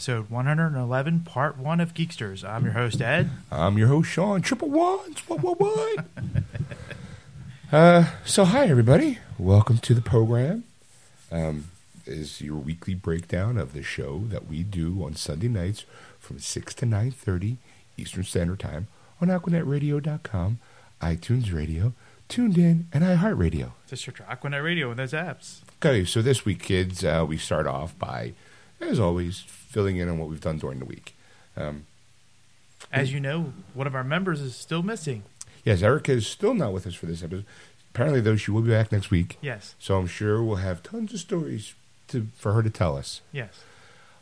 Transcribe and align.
episode 0.00 0.30
111, 0.30 1.20
part 1.20 1.58
one 1.58 1.78
of 1.78 1.92
Geeksters. 1.92 2.42
I'm 2.42 2.64
your 2.64 2.72
host, 2.72 3.02
Ed. 3.02 3.28
I'm 3.52 3.76
your 3.76 3.88
host, 3.88 4.08
Sean. 4.08 4.40
Triple 4.40 4.70
ones. 4.70 5.18
What, 5.28 5.42
what, 5.42 5.60
what? 5.60 6.04
uh, 7.70 8.06
so, 8.24 8.46
hi, 8.46 8.66
everybody. 8.66 9.18
Welcome 9.38 9.76
to 9.76 9.92
the 9.92 10.00
program. 10.00 10.64
Um, 11.30 11.68
is 12.06 12.40
your 12.40 12.56
weekly 12.56 12.94
breakdown 12.94 13.58
of 13.58 13.74
the 13.74 13.82
show 13.82 14.22
that 14.30 14.46
we 14.46 14.62
do 14.62 15.04
on 15.04 15.16
Sunday 15.16 15.48
nights 15.48 15.84
from 16.18 16.38
6 16.38 16.72
to 16.76 16.86
9.30 16.86 17.58
Eastern 17.98 18.24
Standard 18.24 18.60
Time 18.60 18.86
on 19.20 19.28
AquanetRadio.com, 19.28 20.60
iTunes 21.02 21.52
Radio, 21.52 21.92
Tuned 22.28 22.56
In, 22.56 22.88
and 22.94 23.04
iHeartRadio. 23.04 23.72
Just 23.86 24.04
search 24.04 24.22
Aquanet 24.22 24.64
Radio 24.64 24.88
and 24.88 24.98
those 24.98 25.12
apps. 25.12 25.58
Okay, 25.84 26.06
so 26.06 26.22
this 26.22 26.46
week, 26.46 26.62
kids, 26.62 27.04
uh, 27.04 27.26
we 27.28 27.36
start 27.36 27.66
off 27.66 27.98
by, 27.98 28.32
as 28.80 28.98
always, 28.98 29.44
filling 29.70 29.96
in 29.96 30.08
on 30.08 30.18
what 30.18 30.28
we've 30.28 30.40
done 30.40 30.58
during 30.58 30.78
the 30.80 30.84
week. 30.84 31.14
Um, 31.56 31.86
As 32.92 33.12
you 33.12 33.20
know, 33.20 33.52
one 33.72 33.86
of 33.86 33.94
our 33.94 34.04
members 34.04 34.40
is 34.40 34.54
still 34.56 34.82
missing. 34.82 35.22
yes, 35.64 35.80
Erica 35.82 36.12
is 36.12 36.26
still 36.26 36.54
not 36.54 36.72
with 36.72 36.86
us 36.86 36.94
for 36.94 37.06
this 37.06 37.22
episode. 37.22 37.44
Apparently, 37.94 38.20
though, 38.20 38.36
she 38.36 38.50
will 38.50 38.62
be 38.62 38.70
back 38.70 38.92
next 38.92 39.10
week. 39.10 39.36
Yes, 39.40 39.74
So 39.78 39.96
I'm 39.98 40.06
sure 40.06 40.42
we'll 40.42 40.56
have 40.56 40.82
tons 40.82 41.12
of 41.14 41.20
stories 41.20 41.74
to, 42.08 42.26
for 42.36 42.52
her 42.52 42.62
to 42.62 42.70
tell 42.70 42.96
us. 42.96 43.20
yes. 43.32 43.64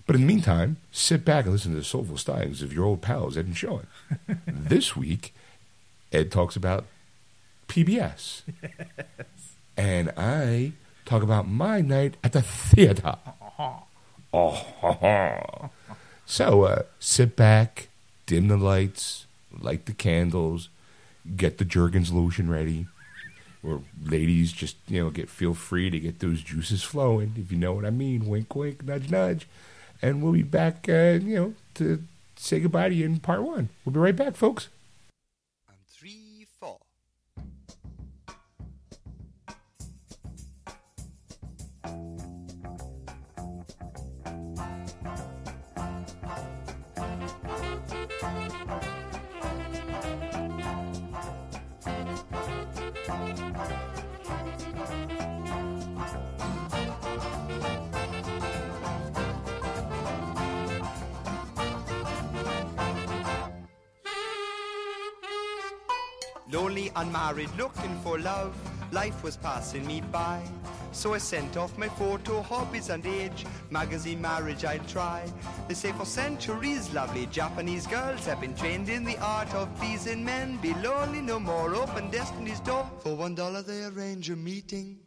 But 0.07 0.15
in 0.17 0.23
the 0.23 0.27
meantime, 0.27 0.79
sit 0.91 1.23
back 1.23 1.45
and 1.45 1.53
listen 1.53 1.73
to 1.73 1.77
the 1.77 1.85
soulful 1.85 2.17
stylings 2.17 2.63
of 2.63 2.73
your 2.73 2.87
old 2.87 3.03
pals, 3.03 3.37
Ed 3.37 3.45
and 3.45 3.55
Sean. 3.57 3.87
this 4.47 4.97
week, 4.97 5.35
Ed 6.13 6.31
talks 6.33 6.57
about 6.57 6.87
PBS. 7.69 8.43
And 9.77 10.11
I 10.17 10.73
talk 11.05 11.23
about 11.23 11.47
my 11.47 11.81
night 11.81 12.17
at 12.25 12.33
the 12.33 12.43
theater. 12.43 13.15
Oh, 14.33 15.71
so 16.27 16.63
uh, 16.65 16.83
sit 16.99 17.37
back, 17.37 17.89
dim 18.27 18.49
the 18.49 18.57
lights, 18.57 19.27
light 19.59 19.87
the 19.87 19.93
candles, 19.93 20.69
get 21.37 21.59
the 21.59 21.65
Jergens 21.65 22.13
lotion 22.13 22.51
ready. 22.51 22.87
Or 23.63 23.83
ladies, 24.05 24.53
just 24.53 24.77
you 24.87 25.03
know, 25.03 25.11
get 25.11 25.29
feel 25.29 25.53
free 25.53 25.91
to 25.91 25.99
get 25.99 26.21
those 26.21 26.43
juices 26.43 26.85
flowing, 26.85 27.35
if 27.37 27.51
you 27.51 27.59
know 27.59 27.73
what 27.73 27.85
I 27.85 27.91
mean. 27.91 28.27
Wink, 28.27 28.55
wink, 28.55 28.85
nudge, 28.85 29.11
nudge, 29.11 29.49
and 30.01 30.23
we'll 30.23 30.33
be 30.33 30.43
back. 30.43 30.87
Uh, 30.89 31.19
you 31.21 31.35
know, 31.35 31.55
to 31.75 32.05
say 32.37 32.61
goodbye 32.61 32.89
to 32.89 32.95
you 32.95 33.05
in 33.05 33.19
part 33.19 33.43
one. 33.43 33.69
We'll 33.85 33.93
be 33.93 33.99
right 33.99 34.15
back, 34.15 34.37
folks. 34.37 34.69
Lonely, 66.51 66.91
unmarried, 66.97 67.51
looking 67.59 67.95
for 68.01 68.19
love. 68.19 68.57
Life 68.91 69.23
was 69.23 69.37
passing 69.37 69.87
me 69.87 70.01
by. 70.01 70.43
So 70.93 71.13
I 71.13 71.19
sent 71.19 71.59
off 71.59 71.77
my 71.77 71.89
photo, 71.91 72.41
hobbies 72.41 72.89
and 72.89 73.05
age. 73.05 73.45
Magazine 73.69 74.23
marriage 74.23 74.65
I'll 74.65 74.79
try. 74.87 75.31
They 75.69 75.75
say 75.75 75.93
for 75.93 76.07
centuries, 76.07 76.91
lovely 76.95 77.27
Japanese 77.27 77.87
girls 77.87 78.25
have 78.25 78.41
been 78.41 78.55
trained 78.55 78.89
in 78.89 79.05
the 79.05 79.19
art 79.19 79.53
of 79.55 79.75
pleasing 79.77 80.25
men. 80.25 80.57
Be 80.63 80.73
lonely 80.75 81.21
no 81.21 81.39
more, 81.39 81.75
open 81.75 82.09
destiny's 82.09 82.61
door. 82.61 82.91
For 83.01 83.15
one 83.15 83.35
dollar 83.35 83.61
they 83.61 83.85
arrange 83.85 84.31
a 84.31 84.37
meeting. 84.37 85.01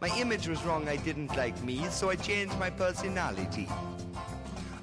My 0.00 0.08
image 0.18 0.48
was 0.48 0.64
wrong, 0.64 0.88
I 0.88 0.96
didn't 0.96 1.36
like 1.36 1.62
me, 1.62 1.84
so 1.90 2.08
I 2.08 2.16
changed 2.16 2.58
my 2.58 2.70
personality. 2.70 3.68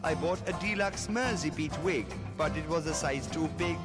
I 0.03 0.14
bought 0.14 0.47
a 0.47 0.53
deluxe 0.53 1.09
Mersey 1.09 1.50
beat 1.50 1.75
wig, 1.79 2.06
but 2.38 2.56
it 2.56 2.69
was 2.69 2.85
a 2.85 2.94
size 2.94 3.25
too 3.25 3.50
big. 3.58 3.78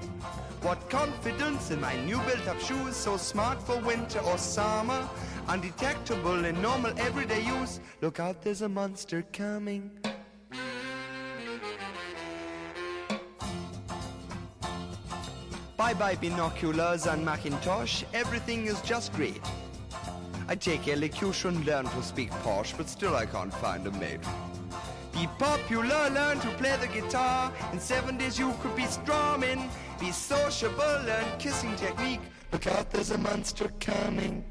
What 0.63 0.89
confidence 0.89 1.73
in 1.73 1.81
my 1.81 1.97
new 2.05 2.19
built 2.21 2.47
up 2.47 2.61
shoes, 2.61 2.95
so 2.95 3.17
smart 3.17 3.61
for 3.61 3.81
winter 3.81 4.21
or 4.21 4.39
summer, 4.39 5.09
undetectable 5.49 6.45
in 6.45 6.63
normal 6.63 6.93
everyday 7.01 7.45
use. 7.45 7.81
Look 8.01 8.21
out, 8.21 8.43
there's 8.43 8.63
a 8.63 8.69
monster 8.69 9.25
coming. 9.33 9.91
Bye 15.77 15.95
bye 15.95 16.15
binoculars 16.15 17.07
and 17.07 17.25
Macintosh, 17.25 18.05
everything 18.15 18.67
is 18.67 18.81
just 18.83 19.13
great. 19.15 19.43
I 20.47 20.55
take 20.55 20.87
elocution, 20.87 21.65
learn 21.65 21.87
to 21.87 22.03
speak 22.05 22.31
posh, 22.45 22.73
but 22.75 22.89
still 22.89 23.17
I 23.17 23.27
can't 23.27 23.53
find 23.55 23.85
a 23.89 23.91
mate. 23.91 24.21
Be 25.23 25.29
popular, 25.39 26.11
learn 26.11 26.41
to 26.41 26.49
play 26.59 26.77
the 26.81 26.89
guitar. 26.89 27.53
In 27.73 27.79
seven 27.79 28.19
days 28.19 28.41
you 28.41 28.53
could 28.61 28.75
be 28.75 28.87
strumming. 28.87 29.71
Be 30.01 30.11
sociable, 30.11 30.99
learn 31.07 31.39
kissing 31.39 31.77
technique. 31.77 32.19
Look 32.51 32.67
out, 32.67 32.91
there's 32.91 33.13
a 33.13 33.19
monster 33.19 33.71
coming. 33.79 34.45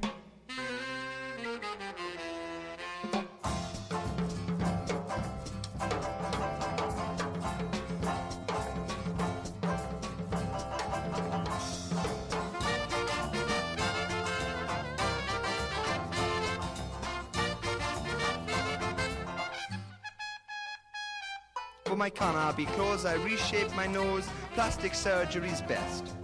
My 22.01 22.09
Carnaby 22.09 22.65
clothes, 22.65 23.05
I 23.05 23.13
reshape 23.13 23.71
my 23.75 23.85
nose. 23.85 24.27
Plastic 24.55 24.95
surgery's 24.95 25.61
best. 25.61 26.15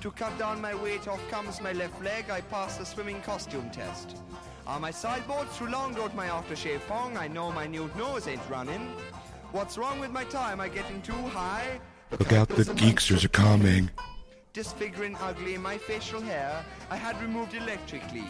To 0.00 0.10
cut 0.10 0.36
down 0.40 0.60
my 0.60 0.74
weight, 0.74 1.06
off 1.06 1.20
comes 1.30 1.60
my 1.60 1.70
left 1.70 2.02
leg. 2.02 2.28
I 2.28 2.40
pass 2.40 2.78
the 2.78 2.84
swimming 2.84 3.22
costume 3.22 3.70
test. 3.70 4.16
On 4.66 4.80
my 4.80 4.90
sideboard, 4.90 5.48
through 5.50 5.70
long 5.70 5.94
road 5.94 6.12
my 6.14 6.26
aftershave 6.26 6.84
pong. 6.88 7.16
I 7.16 7.28
know 7.28 7.52
my 7.52 7.68
nude 7.68 7.94
nose 7.94 8.26
ain't 8.26 8.42
running. 8.50 8.80
What's 9.52 9.78
wrong 9.78 10.00
with 10.00 10.10
my 10.10 10.24
tie? 10.24 10.50
Am 10.50 10.60
I 10.60 10.68
getting 10.68 11.00
too 11.00 11.22
high? 11.28 11.78
Look 12.10 12.32
out, 12.32 12.48
the 12.48 12.64
geeksters 12.64 13.24
are 13.24 13.28
coming. 13.28 13.88
disfiguring 14.52 15.14
ugly 15.20 15.56
my 15.56 15.78
facial 15.78 16.20
hair 16.20 16.64
I 16.90 16.96
had 16.96 17.22
removed 17.22 17.54
electrically. 17.54 18.26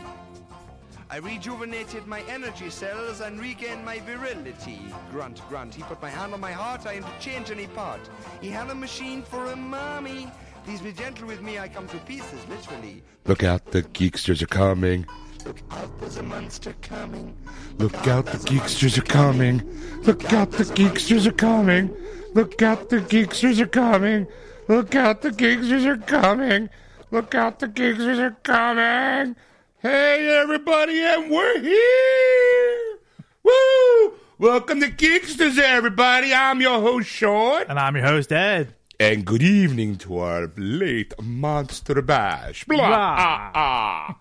I 1.12 1.16
rejuvenated 1.16 2.06
my 2.06 2.20
energy 2.28 2.70
cells 2.70 3.20
and 3.20 3.40
regained 3.40 3.84
my 3.84 3.98
virility. 3.98 4.80
Grunt, 5.10 5.42
grunt. 5.48 5.74
He 5.74 5.82
put 5.82 6.00
my 6.00 6.08
hand 6.08 6.32
on 6.32 6.38
my 6.38 6.52
heart. 6.52 6.86
I 6.86 6.98
interchange 6.98 7.50
any 7.50 7.66
part. 7.66 8.00
He 8.40 8.48
had 8.48 8.70
a 8.70 8.74
machine 8.76 9.22
for 9.22 9.46
a 9.46 9.56
mommy. 9.56 10.30
Please 10.64 10.80
be 10.80 10.92
gentle 10.92 11.26
with 11.26 11.42
me. 11.42 11.58
I 11.58 11.66
come 11.66 11.88
to 11.88 11.96
pieces, 11.98 12.38
literally. 12.48 13.02
Look 13.26 13.42
out, 13.42 13.64
the 13.72 13.82
geeksters 13.82 14.40
are 14.40 14.46
coming. 14.46 15.04
Look 15.44 15.60
out, 15.72 15.98
there's 15.98 16.18
a 16.18 16.22
monster 16.22 16.74
coming. 16.80 17.36
Look 17.78 18.06
out, 18.06 18.26
the 18.26 18.38
geeksters 18.38 18.96
are 18.96 19.02
coming. 19.02 19.68
Look 20.04 20.32
out, 20.32 20.52
the 20.52 20.64
geeksters 20.64 21.26
are 21.26 21.32
coming. 21.32 21.90
Look 22.34 22.62
out, 22.62 22.88
the 22.88 22.98
geeksters 22.98 23.58
are 23.58 23.66
coming. 23.66 24.28
Look 24.68 24.94
out, 24.94 25.22
the 25.22 25.30
geeksters 25.30 25.86
are 25.86 25.96
coming. 25.96 26.70
Look 27.10 27.34
out, 27.34 27.58
the 27.58 27.66
geeksters 27.66 28.20
are 28.20 28.36
coming. 28.44 29.34
Hey, 29.82 30.28
everybody, 30.38 31.00
and 31.02 31.30
we're 31.30 31.58
here. 31.60 32.98
Woo! 33.42 34.12
Welcome 34.38 34.80
to 34.80 34.90
Geeksters, 34.90 35.58
everybody. 35.58 36.34
I'm 36.34 36.60
your 36.60 36.80
host, 36.80 37.08
Sean. 37.08 37.64
And 37.68 37.78
I'm 37.78 37.96
your 37.96 38.04
host, 38.04 38.30
Ed. 38.30 38.74
And 38.98 39.24
good 39.24 39.42
evening 39.42 39.96
to 39.98 40.18
our 40.18 40.50
late 40.56 41.14
Monster 41.22 42.02
Bash. 42.02 42.64
Blah, 42.64 42.76
Blah. 42.76 42.96
ah, 42.96 43.50
ah. 43.54 44.16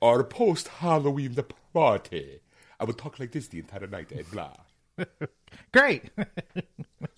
our 0.00 0.22
post 0.22 0.68
Halloween 0.68 1.34
the 1.34 1.46
party. 1.74 2.38
I 2.78 2.84
will 2.84 2.92
talk 2.94 3.18
like 3.18 3.32
this 3.32 3.48
the 3.48 3.58
entire 3.58 3.88
night, 3.88 4.12
Ed. 4.14 4.26
Blah. 4.30 4.52
Great. 5.72 6.10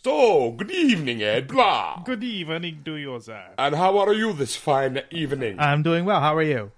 So, 0.05 0.53
good 0.53 0.71
evening, 0.71 1.23
Ed. 1.23 1.49
Blah. 1.49 2.03
Good 2.05 2.23
evening 2.23 2.83
to 2.85 2.95
you, 2.97 3.19
sir. 3.21 3.43
And 3.59 3.75
how 3.75 3.99
are 3.99 4.13
you 4.13 4.33
this 4.33 4.55
fine 4.55 5.03
evening? 5.11 5.59
I'm 5.59 5.83
doing 5.83 6.05
well. 6.05 6.21
How 6.21 6.37
are 6.37 6.43
you? 6.43 6.71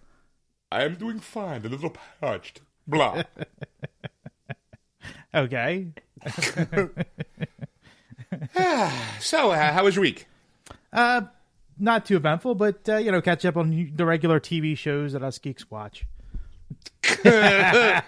I 0.73 0.85
am 0.85 0.95
doing 0.95 1.19
fine, 1.19 1.65
a 1.65 1.69
little 1.69 1.95
parched. 2.21 2.61
Blah. 2.87 3.23
Okay. 5.33 5.87
so, 9.21 9.53
uh, 9.53 9.73
how 9.73 9.85
was 9.85 9.95
your 9.95 10.03
week? 10.03 10.27
Uh, 10.93 11.21
not 11.79 12.05
too 12.05 12.17
eventful, 12.17 12.57
but 12.57 12.89
uh, 12.89 12.97
you 12.97 13.13
know, 13.13 13.23
catch 13.23 13.45
up 13.45 13.57
on 13.57 13.93
the 13.95 14.05
regular 14.05 14.41
TV 14.41 14.77
shows 14.77 15.13
that 15.13 15.23
us 15.23 15.39
geeks 15.39 15.71
watch. 15.71 16.05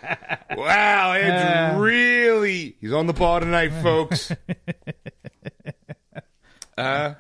Wow, 0.55 1.12
Ed's 1.12 1.81
really 1.81 2.76
he's 2.81 2.93
on 2.93 3.06
the 3.06 3.14
ball 3.14 3.41
tonight, 3.41 3.70
folks. 3.82 4.31
uh 6.76 7.14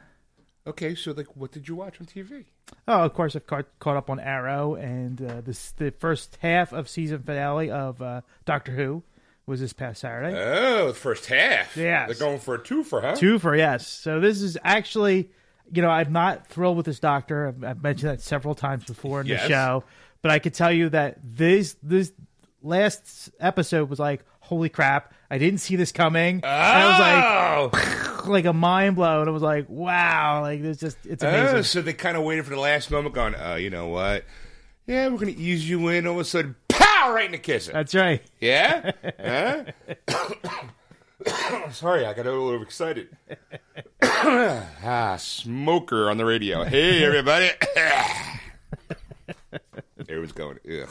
okay, 0.66 0.94
so 0.94 1.12
like 1.12 1.36
what 1.36 1.52
did 1.52 1.68
you 1.68 1.74
watch 1.74 2.00
on 2.00 2.06
TV? 2.06 2.44
Oh, 2.88 3.02
of 3.04 3.14
course, 3.14 3.36
I've 3.36 3.46
caught, 3.46 3.66
caught 3.80 3.96
up 3.96 4.08
on 4.10 4.18
Arrow, 4.20 4.74
and 4.74 5.20
uh, 5.20 5.40
this 5.42 5.72
the 5.72 5.90
first 5.92 6.38
half 6.40 6.72
of 6.72 6.88
season 6.88 7.22
finale 7.22 7.70
of 7.70 8.00
uh, 8.00 8.20
Doctor 8.44 8.72
Who 8.72 9.02
was 9.46 9.60
this 9.60 9.72
past 9.72 10.00
Saturday. 10.00 10.36
Oh, 10.38 10.88
the 10.88 10.94
first 10.94 11.26
half. 11.26 11.76
Yeah, 11.76 12.06
They're 12.06 12.14
going 12.14 12.38
for 12.38 12.54
a 12.54 12.62
two 12.62 12.84
for 12.84 13.00
huh? 13.00 13.14
Two 13.16 13.38
for 13.38 13.54
yes. 13.56 13.86
So 13.88 14.20
this 14.20 14.40
is 14.40 14.56
actually, 14.62 15.30
you 15.72 15.82
know, 15.82 15.90
I'm 15.90 16.12
not 16.12 16.46
thrilled 16.46 16.76
with 16.76 16.86
this 16.86 17.00
Doctor. 17.00 17.48
I've, 17.48 17.64
I've 17.64 17.82
mentioned 17.82 18.10
that 18.10 18.20
several 18.20 18.54
times 18.54 18.84
before 18.84 19.20
in 19.20 19.26
Yes. 19.26 19.42
the 19.42 19.48
show, 19.48 19.84
but 20.22 20.30
I 20.30 20.38
could 20.38 20.54
tell 20.54 20.72
you 20.72 20.88
that 20.90 21.18
this 21.24 21.76
this 21.82 22.12
last 22.62 23.30
episode 23.40 23.90
was 23.90 23.98
like, 23.98 24.24
holy 24.40 24.68
crap! 24.68 25.12
I 25.32 25.38
didn't 25.38 25.60
see 25.60 25.76
this 25.76 25.92
coming. 25.92 26.42
And 26.44 26.44
I 26.44 26.86
was 26.86 27.00
Oh, 27.00 27.70
like, 27.72 28.26
like 28.28 28.44
a 28.44 28.52
mind 28.52 28.96
blow, 28.96 29.20
and 29.20 29.30
I 29.30 29.32
was 29.32 29.40
like, 29.40 29.64
wow, 29.66 30.42
like 30.42 30.60
it's 30.60 30.78
just 30.78 30.98
it's 31.06 31.24
oh, 31.24 31.28
amazing. 31.28 31.62
so 31.62 31.80
they 31.80 31.94
kind 31.94 32.18
of 32.18 32.22
waited 32.22 32.44
for 32.44 32.50
the 32.50 32.60
last 32.60 32.90
moment, 32.90 33.14
going, 33.14 33.34
"Oh, 33.34 33.54
you 33.54 33.70
know 33.70 33.88
what? 33.88 34.26
Yeah, 34.86 35.08
we're 35.08 35.16
gonna 35.16 35.32
ease 35.34 35.66
you 35.66 35.88
in." 35.88 36.06
All 36.06 36.16
of 36.16 36.20
a 36.20 36.24
sudden, 36.24 36.54
pow, 36.68 37.14
right 37.14 37.24
in 37.24 37.32
the 37.32 37.38
kisser. 37.38 37.72
That's 37.72 37.94
right. 37.94 38.20
Yeah? 38.42 38.90
huh? 39.18 39.64
Sorry, 41.72 42.04
I 42.04 42.12
got 42.12 42.26
a 42.26 42.30
little 42.30 42.48
overexcited. 42.48 43.08
ah, 44.02 45.16
smoker 45.18 46.10
on 46.10 46.18
the 46.18 46.26
radio. 46.26 46.64
Hey, 46.64 47.02
everybody. 47.02 47.48
was 50.10 50.32
going. 50.32 50.58
Ugh. 50.70 50.90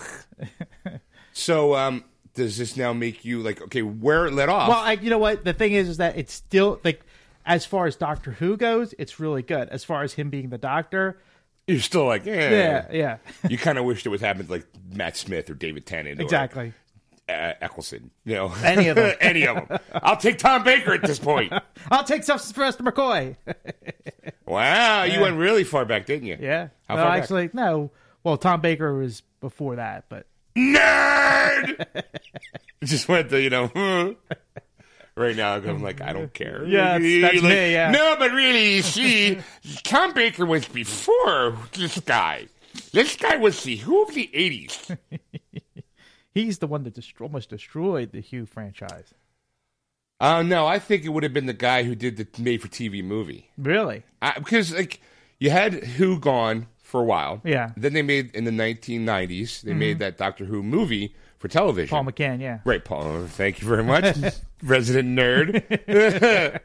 So, 1.34 1.76
um, 1.76 2.06
does 2.34 2.58
this 2.58 2.78
now 2.78 2.94
make 2.94 3.26
you 3.26 3.42
like, 3.42 3.62
okay, 3.62 3.82
where 3.82 4.26
it 4.28 4.34
let 4.34 4.50
off? 4.50 4.70
Well, 4.70 4.80
I, 4.80 4.94
you 4.94 5.10
know 5.10 5.18
what? 5.18 5.44
The 5.44 5.54
thing 5.54 5.74
is, 5.74 5.90
is 5.90 5.98
that 5.98 6.18
it's 6.18 6.34
still 6.34 6.80
like, 6.84 7.02
as 7.46 7.66
far 7.66 7.88
as 7.88 7.96
Doctor 7.96 8.32
Who 8.32 8.58
goes, 8.58 8.94
it's 8.98 9.20
really 9.20 9.42
good. 9.42 9.70
As 9.70 9.84
far 9.84 10.04
as 10.04 10.14
him 10.14 10.30
being 10.30 10.50
the 10.50 10.58
Doctor, 10.58 11.20
You're 11.68 11.80
still 11.80 12.06
like, 12.06 12.26
eh. 12.28 12.50
yeah, 12.52 12.88
yeah, 12.92 13.18
You 13.50 13.58
kind 13.58 13.78
of 13.78 13.86
wished 13.86 14.06
it 14.06 14.10
was 14.10 14.22
happened 14.22 14.48
to 14.48 14.54
like 14.54 14.68
Matt 14.94 15.18
Smith 15.18 15.50
or 15.50 15.56
David 15.56 15.86
Tennant. 15.86 16.20
or, 16.20 16.24
exactly. 16.24 16.74
uh, 17.28 17.54
Eccleston. 17.62 18.12
You 18.26 18.36
know, 18.36 18.54
Any 18.64 18.88
of 18.88 18.96
them. 18.96 19.16
any 19.22 19.48
of 19.48 19.68
them. 19.68 19.80
I'll 19.94 20.18
take 20.18 20.38
Tom 20.38 20.64
Baker 20.64 20.94
at 20.94 21.02
this 21.02 21.20
point. 21.20 21.52
I'll 21.92 22.04
take 22.04 22.24
Sylvester 22.24 22.84
McCoy. 22.84 23.36
Wow, 24.46 25.04
you 25.04 25.20
went 25.22 25.38
really 25.38 25.64
far 25.64 25.86
back, 25.86 26.06
didn't 26.06 26.28
you? 26.28 26.38
yeah. 26.40 26.70
How 26.88 26.96
well, 26.96 27.06
far 27.06 27.14
back? 27.14 27.22
actually, 27.24 27.50
no. 27.54 27.92
Well, 28.24 28.38
Tom 28.38 28.62
Baker 28.62 28.94
was 28.94 29.24
before 29.40 29.78
that, 29.78 30.06
but 30.10 30.28
nerd. 30.58 32.04
Just 32.84 33.08
went 33.08 33.30
to 33.30 33.42
you 33.42 33.50
know. 33.50 34.16
Right 35.18 35.36
now, 35.36 35.56
I'm 35.56 35.84
like, 35.84 36.00
I 36.00 36.14
don't 36.14 36.34
care. 36.34 36.64
Yeah, 36.66 36.98
that's- 36.98 37.22
that's 37.22 37.44
Like, 37.44 37.52
me, 37.52 37.74
yeah. 37.74 37.92
No, 37.92 38.16
but 38.18 38.32
really, 38.32 38.82
see, 38.82 39.40
Tom 39.84 40.14
Baker 40.14 40.46
was 40.46 40.66
before 40.66 41.58
this 41.74 42.00
guy. 42.00 42.48
This 42.94 43.18
guy 43.18 43.36
was 43.36 43.62
the 43.64 43.76
Who 43.76 44.04
of 44.04 44.14
the 44.16 44.30
'80s. 44.34 44.98
he's 46.34 46.60
the 46.60 46.66
one 46.68 46.84
that 46.86 46.98
almost 47.20 47.50
destroyed 47.50 48.14
the 48.14 48.22
Who 48.22 48.46
franchise. 48.46 49.14
Uh, 50.22 50.44
no, 50.44 50.66
I 50.66 50.80
think 50.80 51.04
it 51.04 51.10
would 51.10 51.24
have 51.24 51.34
been 51.34 51.46
the 51.46 51.54
guy 51.54 51.84
who 51.84 51.94
did 51.94 52.16
the 52.16 52.42
made-for-TV 52.42 53.04
movie. 53.04 53.52
Really? 53.58 54.04
I, 54.22 54.40
because 54.40 54.74
like 54.74 55.02
you 55.40 55.50
had 55.50 55.74
Who 55.74 56.20
gone 56.20 56.68
for 56.92 57.00
a 57.00 57.06
while. 57.06 57.40
Yeah. 57.46 57.72
Then 57.78 57.94
they 57.94 58.02
made 58.02 58.36
in 58.36 58.44
the 58.44 58.52
1990s. 58.52 59.62
They 59.62 59.74
made 59.74 59.94
mm-hmm. 59.94 60.00
that 60.00 60.18
Doctor 60.18 60.44
Who 60.44 60.62
movie 60.62 61.16
for 61.40 61.48
television. 61.48 61.90
Paul 61.90 62.04
McGann, 62.04 62.42
yeah. 62.42 62.60
Right, 62.66 62.84
Paul. 62.84 63.28
Thank 63.28 63.62
you 63.62 63.68
very 63.68 63.84
much, 63.84 64.18
resident 64.64 65.18
nerd. 65.18 66.60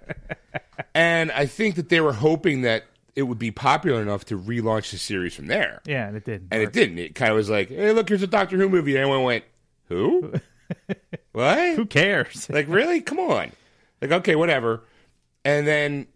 and 0.95 1.31
I 1.31 1.47
think 1.47 1.77
that 1.77 1.91
they 1.91 2.01
were 2.01 2.13
hoping 2.13 2.63
that 2.63 2.87
it 3.15 3.23
would 3.23 3.39
be 3.39 3.53
popular 3.53 4.03
enough 4.03 4.25
to 4.27 4.39
relaunch 4.39 4.91
the 4.91 4.99
series 4.99 5.33
from 5.33 5.47
there. 5.47 5.81
Yeah, 5.87 6.09
and 6.09 6.17
it 6.17 6.25
did. 6.25 6.49
And 6.51 6.61
it 6.61 6.73
didn't. 6.73 6.99
It 6.99 7.15
kind 7.15 7.31
of 7.31 7.37
was 7.37 7.49
like, 7.49 7.69
hey, 7.69 7.93
look, 7.93 8.09
here's 8.09 8.23
a 8.23 8.27
Doctor 8.27 8.57
Who 8.57 8.69
movie. 8.69 8.97
And 8.97 9.03
everyone 9.03 9.23
went, 9.23 9.45
who? 9.89 10.35
what? 11.33 11.77
Who 11.77 11.87
cares? 11.87 12.51
Like, 12.51 12.67
really? 12.69 13.01
Come 13.01 13.21
on. 13.21 13.53
Like, 14.03 14.11
okay, 14.11 14.35
whatever. 14.35 14.83
And 15.45 15.69
then 15.69 16.09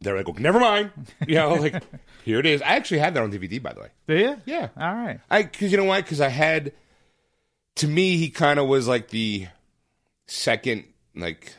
they're 0.00 0.16
like, 0.16 0.28
okay, 0.28 0.42
never 0.42 0.58
mind. 0.58 0.90
You 1.24 1.36
know, 1.36 1.54
like, 1.54 1.84
here 2.24 2.38
it 2.38 2.46
is. 2.46 2.62
I 2.62 2.76
actually 2.76 2.98
had 2.98 3.14
that 3.14 3.22
on 3.22 3.32
DVD, 3.32 3.62
by 3.62 3.72
the 3.72 3.80
way. 3.80 3.88
Do 4.06 4.16
you? 4.16 4.36
Yeah. 4.44 4.68
All 4.76 4.94
right. 4.94 5.20
I 5.30 5.42
because 5.42 5.70
you 5.70 5.78
know 5.78 5.84
why? 5.84 6.02
Because 6.02 6.20
I 6.20 6.28
had 6.28 6.72
to 7.76 7.88
me 7.88 8.16
he 8.16 8.28
kind 8.30 8.58
of 8.58 8.66
was 8.66 8.88
like 8.88 9.08
the 9.08 9.46
second 10.26 10.84
like 11.14 11.54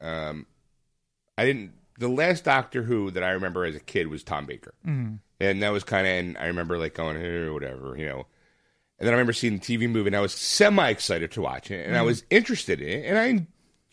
um 0.00 0.46
I 1.36 1.44
didn't 1.44 1.72
the 1.98 2.08
last 2.08 2.44
Doctor 2.44 2.82
Who 2.82 3.10
that 3.12 3.22
I 3.22 3.30
remember 3.30 3.64
as 3.64 3.76
a 3.76 3.80
kid 3.80 4.08
was 4.08 4.24
Tom 4.24 4.46
Baker, 4.46 4.74
mm. 4.86 5.18
and 5.38 5.62
that 5.62 5.70
was 5.70 5.84
kind 5.84 6.06
of 6.06 6.12
and 6.12 6.38
I 6.38 6.46
remember 6.46 6.78
like 6.78 6.94
going 6.94 7.18
hey, 7.18 7.48
whatever 7.48 7.96
you 7.96 8.06
know. 8.06 8.26
And 8.98 9.06
then 9.06 9.14
I 9.14 9.16
remember 9.16 9.32
seeing 9.32 9.58
the 9.58 9.60
TV 9.60 9.90
movie, 9.90 10.08
and 10.08 10.16
I 10.16 10.20
was 10.20 10.32
semi 10.32 10.88
excited 10.88 11.32
to 11.32 11.42
watch 11.42 11.70
it, 11.70 11.86
and 11.86 11.96
I 11.96 12.02
was 12.02 12.24
interested 12.30 12.80
in 12.80 12.88
it, 12.88 13.06
and 13.06 13.18
I 13.18 13.46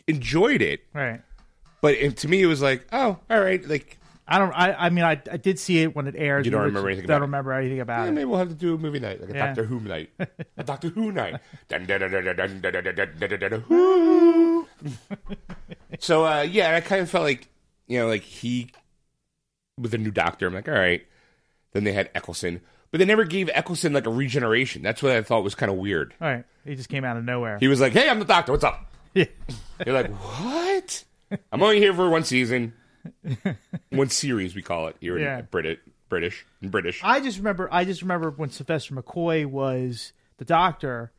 enjoyed 0.06 0.62
it. 0.62 0.80
Right. 0.94 1.20
But 1.80 1.94
it, 1.94 2.16
to 2.18 2.28
me, 2.28 2.42
it 2.42 2.46
was 2.46 2.62
like, 2.62 2.86
oh, 2.92 3.18
all 3.28 3.40
right, 3.40 3.66
like 3.66 3.98
I 4.30 4.38
don't. 4.38 4.52
I, 4.52 4.72
I 4.74 4.90
mean, 4.90 5.04
I, 5.04 5.20
I 5.30 5.36
did 5.36 5.58
see 5.58 5.82
it 5.82 5.96
when 5.96 6.06
it 6.06 6.14
aired. 6.16 6.44
You 6.44 6.52
don't 6.52 6.62
remember 6.62 6.88
anything. 6.88 7.04
About 7.04 7.14
don't 7.14 7.22
remember 7.22 7.52
anything 7.52 7.80
about 7.80 8.04
yeah, 8.04 8.08
it. 8.08 8.12
Maybe 8.12 8.24
we'll 8.26 8.38
have 8.38 8.48
to 8.48 8.54
do 8.54 8.76
a 8.76 8.78
movie 8.78 9.00
night, 9.00 9.20
like 9.20 9.30
a 9.30 9.34
yeah. 9.34 9.46
Doctor 9.46 9.64
Who 9.64 9.80
night, 9.80 10.10
a 10.56 10.62
Doctor 10.62 10.88
Who 10.88 11.10
night. 11.10 11.40
so 15.98 16.24
uh, 16.24 16.42
yeah, 16.42 16.76
I 16.76 16.80
kind 16.80 17.02
of 17.02 17.10
felt 17.10 17.24
like 17.24 17.48
you 17.88 17.98
know, 17.98 18.06
like 18.06 18.22
he 18.22 18.70
with 19.76 19.92
a 19.94 19.98
new 19.98 20.12
Doctor. 20.12 20.46
I'm 20.46 20.54
like, 20.54 20.68
all 20.68 20.74
right. 20.74 21.04
Then 21.72 21.82
they 21.84 21.92
had 21.92 22.10
Eccleston, 22.14 22.60
but 22.90 22.98
they 22.98 23.04
never 23.04 23.24
gave 23.24 23.48
Eccleston 23.52 23.92
like 23.92 24.06
a 24.06 24.10
regeneration. 24.10 24.82
That's 24.82 25.02
what 25.02 25.12
I 25.12 25.22
thought 25.22 25.42
was 25.42 25.54
kind 25.56 25.70
of 25.72 25.78
weird. 25.78 26.14
All 26.20 26.28
right, 26.28 26.44
he 26.64 26.76
just 26.76 26.88
came 26.88 27.04
out 27.04 27.16
of 27.16 27.24
nowhere. 27.24 27.58
He 27.58 27.68
was 27.68 27.80
like, 27.80 27.92
"Hey, 27.92 28.08
I'm 28.08 28.18
the 28.18 28.24
Doctor. 28.24 28.52
What's 28.52 28.64
up?" 28.64 28.92
Yeah. 29.14 29.26
You're 29.84 29.94
like, 29.94 30.10
"What? 30.12 31.04
I'm 31.52 31.62
only 31.62 31.78
here 31.78 31.94
for 31.94 32.08
one 32.10 32.24
season." 32.24 32.74
One 33.90 34.08
series. 34.10 34.54
We 34.54 34.62
call 34.62 34.88
it 34.88 34.96
here 35.00 35.18
Yeah. 35.18 35.40
in 35.40 35.48
British, 35.50 35.78
British, 36.08 36.46
British. 36.62 37.00
I 37.04 37.20
just 37.20 37.38
remember. 37.38 37.68
I 37.72 37.84
just 37.84 38.02
remember 38.02 38.30
when 38.30 38.50
Sylvester 38.50 38.94
McCoy 38.94 39.46
was 39.46 40.12
the 40.38 40.44
Doctor, 40.44 41.12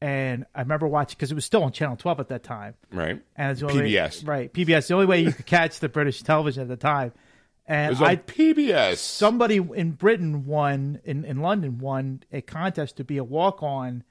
and 0.00 0.46
I 0.54 0.60
remember 0.60 0.86
watching 0.86 1.16
because 1.16 1.30
it 1.30 1.34
was 1.34 1.44
still 1.44 1.62
on 1.64 1.72
Channel 1.72 1.96
Twelve 1.96 2.20
at 2.20 2.28
that 2.28 2.42
time. 2.42 2.74
right? 2.92 3.20
And 3.36 3.52
it's 3.52 3.62
only 3.62 3.82
way- 3.82 3.92
PBS. 3.92 4.26
right? 4.26 4.52
PBS. 4.52 4.88
The 4.88 4.94
only 4.94 5.06
way 5.06 5.20
you 5.20 5.32
could 5.32 5.46
catch 5.46 5.80
the 5.80 5.88
British 5.88 6.22
television 6.22 6.62
at 6.62 6.68
the 6.68 6.76
time. 6.76 7.08
It 7.08 7.72
And 7.72 7.90
was 7.90 8.00
on 8.00 8.06
I, 8.08 8.16
PBS. 8.16 8.96
somebody 8.98 9.56
in 9.56 9.92
Britain 9.92 10.46
won 10.46 11.00
in 11.04 11.24
in 11.24 11.42
London 11.42 11.78
won 11.78 12.22
a 12.32 12.40
contest 12.40 12.96
to 12.96 13.04
be 13.04 13.18
a 13.18 13.24
walk 13.24 13.62
on 13.62 14.04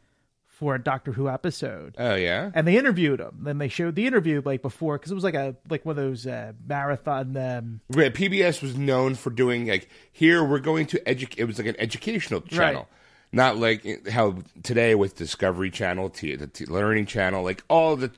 for 0.60 0.74
a 0.76 0.84
Doctor 0.84 1.12
Who 1.12 1.30
episode. 1.30 1.96
oh 2.00 2.16
yeah. 2.16 2.50
and 2.56 2.68
they 2.68 2.78
interviewed 2.78 3.20
him. 3.20 3.40
Then 3.44 3.58
they 3.60 3.68
showed 3.68 3.96
the 3.96 4.08
interview 4.08 4.42
like 4.44 4.62
before 4.62 4.98
because 4.98 5.12
it 5.12 5.16
was 5.16 5.24
like 5.24 5.36
a 5.36 5.56
like 5.70 5.86
one 5.86 5.98
of 5.98 6.04
those 6.04 6.26
uh, 6.26 6.54
marathon. 6.68 7.38
Um, 7.38 7.82
Right, 7.90 8.14
PBS 8.14 8.62
was 8.62 8.76
known 8.78 9.16
for 9.16 9.30
doing 9.30 9.68
like 9.68 9.88
here 10.12 10.44
we're 10.44 10.60
going 10.60 10.88
to 10.88 11.08
educate. 11.08 11.40
It 11.40 11.46
was 11.46 11.58
like 11.60 11.68
an 11.68 11.76
educational 11.80 12.42
channel, 12.42 12.82
Right. 12.82 12.88
not 13.32 13.58
like 13.58 14.08
how 14.10 14.38
today 14.64 14.96
with 14.96 15.16
Discovery 15.16 15.70
Channel, 15.70 16.10
T- 16.10 16.36
the 16.36 16.48
T- 16.48 16.66
Learning 16.66 17.06
Channel, 17.06 17.44
like 17.44 17.64
all 17.70 17.96
the. 17.96 18.12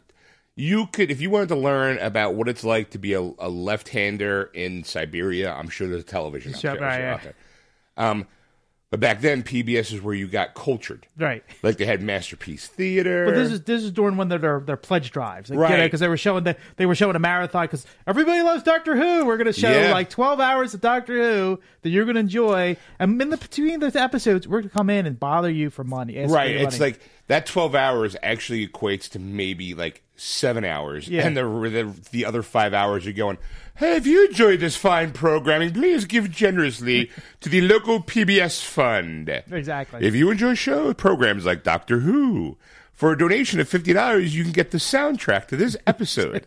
You 0.56 0.88
could, 0.88 1.10
if 1.10 1.22
you 1.22 1.30
wanted 1.30 1.48
to 1.50 1.56
learn 1.56 2.00
about 2.00 2.36
what 2.36 2.50
it's 2.50 2.66
like 2.66 2.90
to 2.90 2.98
be 2.98 3.14
a, 3.14 3.22
a 3.22 3.48
left-hander 3.48 4.50
in 4.54 4.84
Siberia, 4.84 5.54
I'm 5.54 5.70
sure 5.70 5.88
there's 5.88 6.02
a 6.02 6.06
television 6.06 6.54
out, 6.54 6.60
Sure, 6.60 6.72
right, 6.78 7.00
yeah. 7.00 7.18
there. 7.24 7.34
Um, 7.96 8.28
but 8.92 9.00
back 9.00 9.22
then, 9.22 9.44
PBS 9.44 9.94
is 9.94 10.02
where 10.02 10.16
you 10.16 10.28
got 10.28 10.56
cultured. 10.56 11.06
right. 11.18 11.44
Like 11.62 11.78
they 11.78 11.86
had 11.86 12.02
Masterpiece 12.02 12.68
Theater. 12.68 13.26
But 13.26 13.36
this 13.36 13.52
is 13.52 13.62
this 13.64 13.84
is 13.84 13.92
during 13.92 14.18
one 14.18 14.32
of 14.32 14.42
their 14.42 14.60
their 14.62 14.78
pledge 14.78 15.12
drives, 15.12 15.50
like, 15.50 15.60
Right. 15.60 15.84
Because 15.84 16.00
they 16.00 16.08
were 16.08 16.18
showing 16.18 16.44
the, 16.44 16.56
they 16.78 16.86
were 16.86 16.96
showing 16.96 17.16
a 17.16 17.20
marathon 17.20 17.66
because 17.66 17.86
everybody 18.08 18.42
loves 18.42 18.64
Doctor 18.64 18.96
Who. 18.96 19.26
We're 19.26 19.38
going 19.38 19.46
to 19.46 19.54
show 19.54 19.70
Yeah. 19.72 19.92
like 19.92 20.10
twelve 20.10 20.40
hours 20.40 20.74
of 20.74 20.82
Doctor 20.82 21.16
Who 21.16 21.60
that 21.84 21.90
you're 21.90 22.06
going 22.06 22.16
to 22.16 22.22
enjoy, 22.22 22.78
and 22.98 23.22
in 23.22 23.30
the 23.30 23.38
between 23.38 23.80
those 23.80 23.96
episodes, 23.96 24.48
we're 24.48 24.62
going 24.62 24.70
to 24.70 24.74
come 24.76 24.90
in 24.90 25.06
and 25.06 25.20
bother 25.20 25.50
you 25.52 25.70
for 25.70 25.84
money. 25.84 26.18
right 26.28 26.50
it's 26.56 26.80
money. 26.80 26.92
like 26.94 27.02
that 27.30 27.46
12 27.46 27.76
hours 27.76 28.18
actually 28.22 28.68
equates 28.68 29.08
to 29.12 29.20
maybe 29.20 29.74
like 29.74 30.04
seven 30.18 30.66
hours 30.66 31.08
Yeah. 31.08 31.26
and 31.26 31.38
the, 31.38 31.44
the 31.44 31.96
the 32.12 32.26
other 32.26 32.44
five 32.44 32.74
hours 32.74 33.06
you're 33.06 33.14
going 33.14 33.38
hey 33.76 33.96
if 33.96 34.06
you 34.06 34.28
enjoyed 34.28 34.60
this 34.60 34.76
fine 34.76 35.14
programming 35.14 35.72
please 35.74 36.04
give 36.04 36.30
generously 36.30 37.10
to 37.40 37.48
the 37.48 37.62
local 37.62 38.04
pbs 38.04 38.62
fund 38.62 39.30
exactly. 39.50 40.06
if 40.06 40.14
you 40.14 40.30
enjoy 40.30 40.56
show 40.56 40.94
programs 40.94 41.46
like 41.46 41.64
doctor 41.64 42.00
who 42.00 42.58
For 42.94 43.14
a 43.14 43.18
donation 43.18 43.62
of 43.62 43.70
fifty 43.70 43.94
dollars, 43.94 44.36
you 44.36 44.44
can 44.44 44.52
get 44.52 44.72
the 44.72 44.78
soundtrack 44.78 45.48
to 45.48 45.56
this 45.56 45.78
episode. 45.88 46.46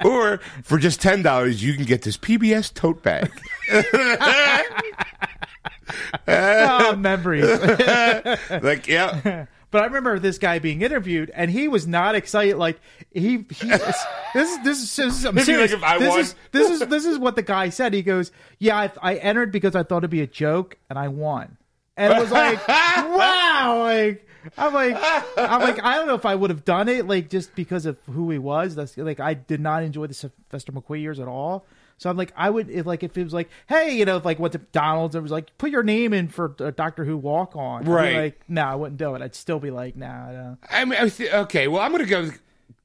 or 0.05 0.37
for 0.63 0.77
just 0.79 1.01
ten 1.01 1.21
dollars, 1.21 1.61
you 1.61 1.73
can 1.73 1.83
get 1.83 2.03
this 2.03 2.15
PBS 2.15 2.73
tote 2.73 3.03
bag. 3.03 3.29
oh, 6.27 6.95
memories. 6.99 7.45
like, 8.61 8.87
yeah, 8.87 9.45
But 9.71 9.83
I 9.83 9.85
remember 9.85 10.19
this 10.19 10.37
guy 10.37 10.59
being 10.59 10.81
interviewed, 10.81 11.31
and 11.33 11.49
he 11.49 11.69
was 11.69 11.87
not 11.87 12.13
excited. 12.13 12.57
Like 12.57 12.77
he, 13.09 13.45
he 13.49 13.69
this 13.69 14.05
is 14.35 14.63
this 14.63 14.81
is, 14.81 14.95
this 14.97 14.99
is 14.99 15.25
I'm 15.25 15.39
serious. 15.39 15.71
like, 15.71 15.77
if 15.79 15.83
I 15.83 15.97
this 15.97 16.15
is 16.17 16.35
this 16.51 16.69
is 16.69 16.79
this 16.89 17.05
is 17.05 17.17
what 17.17 17.37
the 17.37 17.41
guy 17.41 17.69
said. 17.69 17.93
He 17.93 18.01
goes, 18.01 18.33
"Yeah, 18.59 18.77
I, 18.77 18.91
I 19.01 19.15
entered 19.15 19.53
because 19.53 19.73
I 19.73 19.83
thought 19.83 19.99
it'd 19.99 20.09
be 20.09 20.19
a 20.19 20.27
joke, 20.27 20.77
and 20.89 20.99
I 20.99 21.07
won." 21.07 21.57
And 21.95 22.11
it 22.11 22.19
was 22.19 22.31
like, 22.31 22.67
wow, 22.67 23.77
like 23.79 24.27
I'm 24.57 24.73
like 24.73 24.97
I'm 25.37 25.61
like 25.61 25.81
I 25.83 25.95
don't 25.95 26.07
know 26.07 26.15
if 26.15 26.25
I 26.25 26.35
would 26.35 26.49
have 26.49 26.65
done 26.65 26.89
it 26.89 27.07
like 27.07 27.29
just 27.29 27.55
because 27.55 27.85
of 27.85 27.97
who 28.09 28.29
he 28.29 28.37
was. 28.37 28.75
That's 28.75 28.97
like 28.97 29.21
I 29.21 29.33
did 29.35 29.61
not 29.61 29.83
enjoy 29.83 30.07
the 30.07 30.13
Sylvester 30.13 30.71
McQueen 30.71 31.01
years 31.01 31.19
at 31.19 31.27
all. 31.27 31.65
So 32.01 32.09
I'm 32.09 32.17
like, 32.17 32.33
I 32.35 32.49
would 32.49 32.67
if 32.71 32.87
like 32.87 33.03
if 33.03 33.15
it 33.15 33.23
was 33.23 33.31
like, 33.33 33.47
hey, 33.69 33.95
you 33.95 34.05
know, 34.05 34.17
if 34.17 34.25
like 34.25 34.39
went 34.39 34.53
to 34.53 34.57
Donald's 34.57 35.13
and 35.13 35.21
was 35.21 35.31
like, 35.31 35.55
put 35.59 35.69
your 35.69 35.83
name 35.83 36.13
in 36.13 36.29
for 36.29 36.55
a 36.59 36.71
Doctor 36.71 37.05
Who 37.05 37.15
walk 37.15 37.55
on, 37.55 37.85
Right. 37.85 38.15
Like, 38.15 38.41
no, 38.47 38.63
I 38.63 38.73
wouldn't 38.73 38.97
do 38.97 39.13
it. 39.13 39.21
I'd 39.21 39.35
still 39.35 39.59
be 39.59 39.69
like, 39.69 39.95
nah, 39.95 40.31
no. 40.31 40.57
I 40.67 40.83
mean, 40.83 40.99
I 40.99 41.09
th- 41.09 41.31
okay. 41.31 41.67
Well, 41.67 41.79
I'm 41.79 41.91
going 41.91 42.03
to 42.03 42.09
go 42.09 42.31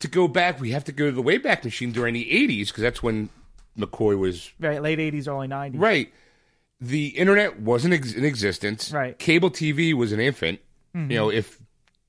to 0.01 0.09
go 0.09 0.29
back. 0.29 0.61
We 0.61 0.73
have 0.73 0.85
to 0.85 0.93
go 0.93 1.07
to 1.07 1.13
the 1.13 1.23
Wayback 1.23 1.65
Machine 1.65 1.93
during 1.93 2.13
the 2.13 2.27
'80s 2.31 2.67
because 2.69 2.83
that's 2.83 3.03
when 3.03 3.31
McCoy 3.79 4.19
was 4.19 4.53
right, 4.61 4.83
late 4.83 4.99
'80s, 4.99 5.27
early 5.29 5.49
'90s. 5.49 5.81
right. 5.81 6.13
The 6.79 7.07
internet 7.07 7.59
wasn't 7.59 7.95
ex- 7.95 8.13
in 8.13 8.23
existence. 8.27 8.93
Right. 8.93 9.15
Mm-hmm. 9.15 9.25
Cable 9.25 9.51
TV 9.51 9.95
was 9.95 10.13
an 10.13 10.21
infant. 10.21 10.61
You 10.93 11.01
know, 11.09 11.31
if 11.31 11.59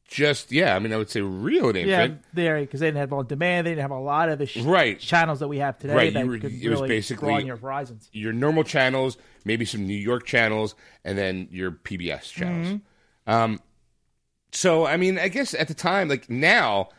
just 0.08 0.52
yeah, 0.52 0.76
I 0.76 0.80
mean, 0.80 0.94
I 0.94 0.98
would 0.98 1.10
say 1.10 1.22
real 1.22 1.70
an 1.70 1.76
Yeah, 1.76 2.08
there 2.34 2.60
because 2.62 2.80
they 2.80 2.88
didn't 2.88 3.00
have 3.00 3.14
on 3.14 3.28
demand. 3.28 3.68
They 3.68 3.72
didn't 3.72 3.82
have 3.82 3.92
a 3.92 4.00
lot 4.00 4.30
of 4.30 4.40
the 4.40 4.46
sh- 4.46 4.58
Right. 4.62 4.98
channels 5.00 5.40
that 5.40 5.48
we 5.48 5.58
have 5.60 5.78
today 5.78 5.94
Right, 5.94 6.28
were- 6.28 6.38
could 6.40 6.54
it 6.54 6.70
was 6.70 6.82
basically- 6.82 7.44
your 7.44 7.58
horizons. 7.58 8.10
Your 8.14 8.34
normal 8.34 8.64
channels, 8.64 9.18
maybe 9.46 9.66
some 9.66 9.86
New 9.86 9.98
York 9.98 10.26
channels, 10.26 10.76
and 11.04 11.18
then 11.18 11.48
your 11.52 11.72
PBS 11.72 12.32
channels. 12.32 12.68
Mm-hmm. 12.68 13.32
Um, 13.32 13.60
so 14.54 14.86
I 14.86 14.96
mean, 14.98 15.20
I 15.20 15.28
guess 15.28 15.54
at 15.54 15.68
the 15.68 15.74
time, 15.74 16.08
like 16.08 16.30
now, 16.30 16.90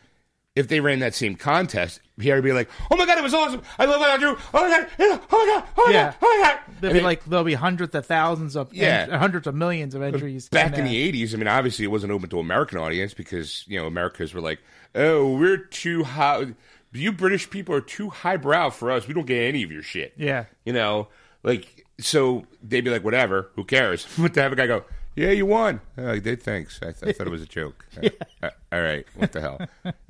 if 0.58 0.68
they 0.68 0.80
ran 0.80 0.98
that 0.98 1.14
same 1.14 1.34
contest, 1.36 2.00
here 2.20 2.34
would 2.34 2.44
be 2.44 2.52
like, 2.52 2.68
"Oh 2.90 2.96
my 2.96 3.06
god, 3.06 3.16
it 3.18 3.22
was 3.24 3.32
awesome! 3.34 3.62
I 3.78 3.84
love 3.84 4.00
what 4.00 4.10
I 4.10 4.16
do! 4.18 4.36
Oh 4.52 4.68
my 4.68 4.68
god! 4.68 4.86
Oh 4.98 5.18
my 5.30 5.46
god! 5.54 5.64
Oh 5.78 5.86
my 5.86 5.92
Yeah. 5.92 6.04
god! 6.04 6.14
Oh 6.22 6.38
my 6.38 6.48
god!" 6.48 6.60
There'll 6.80 6.92
I 6.92 6.94
be 6.94 6.98
mean, 7.00 7.04
like 7.04 7.24
there'll 7.24 7.44
be 7.44 7.54
hundreds 7.54 7.94
of 7.94 8.06
thousands 8.06 8.56
of 8.56 8.72
Yeah. 8.74 9.06
en- 9.10 9.18
hundreds 9.18 9.46
of 9.46 9.54
millions 9.54 9.94
of 9.94 10.02
entries 10.02 10.48
back 10.48 10.74
in 10.74 10.80
in 10.80 10.84
the 10.86 11.12
'80s, 11.12 11.34
I 11.34 11.36
mean, 11.38 11.48
obviously 11.48 11.84
it 11.84 11.88
wasn't 11.88 12.12
open 12.12 12.28
to 12.30 12.38
American 12.40 12.78
audience 12.78 13.14
because 13.14 13.64
you 13.68 13.78
know 13.78 13.86
Americans 13.86 14.34
were 14.34 14.40
like, 14.40 14.58
"Oh, 14.94 15.36
we're 15.36 15.56
too 15.58 16.04
high. 16.04 16.54
You 16.92 17.12
British 17.12 17.50
people 17.50 17.74
are 17.74 17.80
too 17.80 18.10
highbrow 18.10 18.70
for 18.70 18.90
us. 18.90 19.06
We 19.06 19.14
don't 19.14 19.26
get 19.26 19.42
any 19.42 19.62
of 19.62 19.70
your 19.72 19.82
shit." 19.82 20.12
Yeah. 20.16 20.44
you 20.64 20.72
know, 20.72 21.08
like 21.42 21.86
so 22.00 22.46
they'd 22.62 22.82
be 22.84 22.90
like, 22.90 23.04
"Whatever, 23.04 23.50
who 23.54 23.64
cares?" 23.64 24.06
But 24.18 24.34
to 24.34 24.42
have 24.42 24.52
a 24.52 24.56
guy 24.56 24.66
go, 24.66 24.84
"Yeah, 25.18 25.30
you 25.30 25.46
won." 25.46 25.80
Oh, 25.96 26.12
I 26.12 26.18
did. 26.18 26.42
Thanks. 26.42 26.78
I, 26.82 26.92
th- 26.92 27.02
I 27.02 27.12
thought 27.12 27.26
it 27.26 27.30
was 27.30 27.42
a 27.42 27.46
joke. 27.46 27.84
Uh, 28.40 28.50
all 28.70 28.80
right, 28.80 29.04
what 29.16 29.32
the 29.32 29.40
hell? 29.40 29.58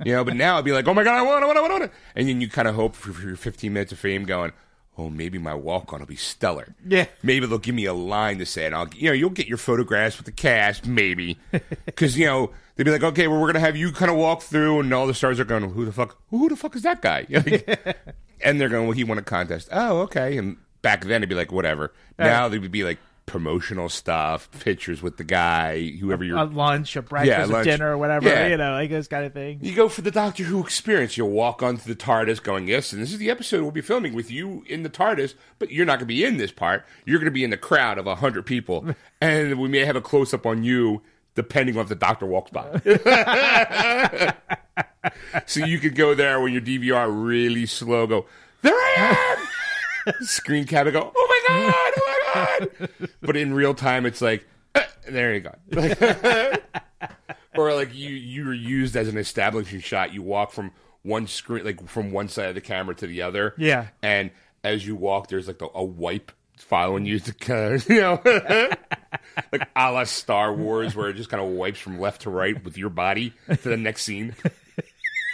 You 0.05 0.13
know, 0.13 0.23
but 0.23 0.35
now 0.35 0.59
I'd 0.59 0.63
be 0.65 0.71
like, 0.71 0.87
"Oh 0.87 0.93
my 0.93 1.03
god, 1.03 1.17
I 1.17 1.23
won! 1.23 1.41
I 1.41 1.47
won! 1.47 1.57
I 1.57 1.61
won!" 1.61 1.71
I 1.71 1.79
won. 1.79 1.89
And 2.15 2.29
then 2.29 2.41
you 2.41 2.47
kind 2.47 2.67
of 2.67 2.75
hope 2.75 2.93
for, 2.95 3.11
for 3.11 3.25
your 3.25 3.35
15 3.35 3.73
minutes 3.73 3.91
of 3.91 3.97
fame, 3.97 4.23
going. 4.23 4.51
Oh, 4.99 5.09
maybe 5.09 5.39
my 5.39 5.55
walk 5.55 5.93
on 5.93 5.99
will 5.99 6.05
be 6.07 6.15
stellar. 6.17 6.75
Yeah. 6.85 7.05
Maybe 7.23 7.47
they'll 7.47 7.57
give 7.57 7.73
me 7.73 7.85
a 7.85 7.93
line 7.93 8.37
to 8.39 8.45
say, 8.45 8.65
and 8.65 8.75
I'll, 8.75 8.87
you 8.89 9.07
know, 9.07 9.13
you'll 9.13 9.29
get 9.29 9.47
your 9.47 9.57
photographs 9.57 10.17
with 10.17 10.25
the 10.25 10.31
cast, 10.31 10.85
maybe, 10.85 11.39
because 11.85 12.17
you 12.19 12.25
know 12.27 12.51
they'd 12.75 12.83
be 12.83 12.91
like, 12.91 13.01
okay, 13.03 13.27
well, 13.27 13.39
we're 13.39 13.47
gonna 13.47 13.61
have 13.61 13.75
you 13.77 13.91
kind 13.91 14.11
of 14.11 14.17
walk 14.17 14.43
through, 14.43 14.81
and 14.81 14.93
all 14.93 15.07
the 15.07 15.13
stars 15.15 15.39
are 15.39 15.45
going, 15.45 15.67
who 15.71 15.85
the 15.85 15.93
fuck, 15.93 16.17
who 16.29 16.49
the 16.49 16.55
fuck 16.55 16.75
is 16.75 16.83
that 16.83 17.01
guy? 17.01 17.25
Like, 17.33 17.97
and 18.41 18.61
they're 18.61 18.69
going, 18.69 18.85
well, 18.87 18.95
he 18.95 19.03
won 19.03 19.17
a 19.17 19.21
contest. 19.23 19.69
Oh, 19.71 20.01
okay. 20.01 20.37
And 20.37 20.57
back 20.81 21.01
then 21.01 21.17
it'd 21.17 21.29
be 21.29 21.35
like, 21.35 21.51
whatever. 21.51 21.93
Now 22.19 22.47
they 22.47 22.59
would 22.59 22.71
be 22.71 22.83
like 22.83 22.99
promotional 23.29 23.89
stuff, 23.89 24.49
pictures 24.59 25.01
with 25.01 25.17
the 25.17 25.23
guy, 25.23 25.87
whoever 25.99 26.23
you're. 26.23 26.37
a 26.37 26.43
lunch, 26.43 26.95
a 26.95 27.01
breakfast, 27.01 27.37
Yeah, 27.37 27.45
a 27.45 27.47
lunch. 27.47 27.65
dinner, 27.65 27.91
or 27.91 27.97
whatever. 27.97 28.27
Yeah. 28.27 28.47
You 28.47 28.57
know, 28.57 28.71
like 28.73 28.89
this 28.89 29.07
kind 29.07 29.23
of 29.25 29.33
thing. 29.33 29.59
You 29.61 29.75
go 29.75 29.87
for 29.87 30.01
the 30.01 30.09
Doctor 30.11 30.43
Who 30.43 30.59
experience. 30.63 31.15
You'll 31.15 31.29
walk 31.29 31.61
onto 31.61 31.87
the 31.87 31.95
TARDIS 31.95 32.41
going, 32.41 32.67
yes, 32.67 32.91
and 32.91 33.01
this 33.01 33.11
is 33.13 33.19
the 33.19 33.29
episode 33.29 33.61
we'll 33.61 33.71
be 33.71 33.81
filming 33.81 34.13
with 34.15 34.31
you 34.31 34.63
in 34.67 34.83
the 34.83 34.89
TARDIS, 34.89 35.35
but 35.59 35.71
you're 35.71 35.85
not 35.85 35.93
going 35.99 36.07
to 36.07 36.13
be 36.13 36.25
in 36.25 36.37
this 36.37 36.51
part. 36.51 36.83
You're 37.05 37.19
going 37.19 37.25
to 37.25 37.31
be 37.31 37.43
in 37.43 37.51
the 37.51 37.57
crowd 37.57 37.97
of 37.99 38.05
100 38.07 38.45
people, 38.45 38.85
and 39.21 39.59
we 39.59 39.69
may 39.69 39.85
have 39.85 39.95
a 39.95 40.01
close 40.01 40.33
up 40.33 40.45
on 40.45 40.63
you 40.63 41.01
depending 41.35 41.77
on 41.77 41.83
if 41.83 41.89
the 41.89 41.95
Doctor 41.95 42.25
walks 42.25 42.51
by. 42.51 42.81
so 45.45 45.63
you 45.65 45.79
could 45.79 45.95
go 45.95 46.13
there 46.13 46.41
when 46.41 46.51
your 46.51 46.61
DVR 46.61 47.07
really 47.09 47.65
slow, 47.65 48.07
go, 48.07 48.25
there 48.61 48.73
I 48.73 49.37
am! 50.07 50.13
Screen 50.21 50.65
cap 50.65 50.85
and 50.87 50.93
go, 50.93 51.11
oh 51.15 51.27
my 51.29 51.55
God, 51.55 51.93
oh 51.97 52.08
God! 52.45 52.89
But 53.21 53.37
in 53.37 53.53
real 53.53 53.73
time, 53.73 54.05
it's 54.05 54.21
like, 54.21 54.47
"Eh, 54.75 54.85
there 55.09 55.33
you 55.33 55.39
go. 55.41 55.55
or 57.55 57.73
like 57.73 57.93
you 57.93 58.09
you 58.09 58.45
were 58.45 58.53
used 58.53 58.95
as 58.95 59.07
an 59.07 59.17
establishing 59.17 59.81
shot. 59.81 60.13
You 60.13 60.21
walk 60.21 60.51
from 60.51 60.71
one 61.03 61.27
screen, 61.27 61.65
like 61.65 61.87
from 61.87 62.11
one 62.11 62.29
side 62.29 62.49
of 62.49 62.55
the 62.55 62.61
camera 62.61 62.95
to 62.95 63.07
the 63.07 63.21
other. 63.21 63.53
Yeah. 63.57 63.87
and 64.01 64.31
as 64.63 64.85
you 64.85 64.95
walk, 64.95 65.27
there's 65.27 65.47
like 65.47 65.59
the, 65.59 65.69
a 65.73 65.83
wipe 65.83 66.31
following 66.57 67.05
you 67.05 67.19
to 67.19 67.33
kind 67.33 67.75
of 67.75 67.89
you 67.89 68.01
know, 68.01 68.21
like 69.51 69.69
a 69.75 69.91
la 69.91 70.03
Star 70.03 70.53
Wars, 70.53 70.95
where 70.95 71.09
it 71.09 71.13
just 71.15 71.29
kind 71.29 71.41
of 71.43 71.49
wipes 71.49 71.79
from 71.79 71.99
left 71.99 72.23
to 72.23 72.29
right 72.29 72.61
with 72.63 72.77
your 72.77 72.89
body 72.89 73.33
to 73.47 73.69
the 73.69 73.77
next 73.77 74.03
scene. 74.03 74.35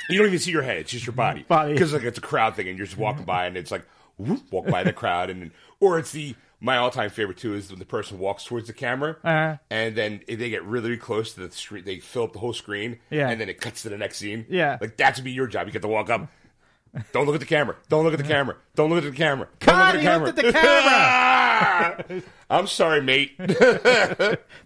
You 0.09 0.19
don't 0.19 0.27
even 0.27 0.39
see 0.39 0.51
your 0.51 0.61
head; 0.61 0.77
it's 0.77 0.91
just 0.91 1.05
your 1.05 1.15
body. 1.15 1.43
Body. 1.47 1.73
Because 1.73 1.93
like 1.93 2.03
it's 2.03 2.19
a 2.19 2.21
crowd 2.21 2.55
thing, 2.55 2.67
and 2.67 2.77
you're 2.77 2.85
just 2.85 2.97
walking 2.97 3.25
by, 3.25 3.47
and 3.47 3.57
it's 3.57 3.71
like 3.71 3.83
whoop, 4.17 4.41
walk 4.51 4.67
by 4.67 4.83
the 4.83 4.93
crowd, 4.93 5.29
and 5.29 5.51
or 5.79 5.97
it's 5.97 6.11
the 6.11 6.35
my 6.59 6.77
all 6.77 6.89
time 6.89 7.09
favorite 7.09 7.37
too 7.37 7.53
is 7.53 7.69
when 7.69 7.79
the 7.79 7.85
person 7.85 8.17
walks 8.19 8.43
towards 8.45 8.67
the 8.67 8.73
camera, 8.73 9.17
Uh-huh. 9.23 9.57
and 9.69 9.95
then 9.95 10.21
they 10.27 10.49
get 10.49 10.63
really 10.63 10.97
close 10.97 11.33
to 11.33 11.47
the 11.47 11.51
screen. 11.55 11.83
They 11.85 11.99
fill 11.99 12.23
up 12.23 12.33
the 12.33 12.39
whole 12.39 12.53
screen, 12.53 12.99
Yeah. 13.09 13.29
and 13.29 13.39
then 13.39 13.49
it 13.49 13.59
cuts 13.61 13.81
to 13.83 13.89
the 13.89 13.97
next 13.97 14.17
scene. 14.17 14.45
Yeah. 14.49 14.77
like 14.81 14.97
that's 14.97 15.19
be 15.19 15.31
your 15.31 15.47
job. 15.47 15.67
You 15.67 15.73
get 15.73 15.81
to 15.81 15.87
walk 15.87 16.09
up. 16.09 16.27
Don't 17.11 17.25
look 17.25 17.35
at 17.35 17.41
the 17.41 17.45
camera. 17.47 17.75
Don't 17.89 18.05
look 18.05 18.13
at 18.13 18.19
the 18.19 18.23
camera. 18.25 18.55
Don't 18.75 18.89
look 18.89 19.03
at 19.03 19.11
the 19.11 19.17
camera. 19.17 19.49
Don't 19.59 19.67
God, 19.75 19.95
look 19.95 20.05
at 20.05 20.21
looked 20.21 20.35
the 20.37 20.47
at 20.47 20.53
the 20.53 22.05
camera. 22.07 22.21
I'm 22.49 22.67
sorry, 22.67 23.01
mate. 23.01 23.33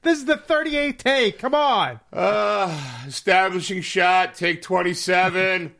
This 0.01 0.17
is 0.19 0.25
the 0.25 0.35
38th 0.37 0.97
take. 0.97 1.39
Come 1.39 1.53
on. 1.55 1.99
Uh, 2.13 3.03
establishing 3.07 3.81
shot, 3.81 4.33
take 4.35 4.61
27. 4.61 5.73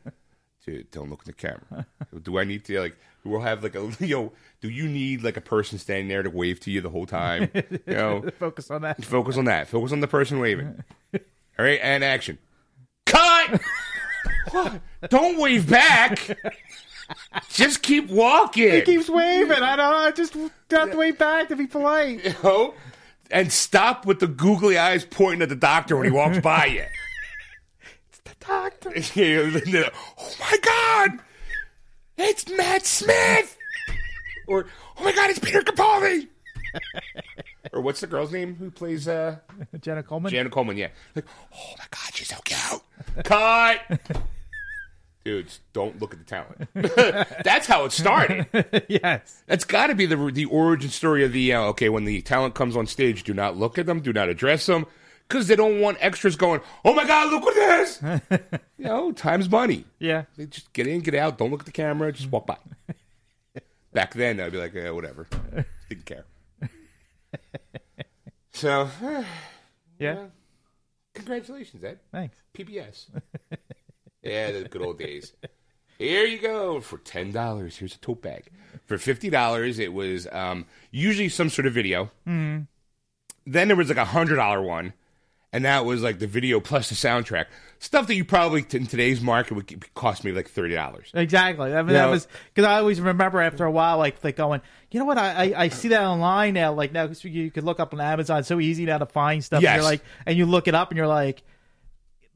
Dude, 0.66 0.90
don't 0.90 1.08
look 1.08 1.20
at 1.20 1.26
the 1.26 1.32
camera. 1.32 1.86
Do 2.22 2.38
I 2.38 2.44
need 2.44 2.64
to, 2.66 2.80
like, 2.80 2.96
we'll 3.24 3.40
have, 3.40 3.62
like, 3.62 3.74
a, 3.74 3.90
you 4.00 4.16
know, 4.16 4.32
do 4.60 4.68
you 4.70 4.88
need, 4.88 5.22
like, 5.22 5.36
a 5.36 5.40
person 5.40 5.78
standing 5.78 6.08
there 6.08 6.22
to 6.22 6.30
wave 6.30 6.60
to 6.60 6.70
you 6.70 6.80
the 6.80 6.90
whole 6.90 7.06
time? 7.06 7.50
You 7.54 7.94
know, 7.94 8.30
Focus 8.38 8.70
on 8.70 8.82
that. 8.82 9.04
focus 9.04 9.36
on 9.36 9.44
that. 9.46 9.68
Focus 9.68 9.92
on 9.92 10.00
the 10.00 10.08
person 10.08 10.38
waving. 10.38 10.82
All 11.14 11.20
right, 11.64 11.80
and 11.82 12.02
action. 12.04 12.38
Cut! 13.06 13.60
Don't 15.08 15.38
wave 15.38 15.68
back. 15.68 16.36
Just 17.48 17.82
keep 17.82 18.08
walking. 18.08 18.70
He 18.72 18.82
keeps 18.82 19.08
waving. 19.08 19.50
I 19.62 19.76
don't 19.76 19.90
know. 19.90 19.96
I 19.98 20.10
just 20.12 20.34
have 20.70 20.90
to 20.92 20.96
wave 20.96 21.18
back 21.18 21.48
to 21.48 21.56
be 21.56 21.66
polite. 21.66 22.24
you 22.24 22.34
know? 22.42 22.74
And 23.30 23.52
stop 23.52 24.06
with 24.06 24.20
the 24.20 24.26
googly 24.28 24.78
eyes 24.78 25.04
pointing 25.04 25.42
at 25.42 25.48
the 25.48 25.56
doctor 25.56 25.96
when 25.96 26.04
he 26.04 26.10
walks 26.10 26.38
by 26.38 26.66
you. 26.66 26.84
It's 28.08 28.20
the 28.24 28.34
doctor. 28.40 28.92
oh 30.18 30.34
my 30.40 30.56
god! 30.62 31.20
It's 32.22 32.46
Matt 32.50 32.84
Smith! 32.84 33.56
Or, 34.46 34.66
oh 34.98 35.04
my 35.04 35.12
god, 35.12 35.30
it's 35.30 35.38
Peter 35.38 35.62
Capaldi! 35.62 36.28
or 37.72 37.80
what's 37.80 38.00
the 38.02 38.06
girl's 38.06 38.30
name 38.30 38.56
who 38.56 38.70
plays 38.70 39.08
uh, 39.08 39.36
Jenna 39.80 40.02
Coleman. 40.02 40.30
Janet 40.30 40.52
Coleman? 40.52 40.76
Yeah. 40.76 40.88
Like, 41.16 41.24
oh 41.54 41.74
my 41.78 41.84
god, 41.90 42.14
she's 42.14 42.28
so 42.28 42.36
cute! 42.44 43.24
Cut! 43.24 43.80
Dudes, 45.24 45.60
don't 45.72 45.98
look 45.98 46.12
at 46.12 46.18
the 46.18 46.24
talent. 46.26 46.68
That's 47.42 47.66
how 47.66 47.86
it 47.86 47.92
started. 47.92 48.46
yes. 48.88 49.42
That's 49.46 49.64
got 49.64 49.86
to 49.86 49.94
be 49.94 50.06
the 50.06 50.16
the 50.30 50.46
origin 50.46 50.90
story 50.90 51.24
of 51.24 51.32
the 51.32 51.52
uh, 51.52 51.60
okay. 51.68 51.90
When 51.90 52.04
the 52.04 52.22
talent 52.22 52.54
comes 52.54 52.74
on 52.74 52.86
stage, 52.86 53.24
do 53.24 53.34
not 53.34 53.54
look 53.54 53.78
at 53.78 53.84
them, 53.84 54.00
do 54.00 54.14
not 54.14 54.30
address 54.30 54.64
them, 54.64 54.86
because 55.30 55.46
they 55.46 55.54
don't 55.54 55.80
want 55.80 55.96
extras 56.00 56.34
going. 56.34 56.60
Oh 56.84 56.92
my 56.92 57.06
God, 57.06 57.30
look 57.30 57.46
at 57.46 57.54
this! 57.54 58.02
you 58.78 58.84
know, 58.84 59.12
time's 59.12 59.48
money. 59.48 59.84
Yeah. 60.00 60.24
They 60.36 60.46
just 60.46 60.72
get 60.72 60.88
in, 60.88 61.00
get 61.00 61.14
out. 61.14 61.38
Don't 61.38 61.50
look 61.52 61.60
at 61.60 61.66
the 61.66 61.72
camera. 61.72 62.10
Just 62.12 62.30
walk 62.30 62.46
by. 62.48 62.56
Back 63.92 64.14
then, 64.14 64.40
I'd 64.40 64.50
be 64.52 64.58
like, 64.58 64.74
eh, 64.74 64.90
whatever, 64.90 65.26
didn't 65.88 66.04
care. 66.06 66.24
So, 68.52 68.90
Yeah. 69.98 70.26
congratulations, 71.14 71.82
Ed. 71.84 72.00
Thanks. 72.12 72.36
PBS. 72.52 73.06
yeah, 74.22 74.50
the 74.50 74.68
good 74.68 74.82
old 74.82 74.98
days. 74.98 75.32
Here 75.98 76.26
you 76.26 76.38
go 76.38 76.80
for 76.80 76.98
ten 76.98 77.30
dollars. 77.32 77.76
Here's 77.76 77.94
a 77.94 77.98
tote 77.98 78.20
bag. 78.20 78.50
For 78.86 78.98
fifty 78.98 79.30
dollars, 79.30 79.78
it 79.78 79.92
was 79.94 80.26
um, 80.32 80.66
usually 80.90 81.28
some 81.30 81.48
sort 81.48 81.66
of 81.66 81.72
video. 81.72 82.10
Then 82.26 82.66
there 83.46 83.76
was 83.76 83.88
like 83.88 83.96
a 83.98 84.04
hundred 84.06 84.36
dollar 84.36 84.60
one, 84.60 84.92
and 85.52 85.64
that 85.64 85.84
was 85.84 86.02
like 86.02 86.18
the 86.18 86.26
video 86.26 86.60
plus 86.60 86.88
the 86.88 86.94
soundtrack. 86.94 87.46
Stuff 87.82 88.08
that 88.08 88.14
you 88.14 88.26
probably 88.26 88.64
in 88.72 88.86
today's 88.86 89.22
market 89.22 89.54
would 89.54 89.94
cost 89.94 90.22
me 90.22 90.32
like 90.32 90.48
thirty 90.50 90.74
dollars. 90.74 91.10
Exactly. 91.14 91.74
I 91.74 91.82
mean, 91.82 91.94
Yeah. 91.94 92.04
that 92.06 92.10
was 92.10 92.28
because 92.54 92.68
I 92.68 92.78
always 92.78 93.00
remember 93.00 93.40
after 93.40 93.64
a 93.64 93.70
while, 93.70 93.96
like 93.96 94.22
like 94.22 94.36
going, 94.36 94.60
you 94.90 95.00
know 95.00 95.06
what? 95.06 95.16
I 95.16 95.52
I, 95.52 95.62
I 95.64 95.68
see 95.68 95.88
that 95.88 96.02
online 96.02 96.52
now. 96.54 96.74
Like 96.74 96.92
now, 96.92 97.08
you 97.22 97.50
could 97.50 97.64
look 97.64 97.80
up 97.80 97.94
on 97.94 98.00
Amazon. 98.00 98.40
It's 98.40 98.48
so 98.48 98.60
easy 98.60 98.84
now 98.84 98.98
to 98.98 99.06
find 99.06 99.42
stuff. 99.42 99.58
And 99.58 99.62
Yes. 99.62 99.76
you're 99.76 99.84
like, 99.84 100.02
and 100.26 100.36
you 100.36 100.44
look 100.44 100.68
it 100.68 100.74
up, 100.74 100.90
and 100.90 100.98
you're 100.98 101.06
like, 101.06 101.42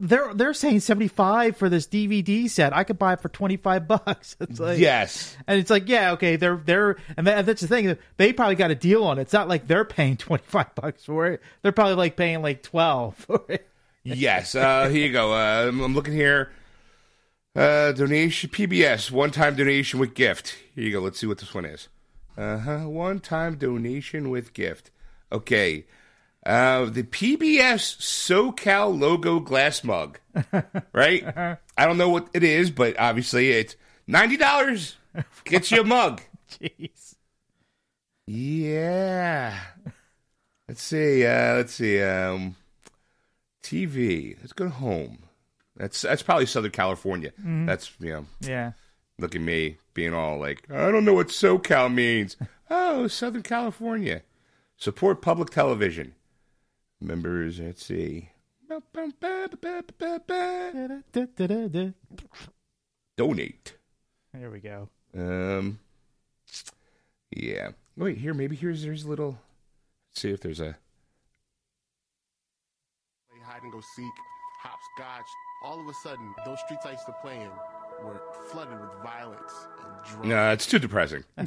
they're 0.04 0.34
they're 0.34 0.54
saying 0.54 0.80
seventy 0.80 1.08
five 1.08 1.56
for 1.56 1.68
this 1.68 1.87
DVD 1.87 2.49
set. 2.49 2.75
I 2.76 2.84
could 2.84 2.99
buy 2.99 3.14
it 3.14 3.20
for 3.20 3.28
twenty 3.28 3.56
five 3.56 3.88
bucks. 3.88 4.37
It's 4.40 4.61
like 4.61 4.78
Yes. 4.78 5.37
And 5.46 5.58
it's 5.58 5.70
like, 5.70 5.88
yeah, 5.88 6.12
okay, 6.12 6.37
they're 6.37 6.61
they're, 6.64 6.96
and 7.16 7.26
that, 7.26 7.46
that's 7.46 7.62
the 7.62 7.68
thing. 7.68 7.96
They 8.16 8.32
probably 8.32 8.54
got 8.56 8.70
a 8.70 8.75
deal 8.75 9.04
on 9.04 9.18
it. 9.18 9.23
It's 9.23 9.32
not 9.32 9.49
like 9.49 9.66
they're 9.66 9.84
paying 9.84 10.16
twenty 10.18 10.44
five 10.46 10.75
bucks 10.75 11.04
for 11.04 11.26
it. 11.26 11.40
They're 11.62 11.73
probably 11.73 11.94
like 11.94 12.16
paying 12.16 12.42
like 12.42 12.62
twelve 12.62 13.16
for 13.16 13.42
it. 13.49 13.66
Yes. 14.02 14.54
Uh, 14.54 14.88
here 14.88 15.06
you 15.06 15.12
go. 15.12 15.32
Uh, 15.32 15.68
I'm, 15.68 15.80
I'm 15.80 15.94
looking 15.94 16.12
here. 16.14 16.52
Uh, 17.56 17.92
donation 17.92 18.50
PBS 18.50 19.11
one 19.11 19.30
time 19.30 19.54
donation 19.54 19.99
with 20.00 20.14
gift. 20.14 20.56
Here 20.75 20.84
you 20.84 20.92
go. 20.92 21.00
Let's 21.00 21.18
see 21.18 21.26
what 21.26 21.38
this 21.38 21.54
one 21.54 21.64
is. 21.64 21.88
Uh 22.37 22.58
huh. 22.58 22.78
One 22.88 23.20
time 23.20 23.56
donation 23.56 24.28
with 24.28 24.52
gift. 24.52 24.90
Okay. 25.32 25.87
Uh, 26.44 26.84
the 26.86 27.02
PBS 27.02 27.96
SoCal 27.98 28.98
logo 28.98 29.40
glass 29.40 29.82
mug. 29.84 30.18
Right. 30.92 31.24
I 31.26 31.86
don't 31.86 31.98
know 31.98 32.08
what 32.08 32.28
it 32.34 32.42
is, 32.44 32.70
but 32.70 32.98
obviously 32.98 33.50
it's 33.50 33.76
ninety 34.06 34.36
dollars. 34.36 34.96
Gets 35.44 35.70
you 35.70 35.80
a 35.80 35.84
mug. 35.84 36.20
Jeez. 36.50 37.14
Yeah. 38.26 39.58
Let's 40.68 40.82
see. 40.82 41.24
Uh, 41.26 41.54
let's 41.56 41.74
see. 41.74 42.02
Um, 42.02 42.56
TV. 43.62 44.36
Let's 44.40 44.52
go 44.52 44.68
home. 44.68 45.18
That's 45.76 46.02
that's 46.02 46.22
probably 46.22 46.46
Southern 46.46 46.70
California. 46.70 47.32
That's 47.38 47.92
you 48.00 48.12
know. 48.12 48.26
Yeah. 48.40 48.72
Look 49.18 49.34
at 49.34 49.40
me 49.40 49.76
being 49.94 50.12
all 50.14 50.38
like, 50.38 50.68
I 50.70 50.90
don't 50.90 51.04
know 51.04 51.14
what 51.14 51.28
SoCal 51.28 51.92
means. 51.92 52.36
oh, 52.70 53.06
Southern 53.06 53.42
California. 53.42 54.22
Support 54.76 55.22
public 55.22 55.50
television. 55.50 56.14
Members. 57.00 57.60
Let's 57.60 57.84
see. 57.84 58.30
Donate. 63.16 63.76
There 64.32 64.50
we 64.50 64.60
go. 64.60 64.88
Um. 65.16 65.78
Yeah. 67.30 67.70
Wait. 67.96 68.18
Here. 68.18 68.34
Maybe 68.34 68.56
here's 68.56 68.82
there's 68.82 69.04
a 69.04 69.08
little. 69.08 69.38
Let's 70.10 70.23
see 70.23 70.30
if 70.30 70.40
there's 70.40 70.60
a. 70.60 70.76
play 73.30 73.38
hide 73.45 73.62
and 73.62 73.73
go 73.73 73.80
seek, 73.95 74.12
hopscotch. 74.62 75.26
All 75.64 75.80
of 75.80 75.86
a 75.86 75.95
sudden, 76.02 76.34
those 76.45 76.58
streets 76.60 76.84
I 76.86 76.92
used 76.92 77.06
to 77.06 77.14
play 77.23 77.36
in 77.36 77.50
were 78.04 78.21
flooded 78.50 78.80
with 78.80 78.90
violence 79.02 79.52
and 79.82 80.04
drugs. 80.04 80.28
No, 80.28 80.52
it's 80.52 80.66
too 80.66 80.78
depressing. 80.78 81.25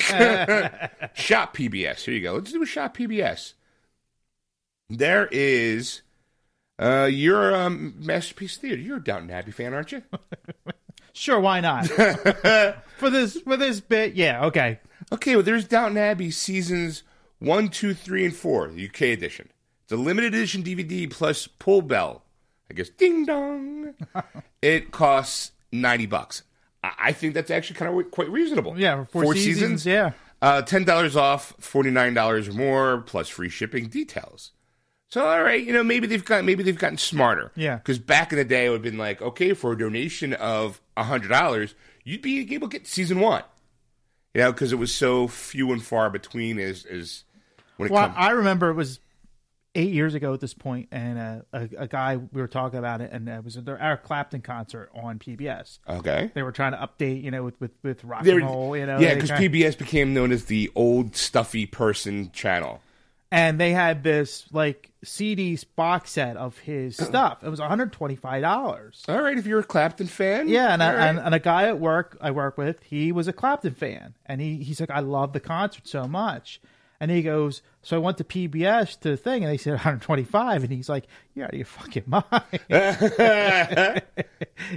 Shop 1.13 1.56
PBS. 1.56 2.04
Here 2.04 2.13
you 2.13 2.22
go. 2.22 2.34
Let's 2.34 2.52
do 2.52 2.63
a 2.63 2.65
Shop 2.65 2.95
PBS. 2.98 3.54
There 4.89 5.28
is 5.32 6.02
uh 6.80 7.10
your 7.12 7.56
um, 7.56 7.95
masterpiece 7.97 8.58
theater. 8.58 8.82
You're 8.82 8.97
a 8.97 9.04
Downton 9.04 9.32
Abbey 9.32 9.52
fan, 9.52 9.73
aren't 9.73 9.91
you? 9.91 10.04
Sure, 11.17 11.39
why 11.39 11.62
not? 11.62 11.88
for 12.97 13.10
this 13.10 13.41
for 13.41 13.58
this 13.58 13.80
bit, 13.80 14.13
yeah, 14.13 14.45
okay. 14.45 14.80
Okay, 15.12 15.36
well 15.36 15.43
there's 15.43 15.65
Downton 15.65 15.97
Abbey 15.97 16.30
seasons 16.30 17.02
one, 17.39 17.69
two, 17.69 17.95
three, 17.95 18.23
and 18.23 18.36
four, 18.36 18.67
the 18.67 18.88
UK 18.88 19.02
edition. 19.02 19.50
It's 19.84 19.91
a 19.91 19.95
limited 19.95 20.36
edition 20.36 20.62
DVD 20.62 21.10
plus 21.10 21.47
pull 21.47 21.82
bell. 21.82 22.23
I 22.69 22.76
guess 22.76 22.89
ding 22.89 23.26
dong. 23.26 23.95
it 24.62 24.91
costs 24.91 25.54
ninety 25.71 26.06
bucks. 26.06 26.43
I 26.84 26.91
I 27.00 27.12
think 27.13 27.34
that's 27.34 27.50
actually 27.50 27.78
kind 27.78 28.00
of 28.00 28.12
quite 28.12 28.30
reasonable. 28.30 28.78
Yeah, 28.78 29.06
for 29.06 29.23
four, 29.23 29.36
seasons, 29.36 29.88
yeah. 29.88 30.12
Uh, 30.39 30.62
ten 30.62 30.84
dollars 30.84 31.15
off, 31.15 31.56
forty 31.60 31.89
nine 31.89 32.13
dollars 32.13 32.47
or 32.47 32.54
more, 32.54 33.02
plus 33.02 33.28
free 33.28 33.50
shipping 33.50 33.88
details. 33.88 34.52
So 35.10 35.26
all 35.26 35.41
right, 35.41 35.63
you 35.65 35.72
know 35.72 35.84
maybe 35.84 36.06
they've 36.08 36.24
got 36.26 36.43
maybe 36.43 36.63
they've 36.63 36.78
gotten 36.78 36.98
smarter. 36.98 37.52
Yeah. 37.56 37.78
Because 37.78 37.98
back 38.00 38.32
in 38.34 38.38
the 38.38 38.46
day, 38.46 38.65
it 38.65 38.70
would 38.70 38.76
have 38.78 38.84
been 38.84 38.98
like, 38.98 39.22
okay, 39.22 39.54
for 39.54 39.72
a 39.72 39.78
donation 39.78 40.34
of 40.34 40.82
hundred 40.98 41.30
dollars, 41.30 41.76
you'd 42.04 42.22
be 42.22 42.54
able 42.54 42.67
to 42.67 42.78
get 42.78 42.88
season 42.88 43.20
one. 43.20 43.43
You 44.34 44.41
know, 44.41 44.52
because 44.52 44.72
it 44.74 44.76
was 44.78 44.93
so 44.93 45.28
few 45.28 45.72
and 45.72 45.82
far 45.82 46.10
between 46.10 46.60
as 46.60 46.86
as 46.86 47.24
when 47.78 47.88
it 47.88 47.93
Well, 47.93 48.08
comes. 48.08 48.15
I 48.17 48.32
remember 48.32 48.70
it 48.70 48.74
was 48.74 49.00
eight 49.76 49.93
years 49.93 50.13
ago 50.15 50.34
at 50.34 50.41
this 50.41 50.54
point, 50.54 50.89
and 50.91 51.17
uh, 51.20 51.41
a, 51.54 51.84
a 51.84 51.88
guy 51.88 52.17
we 52.17 52.41
were 52.41 52.48
talking 52.48 52.78
about 52.80 53.00
it, 53.00 53.12
and 53.13 53.30
it 53.30 53.43
was 53.46 53.56
their 53.56 53.80
Eric 53.82 54.04
Clapton 54.04 54.41
concert 54.41 54.89
on 54.93 55.20
PBS. 55.20 55.80
okay. 55.88 56.32
They 56.34 56.43
were 56.43 56.52
trying 56.52 56.74
to 56.74 56.80
update, 56.80 57.24
you 57.24 57.32
know, 57.32 57.43
with 57.43 57.60
with, 57.62 57.72
with 57.82 58.04
rock 58.04 58.26
were- 58.26 58.32
and 58.34 58.41
roll, 58.46 58.76
you 58.76 58.86
know. 58.86 59.00
yeah, 59.00 59.13
because 59.13 59.32
PBS 59.32 59.78
became 59.78 60.13
known 60.13 60.34
as 60.34 60.46
the 60.46 60.70
old 60.76 61.15
stuffy 61.15 61.65
person 61.65 62.30
channel. 62.34 62.82
And 63.32 63.60
they 63.60 63.72
had 63.72 64.04
this 64.04 64.46
like 64.52 64.92
CD 65.04 65.58
box 65.76 66.12
set 66.12 66.38
of 66.38 66.58
his 66.60 66.96
stuff. 67.04 67.44
It 67.44 67.50
was 67.50 67.60
one 67.60 67.70
hundred 67.70 67.94
twenty 67.94 68.16
five 68.16 68.42
dollars. 68.42 69.04
All 69.08 69.22
right, 69.22 69.38
if 69.38 69.46
you're 69.46 69.60
a 69.60 69.63
Clapton 69.63 70.08
fan, 70.08 70.48
Yeah, 70.48 70.74
and, 70.74 70.82
a, 70.82 70.86
right. 70.86 70.96
and 71.08 71.20
and 71.20 71.36
a 71.36 71.40
guy 71.40 71.68
at 71.68 71.80
work 71.80 72.18
I 72.22 72.32
work 72.32 72.58
with, 72.58 72.84
he 72.84 73.12
was 73.12 73.28
a 73.28 73.34
Clapton 73.34 73.74
fan, 73.74 74.16
and 74.26 74.42
he 74.42 74.58
he's 74.63 74.80
like, 74.80 74.92
I 74.92 75.00
love 75.00 75.34
the 75.34 75.40
concert 75.40 75.88
so 75.88 76.08
much, 76.08 76.60
and 77.00 77.12
he 77.12 77.22
goes, 77.22 77.62
so 77.84 77.96
I 77.96 78.00
went 78.00 78.18
to 78.18 78.24
PBS 78.24 79.00
to 79.02 79.10
the 79.12 79.18
thing, 79.18 79.44
and 79.44 79.52
they 79.54 79.58
said 79.58 79.72
125, 79.74 80.64
and 80.64 80.72
he's 80.72 80.90
like, 80.90 81.06
you're 81.36 81.46
out 81.46 81.52
of 81.54 81.58
your 81.58 81.66
fucking 81.66 82.04
mind. 82.08 82.24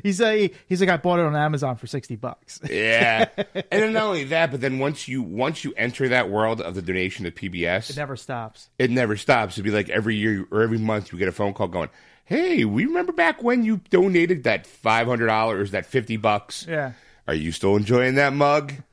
he's 0.03 0.21
like, 0.21 0.55
he's 0.69 0.81
like, 0.81 0.91
I 0.91 0.97
bought 0.97 1.19
it 1.19 1.27
on 1.27 1.35
Amazon 1.37 1.77
for 1.77 1.87
sixty 1.87 2.17
bucks. 2.17 2.61
Yeah, 2.71 3.27
and 3.37 3.65
then 3.71 3.93
not 3.95 4.05
only 4.05 4.25
that, 4.25 4.51
but 4.51 4.61
then 4.61 4.79
once 4.79 5.09
you 5.09 5.23
once 5.23 5.65
you 5.65 5.73
enter 5.77 6.09
that 6.09 6.31
world 6.31 6.61
of 6.61 6.75
the 6.75 6.83
donation 6.83 7.25
to 7.25 7.31
PBS, 7.31 7.91
It 7.91 7.97
never 7.97 8.17
stops. 8.17 8.69
it 8.79 8.91
never 8.91 9.17
stops. 9.17 9.55
It'd 9.55 9.65
be 9.65 9.71
like 9.71 9.89
every 9.89 10.17
year 10.17 10.47
or 10.51 10.63
every 10.63 10.79
month 10.79 11.13
you 11.13 11.19
get 11.19 11.29
a 11.29 11.33
phone 11.33 11.53
call 11.55 11.69
going, 11.69 11.89
"Hey, 12.25 12.65
we 12.65 12.85
remember 12.87 13.13
back 13.13 13.43
when 13.43 13.65
you 13.65 13.79
donated 13.91 14.45
that 14.45 14.67
five 14.67 15.07
hundred 15.07 15.27
dollars, 15.27 15.71
that 15.73 15.87
fifty 15.87 16.17
bucks. 16.17 16.67
Yeah. 16.69 16.93
Are 17.27 17.35
you 17.35 17.53
still 17.53 17.77
enjoying 17.77 18.17
that 18.17 18.33
mug? 18.33 18.73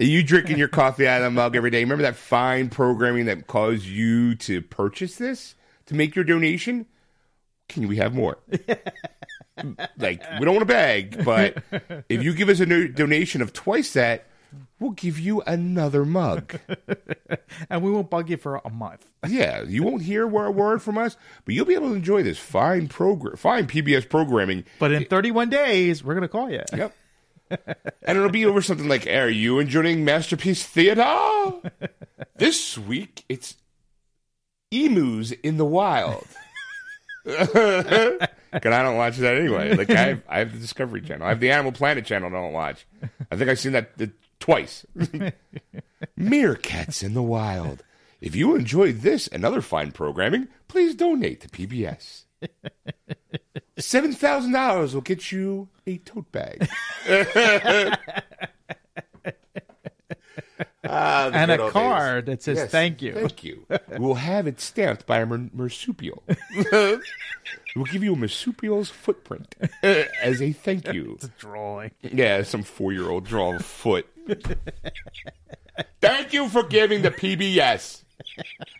You 0.00 0.22
drinking 0.22 0.58
your 0.58 0.68
coffee 0.68 1.06
out 1.06 1.18
of 1.22 1.24
that 1.24 1.30
mug 1.30 1.56
every 1.56 1.70
day? 1.70 1.80
Remember 1.82 2.02
that 2.02 2.16
fine 2.16 2.70
programming 2.70 3.26
that 3.26 3.46
caused 3.46 3.84
you 3.84 4.34
to 4.36 4.62
purchase 4.62 5.16
this 5.16 5.54
to 5.86 5.94
make 5.94 6.14
your 6.16 6.24
donation? 6.24 6.86
Can 7.68 7.86
we 7.88 7.96
have 7.96 8.14
more? 8.14 8.38
like 9.98 10.22
we 10.38 10.44
don't 10.44 10.54
want 10.54 10.60
to 10.60 10.64
beg, 10.64 11.24
but 11.24 11.62
if 12.08 12.22
you 12.22 12.34
give 12.34 12.48
us 12.48 12.60
a 12.60 12.66
no- 12.66 12.88
donation 12.88 13.42
of 13.42 13.52
twice 13.52 13.92
that, 13.92 14.26
we'll 14.78 14.92
give 14.92 15.18
you 15.18 15.42
another 15.42 16.04
mug. 16.04 16.58
And 17.68 17.82
we 17.82 17.90
won't 17.90 18.10
bug 18.10 18.30
you 18.30 18.36
for 18.36 18.60
a 18.64 18.70
month. 18.70 19.06
Yeah, 19.28 19.62
you 19.62 19.82
won't 19.82 20.02
hear 20.02 20.22
a 20.24 20.50
word 20.50 20.82
from 20.82 20.96
us, 20.98 21.16
but 21.44 21.54
you'll 21.54 21.66
be 21.66 21.74
able 21.74 21.90
to 21.90 21.94
enjoy 21.94 22.22
this 22.22 22.38
fine 22.38 22.88
program, 22.88 23.36
fine 23.36 23.66
PBS 23.66 24.08
programming. 24.08 24.64
But 24.78 24.92
in 24.92 25.04
31 25.04 25.50
days, 25.50 26.02
we're 26.02 26.14
gonna 26.14 26.26
call 26.26 26.50
you. 26.50 26.62
Yep. 26.74 26.94
And 27.50 28.18
it'll 28.18 28.30
be 28.30 28.46
over 28.46 28.62
something 28.62 28.88
like, 28.88 29.06
"Are 29.06 29.28
you 29.28 29.58
enjoying 29.58 30.04
Masterpiece 30.04 30.64
Theater?" 30.66 31.60
this 32.36 32.78
week, 32.78 33.24
it's 33.28 33.56
emus 34.70 35.32
in 35.32 35.56
the 35.56 35.64
wild. 35.64 36.26
Because 38.52 38.72
I 38.72 38.82
don't 38.82 38.96
watch 38.96 39.16
that 39.18 39.36
anyway. 39.36 39.76
Like 39.76 39.90
I 39.90 40.00
have, 40.08 40.22
I 40.28 40.38
have 40.40 40.52
the 40.52 40.58
Discovery 40.58 41.02
Channel, 41.02 41.26
I 41.26 41.30
have 41.30 41.38
the 41.40 41.52
Animal 41.52 41.70
Planet 41.72 42.04
Channel. 42.04 42.30
I 42.30 42.32
don't 42.32 42.52
watch. 42.52 42.86
I 43.30 43.36
think 43.36 43.48
I've 43.48 43.60
seen 43.60 43.72
that 43.72 43.92
uh, 44.00 44.06
twice. 44.40 44.84
Meerkats 46.18 47.02
in 47.02 47.14
the 47.14 47.22
wild. 47.22 47.84
If 48.20 48.34
you 48.34 48.56
enjoyed 48.56 49.02
this 49.02 49.28
and 49.28 49.44
other 49.44 49.62
fine 49.62 49.92
programming, 49.92 50.48
please 50.66 50.94
donate 50.94 51.40
to 51.42 51.48
PBS. 51.48 52.24
Seven 53.78 54.12
thousand 54.12 54.52
dollars 54.52 54.94
will 54.94 55.00
get 55.02 55.30
you 55.32 55.68
a 55.86 55.98
tote 55.98 56.30
bag. 56.32 56.68
Ah, 60.82 61.30
And 61.32 61.50
a 61.50 61.70
card 61.70 62.24
days. 62.24 62.32
that 62.36 62.42
says 62.42 62.56
Yes, 62.56 62.70
thank 62.70 63.02
you. 63.02 63.12
Thank 63.12 63.44
you. 63.44 63.66
we'll 63.98 64.14
have 64.14 64.46
it 64.46 64.60
stamped 64.60 65.06
by 65.06 65.18
a 65.18 65.26
marsupial. 65.26 66.22
we'll 66.72 67.84
give 67.92 68.02
you 68.02 68.14
a 68.14 68.16
marsupial's 68.16 68.88
footprint 68.88 69.54
as 69.82 70.40
a 70.40 70.52
thank 70.52 70.90
you. 70.92 71.18
Drawing. 71.38 71.90
Yeah, 72.00 72.42
some 72.42 72.62
four 72.62 72.92
year 72.92 73.10
old 73.10 73.24
draw 73.26 73.54
a 73.54 73.58
foot. 73.58 74.06
Thank 76.00 76.32
you 76.32 76.48
for 76.48 76.62
giving 76.62 77.02
the 77.02 77.10
PBS. 77.10 78.02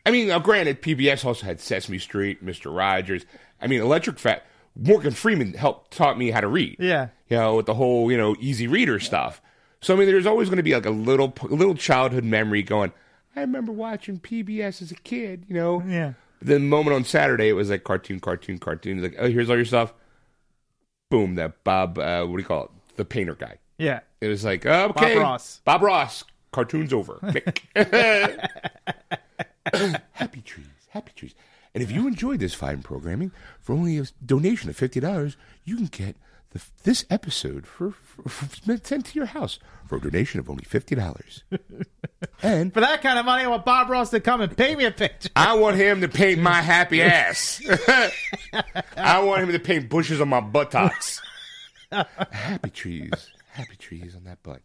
I 0.07 0.11
mean, 0.11 0.29
now, 0.29 0.39
granted, 0.39 0.83
PBS 0.83 1.25
also 1.25 1.47
had 1.47 1.61
Sesame 1.61 1.99
Street, 1.99 2.43
Mister 2.43 2.71
Rogers. 2.71 3.25
I 3.61 3.66
mean, 3.66 3.81
Electric 3.81 4.18
Fat. 4.18 4.44
Morgan 4.77 5.12
Freeman 5.12 5.53
helped 5.55 5.90
taught 5.90 6.16
me 6.16 6.31
how 6.31 6.40
to 6.40 6.46
read. 6.46 6.77
Yeah. 6.79 7.09
you 7.29 7.37
know, 7.37 7.57
with 7.57 7.66
the 7.66 7.75
whole 7.75 8.11
you 8.11 8.16
know 8.16 8.37
easy 8.40 8.66
reader 8.66 9.01
stuff. 9.01 9.42
So 9.81 9.94
I 9.94 9.96
mean, 9.99 10.07
there's 10.07 10.27
always 10.27 10.49
going 10.49 10.59
to 10.59 10.62
be 10.62 10.75
like 10.75 10.87
a 10.87 10.90
little 10.90 11.35
a 11.42 11.46
little 11.46 11.75
childhood 11.75 12.25
memory 12.25 12.62
going. 12.62 12.92
I 13.35 13.40
remember 13.40 13.73
watching 13.73 14.18
PBS 14.20 14.83
as 14.83 14.90
a 14.90 14.96
kid. 14.96 15.44
You 15.49 15.55
know, 15.55 15.83
Yeah. 15.87 16.14
The 16.42 16.59
moment 16.59 16.94
on 16.96 17.05
Saturday, 17.05 17.49
it 17.49 17.53
was 17.53 17.68
like 17.68 17.85
cartoon, 17.85 18.18
cartoon, 18.18 18.59
cartoon. 18.59 19.03
Like, 19.03 19.14
oh, 19.18 19.29
here's 19.29 19.51
all 19.51 19.57
your 19.57 19.66
stuff. 19.66 19.92
Boom, 21.11 21.35
that 21.35 21.62
Bob, 21.64 21.99
uh, 21.99 22.25
what 22.25 22.37
do 22.37 22.42
you 22.42 22.46
call 22.46 22.64
it? 22.64 22.70
The 22.96 23.05
painter 23.05 23.35
guy. 23.35 23.59
Yeah. 23.77 24.01
It 24.23 24.29
was 24.29 24.42
like, 24.44 24.64
oh, 24.64 24.87
okay. 24.96 25.16
Bob 25.16 25.23
Ross. 25.23 25.61
Bob 25.64 25.83
Ross. 25.83 26.25
Cartoon's 26.53 26.92
over. 26.92 27.18
Happy 30.12 30.40
trees. 30.42 30.66
Happy 30.88 31.12
trees. 31.14 31.35
And 31.75 31.83
if 31.83 31.91
you 31.91 32.07
enjoyed 32.07 32.41
this 32.41 32.55
fine 32.55 32.83
programming, 32.83 33.33
for 33.61 33.75
only 33.75 33.99
a 33.99 34.05
donation 34.25 34.69
of 34.71 34.77
$50, 34.77 35.37
you 35.65 35.77
can 35.77 35.87
get 35.87 36.17
the, 36.51 36.61
this 36.83 37.05
episode 37.11 37.67
for, 37.67 37.93
for, 37.93 38.29
for 38.29 38.77
sent 38.83 39.07
to 39.07 39.15
your 39.15 39.27
house 39.27 39.61
for 39.87 39.97
a 39.97 40.01
donation 40.01 40.41
of 40.41 40.51
only 40.51 40.65
$50. 40.65 41.43
and 42.43 42.75
For 42.75 42.81
that 42.81 43.03
kind 43.03 43.19
of 43.19 43.25
money, 43.25 43.45
I 43.45 43.47
want 43.47 43.65
Bob 43.65 43.89
Ross 43.89 44.11
to 44.11 44.21
come 44.21 44.41
and 44.41 44.57
paint 44.57 44.79
me 44.79 44.85
a 44.85 44.91
picture. 44.91 45.31
I 45.37 45.55
want 45.55 45.77
him 45.77 46.01
to 46.01 46.09
paint 46.09 46.41
my 46.41 46.61
happy 46.61 47.03
ass. 47.05 47.63
I 48.97 49.21
want 49.23 49.43
him 49.43 49.53
to 49.53 49.59
paint 49.61 49.89
bushes 49.89 50.21
on 50.21 50.29
my 50.29 50.41
buttocks. 50.41 51.23
happy 51.93 52.71
trees. 52.71 53.11
Happy 53.53 53.77
trees 53.77 54.15
on 54.17 54.25
that 54.25 54.43
butt. 54.43 54.61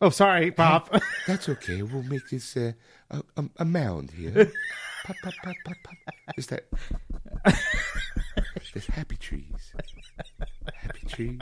Oh, 0.00 0.10
sorry, 0.10 0.50
Bob. 0.50 0.88
That's 1.26 1.48
okay. 1.48 1.82
We'll 1.82 2.02
make 2.02 2.28
this 2.30 2.56
uh, 2.56 2.72
a, 3.10 3.22
a, 3.36 3.44
a 3.58 3.64
mound 3.64 4.10
here. 4.10 4.50
Pop, 5.04 5.16
pop, 5.22 5.34
pop, 5.42 5.56
pop, 5.64 5.76
pop. 5.84 6.14
Is 6.36 6.46
that? 6.48 6.66
There's 8.74 8.86
happy 8.86 9.16
trees. 9.16 9.72
Happy 10.74 11.06
trees. 11.06 11.38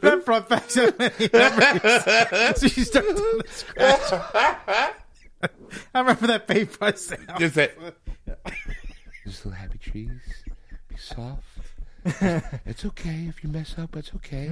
that 0.00 0.22
brought 0.24 0.48
back 0.48 0.70
so 0.70 0.92
many 0.98 1.28
memories. 1.32 1.82
so 2.56 2.62
you 2.62 2.84
start 2.84 3.06
doing 3.06 3.38
the 3.38 3.44
scratch. 3.48 4.12
I 5.94 6.00
remember 6.00 6.26
that 6.28 6.46
paintbrush 6.46 6.96
sound. 6.96 7.28
Just 7.38 7.54
that. 7.56 7.76
Just 9.24 9.44
little 9.44 9.58
happy 9.58 9.78
trees. 9.78 10.20
Be 10.88 10.96
soft. 10.96 11.42
It's 12.66 12.84
okay 12.84 13.26
if 13.28 13.42
you 13.42 13.50
mess 13.50 13.74
up. 13.78 13.96
It's 13.96 14.12
okay. 14.16 14.50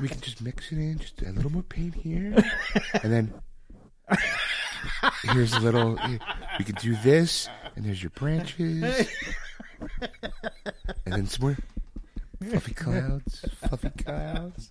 We 0.00 0.08
can 0.08 0.20
just 0.20 0.42
mix 0.42 0.70
it 0.72 0.78
in. 0.78 0.98
Just 0.98 1.22
a 1.22 1.32
little 1.32 1.50
more 1.50 1.62
paint 1.62 1.94
here, 1.94 2.34
and 3.02 3.12
then 3.12 3.32
here's 5.22 5.52
a 5.52 5.60
little. 5.60 5.98
We 6.58 6.64
can 6.64 6.74
do 6.76 6.96
this, 7.02 7.48
and 7.76 7.84
there's 7.84 8.02
your 8.02 8.10
branches, 8.10 9.08
and 11.04 11.14
then 11.14 11.26
some 11.26 11.46
more 11.46 11.56
fluffy 12.42 12.74
clouds. 12.74 13.44
Fluffy 13.60 13.90
clouds. 13.90 14.70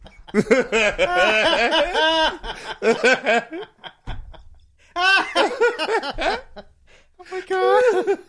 Oh 7.19 7.25
my 7.31 7.41
god. 7.41 8.19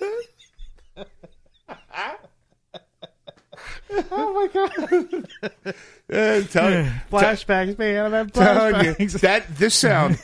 oh 4.10 4.32
my 4.34 4.48
god. 4.52 5.28
Uh, 6.10 6.40
tell 6.48 6.70
Flashbacks, 7.10 7.78
man. 7.78 8.12
Had 8.12 8.34
telling 8.34 8.84
you, 8.84 8.94
flashbacks. 8.94 9.20
that 9.20 9.56
this 9.56 9.74
sound 9.74 10.18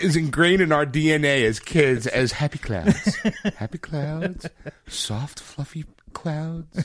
is 0.00 0.16
ingrained 0.16 0.62
in 0.62 0.72
our 0.72 0.86
DNA 0.86 1.44
as 1.44 1.58
kids 1.60 2.06
as 2.06 2.32
happy 2.32 2.58
clouds, 2.58 3.16
happy 3.56 3.78
clouds, 3.78 4.46
soft 4.88 5.40
fluffy 5.40 5.84
clouds, 6.12 6.84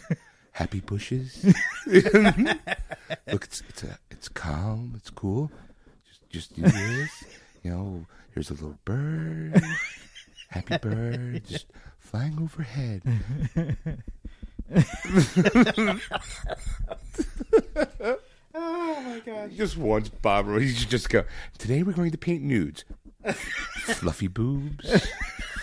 happy 0.51 0.79
bushes. 0.79 1.43
Look, 1.85 2.05
it's 3.25 3.63
it's 3.69 3.83
a, 3.83 3.97
it's 4.11 4.27
calm, 4.29 4.93
it's 4.95 5.09
cool. 5.09 5.51
Just 6.07 6.29
just 6.29 6.55
do 6.55 6.61
this, 6.63 7.23
you 7.63 7.71
know. 7.71 8.05
Here's 8.33 8.49
a 8.51 8.53
little 8.53 8.77
bird, 8.85 9.61
happy 10.49 10.77
bird, 10.77 11.45
just 11.47 11.65
flying 11.99 12.37
overhead. 12.39 13.01
Oh 18.59 19.01
my 19.01 19.19
god. 19.19 19.51
Just 19.55 19.77
once, 19.77 20.09
Bob, 20.09 20.47
he 20.59 20.69
should 20.73 20.89
just 20.89 21.09
go. 21.09 21.23
Today 21.59 21.83
we're 21.83 21.93
going 21.93 22.09
to 22.11 22.17
paint 22.17 22.41
nudes. 22.41 22.85
Fluffy 23.33 24.27
boobs, 24.27 25.07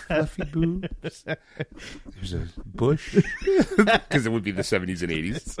fluffy 0.07 0.43
boobs. 0.43 1.25
There's 1.25 2.33
a 2.33 2.47
bush 2.65 3.15
because 3.75 4.25
it 4.25 4.31
would 4.31 4.43
be 4.43 4.51
the 4.51 4.63
seventies 4.63 5.01
and 5.01 5.11
eighties. 5.11 5.57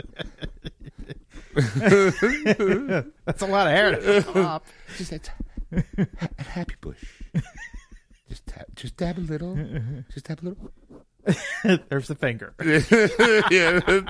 That's 1.55 3.41
a 3.41 3.47
lot 3.47 3.67
of 3.67 3.73
hair 3.73 3.95
to 3.95 4.21
pop. 4.31 4.65
Just 4.97 5.13
a, 5.13 5.19
a 6.37 6.43
happy 6.43 6.75
bush. 6.79 7.03
Just 8.29 8.45
tap, 8.45 8.67
just 8.75 8.97
dab 8.97 9.17
a 9.17 9.21
little. 9.21 9.57
Just 10.13 10.27
dab 10.27 10.41
a 10.43 10.49
little. 10.49 10.71
There's 11.89 12.07
the 12.07 12.15
finger. 12.15 12.53
yeah. 13.51 14.01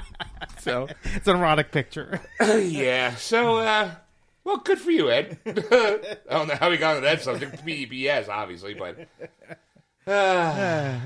So 0.60 0.88
It's 1.04 1.28
an 1.28 1.38
erotic 1.38 1.71
picture. 1.71 2.21
yeah. 2.39 3.15
So 3.15 3.58
uh, 3.58 3.91
well, 4.43 4.58
good 4.58 4.80
for 4.80 4.91
you, 4.91 5.10
Ed. 5.10 5.38
I 5.45 6.17
don't 6.30 6.47
know 6.47 6.56
how 6.56 6.69
we 6.69 6.78
got 6.78 6.97
into 6.97 7.08
that 7.08 7.21
subject. 7.21 7.65
PBS, 7.65 8.30
obviously, 8.30 8.73
but. 8.73 9.08
Uh, 10.08 10.99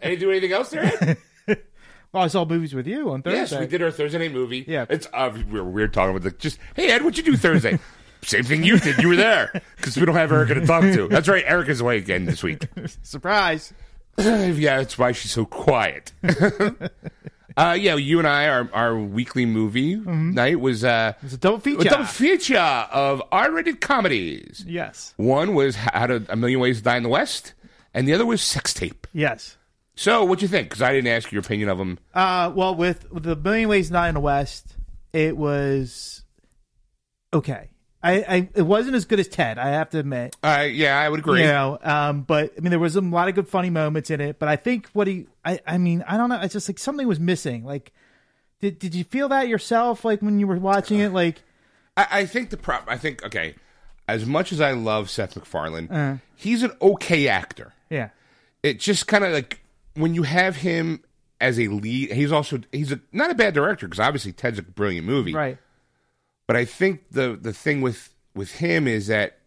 any 0.00 0.16
do 0.16 0.30
anything 0.30 0.52
else 0.52 0.70
there, 0.70 0.84
Ed? 0.84 1.18
Well, 2.12 2.24
I 2.24 2.28
saw 2.28 2.44
movies 2.44 2.72
with 2.72 2.86
you 2.86 3.10
on 3.10 3.22
Thursday. 3.22 3.56
Yes, 3.56 3.60
we 3.60 3.66
did 3.66 3.82
our 3.82 3.90
Thursday 3.90 4.18
night 4.18 4.32
movie. 4.32 4.64
Yeah. 4.66 4.86
it's 4.88 5.06
uh, 5.12 5.30
we 5.34 5.60
were 5.60 5.64
weird 5.68 5.92
talking 5.92 6.14
with 6.14 6.22
the 6.22 6.30
just. 6.30 6.58
Hey 6.74 6.88
Ed, 6.88 7.02
what'd 7.02 7.18
you 7.18 7.24
do 7.24 7.36
Thursday? 7.36 7.78
Same 8.22 8.44
thing 8.44 8.64
you 8.64 8.78
did. 8.78 8.98
You 8.98 9.08
were 9.08 9.16
there 9.16 9.62
because 9.76 9.96
we 9.96 10.06
don't 10.06 10.14
have 10.14 10.32
Erica 10.32 10.54
to 10.54 10.66
talk 10.66 10.82
to. 10.82 11.08
That's 11.08 11.28
right. 11.28 11.44
Erica's 11.46 11.80
away 11.80 11.98
again 11.98 12.24
this 12.24 12.42
week. 12.42 12.66
Surprise. 13.02 13.72
yeah, 14.58 14.78
that's 14.78 14.98
why 14.98 15.12
she's 15.12 15.30
so 15.32 15.44
quiet. 15.44 16.12
uh, 17.56 17.76
yeah, 17.78 17.94
you 17.96 18.18
and 18.18 18.26
I, 18.28 18.48
our 18.48 18.70
our 18.72 18.98
weekly 18.98 19.46
movie 19.46 19.96
night 19.96 20.60
was 20.60 20.84
uh, 20.84 21.12
It's 21.22 21.34
a 21.34 21.38
double 21.38 21.56
a 21.56 21.60
feature. 21.60 21.84
double 21.88 22.04
feature 22.04 22.58
of 22.58 23.22
R-rated 23.32 23.80
comedies. 23.80 24.64
yes. 24.66 25.14
One 25.16 25.54
was 25.54 25.76
How 25.76 26.06
to 26.06 26.24
A 26.28 26.36
Million 26.36 26.60
Ways 26.60 26.78
to 26.78 26.84
Die 26.84 26.96
in 26.96 27.02
the 27.02 27.08
West, 27.08 27.54
and 27.94 28.06
the 28.08 28.12
other 28.14 28.26
was 28.26 28.42
Sex 28.42 28.72
Tape. 28.74 29.06
Yes. 29.12 29.56
So, 29.98 30.24
what'd 30.24 30.42
you 30.42 30.48
think? 30.48 30.68
Because 30.68 30.82
I 30.82 30.92
didn't 30.92 31.08
ask 31.10 31.32
your 31.32 31.40
opinion 31.40 31.70
of 31.70 31.78
them. 31.78 31.98
Uh, 32.12 32.52
well, 32.54 32.74
with, 32.74 33.10
with 33.10 33.22
the 33.22 33.34
Million 33.36 33.68
Ways 33.70 33.90
Not 33.90 34.08
in 34.08 34.14
the 34.14 34.20
West, 34.20 34.76
it 35.14 35.36
was 35.38 36.22
okay. 37.32 37.70
I, 38.02 38.12
I 38.20 38.48
it 38.54 38.62
wasn't 38.62 38.94
as 38.94 39.04
good 39.04 39.18
as 39.18 39.26
Ted. 39.28 39.58
I 39.58 39.68
have 39.70 39.90
to 39.90 39.98
admit. 39.98 40.36
Uh, 40.42 40.66
yeah, 40.70 40.98
I 40.98 41.08
would 41.08 41.20
agree. 41.20 41.40
You 41.42 41.46
know, 41.48 41.78
um, 41.82 42.22
but 42.22 42.52
I 42.56 42.60
mean, 42.60 42.70
there 42.70 42.78
was 42.78 42.94
a 42.94 43.00
lot 43.00 43.28
of 43.28 43.34
good 43.34 43.48
funny 43.48 43.70
moments 43.70 44.10
in 44.10 44.20
it. 44.20 44.38
But 44.38 44.48
I 44.48 44.56
think 44.56 44.88
what 44.92 45.06
he, 45.06 45.26
I, 45.44 45.60
I 45.66 45.78
mean, 45.78 46.04
I 46.06 46.16
don't 46.16 46.28
know. 46.28 46.40
It's 46.40 46.52
just 46.52 46.68
like 46.68 46.78
something 46.78 47.06
was 47.08 47.18
missing. 47.18 47.64
Like, 47.64 47.92
did 48.60 48.78
did 48.78 48.94
you 48.94 49.02
feel 49.04 49.28
that 49.30 49.48
yourself? 49.48 50.04
Like 50.04 50.22
when 50.22 50.38
you 50.38 50.46
were 50.46 50.58
watching 50.58 51.00
it, 51.00 51.12
like 51.12 51.42
I, 51.96 52.06
I 52.10 52.26
think 52.26 52.50
the 52.50 52.56
prop. 52.56 52.84
I 52.86 52.96
think 52.98 53.24
okay. 53.24 53.54
As 54.08 54.24
much 54.24 54.52
as 54.52 54.60
I 54.60 54.70
love 54.70 55.10
Seth 55.10 55.34
MacFarlane, 55.34 55.88
Uh. 55.90 56.18
he's 56.36 56.62
an 56.62 56.70
okay 56.80 57.26
actor. 57.26 57.72
yeah, 57.90 58.10
It 58.62 58.78
just 58.78 59.08
kind 59.08 59.24
of 59.24 59.32
like 59.32 59.58
when 59.94 60.14
you 60.14 60.22
have 60.22 60.54
him 60.56 61.02
as 61.40 61.58
a 61.58 61.66
lead. 61.66 62.12
He's 62.12 62.30
also 62.30 62.60
he's 62.70 62.92
a, 62.92 63.00
not 63.10 63.32
a 63.32 63.34
bad 63.34 63.52
director 63.54 63.88
because 63.88 63.98
obviously 63.98 64.32
Ted's 64.32 64.60
a 64.60 64.62
brilliant 64.62 65.06
movie. 65.08 65.34
right, 65.34 65.58
But 66.46 66.56
I 66.56 66.64
think 66.64 67.10
the 67.10 67.38
the 67.40 67.52
thing 67.52 67.80
with 67.80 68.14
with 68.34 68.52
him 68.52 68.86
is 68.86 69.06
that 69.08 69.38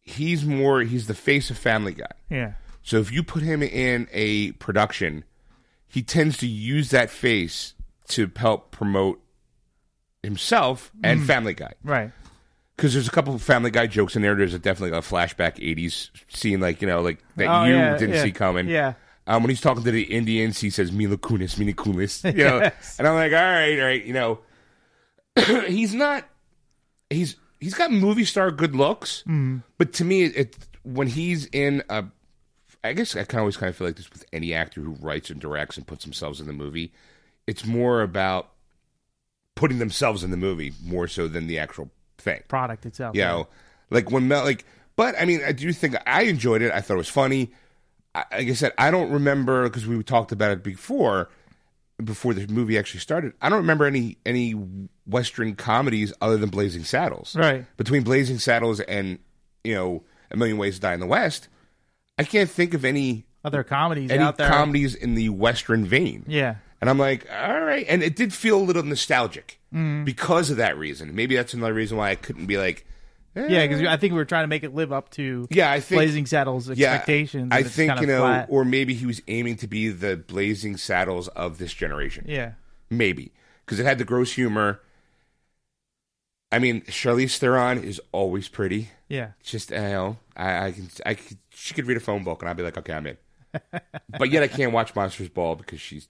he's 0.00 0.44
more 0.44 0.82
he's 0.82 1.06
the 1.06 1.14
face 1.14 1.50
of 1.50 1.56
Family 1.58 1.92
Guy. 1.94 2.10
yeah, 2.28 2.52
So 2.82 2.98
if 2.98 3.12
you 3.12 3.22
put 3.22 3.42
him 3.42 3.62
in 3.62 4.08
a 4.12 4.52
production, 4.52 5.24
he 5.86 6.02
tends 6.02 6.36
to 6.38 6.46
use 6.46 6.90
that 6.90 7.10
face 7.10 7.74
to 8.08 8.30
help 8.36 8.70
promote 8.72 9.20
himself 10.22 10.90
Mm. 10.96 11.00
and 11.10 11.26
Family 11.26 11.54
Guy. 11.54 11.72
right, 11.84 12.10
Because 12.76 12.92
there's 12.94 13.08
a 13.08 13.10
couple 13.12 13.34
of 13.34 13.42
Family 13.42 13.70
Guy 13.70 13.86
jokes 13.86 14.16
in 14.16 14.22
there. 14.22 14.34
There's 14.34 14.54
a 14.54 14.58
definitely 14.58 14.96
a 14.98 15.02
flashback 15.02 15.56
'80s 15.58 16.10
scene, 16.28 16.60
like 16.60 16.80
you 16.82 16.88
know, 16.88 17.00
like 17.00 17.18
that 17.36 17.46
Oh, 17.48 17.64
you 17.64 17.74
yeah, 17.74 17.96
didn't 17.96 18.16
yeah, 18.16 18.22
see 18.24 18.32
coming. 18.32 18.68
yeah. 18.68 18.94
Um, 19.26 19.42
when 19.42 19.50
he's 19.50 19.60
talking 19.60 19.84
to 19.84 19.90
the 19.90 20.02
Indians, 20.02 20.58
he 20.60 20.70
says 20.70 20.90
"Mila 20.90 21.16
Kunis, 21.16 21.56
Mila 21.58 21.72
Kunis," 21.72 22.24
you 22.36 22.44
know, 22.44 22.58
Yes. 22.62 22.96
and 22.98 23.06
I'm 23.06 23.14
like, 23.14 23.32
all 23.32 23.38
right, 23.38 23.78
all 23.78 23.84
right, 23.86 24.04
you 24.04 24.12
know, 24.12 24.40
he's 25.66 25.94
not. 25.94 26.24
He's 27.08 27.36
he's 27.58 27.74
got 27.74 27.90
movie 27.90 28.24
star 28.24 28.50
good 28.50 28.74
looks, 28.74 29.22
Mm-hmm. 29.22 29.58
but 29.78 29.92
to 29.94 30.04
me, 30.04 30.24
it, 30.24 30.36
it 30.36 30.56
when 30.82 31.08
he's 31.08 31.46
in 31.46 31.82
a, 31.88 32.04
I 32.84 32.92
guess 32.94 33.16
I 33.16 33.24
can 33.24 33.38
always 33.40 33.56
kind 33.56 33.68
of 33.70 33.76
feel 33.76 33.86
like 33.88 33.96
this 33.96 34.10
with 34.10 34.24
any 34.32 34.54
actor 34.54 34.80
who 34.80 34.92
writes 35.00 35.28
and 35.30 35.40
directs 35.40 35.76
and 35.76 35.86
puts 35.86 36.04
themselves 36.04 36.40
in 36.40 36.46
the 36.46 36.52
movie. 36.52 36.92
It's 37.46 37.64
more 37.66 38.02
about 38.02 38.50
putting 39.56 39.78
themselves 39.78 40.22
in 40.24 40.30
the 40.30 40.36
movie 40.36 40.72
more 40.84 41.06
so 41.08 41.26
than 41.28 41.46
the 41.48 41.58
actual 41.58 41.90
thing. 42.18 42.42
product 42.48 42.86
itself. 42.86 43.14
You 43.16 43.22
know, 43.22 43.48
like 43.90 44.10
when 44.10 44.28
Mel, 44.28 44.44
like, 44.44 44.64
but 44.96 45.14
I 45.20 45.24
mean, 45.24 45.40
I 45.44 45.52
do 45.52 45.72
think 45.72 45.96
I 46.06 46.22
enjoyed 46.22 46.62
it. 46.62 46.72
I 46.72 46.80
thought 46.80 46.94
it 46.94 46.98
was 46.98 47.08
funny. 47.08 47.50
I, 48.14 48.24
like 48.32 48.48
I 48.48 48.52
said, 48.54 48.72
I 48.78 48.90
don't 48.90 49.10
remember 49.10 49.64
because 49.64 49.86
we 49.86 50.00
talked 50.02 50.32
about 50.32 50.52
it 50.52 50.62
before, 50.62 51.28
before 52.04 52.34
the 52.34 52.46
movie 52.52 52.78
actually 52.78 53.00
started. 53.00 53.32
I 53.40 53.48
don't 53.48 53.58
remember 53.58 53.86
any 53.86 54.18
any 54.26 54.52
Western 55.06 55.54
comedies 55.56 56.12
other 56.20 56.36
than 56.36 56.50
Blazing 56.50 56.84
Saddles. 56.84 57.34
Right. 57.36 57.64
between 57.76 58.02
Blazing 58.02 58.38
Saddles 58.38 58.80
and 58.80 59.18
you 59.64 59.74
know, 59.74 60.04
A 60.30 60.36
Million 60.36 60.56
Ways 60.58 60.76
to 60.76 60.80
Die 60.80 60.94
in 60.94 61.00
the 61.00 61.06
West, 61.06 61.48
I 62.18 62.24
can't 62.24 62.48
think 62.50 62.74
of 62.74 62.84
any 62.84 63.26
Other 63.44 63.62
comedies 63.62 64.10
any 64.10 64.22
out 64.22 64.36
there. 64.38 64.48
comedies 64.48 64.94
in 64.94 65.14
the 65.14 65.28
Western 65.30 65.84
vein. 65.84 66.24
yeah. 66.26 66.56
And 66.80 66.88
I'm 66.88 66.96
like, 66.98 67.26
all 67.30 67.60
right. 67.60 67.84
And 67.90 68.02
it 68.02 68.16
did 68.16 68.32
feel 68.32 68.56
a 68.58 68.64
little 68.64 68.82
nostalgic 68.82 69.58
Mm. 69.74 70.04
because 70.04 70.50
of 70.50 70.56
that 70.56 70.76
reason. 70.78 71.14
Maybe 71.14 71.36
that's 71.36 71.52
another 71.54 71.74
reason 71.74 71.96
why 71.98 72.10
I 72.10 72.14
couldn't 72.16 72.46
be 72.46 72.56
like. 72.58 72.84
Yeah, 73.34 73.66
because 73.66 73.82
I 73.82 73.96
think 73.96 74.12
we 74.12 74.18
were 74.18 74.24
trying 74.24 74.42
to 74.44 74.48
make 74.48 74.64
it 74.64 74.74
live 74.74 74.92
up 74.92 75.10
to 75.10 75.46
Yeah, 75.50 75.70
I 75.70 75.80
think- 75.80 75.98
Blazing 76.00 76.26
Saddles 76.26 76.68
yeah, 76.68 76.94
expectations. 76.94 77.48
I 77.52 77.62
think, 77.62 78.00
you 78.00 78.06
know, 78.08 78.20
flat. 78.22 78.48
or 78.50 78.64
maybe 78.64 78.94
he 78.94 79.06
was 79.06 79.22
aiming 79.28 79.56
to 79.58 79.68
be 79.68 79.88
the 79.88 80.16
blazing 80.16 80.76
saddles 80.76 81.28
of 81.28 81.58
this 81.58 81.72
generation. 81.72 82.24
yeah, 82.28 82.52
Maybe. 82.90 83.32
Because 83.64 83.78
it 83.78 83.84
had 83.86 83.98
the 83.98 84.04
gross 84.04 84.32
humor. 84.32 84.80
I 86.52 86.58
mean, 86.58 86.80
Charlize 86.82 87.38
Theron 87.38 87.78
is 87.84 88.00
always 88.10 88.48
pretty. 88.48 88.88
yeah, 89.08 89.32
Just, 89.44 89.70
you 89.70 89.76
know, 89.76 90.16
I, 90.36 90.66
I 90.66 90.72
can, 90.72 90.88
I 91.06 91.16
she 91.50 91.74
could 91.74 91.86
read 91.86 91.96
a 91.96 92.00
phone 92.00 92.24
book 92.24 92.42
and 92.42 92.48
I'd 92.50 92.56
be 92.56 92.64
like, 92.64 92.76
okay, 92.78 92.92
I'm 92.92 93.06
in. 93.06 93.16
but 94.18 94.30
yet 94.30 94.42
I 94.42 94.48
can't 94.48 94.72
watch 94.72 94.94
Monsters 94.96 95.28
Ball 95.28 95.54
because 95.54 95.80
she's 95.80 96.08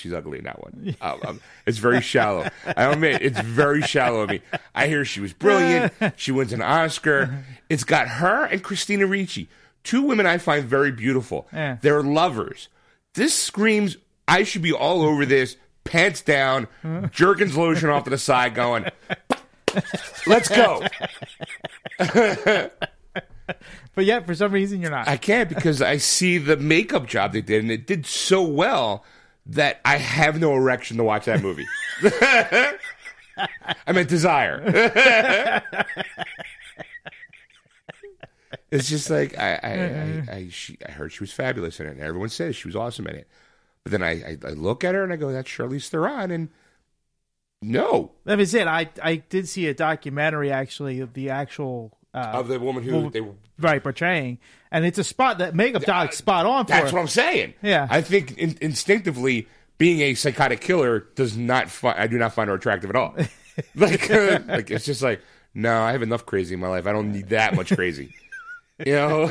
she's 0.00 0.12
ugly 0.12 0.38
in 0.38 0.44
that 0.44 0.62
one. 0.62 0.96
Uh, 1.00 1.16
um, 1.26 1.40
it's 1.66 1.78
very 1.78 2.00
shallow. 2.00 2.48
I 2.66 2.90
admit 2.90 3.22
it's 3.22 3.40
very 3.40 3.82
shallow 3.82 4.22
of 4.22 4.30
me. 4.30 4.40
I 4.74 4.88
hear 4.88 5.04
she 5.04 5.20
was 5.20 5.32
brilliant. 5.32 5.92
She 6.16 6.32
wins 6.32 6.52
an 6.52 6.62
Oscar. 6.62 7.44
It's 7.68 7.84
got 7.84 8.08
her 8.08 8.44
and 8.44 8.62
Christina 8.62 9.06
Ricci, 9.06 9.48
two 9.84 10.02
women 10.02 10.26
I 10.26 10.38
find 10.38 10.64
very 10.64 10.90
beautiful. 10.90 11.46
Yeah. 11.52 11.76
They're 11.80 12.02
lovers. 12.02 12.68
This 13.14 13.34
screams 13.34 13.96
I 14.26 14.44
should 14.44 14.62
be 14.62 14.72
all 14.72 15.02
over 15.02 15.26
this, 15.26 15.56
pants 15.84 16.22
down, 16.22 16.68
Jergens 17.10 17.56
lotion 17.56 17.90
off 17.90 18.04
to 18.04 18.10
the 18.10 18.18
side, 18.18 18.54
going. 18.54 18.86
Let's 20.26 20.48
go. 20.48 20.84
but 23.94 24.04
yet 24.04 24.26
for 24.26 24.34
some 24.34 24.52
reason 24.52 24.80
you're 24.80 24.90
not. 24.90 25.08
I 25.08 25.16
can't 25.16 25.48
because 25.48 25.82
I 25.82 25.96
see 25.96 26.38
the 26.38 26.56
makeup 26.56 27.06
job 27.06 27.32
they 27.32 27.40
did, 27.40 27.62
and 27.62 27.70
it 27.70 27.86
did 27.86 28.06
so 28.06 28.42
well 28.42 29.04
that 29.46 29.80
I 29.84 29.96
have 29.96 30.38
no 30.40 30.54
erection 30.54 30.96
to 30.98 31.04
watch 31.04 31.24
that 31.26 31.42
movie. 31.42 31.66
I 33.86 33.92
meant 33.92 34.08
desire. 34.08 34.62
it's 38.70 38.88
just 38.88 39.10
like 39.10 39.36
I 39.38 39.54
I, 39.62 39.70
I, 39.70 40.24
I, 40.36 40.48
she, 40.50 40.78
I 40.86 40.92
heard 40.92 41.12
she 41.12 41.22
was 41.22 41.32
fabulous 41.32 41.80
in 41.80 41.86
it, 41.86 41.92
and 41.92 42.00
everyone 42.00 42.28
says 42.28 42.56
she 42.56 42.68
was 42.68 42.76
awesome 42.76 43.06
in 43.06 43.16
it. 43.16 43.28
But 43.82 43.92
then 43.92 44.02
I, 44.02 44.10
I, 44.10 44.36
I 44.44 44.50
look 44.50 44.84
at 44.84 44.94
her 44.94 45.02
and 45.02 45.12
I 45.12 45.16
go, 45.16 45.32
"That's 45.32 45.48
Charlize 45.48 45.88
Theron," 45.88 46.30
and 46.30 46.50
no, 47.62 48.12
that 48.24 48.38
was 48.38 48.54
it. 48.54 48.66
I 48.66 48.90
I 49.02 49.16
did 49.16 49.48
see 49.48 49.66
a 49.66 49.74
documentary 49.74 50.50
actually 50.52 51.00
of 51.00 51.14
the 51.14 51.30
actual 51.30 51.96
uh, 52.14 52.18
of 52.34 52.48
the 52.48 52.58
woman 52.58 52.82
who 52.82 52.92
Well, 52.92 53.10
they 53.10 53.20
were 53.20 53.34
right 53.58 53.82
portraying, 53.82 54.38
and 54.70 54.84
it's 54.84 54.98
a 54.98 55.04
spot 55.04 55.38
that 55.38 55.54
makeup 55.54 55.82
dog's 55.82 56.16
spot 56.16 56.46
on. 56.46 56.66
That's 56.66 56.92
what 56.92 57.00
I'm 57.00 57.08
saying. 57.08 57.54
Yeah. 57.62 57.86
I 57.90 58.00
think 58.00 58.36
in, 58.38 58.58
instinctively, 58.60 59.48
being 59.78 60.00
a 60.00 60.14
psychotic 60.14 60.60
killer 60.60 61.06
does 61.14 61.36
not. 61.36 61.70
Fi- 61.70 61.96
I 61.96 62.06
do 62.06 62.18
not 62.18 62.34
find 62.34 62.48
her 62.48 62.54
attractive 62.54 62.90
at 62.90 62.96
all. 62.96 63.16
like, 63.74 64.10
uh, 64.10 64.40
like 64.46 64.70
it's 64.70 64.84
just 64.84 65.02
like, 65.02 65.20
no, 65.54 65.80
I 65.80 65.92
have 65.92 66.02
enough 66.02 66.26
crazy 66.26 66.54
in 66.54 66.60
my 66.60 66.68
life. 66.68 66.86
I 66.86 66.92
don't 66.92 67.12
need 67.12 67.30
that 67.30 67.54
much 67.54 67.74
crazy. 67.74 68.14
you 68.86 68.92
know. 68.92 69.26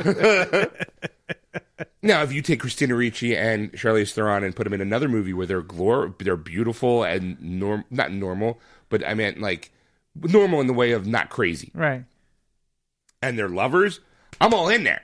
now, 2.02 2.22
if 2.22 2.32
you 2.32 2.40
take 2.42 2.60
Christina 2.60 2.94
Ricci 2.94 3.36
and 3.36 3.72
Charlize 3.72 4.12
Theron 4.12 4.44
and 4.44 4.56
put 4.56 4.64
them 4.64 4.72
in 4.72 4.80
another 4.80 5.08
movie 5.08 5.32
where 5.32 5.46
they're 5.46 5.62
glor- 5.62 6.16
they're 6.18 6.36
beautiful 6.36 7.04
and 7.04 7.40
norm, 7.40 7.84
not 7.90 8.10
normal, 8.12 8.58
but 8.88 9.06
I 9.06 9.14
meant 9.14 9.40
like 9.40 9.70
normal 10.14 10.60
in 10.60 10.66
the 10.66 10.72
way 10.72 10.92
of 10.92 11.06
not 11.06 11.30
crazy, 11.30 11.70
right. 11.74 12.04
And 13.22 13.38
they're 13.38 13.48
lovers, 13.48 14.00
I'm 14.40 14.54
all 14.54 14.68
in 14.68 14.84
there. 14.84 15.02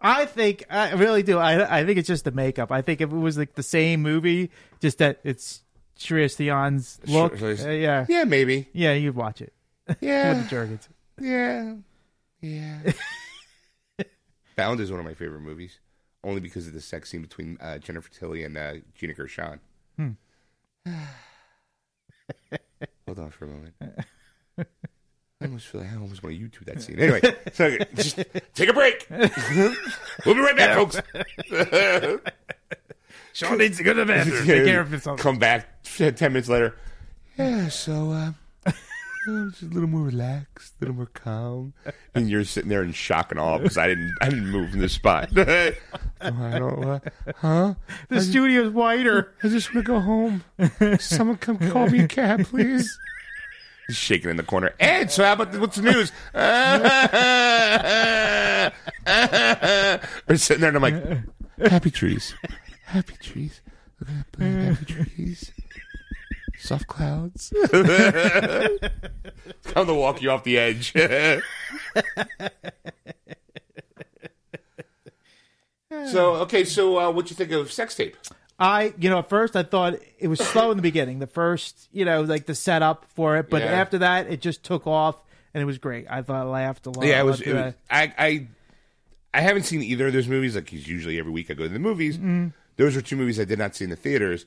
I 0.00 0.26
think 0.26 0.64
I 0.70 0.92
really 0.92 1.22
do. 1.22 1.38
I 1.38 1.80
I 1.80 1.84
think 1.84 1.98
it's 1.98 2.06
just 2.08 2.24
the 2.24 2.30
makeup. 2.30 2.70
I 2.70 2.82
think 2.82 3.00
if 3.00 3.10
it 3.10 3.16
was 3.16 3.36
like 3.36 3.54
the 3.54 3.62
same 3.62 4.02
movie, 4.02 4.50
just 4.80 4.98
that 4.98 5.18
it's 5.24 5.62
Charlize 5.98 6.36
Theron's 6.36 7.00
look, 7.06 7.36
Charlize- 7.36 7.66
uh, 7.66 7.70
yeah, 7.70 8.06
Yeah, 8.08 8.24
maybe. 8.24 8.68
yeah, 8.72 8.92
you'd 8.92 9.16
watch 9.16 9.40
it 9.42 9.52
Yeah. 10.00 10.34
with 10.34 10.44
the 10.44 10.48
Jergens. 10.50 10.88
Yeah. 11.20 11.74
Yeah. 12.40 12.92
Bound 14.56 14.80
is 14.80 14.90
one 14.90 15.00
of 15.00 15.06
my 15.06 15.14
favorite 15.14 15.40
movies, 15.40 15.80
only 16.22 16.40
because 16.40 16.66
of 16.66 16.72
the 16.74 16.80
sex 16.80 17.10
scene 17.10 17.22
between 17.22 17.58
uh, 17.60 17.78
Jennifer 17.78 18.10
Tilly 18.10 18.44
and 18.44 18.56
uh, 18.56 18.74
Gina 18.94 19.14
Gershon. 19.14 19.60
Hmm. 19.96 20.10
Hold 23.06 23.18
on 23.18 23.30
for 23.30 23.44
a 23.46 23.48
moment. 23.48 23.74
I 25.40 25.46
almost 25.46 25.68
feel 25.68 25.80
like 25.80 25.90
I 25.90 25.94
almost 25.94 26.22
want 26.22 26.36
to 26.36 26.42
YouTube 26.42 26.66
that 26.66 26.82
scene. 26.82 26.98
Anyway, 26.98 27.20
so 27.52 27.78
just 27.94 28.16
take 28.54 28.68
a 28.68 28.74
break. 28.74 29.06
we'll 29.10 30.34
be 30.34 30.40
right 30.40 30.56
back, 30.56 30.76
folks. 30.76 31.00
Sean 33.32 33.56
needs 33.56 33.78
to 33.78 33.84
go 33.84 33.94
to 33.94 34.00
the 34.00 34.06
bathroom. 34.06 34.46
Take 34.46 34.66
care 34.66 34.80
of 34.82 34.90
himself. 34.90 35.18
Come 35.18 35.38
back 35.38 35.82
ten 35.82 36.14
minutes 36.18 36.50
later. 36.50 36.76
Yeah, 37.38 37.68
so 37.68 38.10
uh, 38.10 38.32
just 39.50 39.62
a 39.62 39.66
little 39.66 39.88
more 39.88 40.02
relaxed, 40.02 40.74
a 40.78 40.84
little 40.84 40.96
more 40.96 41.06
calm, 41.06 41.72
and 42.14 42.28
you're 42.28 42.44
sitting 42.44 42.68
there 42.68 42.82
in 42.82 42.92
shock 42.92 43.30
and 43.30 43.40
awe 43.40 43.56
because 43.56 43.78
I 43.78 43.86
didn't, 43.86 44.12
I 44.20 44.28
didn't 44.28 44.50
move 44.50 44.72
from 44.72 44.80
the 44.80 44.90
spot. 44.90 45.30
I 45.38 45.74
don't, 46.20 46.84
uh, 46.84 47.00
huh? 47.36 47.74
The 48.10 48.20
studio's 48.20 48.72
wider. 48.72 49.32
I 49.42 49.48
just 49.48 49.74
want 49.74 49.86
to 49.86 49.90
go 49.90 50.00
home. 50.00 50.44
Someone 50.98 51.38
come 51.38 51.56
call 51.70 51.88
me 51.88 52.00
a 52.00 52.08
cab, 52.08 52.44
please. 52.44 52.98
He's 53.90 53.96
shaking 53.96 54.30
in 54.30 54.36
the 54.36 54.44
corner. 54.44 54.72
Ed, 54.78 55.10
so 55.10 55.24
how 55.24 55.32
about 55.32 55.50
the, 55.50 55.58
what's 55.58 55.74
the 55.74 55.82
news? 55.82 56.12
We're 60.28 60.36
sitting 60.36 60.60
there 60.60 60.68
and 60.68 60.76
I'm 60.76 60.82
like, 60.82 60.94
happy 61.68 61.90
trees, 61.90 62.32
happy 62.84 63.16
trees, 63.20 63.60
look 63.98 64.10
at 64.10 64.32
that, 64.34 64.44
happy 64.44 64.84
trees, 64.84 65.50
soft 66.56 66.86
clouds. 66.86 67.52
Come 69.64 69.88
to 69.88 69.94
walk 69.94 70.22
you 70.22 70.30
off 70.30 70.44
the 70.44 70.56
edge. 70.56 70.92
so 76.12 76.34
okay, 76.36 76.64
so 76.64 76.96
uh, 76.96 77.10
what 77.10 77.28
you 77.28 77.34
think 77.34 77.50
of 77.50 77.72
sex 77.72 77.96
tape? 77.96 78.16
I, 78.60 78.92
you 78.98 79.08
know, 79.08 79.18
at 79.20 79.28
first 79.30 79.56
I 79.56 79.62
thought 79.62 79.94
it 80.18 80.28
was 80.28 80.38
slow 80.38 80.70
in 80.70 80.76
the 80.76 80.82
beginning. 80.82 81.18
The 81.18 81.26
first, 81.26 81.88
you 81.92 82.04
know, 82.04 82.20
like 82.22 82.44
the 82.46 82.54
setup 82.54 83.06
for 83.14 83.36
it, 83.38 83.48
but 83.48 83.62
Yeah. 83.62 83.68
after 83.72 83.98
that, 83.98 84.30
it 84.30 84.40
just 84.42 84.62
took 84.62 84.86
off 84.86 85.16
and 85.54 85.62
it 85.62 85.64
was 85.64 85.78
great. 85.78 86.06
I 86.10 86.20
thought 86.22 86.46
I 86.46 86.48
laughed 86.48 86.86
a 86.86 86.90
lot. 86.90 87.06
Yeah, 87.06 87.20
it 87.20 87.24
was. 87.24 87.40
It 87.40 87.54
was. 87.54 87.74
I, 87.90 88.12
I 88.18 88.46
I 89.32 89.40
haven't 89.40 89.62
seen 89.62 89.82
either 89.82 90.08
of 90.08 90.12
those 90.12 90.28
movies. 90.28 90.54
Like 90.54 90.72
usually 90.72 91.18
every 91.18 91.32
week 91.32 91.50
I 91.50 91.54
go 91.54 91.62
to 91.64 91.68
the 91.68 91.78
movies. 91.78 92.16
Mm-hmm. 92.18 92.48
Those 92.76 92.94
were 92.96 93.02
two 93.02 93.16
movies 93.16 93.40
I 93.40 93.44
did 93.44 93.58
not 93.58 93.74
see 93.74 93.84
in 93.84 93.90
the 93.90 93.96
theaters, 93.96 94.44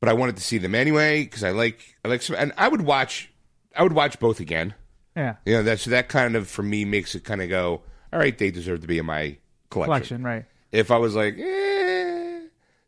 but 0.00 0.08
I 0.08 0.12
wanted 0.12 0.36
to 0.36 0.42
see 0.42 0.58
them 0.58 0.74
anyway 0.74 1.22
because 1.24 1.44
I 1.44 1.50
like 1.50 1.78
I 2.04 2.08
like 2.08 2.22
some, 2.22 2.36
and 2.36 2.52
I 2.58 2.66
would 2.68 2.82
watch 2.82 3.30
I 3.76 3.82
would 3.84 3.92
watch 3.92 4.18
both 4.18 4.40
again. 4.40 4.74
yeah, 5.16 5.36
You 5.44 5.54
know, 5.54 5.62
that's 5.62 5.84
that 5.84 6.08
kind 6.08 6.34
of 6.36 6.48
for 6.48 6.62
me 6.64 6.84
makes 6.84 7.14
it 7.14 7.24
kind 7.24 7.40
of 7.42 7.48
go. 7.48 7.82
All 8.12 8.18
right, 8.18 8.36
they 8.36 8.50
deserve 8.50 8.80
to 8.80 8.88
be 8.88 8.98
in 8.98 9.06
my 9.06 9.36
collection. 9.70 9.86
collection, 10.18 10.22
right? 10.24 10.44
If 10.72 10.90
I 10.90 10.96
was 10.98 11.14
like, 11.14 11.34
eh, 11.38 11.79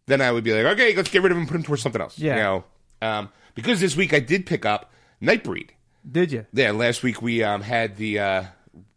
then 0.06 0.20
I 0.20 0.32
would 0.32 0.44
be 0.44 0.52
like, 0.52 0.72
okay, 0.74 0.94
let's 0.94 1.10
get 1.10 1.22
rid 1.22 1.32
of 1.32 1.38
him, 1.38 1.46
put 1.46 1.56
him 1.56 1.62
towards 1.62 1.82
something 1.82 2.00
else. 2.00 2.18
Yeah. 2.18 2.36
You 2.36 2.42
know, 2.42 2.64
um, 3.02 3.28
because 3.54 3.80
this 3.80 3.96
week 3.96 4.12
I 4.14 4.20
did 4.20 4.46
pick 4.46 4.64
up 4.64 4.92
Nightbreed. 5.22 5.70
Did 6.10 6.32
you? 6.32 6.46
Yeah, 6.52 6.72
last 6.72 7.02
week 7.02 7.22
we 7.22 7.42
um, 7.44 7.62
had 7.62 7.96
the 7.96 8.18
uh, 8.18 8.44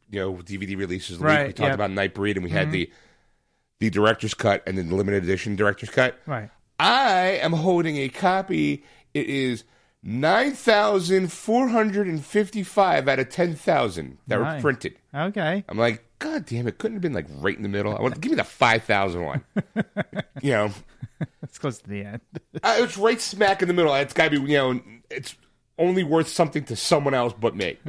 you 0.10 0.20
know 0.20 0.34
DVD 0.34 0.78
releases. 0.78 1.18
Of 1.18 1.20
the 1.20 1.26
week. 1.26 1.38
Right, 1.38 1.48
We 1.48 1.54
talked 1.54 1.68
yep. 1.68 1.76
about 1.76 1.91
Nightbreed, 1.91 2.36
and 2.36 2.44
we 2.44 2.50
had 2.50 2.72
the 2.72 2.91
the 3.80 3.89
director's 3.89 4.34
cut 4.34 4.63
and 4.65 4.78
then 4.78 4.89
the 4.89 4.96
limited 4.96 5.24
edition 5.24 5.56
director's 5.56 5.89
cut. 5.89 6.20
Right. 6.26 6.50
I 6.80 7.39
am 7.41 7.54
holding 7.54 7.98
a 7.98 8.10
copy. 8.10 8.84
It 9.13 9.28
is 9.28 9.63
nine 10.02 10.54
thousand 10.54 11.32
four 11.32 11.68
hundred 11.68 12.08
and 12.08 12.24
fifty-five 12.26 13.08
out 13.08 13.20
of 13.20 13.30
ten 13.30 13.56
thousand 13.56 14.18
that 14.28 14.39
were 14.39 14.60
printed. 14.62 14.96
Okay. 15.13 15.63
I'm 15.70 15.78
like, 15.78 16.04
God 16.25 16.45
damn 16.47 16.67
it! 16.67 16.79
Couldn't 16.79 16.95
have 16.95 17.01
been 17.03 17.13
like 17.13 17.27
right 17.29 17.55
in 17.55 17.61
the 17.61 17.69
middle. 17.69 17.95
I 17.95 18.01
want 18.01 18.15
to 18.15 18.19
give 18.19 18.31
me 18.31 18.35
the 18.35 18.43
five 18.43 18.83
thousand 18.83 19.23
one. 19.23 19.43
you 20.41 20.51
know, 20.51 20.71
It's 21.43 21.59
close 21.59 21.77
to 21.77 21.88
the 21.88 22.03
end. 22.03 22.21
uh, 22.63 22.77
it's 22.79 22.97
right 22.97 23.21
smack 23.21 23.61
in 23.61 23.67
the 23.67 23.75
middle. 23.75 23.93
It's 23.93 24.13
got 24.13 24.31
to 24.31 24.39
be, 24.39 24.51
you 24.51 24.57
know, 24.57 24.81
it's 25.11 25.35
only 25.77 26.03
worth 26.03 26.27
something 26.27 26.63
to 26.65 26.75
someone 26.75 27.13
else 27.13 27.33
but 27.39 27.55
me. 27.55 27.77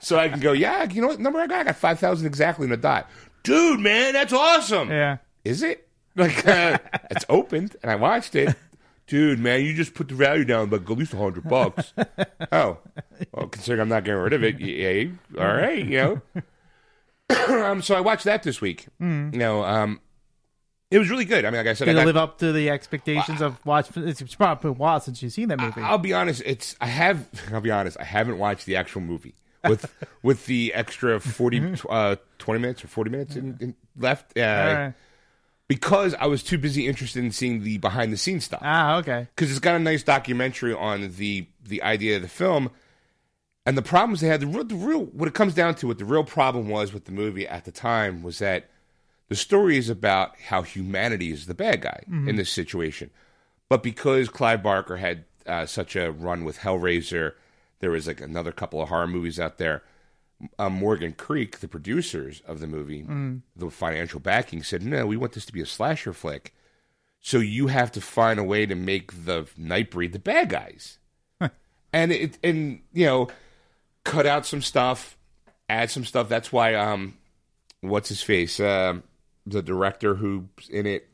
so 0.00 0.18
I 0.18 0.28
can 0.28 0.38
go, 0.40 0.52
yeah, 0.52 0.84
you 0.84 1.00
know 1.02 1.08
what 1.08 1.18
number 1.18 1.40
I 1.40 1.46
got? 1.48 1.60
I 1.60 1.64
got 1.64 1.76
5,000 1.76 2.26
exactly 2.26 2.66
in 2.66 2.72
a 2.72 2.76
dot. 2.76 3.10
Dude, 3.42 3.80
man, 3.80 4.12
that's 4.12 4.32
awesome. 4.32 4.88
Yeah. 4.90 5.18
Is 5.44 5.62
it? 5.62 5.88
Like, 6.16 6.46
uh, 6.46 6.78
it's 7.10 7.24
opened 7.28 7.76
and 7.82 7.90
I 7.90 7.96
watched 7.96 8.34
it. 8.36 8.54
Dude, 9.06 9.38
man, 9.38 9.62
you 9.64 9.74
just 9.74 9.94
put 9.94 10.08
the 10.08 10.14
value 10.14 10.44
down 10.44 10.70
like 10.70 10.82
at 10.82 10.90
least 10.90 11.14
100 11.14 11.48
bucks. 11.48 11.92
oh, 12.52 12.78
well, 13.32 13.48
considering 13.48 13.80
I'm 13.80 13.88
not 13.88 14.04
getting 14.04 14.20
rid 14.20 14.34
of 14.34 14.44
it, 14.44 14.60
yeah, 14.60 15.10
all 15.38 15.54
right, 15.56 15.84
you 15.84 15.96
know. 15.96 16.22
um, 17.48 17.82
so 17.82 17.94
I 17.94 18.00
watched 18.00 18.24
that 18.24 18.42
this 18.42 18.60
week. 18.60 18.86
You 19.00 19.06
know, 19.06 19.62
um, 19.64 20.00
it 20.90 20.98
was 20.98 21.10
really 21.10 21.24
good. 21.26 21.44
I 21.44 21.50
mean, 21.50 21.58
like 21.58 21.66
I 21.66 21.74
said, 21.74 21.84
Did 21.84 21.96
I 21.96 22.00
it 22.00 22.02
got, 22.02 22.06
live 22.06 22.16
up 22.16 22.38
to 22.38 22.52
the 22.52 22.70
expectations 22.70 23.42
of 23.42 23.64
watch? 23.66 23.88
It's 23.96 24.34
probably 24.34 24.62
been 24.62 24.70
a 24.70 24.72
while 24.80 25.00
since 25.00 25.22
you've 25.22 25.32
seen 25.32 25.48
that 25.48 25.58
movie. 25.60 25.80
I'll 25.82 25.98
be 25.98 26.12
honest. 26.14 26.42
It's 26.46 26.76
I 26.80 26.86
have. 26.86 27.28
I'll 27.52 27.60
be 27.60 27.70
honest. 27.70 27.96
I 28.00 28.04
haven't 28.04 28.38
watched 28.38 28.64
the 28.66 28.76
actual 28.76 29.02
movie, 29.02 29.34
with 29.64 29.92
with 30.22 30.46
the 30.46 30.72
extra 30.74 31.20
40, 31.20 31.74
uh, 31.90 32.16
20 32.38 32.60
minutes 32.60 32.84
or 32.84 32.88
forty 32.88 33.10
minutes 33.10 33.36
in, 33.36 33.58
in 33.60 33.74
left. 33.98 34.36
Uh, 34.38 34.40
right. 34.40 34.94
Because 35.66 36.14
I 36.14 36.24
was 36.24 36.42
too 36.42 36.56
busy 36.56 36.86
interested 36.86 37.22
in 37.22 37.30
seeing 37.30 37.62
the 37.62 37.76
behind 37.76 38.10
the 38.10 38.16
scenes 38.16 38.46
stuff 38.46 38.60
Ah, 38.64 38.96
okay. 39.00 39.28
because 39.36 39.50
it's 39.50 39.60
got 39.60 39.74
a 39.74 39.78
nice 39.78 40.02
documentary 40.02 40.72
on 40.72 41.12
the 41.16 41.46
the 41.62 41.82
idea 41.82 42.16
of 42.16 42.22
the 42.22 42.28
film 42.28 42.70
and 43.68 43.76
the 43.76 43.82
problems 43.82 44.22
they 44.22 44.28
had. 44.28 44.40
The 44.40 44.46
real, 44.46 44.64
the 44.64 44.74
real 44.74 45.04
what 45.04 45.28
it 45.28 45.34
comes 45.34 45.52
down 45.52 45.74
to, 45.76 45.88
what 45.88 45.98
the 45.98 46.04
real 46.06 46.24
problem 46.24 46.68
was 46.68 46.94
with 46.94 47.04
the 47.04 47.12
movie 47.12 47.46
at 47.46 47.66
the 47.66 47.70
time 47.70 48.22
was 48.22 48.38
that 48.38 48.70
the 49.28 49.36
story 49.36 49.76
is 49.76 49.90
about 49.90 50.38
how 50.48 50.62
humanity 50.62 51.30
is 51.30 51.44
the 51.44 51.52
bad 51.54 51.82
guy 51.82 52.02
in 52.28 52.36
this 52.36 52.50
situation, 52.50 53.10
but 53.68 53.82
because 53.82 54.30
Clive 54.30 54.62
Barker 54.62 54.96
had 54.96 55.26
uh, 55.46 55.66
such 55.66 55.96
a 55.96 56.10
run 56.10 56.44
with 56.44 56.60
Hellraiser, 56.60 57.34
there 57.80 57.90
was 57.90 58.06
like 58.06 58.22
another 58.22 58.52
couple 58.52 58.80
of 58.80 58.88
horror 58.88 59.06
movies 59.06 59.38
out 59.38 59.58
there. 59.58 59.82
Uh, 60.58 60.70
Morgan 60.70 61.12
Creek, 61.12 61.58
the 61.58 61.68
producers 61.68 62.40
of 62.46 62.60
the 62.60 62.66
movie, 62.66 63.02
the 63.54 63.70
financial 63.70 64.20
backing 64.20 64.62
said, 64.62 64.82
"No, 64.82 65.04
we 65.06 65.18
want 65.18 65.32
this 65.32 65.44
to 65.44 65.52
be 65.52 65.60
a 65.60 65.66
slasher 65.66 66.14
flick." 66.14 66.54
So 67.20 67.38
you 67.38 67.66
have 67.66 67.92
to 67.92 68.00
find 68.00 68.38
a 68.40 68.44
way 68.44 68.64
to 68.64 68.74
make 68.74 69.24
the 69.26 69.46
Nightbreed 69.60 70.12
the 70.12 70.18
bad 70.18 70.48
guys, 70.48 70.98
and 71.92 72.12
it 72.12 72.38
and 72.42 72.80
you 72.94 73.04
know, 73.04 73.28
cut 74.04 74.26
out 74.26 74.46
some 74.46 74.62
stuff, 74.62 75.16
add 75.68 75.90
some 75.90 76.04
stuff. 76.04 76.28
That's 76.28 76.52
why 76.52 76.74
um, 76.74 77.16
what's 77.80 78.08
his 78.08 78.22
face, 78.22 78.60
um, 78.60 79.02
the 79.46 79.62
director 79.62 80.14
who's 80.14 80.68
in 80.70 80.86
it, 80.86 81.08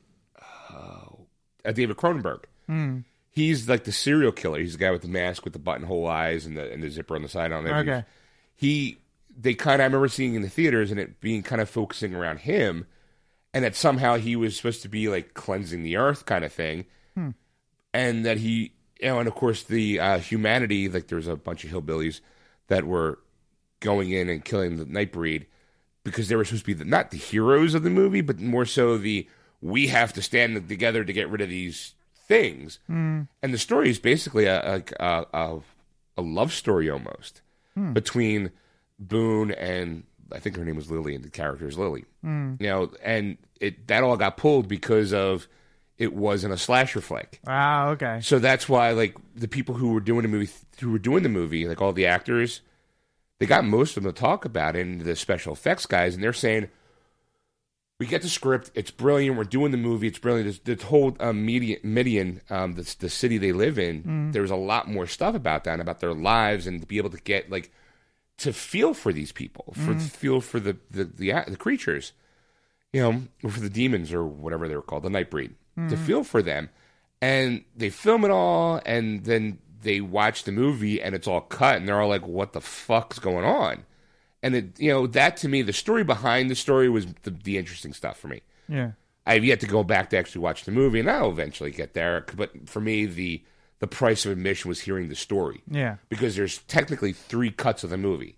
uh, 0.70 1.72
David 1.72 1.96
Cronenberg. 1.96 2.44
He's 3.30 3.68
like 3.68 3.84
the 3.84 3.92
serial 3.92 4.32
killer. 4.32 4.60
He's 4.60 4.74
the 4.74 4.78
guy 4.78 4.90
with 4.90 5.02
the 5.02 5.08
mask 5.08 5.44
with 5.44 5.52
the 5.52 5.58
buttonhole 5.58 6.06
eyes 6.06 6.46
and 6.46 6.56
the 6.56 6.72
and 6.72 6.82
the 6.82 6.88
zipper 6.88 7.16
on 7.16 7.22
the 7.22 7.28
side 7.28 7.50
on 7.52 7.66
it. 7.66 7.70
Okay. 7.72 8.04
He 8.54 8.98
they 9.36 9.54
kind 9.54 9.80
of 9.80 9.80
I 9.80 9.86
remember 9.86 10.06
seeing 10.08 10.34
in 10.34 10.42
the 10.42 10.48
theaters 10.48 10.92
and 10.92 11.00
it 11.00 11.20
being 11.20 11.42
kind 11.42 11.60
of 11.60 11.68
focusing 11.68 12.14
around 12.14 12.38
him 12.38 12.86
and 13.52 13.64
that 13.64 13.74
somehow 13.74 14.16
he 14.16 14.36
was 14.36 14.56
supposed 14.56 14.82
to 14.82 14.88
be 14.88 15.08
like 15.08 15.34
cleansing 15.34 15.82
the 15.82 15.96
earth 15.96 16.26
kind 16.26 16.44
of 16.44 16.52
thing, 16.52 16.84
and 17.92 18.24
that 18.24 18.38
he, 18.38 18.72
you 19.00 19.08
know, 19.08 19.18
and 19.18 19.28
of 19.28 19.34
course 19.34 19.64
the 19.64 19.98
uh, 19.98 20.18
humanity, 20.18 20.88
like 20.88 21.08
there's 21.08 21.26
a 21.26 21.36
bunch 21.36 21.64
of 21.64 21.70
hillbillies 21.70 22.20
that 22.68 22.84
were 22.84 23.18
going 23.80 24.10
in 24.10 24.28
and 24.28 24.44
killing 24.44 24.76
the 24.76 24.84
Nightbreed 24.84 25.46
because 26.04 26.28
they 26.28 26.36
were 26.36 26.44
supposed 26.44 26.64
to 26.64 26.66
be 26.66 26.74
the, 26.74 26.84
not 26.84 27.10
the 27.10 27.18
heroes 27.18 27.74
of 27.74 27.82
the 27.82 27.90
movie, 27.90 28.20
but 28.20 28.40
more 28.40 28.66
so 28.66 28.98
the 28.98 29.28
we 29.60 29.86
have 29.86 30.12
to 30.12 30.22
stand 30.22 30.68
together 30.68 31.04
to 31.04 31.12
get 31.12 31.30
rid 31.30 31.40
of 31.40 31.48
these 31.48 31.94
things. 32.14 32.78
Hmm. 32.86 33.22
And 33.42 33.52
the 33.52 33.58
story 33.58 33.90
is 33.90 33.98
basically 33.98 34.44
a 34.46 34.82
a, 35.00 35.26
a, 35.32 35.58
a 36.16 36.22
love 36.22 36.52
story 36.52 36.90
almost 36.90 37.40
hmm. 37.74 37.92
between 37.92 38.50
Boone 38.98 39.50
and 39.52 40.04
I 40.32 40.38
think 40.38 40.56
her 40.56 40.64
name 40.64 40.76
was 40.76 40.90
Lily, 40.90 41.14
and 41.14 41.24
the 41.24 41.30
character 41.30 41.66
is 41.66 41.78
Lily. 41.78 42.04
Hmm. 42.22 42.54
You 42.60 42.66
know, 42.68 42.92
and 43.02 43.38
it 43.60 43.86
that 43.88 44.02
all 44.02 44.16
got 44.16 44.36
pulled 44.36 44.68
because 44.68 45.12
of 45.12 45.48
it 45.98 46.12
wasn't 46.14 46.52
a 46.52 46.58
slasher 46.58 47.00
flick. 47.00 47.40
Ah, 47.46 47.88
okay. 47.88 48.20
So 48.22 48.38
that's 48.38 48.68
why, 48.68 48.90
like, 48.90 49.16
the 49.34 49.48
people 49.48 49.76
who 49.76 49.92
were 49.92 50.00
doing 50.00 50.22
the 50.22 50.28
movie, 50.28 50.52
who 50.80 50.90
were 50.90 50.98
doing 50.98 51.22
the 51.22 51.28
movie, 51.28 51.66
like 51.68 51.80
all 51.80 51.92
the 51.92 52.06
actors, 52.06 52.60
they 53.38 53.46
got 53.46 53.64
most 53.64 53.96
of 53.96 54.02
them 54.02 54.12
to 54.12 54.18
talk 54.20 54.44
about 54.44 54.76
it, 54.76 54.86
and 54.86 55.00
the 55.00 55.16
special 55.16 55.52
effects 55.52 55.86
guys, 55.86 56.14
and 56.14 56.22
they're 56.22 56.32
saying, 56.32 56.68
"We 58.00 58.06
get 58.06 58.22
the 58.22 58.28
script, 58.28 58.70
it's 58.74 58.90
brilliant. 58.90 59.36
We're 59.36 59.44
doing 59.44 59.70
the 59.70 59.76
movie, 59.76 60.08
it's 60.08 60.18
brilliant. 60.18 60.64
This, 60.64 60.78
the 60.78 60.84
whole 60.86 61.16
um, 61.20 61.44
Median, 61.44 61.78
Midian, 61.82 62.40
um, 62.50 62.74
the, 62.74 62.94
the 62.98 63.08
city 63.08 63.38
they 63.38 63.52
live 63.52 63.78
in, 63.78 64.30
there's 64.32 64.50
a 64.50 64.56
lot 64.56 64.88
more 64.88 65.06
stuff 65.06 65.34
about 65.34 65.64
that, 65.64 65.74
and 65.74 65.82
about 65.82 66.00
their 66.00 66.14
lives, 66.14 66.66
and 66.66 66.80
to 66.80 66.86
be 66.86 66.98
able 66.98 67.10
to 67.10 67.20
get 67.20 67.50
like 67.50 67.70
to 68.38 68.52
feel 68.52 68.94
for 68.94 69.12
these 69.12 69.30
people, 69.30 69.74
for 69.76 69.94
feel 69.98 70.40
for 70.40 70.58
the 70.58 70.76
the 70.90 71.04
the, 71.04 71.44
the 71.48 71.56
creatures." 71.56 72.12
you 72.92 73.00
know, 73.00 73.22
or 73.42 73.50
for 73.50 73.58
the 73.58 73.68
demons 73.68 74.12
or 74.12 74.24
whatever 74.24 74.68
they 74.68 74.76
were 74.76 74.80
called, 74.80 75.02
the 75.02 75.08
Nightbreed, 75.08 75.50
to 75.76 75.96
hmm. 75.96 76.04
feel 76.04 76.24
for 76.24 76.42
them. 76.42 76.70
And 77.20 77.64
they 77.74 77.90
film 77.90 78.24
it 78.24 78.30
all, 78.30 78.80
and 78.84 79.24
then 79.24 79.58
they 79.82 80.00
watch 80.00 80.44
the 80.44 80.52
movie, 80.52 81.00
and 81.00 81.14
it's 81.14 81.26
all 81.26 81.40
cut, 81.40 81.76
and 81.76 81.88
they're 81.88 82.00
all 82.00 82.08
like, 82.08 82.26
"What 82.26 82.52
the 82.52 82.60
fuck's 82.60 83.18
going 83.18 83.44
on?" 83.44 83.84
And 84.42 84.54
it, 84.54 84.78
you 84.80 84.90
know, 84.90 85.06
that 85.06 85.38
to 85.38 85.48
me, 85.48 85.62
the 85.62 85.72
story 85.72 86.04
behind 86.04 86.50
the 86.50 86.54
story 86.54 86.88
was 86.88 87.06
the, 87.22 87.30
the 87.30 87.56
interesting 87.56 87.94
stuff 87.94 88.18
for 88.18 88.28
me. 88.28 88.42
Yeah. 88.68 88.92
I've 89.26 89.44
yet 89.44 89.60
to 89.60 89.66
go 89.66 89.82
back 89.82 90.10
to 90.10 90.18
actually 90.18 90.42
watch 90.42 90.64
the 90.64 90.72
movie, 90.72 91.00
and 91.00 91.10
I'll 91.10 91.30
eventually 91.30 91.70
get 91.70 91.94
there. 91.94 92.26
But 92.36 92.68
for 92.68 92.80
me, 92.80 93.06
the 93.06 93.42
the 93.78 93.86
price 93.86 94.24
of 94.24 94.32
admission 94.32 94.68
was 94.68 94.80
hearing 94.80 95.08
the 95.08 95.14
story 95.14 95.62
Yeah. 95.68 95.96
because 96.08 96.36
there's 96.36 96.58
technically 96.58 97.12
three 97.12 97.50
cuts 97.50 97.84
of 97.84 97.90
the 97.90 97.98
movie. 97.98 98.36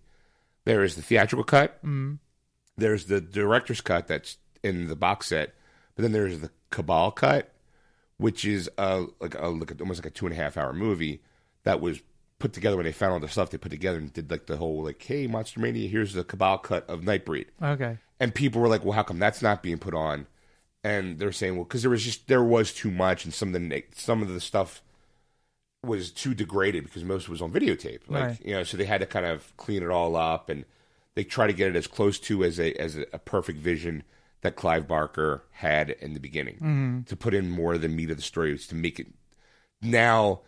There 0.65 0.83
is 0.83 0.97
the 0.97 1.03
theatrical 1.03 1.45
cut. 1.45 1.79
Hmm. 1.83 2.15
There's 2.77 3.05
the 3.07 3.21
director's 3.21 3.81
cut 3.81 4.09
that's 4.09 4.39
in 4.63 4.89
the 4.89 4.97
box 4.97 5.29
set, 5.29 5.55
but 5.95 6.03
then 6.03 6.13
there's 6.13 6.41
the 6.41 6.51
Cabal 6.71 7.11
cut, 7.13 7.53
which 8.19 8.45
is 8.45 8.71
uh 8.79 9.05
like 9.21 9.35
a 9.35 9.49
like 9.49 9.71
a, 9.71 9.81
almost 9.81 10.01
like 10.03 10.07
a 10.13 10.15
two 10.15 10.27
and 10.27 10.33
a 10.33 10.37
half 10.37 10.57
hour 10.57 10.73
movie 10.73 11.23
that 11.65 11.81
was 11.81 12.01
put 12.39 12.53
together 12.53 12.77
when 12.77 12.85
they 12.85 12.93
found 12.93 13.13
all 13.13 13.21
the 13.21 13.29
stuff 13.29 13.51
they 13.51 13.59
put 13.59 13.71
together 13.71 13.99
and 13.99 14.13
did 14.13 14.31
like 14.31 14.47
the 14.47 14.57
whole 14.59 14.83
like 14.85 15.03
hey 15.03 15.27
Monster 15.27 15.61
Mania 15.61 15.89
here's 15.89 16.13
the 16.13 16.25
Cabal 16.25 16.59
cut 16.59 16.89
of 16.89 17.01
Nightbreed 17.01 17.47
Okay. 17.63 17.99
and 18.21 18.35
people 18.35 18.61
were 18.61 18.69
like, 18.69 18.85
"Well, 18.85 18.93
how 18.93 19.03
come 19.03 19.19
that's 19.19 19.43
not 19.43 19.63
being 19.63 19.79
put 19.79 19.95
on?" 19.95 20.27
And 20.85 21.19
they're 21.19 21.33
saying, 21.33 21.57
"Well, 21.57 21.65
because 21.65 21.83
there 21.83 21.91
was 21.91 22.05
just 22.05 22.29
there 22.29 22.45
was 22.45 22.73
too 22.73 22.91
much, 22.91 23.25
and 23.25 23.35
some 23.35 23.55
of 23.55 23.61
the 23.69 23.85
some 23.95 24.23
of 24.23 24.29
the 24.29 24.41
stuff 24.41 24.83
was 25.83 26.11
too 26.11 26.35
degraded 26.35 26.85
because 26.85 27.05
most 27.05 27.25
of 27.25 27.29
it 27.29 27.33
was 27.33 27.43
on 27.43 27.53
videotape. 27.53 28.01
Like 28.09 28.23
Right. 28.25 28.39
you 28.45 28.53
know, 28.55 28.65
so 28.65 28.77
they 28.77 28.85
had 28.85 29.01
to 29.01 29.07
kind 29.07 29.27
of 29.27 29.57
clean 29.57 29.83
it 29.83 29.91
all 29.91 30.17
up, 30.17 30.49
and 30.49 30.65
they 31.15 31.25
try 31.25 31.47
to 31.47 31.53
get 31.53 31.69
it 31.69 31.77
as 31.77 31.87
close 31.87 32.19
to 32.21 32.45
as 32.45 32.59
a 32.59 32.73
as 32.75 32.97
a, 32.97 33.03
a 33.13 33.19
perfect 33.19 33.59
vision 33.59 34.03
that 34.47 34.57
Clive 34.57 34.89
Barker 34.89 35.45
had 35.51 35.91
in 35.91 36.15
the 36.15 36.21
beginning 36.21 36.55
mm-hmm. 36.55 37.01
to 37.03 37.17
put 37.17 37.35
in 37.35 37.51
more 37.51 37.75
of 37.75 37.83
the 37.83 37.89
meat 37.89 38.11
of 38.11 38.17
the 38.17 38.23
story 38.23 38.53
was 38.53 38.67
to 38.69 38.75
make 38.75 38.99
it 38.99 39.09
now 39.83 40.41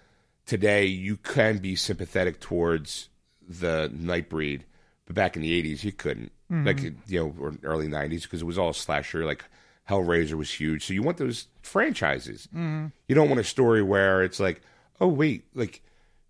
today 0.46 0.86
you 0.86 1.16
can 1.16 1.58
be 1.58 1.76
sympathetic 1.76 2.40
towards 2.40 3.10
the 3.46 3.90
Nightbreed, 3.94 4.62
but 5.06 5.14
back 5.14 5.36
in 5.36 5.42
the 5.42 5.62
'80s 5.62 5.84
you 5.84 5.92
couldn't. 5.92 6.32
Mm-hmm. 6.50 6.66
Like 6.66 6.80
you 7.06 7.20
know, 7.20 7.34
or 7.38 7.54
early 7.62 7.88
'90s 7.88 8.22
because 8.22 8.42
it 8.42 8.46
was 8.46 8.58
all 8.58 8.72
slasher. 8.72 9.24
Like 9.24 9.44
Hellraiser 9.88 10.34
was 10.34 10.50
huge, 10.50 10.86
so 10.86 10.94
you 10.94 11.02
want 11.02 11.18
those 11.18 11.48
franchises. 11.62 12.48
Mm-hmm. 12.48 12.86
You 13.06 13.14
don't 13.14 13.28
want 13.28 13.40
a 13.40 13.44
story 13.44 13.82
where 13.82 14.22
it's 14.22 14.40
like, 14.40 14.62
oh 15.00 15.08
wait, 15.08 15.44
like 15.54 15.82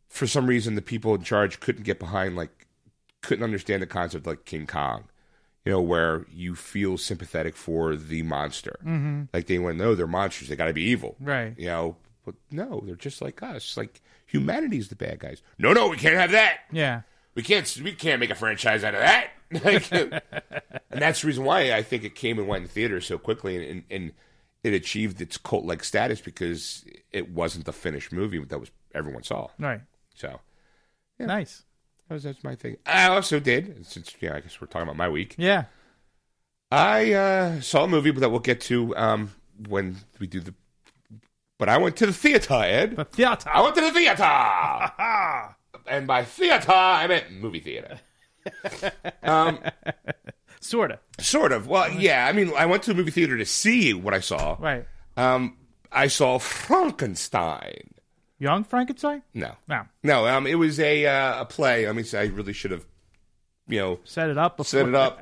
for 0.08 0.26
some 0.26 0.46
reason 0.46 0.74
the 0.74 0.82
people 0.82 1.14
in 1.14 1.22
charge 1.22 1.60
couldn't 1.60 1.84
get 1.84 1.98
behind, 1.98 2.34
like 2.36 2.66
couldn't 3.22 3.44
understand 3.44 3.82
the 3.82 3.86
concept 3.86 4.26
like 4.26 4.44
King 4.44 4.66
Kong. 4.66 5.04
You 5.68 5.74
know, 5.74 5.82
where 5.82 6.24
you 6.32 6.54
feel 6.54 6.96
sympathetic 6.96 7.54
for 7.54 7.94
the 7.94 8.22
monster. 8.22 8.78
Mm-hmm. 8.82 9.24
Like 9.34 9.48
they 9.48 9.58
want 9.58 9.76
to 9.76 9.84
know 9.84 9.94
they're 9.94 10.06
monsters. 10.06 10.48
They 10.48 10.56
got 10.56 10.68
to 10.68 10.72
be 10.72 10.84
evil. 10.84 11.14
Right. 11.20 11.52
You 11.58 11.66
know, 11.66 11.96
but 12.24 12.36
no, 12.50 12.82
they're 12.86 12.96
just 12.96 13.20
like 13.20 13.42
us. 13.42 13.76
Like 13.76 14.00
humanity's 14.24 14.88
the 14.88 14.96
bad 14.96 15.18
guys. 15.18 15.42
No, 15.58 15.74
no, 15.74 15.88
we 15.88 15.98
can't 15.98 16.16
have 16.16 16.30
that. 16.30 16.60
Yeah. 16.72 17.02
We 17.34 17.42
can't. 17.42 17.80
We 17.84 17.92
can't 17.92 18.18
make 18.18 18.30
a 18.30 18.34
franchise 18.34 18.82
out 18.82 18.94
of 18.94 19.00
that. 19.00 19.28
Like, 19.62 19.92
and 19.92 20.22
that's 20.90 21.20
the 21.20 21.26
reason 21.26 21.44
why 21.44 21.72
I 21.72 21.82
think 21.82 22.02
it 22.02 22.14
came 22.14 22.38
and 22.38 22.48
went 22.48 22.62
in 22.62 22.68
theaters 22.68 23.06
so 23.06 23.18
quickly, 23.18 23.56
and, 23.56 23.64
and, 23.64 23.84
and 23.90 24.12
it 24.62 24.72
achieved 24.72 25.20
its 25.20 25.36
cult 25.36 25.66
like 25.66 25.84
status 25.84 26.22
because 26.22 26.84
it 27.12 27.30
wasn't 27.30 27.66
the 27.66 27.72
finished 27.74 28.10
movie 28.10 28.42
that 28.42 28.58
was 28.58 28.70
everyone 28.94 29.22
saw. 29.22 29.48
Right. 29.58 29.82
So 30.14 30.40
Nice. 31.18 31.64
That 32.08 32.14
was 32.14 32.22
that's 32.22 32.42
my 32.44 32.54
thing. 32.54 32.76
I 32.86 33.08
also 33.08 33.38
did 33.40 33.86
since 33.86 34.14
yeah, 34.20 34.34
I 34.36 34.40
guess 34.40 34.60
we're 34.60 34.66
talking 34.66 34.82
about 34.82 34.96
my 34.96 35.08
week. 35.08 35.34
Yeah. 35.38 35.64
I 36.70 37.12
uh, 37.12 37.60
saw 37.60 37.84
a 37.84 37.88
movie 37.88 38.10
but 38.10 38.20
that 38.20 38.28
we'll 38.30 38.40
get 38.40 38.60
to 38.62 38.94
um, 38.96 39.30
when 39.68 39.96
we 40.18 40.26
do 40.26 40.40
the. 40.40 40.54
But 41.58 41.68
I 41.68 41.78
went 41.78 41.96
to 41.96 42.06
the 42.06 42.12
theater, 42.12 42.54
Ed. 42.54 42.96
The 42.96 43.04
theater. 43.04 43.50
I 43.52 43.62
went 43.62 43.74
to 43.76 43.80
the 43.80 43.90
theater, 43.90 44.22
and 45.86 46.06
by 46.06 46.24
theater 46.24 46.72
I 46.72 47.06
meant 47.06 47.32
movie 47.32 47.60
theater. 47.60 47.98
um, 49.22 49.58
Sort 50.60 50.90
of. 50.90 50.98
sort 51.20 51.52
of. 51.52 51.66
Well, 51.66 51.90
yeah. 51.90 52.26
I 52.26 52.32
mean, 52.32 52.52
I 52.56 52.66
went 52.66 52.82
to 52.84 52.90
the 52.90 52.96
movie 52.96 53.10
theater 53.10 53.36
to 53.38 53.44
see 53.46 53.94
what 53.94 54.14
I 54.14 54.20
saw. 54.20 54.56
Right. 54.58 54.86
Um, 55.16 55.56
I 55.90 56.08
saw 56.08 56.38
Frankenstein. 56.38 57.94
Young 58.38 58.64
Frankenstein? 58.64 59.22
No, 59.34 59.56
No. 59.66 59.82
no. 60.02 60.26
Um, 60.26 60.46
it 60.46 60.54
was 60.56 60.78
a 60.78 61.06
uh, 61.06 61.42
a 61.42 61.44
play. 61.44 61.88
I 61.88 61.92
mean, 61.92 62.04
I 62.14 62.24
really 62.26 62.52
should 62.52 62.70
have, 62.70 62.84
you 63.66 63.78
know, 63.80 64.00
Set 64.04 64.30
it 64.30 64.38
up 64.38 64.56
before. 64.56 64.80
set 64.80 64.88
it 64.88 64.94
up. 64.94 65.18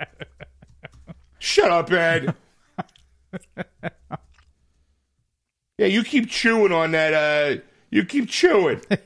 Shut 1.38 1.70
up, 1.70 1.90
Ed. 1.92 2.34
yeah, 5.78 5.86
you 5.86 6.02
keep 6.02 6.28
chewing 6.28 6.72
on 6.72 6.92
that. 6.92 7.14
Uh, 7.14 7.60
you 7.90 8.04
keep 8.04 8.28
chewing. 8.28 8.80
I 8.90 8.98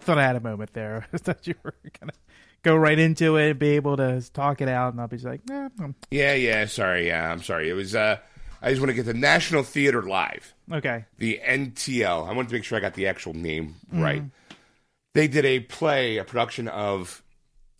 thought 0.00 0.18
I 0.18 0.22
had 0.22 0.36
a 0.36 0.40
moment 0.40 0.72
there. 0.72 1.06
I 1.12 1.16
thought 1.18 1.46
you 1.46 1.54
were 1.62 1.74
going 2.00 2.10
to 2.10 2.16
go 2.62 2.76
right 2.76 2.98
into 2.98 3.36
it, 3.36 3.50
and 3.50 3.58
be 3.58 3.70
able 3.70 3.96
to 3.96 4.20
talk 4.32 4.60
it 4.60 4.68
out, 4.68 4.92
and 4.92 5.00
I'll 5.00 5.08
be 5.08 5.18
like, 5.18 5.40
eh, 5.50 5.68
um, 5.80 5.94
yeah, 6.10 6.34
yeah. 6.34 6.66
Sorry. 6.66 7.08
Yeah, 7.08 7.30
I'm 7.30 7.42
sorry. 7.42 7.68
It 7.70 7.74
was. 7.74 7.94
Uh, 7.94 8.18
I 8.66 8.70
just 8.70 8.80
want 8.80 8.90
to 8.90 8.94
get 8.94 9.06
the 9.06 9.14
National 9.14 9.62
Theater 9.62 10.02
Live. 10.02 10.52
okay. 10.72 11.04
the 11.18 11.40
NTL. 11.46 12.28
I 12.28 12.32
wanted 12.32 12.48
to 12.48 12.54
make 12.54 12.64
sure 12.64 12.76
I 12.76 12.80
got 12.80 12.94
the 12.94 13.06
actual 13.06 13.32
name 13.32 13.76
right. 13.92 14.24
they 15.14 15.28
did 15.28 15.44
a 15.44 15.60
play, 15.60 16.16
a 16.18 16.24
production 16.24 16.66
of 16.66 17.22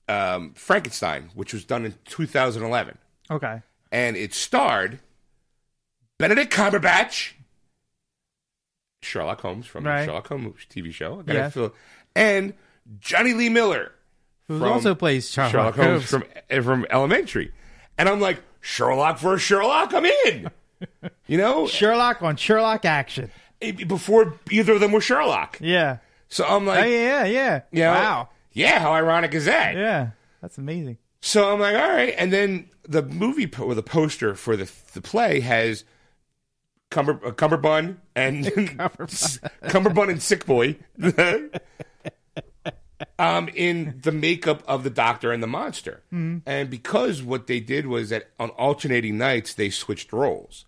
um, 0.08 0.54
Frankenstein, 0.54 1.30
which 1.34 1.52
was 1.52 1.64
done 1.64 1.84
in 1.84 1.94
2011, 2.04 2.96
Okay. 3.32 3.62
and 3.90 4.16
it 4.16 4.32
starred 4.32 5.00
Benedict 6.18 6.52
Cumberbatch, 6.52 7.32
Sherlock 9.02 9.40
Holmes 9.40 9.66
from 9.66 9.84
Right. 9.84 10.00
the 10.02 10.06
Sherlock 10.06 10.28
Holmes 10.28 10.66
TV 10.70 10.92
show, 10.92 11.24
Yes. 11.26 11.54
feel- 11.54 11.74
and 12.14 12.54
Jonny 13.00 13.32
Lee 13.34 13.48
Miller, 13.48 13.90
Who 14.46 14.64
also 14.64 14.94
plays 14.94 15.28
Sherlock, 15.30 15.50
Sherlock 15.50 15.74
Holmes 15.74 16.08
Holmes. 16.10 16.24
from 16.48 16.62
from 16.62 16.86
Elementary, 16.90 17.52
and 17.98 18.08
I'm 18.08 18.20
like 18.20 18.40
Sherlock 18.60 19.18
versus 19.18 19.42
Sherlock, 19.42 19.92
I'm 19.92 20.06
in. 20.26 20.50
You 21.26 21.38
know, 21.38 21.66
Sherlock 21.66 22.22
on 22.22 22.36
Sherlock 22.36 22.84
action. 22.84 23.30
before 23.60 24.34
either 24.50 24.74
of 24.74 24.80
them 24.80 24.92
were 24.92 25.00
Sherlock. 25.00 25.58
Yeah. 25.60 25.98
So 26.28 26.44
I'm 26.44 26.66
like, 26.66 26.84
Oh, 26.84 26.88
yeah, 26.88 27.24
yeah. 27.24 27.60
you 27.72 27.80
know, 27.80 27.92
Wow. 27.92 28.28
yeah, 28.52 28.78
how 28.80 28.92
ironic 28.92 29.34
is 29.34 29.44
that? 29.46 29.74
Yeah. 29.74 30.10
That's 30.42 30.58
amazing. 30.58 30.98
So 31.22 31.52
I'm 31.52 31.58
like, 31.60 31.74
all 31.74 31.88
right. 31.88 32.14
And 32.16 32.32
then 32.32 32.70
the 32.88 33.02
movie 33.02 33.46
po- 33.48 33.64
or 33.64 33.74
the 33.74 33.82
poster 33.82 34.34
for 34.36 34.56
the 34.56 34.70
the 34.92 35.00
play 35.00 35.40
has 35.40 35.84
Cumber 36.90 37.18
uh, 37.26 37.32
Cumberbun 37.32 37.96
and 38.14 38.44
Cumberbun 39.64 40.10
and 40.10 40.22
Sick 40.22 40.46
Boy. 40.46 40.76
Um, 43.18 43.48
in 43.54 44.00
the 44.02 44.12
makeup 44.12 44.62
of 44.66 44.82
the 44.82 44.90
Doctor 44.90 45.30
and 45.32 45.42
the 45.42 45.46
Monster, 45.46 46.02
and 46.10 46.70
because 46.70 47.22
what 47.22 47.46
they 47.46 47.60
did 47.60 47.86
was 47.86 48.08
that 48.08 48.30
on 48.38 48.50
alternating 48.50 49.18
nights 49.18 49.52
they 49.52 49.68
switched 49.68 50.12
roles, 50.12 50.64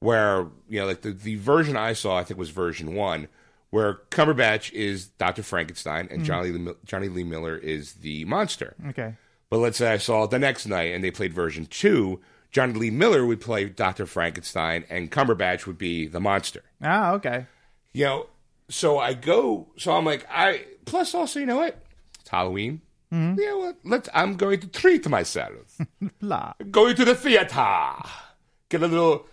where 0.00 0.46
you 0.68 0.80
know 0.80 0.86
like 0.86 1.02
the 1.02 1.12
the 1.12 1.36
version 1.36 1.76
I 1.76 1.92
saw 1.92 2.18
I 2.18 2.24
think 2.24 2.38
was 2.38 2.50
version 2.50 2.94
one, 2.94 3.28
where 3.70 4.00
Cumberbatch 4.10 4.72
is 4.72 5.06
Doctor 5.06 5.42
Frankenstein 5.42 6.08
and 6.10 6.24
Jonny 6.24 6.50
Lee, 6.50 6.72
Jonny 6.84 7.08
Lee 7.08 7.24
Miller 7.24 7.56
is 7.56 7.94
the 7.94 8.24
monster. 8.24 8.74
Okay. 8.88 9.14
But 9.48 9.58
let's 9.58 9.78
say 9.78 9.92
I 9.92 9.98
saw 9.98 10.24
it 10.24 10.30
the 10.30 10.38
next 10.38 10.66
night 10.66 10.92
and 10.92 11.02
they 11.02 11.10
played 11.10 11.32
version 11.32 11.66
two. 11.66 12.20
Jonny 12.50 12.72
Lee 12.72 12.90
Miller 12.90 13.24
would 13.24 13.40
play 13.40 13.66
Dr. 13.66 14.06
Frankenstein 14.06 14.84
and 14.90 15.10
Cumberbatch 15.10 15.66
would 15.66 15.78
be 15.78 16.06
the 16.08 16.20
monster. 16.20 16.62
Ah, 16.82 17.12
okay. 17.12 17.46
You 17.92 18.04
know, 18.04 18.26
so 18.70 18.98
I 18.98 19.14
go, 19.14 19.68
so 19.76 19.92
I'm 19.92 20.04
like, 20.04 20.26
I, 20.30 20.64
plus 20.84 21.14
also, 21.14 21.40
you 21.40 21.46
know 21.46 21.56
what? 21.58 21.84
It's 22.20 22.28
Halloween. 22.30 22.80
You 23.12 23.34
know 23.34 23.58
what? 23.58 23.76
Let's, 23.84 24.08
I'm 24.14 24.36
going 24.36 24.60
to 24.60 24.68
treat 24.68 25.08
myself. 25.08 25.80
Blah. 26.20 26.52
going 26.70 26.94
to 26.94 27.04
the 27.04 27.16
theater. 27.16 27.94
Get 28.68 28.82
a 28.84 28.86
little 28.86 29.26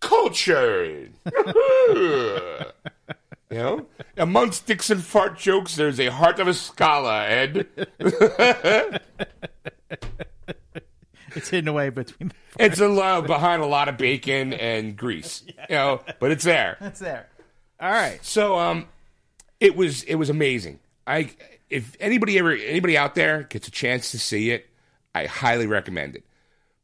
culture. 0.00 1.08
you 1.88 2.66
know? 3.50 3.86
Amongst 4.16 4.66
dicks 4.66 4.90
and 4.90 5.02
fart 5.02 5.38
jokes, 5.38 5.76
there's 5.76 6.00
a 6.00 6.08
heart 6.08 6.40
of 6.40 6.48
a 6.48 6.54
scholar, 6.54 7.22
Ed. 7.22 7.68
It's 11.36 11.48
hidden 11.48 11.68
away 11.68 11.90
between. 11.90 12.32
It's 12.58 12.80
a 12.80 12.88
lot 12.88 13.26
behind 13.26 13.62
a 13.62 13.66
lot 13.66 13.88
of 13.88 13.96
bacon 13.96 14.52
and 14.52 14.96
grease, 14.96 15.44
you 15.46 15.54
know, 15.70 16.00
but 16.18 16.32
it's 16.32 16.44
there. 16.44 16.76
It's 16.80 16.98
there. 16.98 17.28
All 17.80 17.90
right. 17.90 18.18
So, 18.24 18.58
um, 18.58 18.86
it 19.58 19.76
was 19.76 20.02
it 20.04 20.16
was 20.16 20.30
amazing. 20.30 20.78
I 21.06 21.30
if 21.68 21.96
anybody 22.00 22.38
ever 22.38 22.52
anybody 22.52 22.96
out 22.96 23.14
there 23.14 23.44
gets 23.44 23.68
a 23.68 23.70
chance 23.70 24.10
to 24.12 24.18
see 24.18 24.50
it, 24.50 24.68
I 25.14 25.26
highly 25.26 25.66
recommend 25.66 26.16
it. 26.16 26.24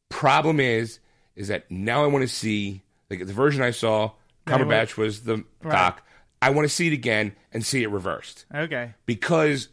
Problem 0.08 0.60
is, 0.60 0.98
is 1.34 1.48
that 1.48 1.70
now 1.70 2.04
I 2.04 2.06
want 2.06 2.22
to 2.22 2.28
see 2.28 2.82
like 3.10 3.26
the 3.26 3.32
version 3.32 3.62
I 3.62 3.70
saw. 3.70 4.12
Cumberbatch 4.46 4.96
was 4.96 5.22
the 5.24 5.44
doc. 5.68 6.02
I 6.40 6.50
want 6.50 6.68
to 6.68 6.72
see 6.74 6.86
it 6.86 6.92
again 6.92 7.34
and 7.52 7.66
see 7.66 7.82
it 7.82 7.90
reversed 7.90 8.44
Okay. 8.54 8.94
because 9.06 9.68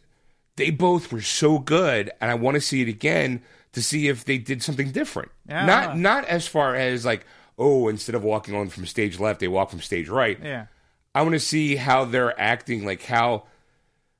they 0.56 0.70
both 0.70 1.12
were 1.12 1.20
so 1.20 1.58
good, 1.60 2.10
and 2.20 2.28
I 2.30 2.34
want 2.34 2.56
to 2.56 2.60
see 2.60 2.82
it 2.82 2.88
again 2.88 3.42
to 3.72 3.82
see 3.82 4.08
if 4.08 4.24
they 4.24 4.38
did 4.38 4.62
something 4.64 4.90
different. 4.90 5.30
Yeah. 5.48 5.64
Not 5.66 5.98
not 5.98 6.24
as 6.24 6.48
far 6.48 6.74
as 6.74 7.04
like 7.04 7.24
oh, 7.56 7.86
instead 7.86 8.16
of 8.16 8.24
walking 8.24 8.54
on 8.56 8.68
from 8.68 8.84
stage 8.86 9.20
left, 9.20 9.38
they 9.38 9.46
walk 9.46 9.70
from 9.70 9.80
stage 9.80 10.08
right. 10.08 10.38
Yeah. 10.42 10.66
I 11.14 11.22
want 11.22 11.34
to 11.34 11.40
see 11.40 11.76
how 11.76 12.04
they're 12.04 12.38
acting, 12.40 12.84
like 12.84 13.02
how, 13.04 13.44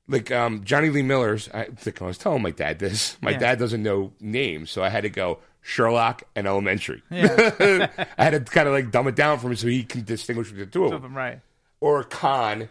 like 0.07 0.31
um, 0.31 0.63
Jonny 0.63 0.89
Lee 0.89 1.01
Miller's. 1.01 1.49
I 1.53 1.65
think 1.65 2.01
I 2.01 2.05
was 2.05 2.17
telling 2.17 2.41
my 2.41 2.51
dad 2.51 2.79
this. 2.79 3.17
My 3.21 3.31
Yeah. 3.31 3.39
dad 3.39 3.59
doesn't 3.59 3.83
know 3.83 4.13
names, 4.19 4.71
so 4.71 4.83
I 4.83 4.89
had 4.89 5.01
to 5.01 5.09
go 5.09 5.39
Sherlock 5.61 6.23
and 6.35 6.47
Elementary. 6.47 7.01
Yeah. 7.09 7.89
I 8.17 8.23
had 8.23 8.31
to 8.31 8.39
kind 8.51 8.67
of 8.67 8.73
like 8.73 8.91
dumb 8.91 9.07
it 9.07 9.15
down 9.15 9.39
for 9.39 9.47
him 9.47 9.55
so 9.55 9.67
he 9.67 9.83
can 9.83 10.03
distinguish 10.03 10.47
between 10.49 10.65
the 10.65 10.71
two 10.71 10.85
of 10.85 11.01
them 11.01 11.15
right. 11.17 11.39
or 11.81 12.03
con 12.03 12.69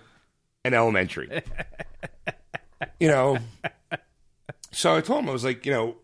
and 0.65 0.75
elementary. 0.75 1.43
you 3.01 3.09
know, 3.09 3.39
so 4.71 4.97
I 4.97 5.01
told 5.01 5.25
him 5.25 5.29
I 5.29 5.33
was 5.33 5.45
like, 5.45 5.67
you 5.67 5.73
know, 5.73 5.97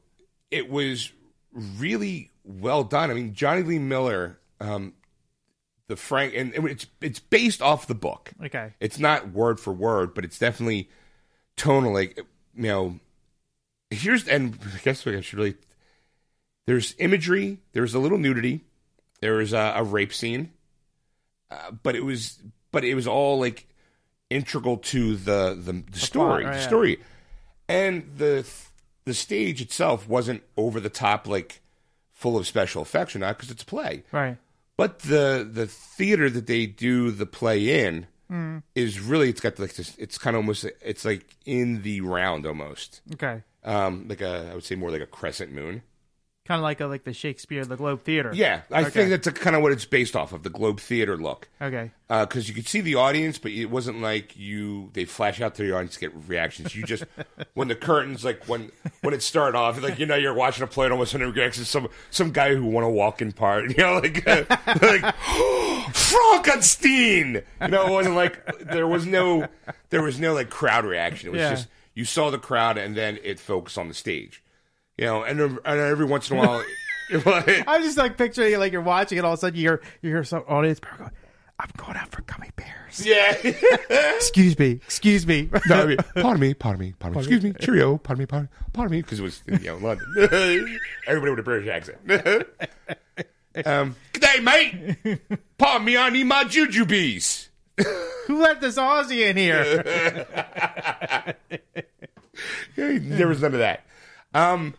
it 0.50 0.68
was 0.68 1.12
really 1.78 2.30
well 2.44 2.84
done. 2.84 3.10
I 3.10 3.14
mean, 3.14 3.34
Jonny 3.34 3.62
Lee 3.62 3.78
Miller, 3.78 4.38
um, 4.60 4.92
the 5.90 5.96
Frank, 5.96 6.32
and 6.34 6.54
it's 6.54 6.86
it's 7.02 7.18
based 7.18 7.60
off 7.60 7.86
the 7.86 7.94
book. 7.94 8.30
Okay. 8.42 8.72
It's 8.80 8.98
not 8.98 9.32
word 9.32 9.60
for 9.60 9.72
word, 9.72 10.14
but 10.14 10.24
it's 10.24 10.38
definitely 10.38 10.88
tonal. 11.56 11.92
Like 11.92 12.16
you 12.16 12.62
know, 12.62 13.00
here's 13.90 14.26
and 14.26 14.58
I 14.74 14.78
guess 14.78 15.06
I 15.06 15.20
should 15.20 15.38
really. 15.38 15.56
There's 16.66 16.94
imagery. 16.98 17.58
There's 17.72 17.94
a 17.94 17.98
little 17.98 18.18
nudity. 18.18 18.60
There 19.20 19.40
is 19.40 19.52
a, 19.52 19.74
a 19.76 19.82
rape 19.82 20.14
scene, 20.14 20.52
uh, 21.50 21.72
but 21.82 21.96
it 21.96 22.04
was 22.04 22.38
but 22.70 22.84
it 22.84 22.94
was 22.94 23.06
all 23.06 23.38
like 23.38 23.66
integral 24.30 24.78
to 24.78 25.16
the 25.16 25.58
the, 25.60 25.82
the 25.90 25.98
story. 25.98 26.44
right, 26.44 26.52
the 26.52 26.60
yeah. 26.60 26.66
story, 26.66 27.00
and 27.68 28.10
the 28.16 28.46
the 29.04 29.14
stage 29.14 29.60
itself 29.60 30.08
wasn't 30.08 30.42
over 30.56 30.78
the 30.78 30.88
top 30.88 31.26
like 31.26 31.60
full 32.12 32.36
of 32.36 32.46
special 32.46 32.82
effects 32.82 33.16
or 33.16 33.18
not 33.18 33.36
because 33.36 33.50
it's 33.50 33.62
a 33.62 33.66
play. 33.66 34.04
Right. 34.12 34.36
But 34.80 35.00
the 35.00 35.46
the 35.58 35.66
theater 35.66 36.30
that 36.30 36.46
they 36.46 36.64
do 36.64 37.10
the 37.10 37.26
play 37.26 37.84
in 37.84 38.06
Mm. 38.32 38.62
is 38.76 39.00
really 39.00 39.28
it's 39.28 39.40
got 39.40 39.58
like 39.58 39.74
this. 39.74 39.94
It's 39.98 40.16
kind 40.16 40.36
of 40.36 40.40
almost 40.42 40.64
it's 40.92 41.04
like 41.04 41.24
in 41.44 41.82
the 41.82 42.00
round 42.00 42.46
almost, 42.46 43.00
Okay. 43.14 43.42
um, 43.64 44.06
like 44.08 44.20
a 44.22 44.48
I 44.50 44.54
would 44.54 44.62
say 44.64 44.76
more 44.76 44.90
like 44.92 45.02
a 45.02 45.06
crescent 45.18 45.50
moon. 45.52 45.82
Kind 46.50 46.58
of 46.58 46.64
like 46.64 46.80
a, 46.80 46.86
like 46.86 47.04
the 47.04 47.12
Shakespeare, 47.12 47.64
the 47.64 47.76
Globe 47.76 48.02
Theater. 48.02 48.32
Yeah, 48.34 48.62
I 48.72 48.80
Okay. 48.80 48.90
think 48.90 49.22
that's 49.22 49.38
kind 49.38 49.54
of 49.54 49.62
what 49.62 49.70
it's 49.70 49.84
based 49.84 50.16
off 50.16 50.32
of 50.32 50.42
the 50.42 50.50
Globe 50.50 50.80
Theater 50.80 51.16
look. 51.16 51.48
Okay. 51.62 51.92
Uh, 52.08 52.26
because 52.26 52.48
you 52.48 52.54
could 52.56 52.66
see 52.66 52.80
the 52.80 52.96
audience, 52.96 53.38
but 53.38 53.52
it 53.52 53.66
wasn't 53.66 54.00
like 54.02 54.36
you 54.36 54.90
they 54.94 55.04
flash 55.04 55.40
out 55.40 55.54
to 55.54 55.62
the 55.62 55.72
audience 55.72 55.94
to 55.94 56.00
get 56.00 56.12
reactions. 56.26 56.74
You 56.74 56.82
just 56.82 57.04
when 57.54 57.68
the 57.68 57.76
curtains 57.76 58.24
like 58.24 58.44
when 58.48 58.72
when 59.02 59.14
it 59.14 59.22
started 59.22 59.56
off, 59.56 59.80
like 59.80 60.00
you 60.00 60.06
know 60.06 60.16
you're 60.16 60.34
watching 60.34 60.64
a 60.64 60.66
play 60.66 60.86
and 60.86 60.92
almost 60.92 61.12
sudden 61.12 61.30
reactions 61.32 61.68
some 61.68 61.86
some 62.10 62.32
guy 62.32 62.52
who 62.52 62.64
won 62.66 62.82
a 62.82 62.90
walk-in 62.90 63.30
part, 63.30 63.70
you 63.76 63.76
know, 63.84 64.00
like 64.00 64.26
uh, 64.26 64.42
like 64.82 65.14
Frankenstein. 65.94 67.42
You 67.62 67.68
know, 67.68 67.86
it 67.86 67.90
wasn't 67.92 68.16
like 68.16 68.44
there 68.58 68.88
was 68.88 69.06
no 69.06 69.46
there 69.90 70.02
was 70.02 70.18
no 70.18 70.34
like 70.34 70.50
crowd 70.50 70.84
reaction. 70.84 71.28
It 71.28 71.32
was 71.32 71.40
Yeah. 71.40 71.50
just 71.50 71.68
you 71.94 72.04
saw 72.04 72.30
the 72.30 72.38
crowd 72.38 72.76
and 72.76 72.96
then 72.96 73.18
it 73.22 73.38
focused 73.38 73.78
on 73.78 73.86
the 73.88 73.94
stage. 73.94 74.42
You 75.00 75.06
know, 75.06 75.22
and, 75.22 75.40
and 75.40 75.60
every 75.64 76.04
once 76.04 76.30
in 76.30 76.36
a 76.36 76.40
while. 76.40 76.62
I'm 77.66 77.82
just 77.82 77.96
like 77.96 78.18
picturing 78.18 78.52
it 78.52 78.58
like 78.58 78.70
you're 78.70 78.82
watching 78.82 79.16
it. 79.16 79.24
All 79.24 79.32
of 79.32 79.38
a 79.38 79.40
sudden, 79.40 79.58
you 79.58 79.62
hear 79.66 79.82
you 80.02 80.10
hear 80.10 80.22
some 80.22 80.44
audience 80.46 80.78
member 80.82 80.98
going, 80.98 81.10
"I'm 81.58 81.70
going 81.76 81.96
out 81.96 82.12
for 82.12 82.20
gummy 82.22 82.50
bears." 82.54 83.04
yeah. 83.04 83.32
Excuse 84.16 84.58
me. 84.58 84.72
Excuse 84.72 85.26
me. 85.26 85.48
No, 85.68 85.82
I 85.82 85.86
mean, 85.86 85.96
pardon 86.16 86.38
me, 86.40 86.54
pardon 86.54 86.80
me, 86.80 86.94
pardon 86.98 87.16
me. 87.16 87.20
Excuse 87.20 87.42
me, 87.42 87.52
cheerio, 87.58 87.96
pardon 87.96 88.20
me, 88.20 88.26
pardon, 88.26 88.48
pardon 88.74 88.92
me, 88.92 89.02
because 89.02 89.18
it 89.18 89.22
was 89.22 89.42
you 89.46 89.58
know 89.58 89.78
London. 89.78 90.06
Everybody 91.06 91.30
with 91.30 91.38
a 91.38 91.42
British 91.42 91.68
accent. 91.68 91.98
um, 93.66 93.96
good 94.12 94.22
day, 94.22 94.40
mate. 94.40 95.18
Pardon 95.58 95.86
me, 95.86 95.96
I 95.96 96.10
need 96.10 96.24
my 96.24 96.44
jujubes. 96.44 97.48
Who 98.26 98.40
let 98.40 98.60
this 98.60 98.76
Aussie 98.76 99.28
in 99.28 99.36
here? 99.36 99.82
There 102.76 103.26
was 103.26 103.42
none 103.42 103.54
of 103.54 103.60
that. 103.60 103.84
Um, 104.32 104.74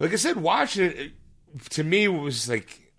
like 0.00 0.12
I 0.12 0.16
said, 0.16 0.36
watching 0.36 0.84
it, 0.84 0.96
it 0.98 1.12
to 1.70 1.84
me 1.84 2.08
was 2.08 2.48
like 2.48 2.92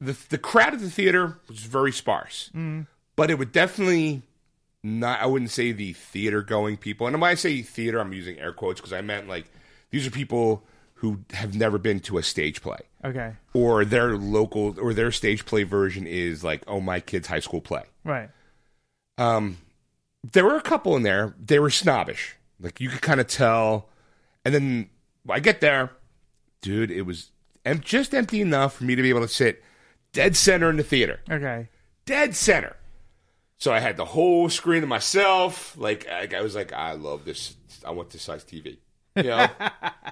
the 0.00 0.16
the 0.28 0.38
crowd 0.38 0.74
at 0.74 0.80
the 0.80 0.90
theater 0.90 1.38
was 1.48 1.60
very 1.60 1.92
sparse, 1.92 2.50
but 3.16 3.30
it 3.30 3.38
would 3.38 3.52
definitely 3.52 4.22
not. 4.82 5.20
I 5.20 5.26
wouldn't 5.26 5.50
say 5.50 5.72
the 5.72 5.92
theater 5.92 6.42
going 6.42 6.76
people, 6.76 7.06
and 7.06 7.20
when 7.20 7.30
I 7.30 7.34
say 7.34 7.62
theater, 7.62 8.00
I'm 8.00 8.12
using 8.12 8.38
air 8.38 8.52
quotes 8.52 8.80
because 8.80 8.92
I 8.92 9.00
meant 9.00 9.28
like 9.28 9.46
these 9.90 10.06
are 10.06 10.10
people 10.10 10.64
who 10.94 11.20
have 11.32 11.54
never 11.54 11.76
been 11.78 12.00
to 12.00 12.18
a 12.18 12.22
stage 12.22 12.62
play. 12.62 12.78
okay. 13.04 13.34
Or 13.52 13.84
their 13.84 14.16
local, 14.16 14.74
or 14.80 14.94
their 14.94 15.12
stage 15.12 15.44
play 15.44 15.62
version 15.64 16.06
is 16.06 16.42
like, 16.42 16.62
oh, 16.66 16.80
my 16.80 16.98
kid's 17.00 17.26
high 17.28 17.40
school 17.40 17.60
play. 17.60 17.82
Right. 18.04 18.30
Um 19.18 19.58
there 20.32 20.44
were 20.44 20.56
a 20.56 20.62
couple 20.62 20.96
in 20.96 21.02
there. 21.02 21.34
They 21.38 21.58
were 21.58 21.68
snobbish. 21.70 22.36
Like 22.58 22.80
you 22.80 22.88
could 22.88 23.02
kind 23.02 23.20
of 23.20 23.26
tell. 23.26 23.90
And 24.44 24.54
then 24.54 24.88
I 25.28 25.40
get 25.40 25.60
there, 25.60 25.90
dude. 26.64 26.90
It 26.90 27.02
was 27.02 27.30
em- 27.64 27.80
just 27.80 28.14
empty 28.14 28.40
enough 28.40 28.74
for 28.76 28.84
me 28.84 28.94
to 28.96 29.02
be 29.02 29.10
able 29.10 29.20
to 29.20 29.28
sit 29.28 29.62
dead 30.12 30.34
center 30.36 30.70
in 30.70 30.76
the 30.76 30.82
theater, 30.82 31.20
Okay. 31.30 31.68
dead 32.06 32.34
center. 32.34 32.76
So 33.58 33.72
I 33.72 33.78
had 33.80 33.96
the 33.96 34.04
whole 34.04 34.48
screen 34.48 34.80
to 34.80 34.86
myself. 34.86 35.76
Like 35.76 36.08
I, 36.08 36.28
I 36.36 36.40
was 36.40 36.54
like, 36.54 36.72
I 36.72 36.92
love 36.92 37.24
this. 37.24 37.54
I 37.86 37.90
want 37.92 38.10
this 38.10 38.22
size 38.22 38.44
TV. 38.44 38.78
You 39.16 39.22
know. 39.24 39.46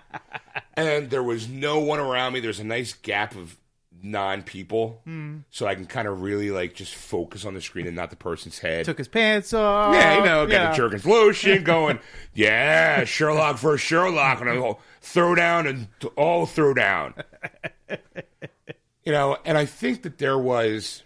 and 0.75 1.11
there 1.11 1.23
was 1.23 1.49
no 1.49 1.81
one 1.81 1.99
around 1.99 2.33
me. 2.35 2.41
There's 2.41 2.61
a 2.61 2.65
nice 2.65 2.93
gap 2.95 3.35
of 3.35 3.57
non 4.03 4.43
people, 4.43 5.01
hmm. 5.05 5.39
so 5.51 5.67
I 5.67 5.75
can 5.75 5.87
kind 5.87 6.09
of 6.09 6.23
really 6.23 6.51
like 6.51 6.75
just 6.75 6.95
focus 6.95 7.45
on 7.45 7.55
the 7.55 7.61
screen 7.61 7.87
and 7.87 7.95
not 7.95 8.11
the 8.11 8.17
person's 8.17 8.59
head. 8.59 8.85
Took 8.85 8.99
his 8.99 9.09
pants 9.09 9.55
off. 9.55 9.95
Yeah, 9.95 10.19
you 10.19 10.25
know, 10.25 10.47
got 10.47 10.53
Yeah. 10.53 10.71
the 10.71 10.77
Jergens 10.77 11.07
lotion 11.07 11.63
going. 11.63 12.01
Yeah, 12.35 13.05
Sherlock 13.05 13.59
versus 13.59 13.81
Sherlock, 13.81 14.41
and 14.41 14.51
I 14.51 14.55
go 14.55 14.79
throw 15.01 15.35
down 15.35 15.67
and 15.67 15.89
all 16.17 16.47
throw 16.47 16.75
down. 16.75 17.15
you 19.05 19.13
know, 19.13 19.39
and 19.45 19.57
I 19.57 19.65
think 19.67 20.03
that 20.03 20.19
there 20.19 20.39
was, 20.39 21.03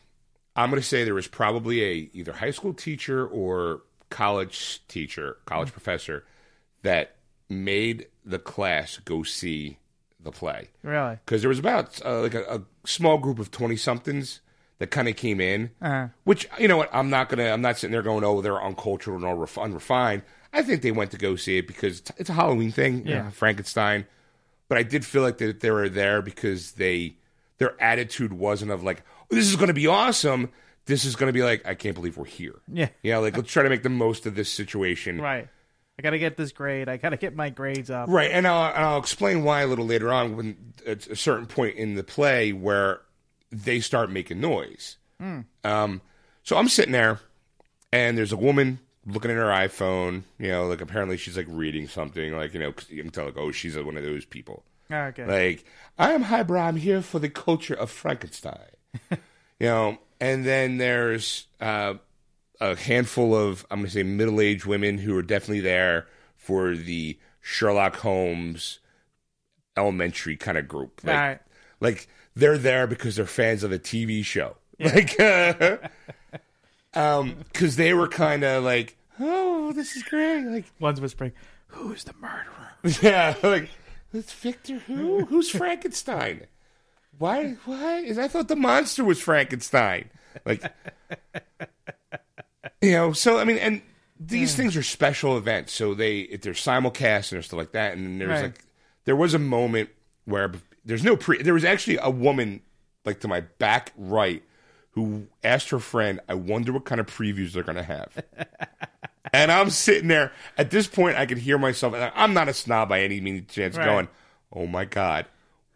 I'm 0.54 0.70
going 0.70 0.80
to 0.80 0.86
say 0.86 1.04
there 1.04 1.14
was 1.14 1.28
probably 1.28 1.82
a 1.82 2.10
either 2.14 2.32
high 2.32 2.50
school 2.50 2.72
teacher 2.72 3.26
or 3.26 3.82
college 4.08 4.82
teacher, 4.88 5.36
college 5.44 5.68
hmm. 5.68 5.72
professor 5.74 6.24
that 6.82 7.16
made 7.48 8.06
the 8.24 8.38
class 8.38 8.98
go 8.98 9.22
see 9.22 9.78
the 10.26 10.32
play 10.32 10.68
Really? 10.82 11.18
because 11.24 11.40
there 11.42 11.48
was 11.48 11.58
about 11.58 11.98
uh, 12.04 12.20
like 12.20 12.34
a, 12.34 12.42
a 12.56 12.62
small 12.84 13.16
group 13.18 13.38
of 13.38 13.50
20 13.50 13.76
somethings 13.76 14.40
that 14.78 14.90
kind 14.90 15.08
of 15.08 15.16
came 15.16 15.40
in 15.40 15.70
Uh-huh. 15.80 16.08
which 16.24 16.46
you 16.58 16.68
know 16.68 16.76
what 16.76 16.90
i'm 16.92 17.08
not 17.08 17.28
gonna 17.30 17.48
i'm 17.50 17.62
not 17.62 17.78
sitting 17.78 17.92
there 17.92 18.02
going 18.02 18.22
oh 18.24 18.40
they're 18.42 18.62
uncultured 18.62 19.14
and 19.14 19.24
all 19.24 19.34
ref- 19.36 19.56
unrefined 19.56 20.22
i 20.52 20.62
think 20.62 20.82
they 20.82 20.92
went 20.92 21.10
to 21.12 21.16
go 21.18 21.34
see 21.36 21.56
it 21.58 21.66
because 21.66 22.00
it's- 22.00 22.16
it's 22.18 22.30
a 22.30 22.34
halloween 22.34 22.70
thing 22.72 23.06
you 23.06 23.14
know, 23.14 23.30
frankenstein 23.30 24.06
but 24.68 24.76
i 24.76 24.82
did 24.82 25.04
feel 25.04 25.22
like 25.22 25.38
that 25.38 25.60
they 25.60 25.70
were 25.70 25.88
there 25.88 26.20
because 26.20 26.72
they 26.72 27.16
their 27.58 27.80
attitude 27.82 28.32
wasn't 28.34 28.70
of 28.70 28.82
like 28.82 29.02
oh, 29.30 29.34
this 29.34 29.46
is 29.48 29.56
gonna 29.56 29.72
be 29.72 29.86
awesome 29.86 30.50
this 30.84 31.04
is 31.06 31.16
gonna 31.16 31.32
be 31.32 31.42
like 31.42 31.64
i 31.66 31.74
can't 31.74 31.94
believe 31.94 32.16
we're 32.18 32.24
here 32.26 32.56
Yeah. 32.70 32.88
you 33.02 33.12
know 33.12 33.20
like 33.22 33.34
let's 33.36 33.50
try 33.50 33.62
to 33.62 33.70
make 33.70 33.82
the 33.82 33.88
most 33.88 34.26
of 34.26 34.34
this 34.34 34.50
situation 34.50 35.20
Right. 35.20 35.48
I 35.98 36.02
got 36.02 36.10
to 36.10 36.18
get 36.18 36.36
this 36.36 36.52
grade. 36.52 36.88
I 36.88 36.96
got 36.98 37.10
to 37.10 37.16
get 37.16 37.34
my 37.34 37.48
grades 37.50 37.90
up. 37.90 38.08
Right, 38.08 38.30
and 38.30 38.46
I'll, 38.46 38.74
and 38.74 38.84
I'll 38.84 38.98
explain 38.98 39.44
why 39.44 39.62
a 39.62 39.66
little 39.66 39.86
later 39.86 40.12
on 40.12 40.36
when 40.36 40.74
at 40.86 41.06
a 41.06 41.16
certain 41.16 41.46
point 41.46 41.76
in 41.76 41.94
the 41.94 42.04
play 42.04 42.52
where 42.52 43.00
they 43.50 43.80
start 43.80 44.10
making 44.10 44.40
noise. 44.40 44.96
Um, 45.64 46.02
so 46.42 46.56
I'm 46.58 46.68
sitting 46.68 46.92
there, 46.92 47.20
and 47.92 48.18
there's 48.18 48.32
a 48.32 48.36
woman 48.36 48.80
looking 49.06 49.30
at 49.30 49.36
her 49.38 49.44
iPhone. 49.44 50.24
You 50.38 50.48
know, 50.48 50.66
like 50.66 50.80
apparently 50.82 51.16
she's 51.16 51.36
like 51.36 51.46
reading 51.48 51.88
something. 51.88 52.36
Like 52.36 52.52
you 52.52 52.60
know, 52.60 52.72
'cause 52.72 52.90
you 52.90 53.02
can 53.02 53.10
tell 53.10 53.24
like, 53.24 53.38
oh, 53.38 53.50
she's 53.50 53.76
one 53.78 53.96
of 53.96 54.02
those 54.04 54.24
people. 54.26 54.62
Okay. 54.92 55.24
Like 55.24 55.64
I 55.98 56.12
am 56.12 56.22
highbrow. 56.22 56.62
I'm 56.66 56.76
here 56.76 57.00
for 57.00 57.18
the 57.18 57.30
culture 57.30 57.74
of 57.74 57.90
Frankenstein. 57.90 58.58
you 59.10 59.18
know, 59.60 59.98
and 60.20 60.44
then 60.44 60.76
there's 60.76 61.46
uh, 61.60 61.94
a 62.60 62.76
handful 62.76 63.34
of 63.34 63.66
I'm 63.70 63.78
going 63.78 63.88
to 63.88 63.92
say 63.92 64.02
middle 64.02 64.40
aged 64.40 64.66
women 64.66 64.98
who 64.98 65.16
are 65.16 65.22
definitely 65.22 65.60
there 65.60 66.06
for 66.36 66.74
the 66.74 67.18
Sherlock 67.40 67.96
Holmes 67.96 68.80
elementary 69.76 70.36
kind 70.36 70.58
of 70.58 70.66
group. 70.66 71.00
Like, 71.04 71.16
right. 71.16 71.40
like 71.80 72.08
they're 72.34 72.58
there 72.58 72.86
because 72.86 73.16
they're 73.16 73.26
fans 73.26 73.62
of 73.62 73.70
the 73.70 73.78
TV 73.78 74.24
show. 74.24 74.56
Like, 74.78 75.18
uh, 75.18 75.78
um, 76.92 77.36
because 77.50 77.76
they 77.76 77.94
were 77.94 78.08
kind 78.08 78.44
of 78.44 78.62
like, 78.62 78.98
oh, 79.18 79.72
this 79.72 79.96
is 79.96 80.02
great. 80.02 80.44
Like, 80.44 80.66
One's 80.78 81.00
whispering, 81.00 81.32
"Who's 81.68 82.04
the 82.04 82.12
murderer?" 82.20 82.72
yeah, 83.00 83.36
like 83.42 83.70
it's 84.12 84.34
Victor 84.34 84.80
who? 84.80 85.24
Who's 85.24 85.48
Frankenstein? 85.48 86.46
Why? 87.16 87.56
Why? 87.64 88.12
I 88.18 88.28
thought 88.28 88.48
the 88.48 88.56
monster 88.56 89.02
was 89.02 89.18
Frankenstein. 89.18 90.10
Like, 90.44 90.62
you 92.82 92.92
know. 92.92 93.12
So 93.12 93.38
I 93.38 93.44
mean, 93.44 93.58
and 93.58 93.82
these 94.18 94.54
hmm. 94.54 94.62
things 94.62 94.76
are 94.76 94.82
special 94.82 95.36
events. 95.36 95.72
So 95.72 95.94
they 95.94 96.26
they're 96.42 96.52
simulcast 96.52 97.32
and 97.32 97.44
stuff 97.44 97.58
like 97.58 97.72
that. 97.72 97.96
And 97.96 98.20
there's 98.20 98.30
Right. 98.30 98.42
like 98.42 98.64
there 99.04 99.16
was 99.16 99.34
a 99.34 99.38
moment 99.38 99.90
where 100.24 100.52
there's 100.84 101.04
no 101.04 101.16
pre. 101.16 101.42
There 101.42 101.54
was 101.54 101.64
actually 101.64 101.98
a 102.00 102.10
woman 102.10 102.62
like 103.04 103.20
to 103.20 103.28
my 103.28 103.40
back 103.40 103.92
right 103.96 104.42
who 104.92 105.26
asked 105.44 105.70
her 105.70 105.78
friend, 105.78 106.20
"I 106.28 106.34
wonder 106.34 106.72
what 106.72 106.84
kind 106.84 107.00
of 107.00 107.06
previews 107.06 107.52
they're 107.52 107.62
going 107.62 107.76
to 107.76 107.82
have." 107.82 108.24
And 109.32 109.50
I'm 109.50 109.70
sitting 109.70 110.08
there. 110.08 110.32
At 110.56 110.70
this 110.70 110.86
point, 110.86 111.16
I 111.16 111.26
could 111.26 111.38
hear 111.38 111.58
myself. 111.58 111.94
And 111.94 112.12
I'm 112.14 112.32
not 112.32 112.48
a 112.48 112.54
snob 112.54 112.88
by 112.88 113.02
any 113.02 113.20
means, 113.20 113.52
chance. 113.52 113.76
Right. 113.76 113.84
Going, 113.84 114.08
oh 114.52 114.66
my 114.66 114.84
god, 114.84 115.26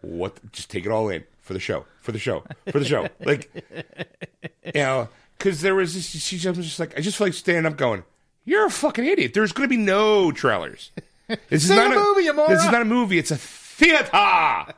what? 0.00 0.52
Just 0.52 0.70
take 0.70 0.86
it 0.86 0.92
all 0.92 1.08
in 1.08 1.24
for 1.40 1.52
the 1.52 1.60
show, 1.60 1.84
for 2.00 2.12
the 2.12 2.18
show, 2.18 2.44
for 2.70 2.78
the 2.78 2.84
show. 2.84 3.08
like, 3.20 3.50
you 4.64 4.72
know, 4.80 5.08
because 5.40 5.62
there 5.62 5.74
was 5.74 5.94
this. 5.94 6.06
She 6.22 6.36
just 6.38 6.56
was 6.56 6.66
just 6.66 6.78
like, 6.78 6.96
I 6.96 7.00
just 7.00 7.16
feel 7.16 7.26
like 7.26 7.34
standing 7.34 7.64
up, 7.66 7.76
going, 7.78 8.04
"You're 8.44 8.66
a 8.66 8.70
fucking 8.70 9.04
idiot." 9.06 9.32
There's 9.34 9.52
going 9.52 9.68
to 9.68 9.74
be 9.74 9.82
no 9.82 10.30
trailers. 10.30 10.92
This 11.48 11.62
is 11.62 11.70
not 11.70 11.92
a 11.92 11.94
movie, 11.94 12.28
moron. 12.32 12.50
This 12.50 12.64
is 12.64 12.72
not 12.72 12.82
a 12.82 12.84
movie. 12.84 13.16
It's 13.16 13.30
a 13.30 13.36
theater. 13.36 14.10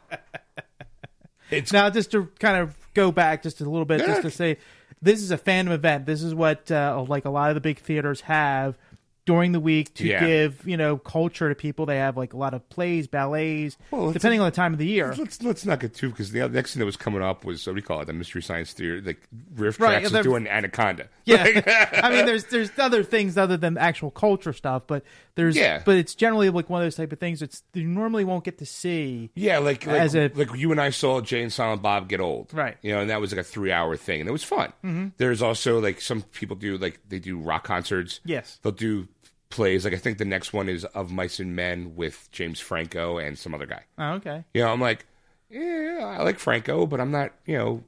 It's 1.50 1.72
Now, 1.72 1.90
just 1.90 2.10
to 2.12 2.26
kind 2.38 2.58
of 2.58 2.76
go 2.94 3.10
back 3.12 3.42
just 3.42 3.60
a 3.60 3.64
little 3.68 3.84
bit, 3.84 4.00
Yeah. 4.00 4.06
just 4.08 4.22
to 4.22 4.30
say, 4.30 4.58
this 5.00 5.20
is 5.22 5.30
a 5.30 5.38
fandom 5.38 5.70
event. 5.72 6.06
This 6.06 6.22
is 6.22 6.34
what 6.34 6.70
uh, 6.70 7.04
like 7.08 7.24
a 7.24 7.30
lot 7.30 7.48
of 7.50 7.54
the 7.54 7.60
big 7.60 7.78
theaters 7.78 8.22
have 8.22 8.76
during 9.25 9.53
the 9.53 9.61
week 9.61 9.95
to 9.95 10.05
Yeah. 10.07 10.27
give 10.27 10.66
you 10.66 10.77
know 10.77 10.97
culture 10.99 11.49
to 11.49 11.55
people. 11.55 11.87
They 11.87 11.99
have 11.99 12.16
like 12.16 12.33
a 12.33 12.37
lot 12.37 12.55
of 12.55 12.68
plays, 12.68 13.07
ballets, 13.07 13.77
Well, 13.91 14.11
depending 14.12 14.41
on 14.41 14.47
the 14.47 14.51
time 14.55 14.73
of 14.73 14.79
the 14.79 14.87
year. 14.87 15.14
Let's 15.16 15.43
let's 15.43 15.64
not 15.64 15.81
get 15.81 15.95
too 15.95 16.11
because 16.11 16.33
the 16.33 16.49
next 16.49 16.75
thing 16.75 16.81
that 16.81 16.87
was 16.87 16.97
coming 16.97 17.23
up 17.23 17.45
was 17.45 17.66
what 17.66 17.75
do 17.75 17.79
you 17.79 17.87
call 17.87 18.01
it? 18.01 18.07
The 18.07 18.12
mystery 18.12 18.43
science 18.43 18.73
theater, 18.73 19.01
Like 19.01 19.20
Riff 19.55 19.79
Right, 19.81 20.03
Trax 20.03 20.14
is 20.16 20.25
doing 20.25 20.49
Anaconda. 20.49 21.09
Yeah, 21.25 21.45
I 22.03 22.11
mean, 22.11 22.27
there's 22.27 22.45
there's 22.47 22.70
other 22.79 23.05
things 23.05 23.39
other 23.39 23.57
than 23.57 23.79
actual 23.79 24.11
culture 24.11 24.53
stuff, 24.53 24.83
but 24.89 25.05
there's 25.35 25.57
Yeah. 25.57 25.83
but 25.85 25.97
it's 25.97 26.14
generally 26.14 26.51
like 26.51 26.68
one 26.70 26.80
of 26.83 26.87
those 26.87 26.97
type 26.97 27.12
of 27.12 27.18
things 27.18 27.41
that 27.41 27.61
you 27.74 27.87
normally 27.89 28.24
won't 28.24 28.45
get 28.45 28.59
to 28.59 28.66
see. 28.66 29.30
Yeah, 29.35 29.59
like 29.59 29.87
like, 29.87 30.01
As 30.01 30.14
a- 30.14 30.30
like 30.35 30.55
you 30.55 30.70
and 30.72 30.80
I 30.80 30.91
saw 30.91 31.20
Jay 31.20 31.43
and 31.43 31.53
Silent 31.53 31.83
Bob 31.83 32.09
get 32.09 32.20
old, 32.20 32.53
Right. 32.53 32.76
You 32.83 32.93
know, 32.93 33.01
and 33.01 33.11
that 33.11 33.20
was 33.20 33.33
like 33.33 33.41
a 33.41 33.45
three 33.45 33.72
hour 33.72 33.97
thing, 33.97 34.20
and 34.20 34.28
it 34.28 34.33
was 34.33 34.45
fun. 34.45 34.72
Mm-hmm. 34.85 35.09
There's 35.16 35.43
also 35.43 35.80
like 35.80 36.01
some 36.01 36.22
people 36.22 36.57
do 36.57 36.76
like 36.78 37.01
they 37.09 37.18
do 37.18 37.39
rock 37.39 37.64
concerts. 37.64 38.20
Yes. 38.24 38.59
they'll 38.62 38.72
do 38.72 39.09
plays. 39.51 39.85
Like 39.85 39.95
I 39.95 39.99
think 39.99 40.18
the 40.18 40.24
next 40.24 40.53
one 40.53 40.68
is 40.68 40.85
of 40.87 41.12
Mice 41.12 41.39
and 41.39 41.55
Men 41.55 41.95
with 41.97 42.28
James 42.33 42.59
Franco 42.61 43.18
and 43.18 43.39
some 43.39 43.55
other 43.55 43.66
guy. 43.66 43.83
Oh, 43.99 44.12
okay, 44.14 44.45
You 44.55 44.62
know, 44.62 44.72
I'm 44.72 44.80
like, 44.80 45.05
yeah, 45.51 46.16
I 46.18 46.22
like 46.22 46.39
Franco, 46.39 46.87
but 46.87 47.01
I'm 47.01 47.11
not, 47.11 47.33
you 47.45 47.59
know, 47.59 47.85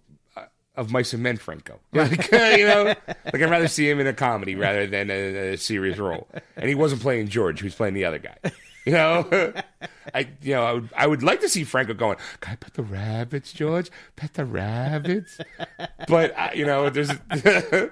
of 0.77 0.91
Mice 0.91 1.13
and 1.13 1.23
Men 1.23 1.37
Franco. 1.37 1.81
Like, 1.93 2.31
you 2.31 2.67
know, 2.67 2.95
like 3.07 3.35
I'd 3.35 3.51
rather 3.51 3.69
see 3.69 3.89
him 3.89 4.01
in 4.01 4.07
a 4.07 4.13
comedy 4.13 4.55
rather 4.55 4.87
than 4.87 5.11
a, 5.11 5.53
a 5.53 5.57
serious 5.57 5.99
role. 5.99 6.29
And 6.57 6.69
he 6.69 6.75
wasn't 6.75 7.03
playing 7.03 7.29
George; 7.29 7.61
he 7.61 7.65
was 7.65 7.75
playing 7.75 7.95
the 7.95 8.05
other 8.05 8.19
guy. 8.19 8.37
You 8.85 8.93
know, 8.93 9.53
I, 10.15 10.29
you 10.43 10.55
know, 10.55 10.65
I 10.65 10.73
would, 10.73 10.89
I 10.97 11.07
would 11.07 11.23
like 11.23 11.41
to 11.41 11.49
see 11.49 11.65
Franco 11.65 11.95
going. 11.95 12.17
Can 12.41 12.53
I 12.53 12.57
pet 12.57 12.75
the 12.75 12.83
rabbits, 12.83 13.53
George? 13.53 13.91
Pet 14.17 14.35
the 14.35 14.45
rabbits. 14.45 15.39
But 16.09 16.39
uh, 16.39 16.51
you 16.55 16.67
know, 16.67 16.91
there's. 16.91 17.11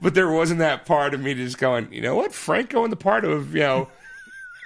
But 0.00 0.14
there 0.14 0.28
wasn't 0.28 0.58
that 0.58 0.86
part 0.86 1.14
of 1.14 1.20
me 1.20 1.34
just 1.34 1.56
going, 1.58 1.92
you 1.92 2.00
know 2.00 2.16
what, 2.16 2.32
Franco 2.32 2.82
in 2.84 2.90
the 2.90 2.96
part 2.96 3.24
of, 3.24 3.54
you 3.54 3.60
know, 3.60 3.88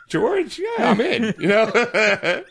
George, 0.09 0.59
yeah, 0.59 0.91
I'm 0.91 1.01
in, 1.03 1.35
you 1.39 1.49
know? 1.49 2.43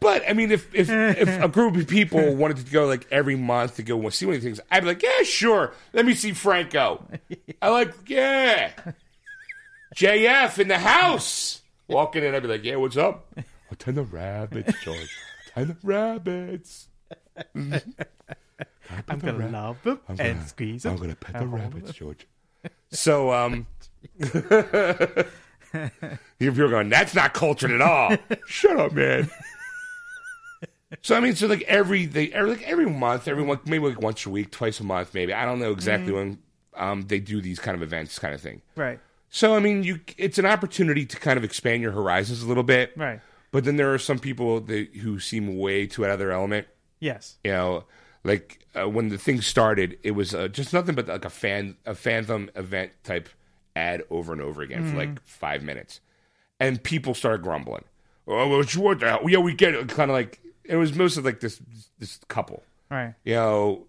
But 0.00 0.22
I 0.28 0.32
mean, 0.32 0.50
if 0.50 0.74
if 0.74 0.88
if 0.90 1.42
a 1.42 1.48
group 1.48 1.76
of 1.76 1.86
people 1.86 2.34
wanted 2.34 2.58
to 2.64 2.70
go 2.72 2.86
like 2.86 3.06
every 3.10 3.36
month 3.36 3.76
to 3.76 3.82
go 3.82 4.08
see 4.10 4.26
one 4.26 4.34
of 4.34 4.40
these 4.42 4.46
things, 4.56 4.60
I'd 4.70 4.80
be 4.80 4.86
like, 4.86 5.02
yeah, 5.02 5.22
sure. 5.22 5.72
Let 5.92 6.04
me 6.06 6.14
see 6.14 6.32
Franco. 6.32 7.06
I 7.62 7.68
like, 7.70 7.92
yeah, 8.08 8.72
JF 9.96 10.58
in 10.58 10.68
the 10.68 10.78
house. 10.78 11.62
Walking 11.86 12.24
in, 12.24 12.34
I'd 12.34 12.42
be 12.42 12.48
like, 12.48 12.64
yeah, 12.64 12.76
what's 12.76 12.96
up? 12.96 13.26
Attend 13.70 13.96
the 13.98 14.02
rabbits, 14.04 14.72
George. 14.82 15.16
Attend 15.48 15.68
the 15.70 15.76
rabbits. 15.82 16.88
I'm 17.54 19.18
gonna 19.20 19.48
love 19.48 19.82
them 19.82 20.00
I'm 20.08 20.16
and 20.18 20.34
gonna- 20.36 20.48
squeeze 20.48 20.82
them. 20.84 20.94
I'm 20.94 20.98
gonna 21.00 21.14
pet 21.16 21.38
the 21.40 21.46
rabbits. 21.46 21.92
George. 21.92 22.26
So, 22.90 23.32
um, 23.32 23.66
you're 26.38 26.52
going, 26.70 26.88
that's 26.88 27.14
not 27.14 27.34
cultured 27.34 27.70
at 27.72 27.80
all. 27.80 28.16
Shut 28.46 28.76
up, 28.78 28.92
man. 28.92 29.30
So 31.02 31.16
I 31.16 31.20
mean, 31.20 31.34
so 31.34 31.46
like 31.48 31.62
every 31.62 32.06
they 32.06 32.30
every, 32.32 32.50
like 32.50 32.62
every 32.68 32.86
month, 32.86 33.26
every 33.26 33.44
month, 33.44 33.66
maybe 33.66 33.84
like 33.88 34.00
once 34.00 34.24
a 34.26 34.30
week, 34.30 34.50
twice 34.52 34.78
a 34.80 34.84
month, 34.84 35.12
maybe 35.12 35.32
I 35.32 35.44
don't 35.44 35.58
know 35.58 35.72
exactly 35.72 36.12
Mm-hmm. 36.12 36.14
when 36.16 36.38
um, 36.76 37.02
they 37.02 37.18
do 37.20 37.40
these 37.40 37.58
kind 37.58 37.74
of 37.76 37.82
events, 37.82 38.18
kind 38.18 38.32
of 38.34 38.40
thing. 38.40 38.60
Right, 38.76 38.98
So 39.28 39.56
I 39.56 39.60
mean, 39.60 39.82
you 39.82 40.00
it's 40.16 40.38
an 40.38 40.46
opportunity 40.46 41.04
to 41.06 41.16
kind 41.18 41.36
of 41.36 41.44
expand 41.44 41.82
your 41.82 41.92
horizons 41.92 42.42
a 42.42 42.46
little 42.48 42.62
bit, 42.62 42.92
right, 42.96 43.20
But 43.50 43.64
then 43.64 43.76
there 43.76 43.92
are 43.92 43.98
some 43.98 44.18
people 44.18 44.60
that, 44.60 44.88
who 44.96 45.18
seem 45.18 45.58
way 45.58 45.86
to 45.88 46.04
another 46.04 46.30
element 46.30 46.66
yes, 47.00 47.38
you 47.44 47.50
know 47.52 47.84
like 48.22 48.64
uh, 48.80 48.88
when 48.88 49.08
the 49.08 49.18
thing 49.18 49.40
started 49.42 49.98
it 50.02 50.12
was 50.12 50.34
uh, 50.34 50.48
just 50.48 50.72
nothing 50.72 50.94
but 50.94 51.06
like 51.08 51.24
a 51.24 51.30
fan 51.30 51.76
a 51.86 51.94
phantom 51.94 52.50
event 52.54 52.92
type 53.02 53.28
ad 53.76 54.02
over 54.10 54.32
and 54.32 54.40
over 54.42 54.62
again 54.62 54.88
for 54.90 54.96
like 54.96 55.20
five 55.22 55.62
minutes 55.62 56.00
and 56.60 56.82
people 56.82 57.14
started 57.14 57.42
grumbling 57.42 57.84
oh 58.28 58.48
what 58.78 59.00
the 59.00 59.08
hell? 59.08 59.20
yeah 59.28 59.38
we 59.38 59.52
get 59.54 59.74
it 59.74 59.88
kind 59.88 60.10
of 60.10 60.14
like 60.14 60.40
it 60.64 60.76
was 60.76 60.94
mostly 60.94 61.22
like 61.22 61.40
this 61.40 61.60
this 61.98 62.18
couple, 62.28 62.62
Right. 62.90 63.14
you 63.24 63.34
know, 63.34 63.86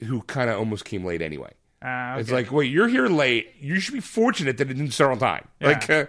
who 0.00 0.22
kind 0.22 0.48
of 0.50 0.56
almost 0.58 0.84
came 0.84 1.04
late 1.04 1.20
anyway. 1.22 1.50
Uh, 1.84 2.16
It's 2.20 2.30
like, 2.30 2.52
wait, 2.52 2.70
you're 2.70 2.86
here 2.88 3.08
late. 3.08 3.48
You 3.58 3.80
should 3.80 3.94
be 3.94 4.00
fortunate 4.00 4.56
that 4.58 4.70
it 4.70 4.74
didn't 4.74 4.92
start 4.92 5.10
on 5.12 5.18
time. 5.18 5.48
Yeah. 5.60 5.66
Like, 5.68 5.90
uh, 5.90 6.06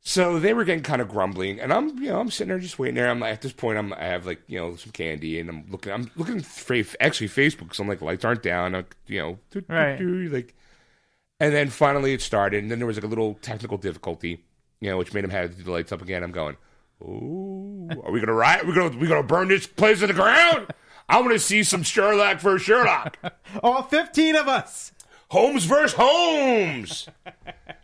so 0.00 0.38
they 0.38 0.54
were 0.54 0.64
getting 0.64 0.84
kind 0.84 1.02
of 1.02 1.08
grumbling, 1.08 1.58
and 1.60 1.72
I'm, 1.72 1.98
you 1.98 2.10
know, 2.10 2.20
I'm 2.20 2.30
sitting 2.30 2.48
there 2.48 2.58
just 2.60 2.78
waiting 2.78 2.94
there. 2.94 3.10
I'm 3.10 3.22
at 3.24 3.42
this 3.42 3.52
point, 3.52 3.76
I'm, 3.78 3.92
I 3.92 4.04
have 4.04 4.24
like, 4.24 4.40
you 4.46 4.58
know, 4.58 4.76
some 4.76 4.92
candy, 4.92 5.38
and 5.40 5.50
I'm 5.50 5.66
looking, 5.68 5.92
I'm 5.92 6.10
looking 6.16 6.40
fa- 6.40 7.02
actually 7.02 7.28
Facebook 7.28 7.60
because 7.64 7.80
I'm 7.80 7.88
like, 7.88 8.00
lights 8.00 8.24
aren't 8.24 8.42
down, 8.42 8.74
I'm, 8.76 8.86
you 9.08 9.20
know, 9.20 9.38
Right. 9.68 10.00
like, 10.00 10.54
and 11.40 11.54
then 11.54 11.70
finally 11.70 12.12
it 12.14 12.22
started, 12.22 12.62
and 12.62 12.70
then 12.70 12.78
there 12.78 12.86
was 12.86 12.96
like 12.96 13.04
a 13.04 13.08
little 13.08 13.34
technical 13.42 13.76
difficulty, 13.78 14.44
you 14.80 14.90
know, 14.90 14.96
which 14.98 15.12
made 15.14 15.24
him 15.24 15.30
have 15.30 15.50
to 15.50 15.56
do 15.56 15.62
the 15.62 15.70
lights 15.72 15.92
up 15.92 16.02
again. 16.02 16.22
I'm 16.22 16.32
going, 16.32 16.56
oh, 17.04 17.88
are 18.04 18.10
we 18.10 18.20
gonna 18.20 18.32
riot? 18.34 18.66
We're 18.66 18.74
gonna, 18.74 18.96
we 18.96 19.06
gonna 19.06 19.22
burn 19.22 19.48
this 19.48 19.66
place 19.66 20.00
to 20.00 20.06
the 20.06 20.14
ground? 20.14 20.68
I 21.08 21.20
want 21.20 21.32
to 21.32 21.38
see 21.38 21.62
some 21.62 21.82
Sherlock 21.82 22.40
for 22.40 22.58
Sherlock. 22.58 23.16
all 23.62 23.82
15 23.82 24.36
of 24.36 24.46
us. 24.48 24.92
Holmes 25.30 25.64
versus 25.64 25.96
Holmes. 25.96 27.08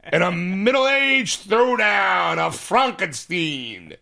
and 0.02 0.22
a 0.22 0.30
middle 0.32 0.86
aged 0.88 1.48
throwdown 1.48 2.38
of 2.38 2.54
Frankenstein. 2.58 3.94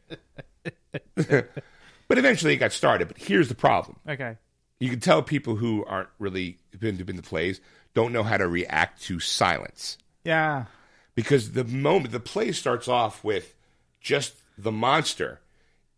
but 1.17 2.19
eventually 2.19 2.55
it 2.55 2.59
got 2.59 2.73
started. 2.73 3.09
But 3.09 3.19
here's 3.19 3.49
the 3.49 3.55
problem 3.55 3.99
Okay. 4.09 4.37
you 4.81 4.91
can 4.91 5.01
tell 5.01 5.23
people 5.23 5.57
who 5.57 5.85
aren't 5.85 6.09
really 6.19 6.59
been 6.79 6.99
to 6.99 7.05
been 7.05 7.17
to 7.17 7.23
plays 7.23 7.61
don't 7.95 8.13
know 8.13 8.23
how 8.23 8.37
to 8.37 8.49
react 8.49 9.03
to 9.03 9.21
silence. 9.21 9.99
Yeah. 10.25 10.67
Because 11.15 11.53
the 11.53 11.65
moment 11.65 12.13
the 12.13 12.21
play 12.21 12.53
starts 12.53 12.89
off 12.89 13.23
with 13.23 13.55
just 14.01 14.35
the 14.57 14.73
monster 14.73 15.41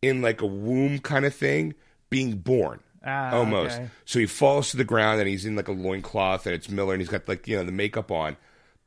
in 0.02 0.22
like 0.22 0.40
a 0.40 0.46
womb 0.46 0.98
kind 0.98 1.24
of 1.24 1.34
thing 1.34 1.74
being 2.10 2.36
born. 2.36 2.80
Ah, 3.06 3.36
almost. 3.36 3.76
okay. 3.76 3.88
So 4.06 4.18
he 4.18 4.26
falls 4.26 4.70
to 4.70 4.76
the 4.76 4.84
ground 4.84 5.20
and 5.20 5.28
he's 5.28 5.44
in 5.44 5.56
like 5.56 5.68
a 5.68 5.72
loincloth 5.72 6.46
and 6.46 6.54
it's 6.54 6.68
Miller 6.70 6.94
and 6.94 7.02
he's 7.02 7.10
got 7.10 7.28
like, 7.28 7.46
you 7.46 7.56
know, 7.56 7.64
the 7.64 7.72
makeup 7.72 8.10
on. 8.10 8.36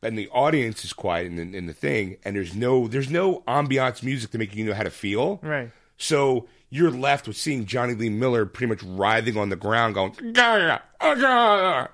And 0.01 0.17
the 0.17 0.29
audience 0.29 0.83
is 0.85 0.93
quiet 0.93 1.27
in 1.27 1.35
the, 1.35 1.57
in 1.57 1.65
the 1.65 1.73
thing 1.73 2.17
and 2.23 2.35
there's 2.35 2.55
no 2.55 2.87
there's 2.87 3.09
no 3.09 3.41
ambiance 3.47 4.03
music 4.03 4.31
to 4.31 4.37
make 4.37 4.55
you 4.55 4.65
know 4.65 4.73
how 4.73 4.83
to 4.83 4.91
feel. 4.91 5.39
Right. 5.41 5.71
So 5.97 6.47
you're 6.69 6.91
left 6.91 7.27
with 7.27 7.37
seeing 7.37 7.65
Jonny 7.65 7.93
Lee 7.93 8.09
Miller 8.09 8.45
pretty 8.45 8.69
much 8.69 8.83
writhing 8.83 9.37
on 9.37 9.49
the 9.49 9.55
ground, 9.55 9.95
going, 9.95 10.13
"Gah, 10.33 10.79
ah, 10.99 11.15
gah, 11.15 11.87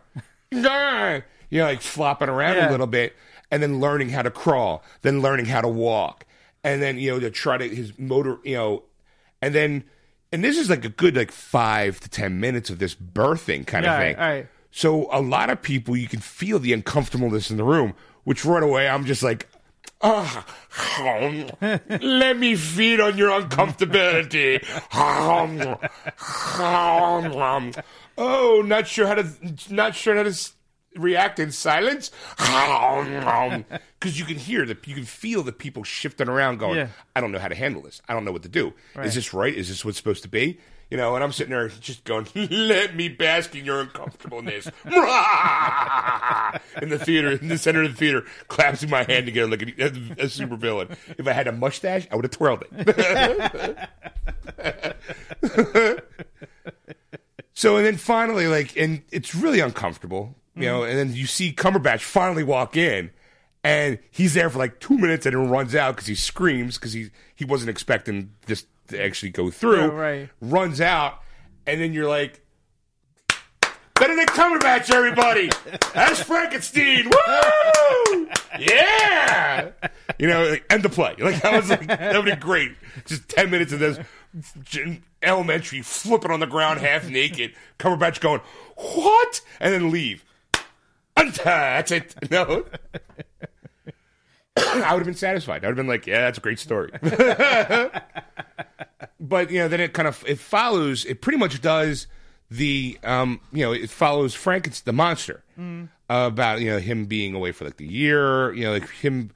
gah," 0.62 1.22
you 1.50 1.60
know, 1.60 1.66
like 1.66 1.82
flopping 1.82 2.30
around 2.30 2.56
Yeah. 2.56 2.70
a 2.70 2.72
little 2.72 2.88
bit, 2.88 3.16
and 3.52 3.62
then 3.64 3.80
learning 3.80 4.10
how 4.10 4.22
to 4.22 4.32
crawl, 4.32 4.84
then 5.02 5.22
learning 5.22 5.46
how 5.46 5.62
to 5.62 5.68
walk, 5.68 6.26
and 6.64 6.82
then 6.82 6.98
you 6.98 7.12
know 7.12 7.20
to 7.20 7.30
try 7.32 7.58
to 7.58 7.68
his 7.68 7.98
motor, 8.00 8.38
you 8.44 8.56
know, 8.56 8.84
and 9.42 9.54
then 9.56 9.84
and 10.32 10.44
this 10.44 10.58
is 10.58 10.70
like 10.70 10.84
a 10.86 10.90
good 10.90 11.16
like 11.16 11.32
five 11.32 12.00
to 12.00 12.10
ten 12.10 12.40
minutes 12.40 12.70
of 12.70 12.80
this 12.80 12.96
birthing 12.96 13.66
kind 13.68 13.86
Yeah, 13.86 13.94
of 13.96 14.02
thing. 14.02 14.16
all 14.16 14.22
right. 14.22 14.48
So 14.72 15.08
a 15.12 15.22
lot 15.22 15.52
of 15.52 15.62
people, 15.62 15.96
you 15.96 16.08
can 16.08 16.20
feel 16.20 16.58
the 16.58 16.74
uncomfortableness 16.74 17.52
in 17.52 17.58
the 17.58 17.64
room, 17.64 17.94
which 18.24 18.44
right 18.44 18.64
away 18.64 18.90
I'm 18.90 19.06
just 19.06 19.22
like, 19.22 19.48
ah, 20.04 20.46
let 22.02 22.38
me 22.38 22.56
feed 22.56 23.00
on 23.00 23.18
your 23.18 23.30
uncomfortability. 23.30 24.64
oh, 28.18 28.62
not 28.66 28.88
sure 28.88 29.08
how 29.08 29.16
to, 29.16 29.28
not 29.70 29.96
sure 29.96 30.16
how 30.16 30.24
to 30.24 30.52
react 30.96 31.40
in 31.40 31.52
silence. 31.52 32.12
Because 34.00 34.20
you 34.20 34.26
can 34.26 34.36
hear 34.38 34.66
that, 34.66 34.86
you 34.86 34.96
can 34.96 35.06
feel 35.06 35.44
the 35.44 35.54
people 35.54 35.84
shifting 35.84 36.28
around, 36.28 36.58
going, 36.60 36.76
Yeah. 36.78 36.88
I 37.16 37.22
don't 37.22 37.32
know 37.32 37.40
how 37.40 37.48
to 37.48 37.56
handle 37.56 37.82
this. 37.82 38.02
I 38.08 38.14
don't 38.14 38.26
know 38.26 38.34
what 38.34 38.44
to 38.44 38.50
do. 38.50 38.74
Is 39.02 39.16
this 39.16 39.34
right? 39.34 39.54
Is 39.54 39.70
this 39.70 39.86
what's 39.86 39.98
supposed 39.98 40.24
to 40.24 40.30
be? 40.30 40.60
You 40.94 40.98
know, 40.98 41.16
and 41.16 41.24
I'm 41.24 41.32
sitting 41.32 41.50
there 41.50 41.70
just 41.70 42.04
going, 42.04 42.28
let 42.52 42.96
me 42.96 43.10
bask 43.10 43.56
in 43.56 43.66
your 43.66 43.82
uncomfortableness. 43.82 44.68
in 44.86 44.92
the 46.90 47.02
theater, 47.04 47.32
in 47.32 47.48
the 47.48 47.58
center 47.58 47.82
of 47.82 47.94
the 47.94 47.98
theater, 47.98 48.24
clapping 48.48 48.92
my 48.92 49.02
hand 49.02 49.26
together 49.26 49.50
like 49.50 49.80
a, 49.80 50.26
a 50.26 50.30
super 50.30 50.56
villain. 50.56 50.90
If 51.18 51.28
I 51.28 51.34
had 51.34 51.48
a 51.48 51.52
mustache, 51.52 52.08
I 52.12 52.16
would 52.16 52.26
have 52.26 52.32
twirled 52.32 52.66
it. 52.70 53.90
so, 57.56 57.78
and 57.78 57.88
then 57.88 57.98
finally, 57.98 58.46
like, 58.46 58.78
and 58.78 59.02
it's 59.10 59.34
really 59.34 59.62
uncomfortable, 59.62 60.36
you 60.56 60.68
know, 60.68 60.84
and 60.84 60.96
then 60.96 61.16
you 61.16 61.26
see 61.26 61.54
Cumberbatch 61.54 62.02
finally 62.02 62.44
walk 62.44 62.78
in. 62.78 63.10
And 63.64 63.98
he's 64.12 64.36
there 64.36 64.52
for 64.52 64.60
like 64.60 64.80
two 64.80 65.00
minutes 65.00 65.26
and 65.26 65.34
then 65.34 65.50
runs 65.50 65.74
out 65.74 65.96
because 65.96 66.06
he 66.06 66.14
screams 66.14 66.78
because 66.78 66.94
he, 66.94 67.10
he 67.34 67.46
wasn't 67.46 67.72
expecting 67.72 68.36
this 68.46 68.68
to 68.88 69.04
actually 69.04 69.30
go 69.30 69.50
through. 69.50 69.82
Oh, 69.82 69.88
right. 69.90 70.30
Runs 70.42 70.82
out, 70.82 71.22
and 71.66 71.80
then 71.80 71.94
you're 71.94 72.10
like, 72.10 72.42
Benedict 73.96 74.32
Cumberbatch, 74.32 74.92
everybody. 74.92 75.50
That's 75.94 76.22
Frankenstein. 76.22 77.06
Woo! 77.06 78.28
Yeah. 78.60 79.70
You 80.18 80.28
know, 80.28 80.50
like, 80.50 80.66
end 80.70 80.84
the 80.84 80.90
play. 80.90 81.16
Like 81.20 81.42
that 81.42 81.54
was 81.54 81.70
like 81.70 81.88
that 81.88 82.16
would 82.16 82.26
be 82.26 82.36
great. 82.36 82.72
Just 83.06 83.30
ten 83.30 83.50
minutes 83.52 83.72
of 83.72 83.80
this 83.80 84.00
elementary 85.22 85.82
flipping 85.82 86.32
on 86.32 86.40
the 86.40 86.48
ground 86.48 86.80
half 86.80 87.08
naked. 87.08 87.54
Cumberbatch 87.80 88.20
going, 88.20 88.42
What? 88.76 89.42
And 89.60 89.74
then 89.74 89.92
leave. 89.92 90.26
That's 91.16 91.92
it. 91.92 92.16
No. 92.32 92.66
I 94.58 94.94
would 94.94 95.00
have 95.00 95.06
been 95.06 95.16
satisfied. 95.16 95.64
I 95.64 95.68
would 95.68 95.78
have 95.78 95.86
been 95.86 95.88
like, 95.88 96.08
yeah, 96.08 96.22
that's 96.22 96.38
a 96.38 96.42
great 96.42 96.60
story. 96.60 96.92
but 99.20 99.50
you 99.52 99.60
know, 99.60 99.68
then 99.68 99.80
it 99.80 99.94
kind 99.94 100.08
of 100.08 100.24
it 100.28 100.40
follows. 100.40 101.06
It 101.06 101.22
pretty 101.22 101.38
much 101.38 101.62
does 101.62 102.08
the 102.52 103.00
um, 103.04 103.40
you 103.52 103.66
know, 103.66 103.72
it 103.72 103.90
follows 103.90 104.36
Frankenstein, 104.36 104.84
the 104.86 104.94
monster, 104.94 105.44
uh, 106.10 106.28
about 106.28 106.62
you 106.62 106.70
know 106.70 106.80
him 106.80 107.06
being 107.06 107.34
away 107.34 107.52
for 107.52 107.66
like 107.66 107.78
the 107.78 107.88
year, 107.88 108.54
you 108.54 108.64
know, 108.64 108.74
like 108.74 108.90
him 108.90 109.32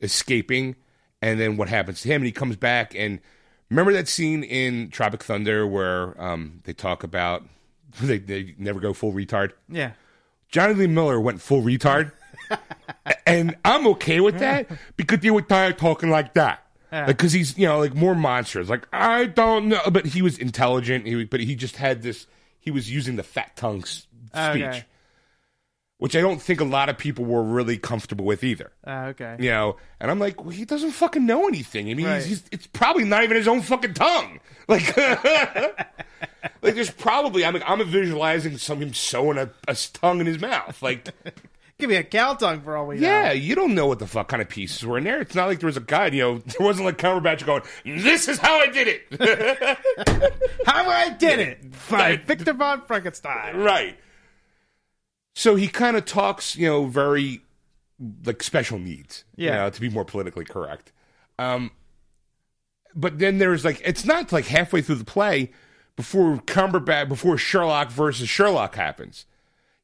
escaping, 0.00 0.74
and 1.22 1.38
then 1.38 1.56
what 1.56 1.68
happens 1.68 2.00
to 2.02 2.08
him, 2.08 2.16
and 2.22 2.26
he 2.26 2.32
comes 2.32 2.56
back. 2.56 2.94
And 2.94 3.20
remember 3.70 3.92
that 3.92 4.08
scene 4.08 4.42
in 4.42 4.90
Tropic 4.90 5.22
Thunder 5.22 5.66
where 5.66 6.20
um, 6.20 6.60
they 6.64 6.72
talk 6.72 7.04
about 7.04 7.44
they 8.00 8.18
they 8.18 8.54
never 8.58 8.80
go 8.80 8.92
full 8.92 9.12
retard. 9.12 9.52
Yeah. 9.68 9.92
Jonny 10.48 10.74
Lee 10.74 10.86
Miller 10.86 11.20
went 11.20 11.40
full 11.40 11.62
retard. 11.62 12.12
And 13.26 13.56
I'm 13.64 13.86
okay 13.88 14.20
with 14.20 14.38
that 14.38 14.68
because 14.96 15.20
they 15.20 15.30
were 15.30 15.42
tired 15.42 15.78
talking 15.78 16.10
like 16.10 16.34
that. 16.34 16.62
Because 17.06 17.32
he's, 17.32 17.58
you 17.58 17.66
know, 17.66 17.78
like 17.80 17.94
more 17.94 18.14
monstrous. 18.14 18.70
Like, 18.70 18.86
I 18.92 19.26
don't 19.26 19.68
know. 19.68 19.80
But 19.90 20.06
he 20.06 20.22
was 20.22 20.38
intelligent. 20.38 21.04
He, 21.06 21.24
but 21.24 21.40
he 21.40 21.54
just 21.54 21.76
had 21.76 22.00
this, 22.02 22.26
he 22.58 22.70
was 22.70 22.90
using 22.90 23.16
the 23.16 23.22
fat 23.22 23.54
tongue 23.54 23.82
s- 23.82 24.06
speech, 24.28 24.62
Okay. 24.64 24.84
which 25.98 26.16
I 26.16 26.22
don't 26.22 26.40
think 26.40 26.60
a 26.62 26.64
lot 26.64 26.88
of 26.88 26.96
people 26.96 27.26
were 27.26 27.42
really 27.42 27.76
comfortable 27.76 28.24
with 28.24 28.42
either. 28.42 28.72
Uh, 28.86 29.08
okay. 29.10 29.36
You 29.40 29.50
know, 29.50 29.76
and 30.00 30.10
I'm 30.10 30.18
like, 30.18 30.40
well, 30.40 30.50
he 30.54 30.64
doesn't 30.64 30.92
fucking 30.92 31.26
know 31.26 31.46
anything. 31.48 31.90
I 31.90 31.94
mean, 31.94 32.06
Right. 32.06 32.16
he's, 32.22 32.26
he's, 32.28 32.44
it's 32.50 32.66
probably 32.68 33.04
not 33.04 33.24
even 33.24 33.36
his 33.36 33.48
own 33.48 33.60
fucking 33.62 33.92
tongue. 33.94 34.40
Like, 34.68 34.96
like 36.62 36.74
there's 36.74 36.90
probably, 36.90 37.44
I'm, 37.44 37.62
I'm 37.64 37.84
visualizing 37.88 38.58
some 38.58 38.80
him 38.82 38.92
sewing 38.94 39.38
a, 39.38 39.50
a 39.68 39.74
tongue 39.92 40.18
in 40.20 40.26
his 40.26 40.40
mouth. 40.40 40.82
Like, 40.82 41.08
Give 41.78 41.90
me 41.90 41.96
a 41.96 42.02
cow 42.04 42.32
tongue 42.34 42.62
for 42.62 42.74
all 42.74 42.86
we 42.86 42.94
know. 42.98 43.06
yeah, 43.06 43.32
you 43.32 43.54
don't 43.54 43.74
know 43.74 43.86
what 43.86 43.98
the 43.98 44.06
fuck 44.06 44.28
kind 44.28 44.40
of 44.40 44.48
pieces 44.48 44.82
were 44.86 44.96
in 44.96 45.04
there. 45.04 45.20
It's 45.20 45.34
not 45.34 45.46
like 45.46 45.60
there 45.60 45.66
was 45.66 45.76
a 45.76 45.80
guide. 45.82 46.14
You 46.14 46.22
know, 46.22 46.38
there 46.46 46.66
wasn't 46.66 46.86
like 46.86 46.96
Cumberbatch 46.96 47.44
going, 47.44 47.62
"This 47.84 48.28
is 48.28 48.38
how 48.38 48.58
I 48.60 48.66
did 48.68 48.88
it." 48.88 49.78
How 50.66 50.88
I 50.88 51.10
did 51.10 51.38
it. 51.38 51.64
By. 51.90 52.16
Victor 52.16 52.52
von 52.54 52.82
Frankenstein. 52.86 53.56
right. 53.58 53.96
So 55.34 55.54
he 55.54 55.68
kind 55.68 55.96
of 55.96 56.04
talks, 56.06 56.56
you 56.56 56.66
know, 56.66 56.86
very 56.86 57.40
like 58.24 58.42
special 58.42 58.78
needs. 58.78 59.24
you 59.36 59.46
Yeah. 59.48 59.56
know, 59.56 59.70
to 59.70 59.80
be 59.80 59.88
more 59.90 60.04
politically 60.04 60.44
correct. 60.46 60.92
Um, 61.38 61.70
but 62.94 63.18
then 63.18 63.36
there's 63.38 63.64
like 63.64 63.80
it's 63.84 64.04
not 64.06 64.32
like 64.32 64.46
halfway 64.46 64.80
through 64.82 64.94
the 64.96 65.04
play 65.04 65.52
before 65.94 66.36
Cumberbatch 66.38 67.08
before 67.08 67.36
Sherlock 67.38 67.90
versus 67.90 68.28
Sherlock 68.28 68.74
happens. 68.74 69.26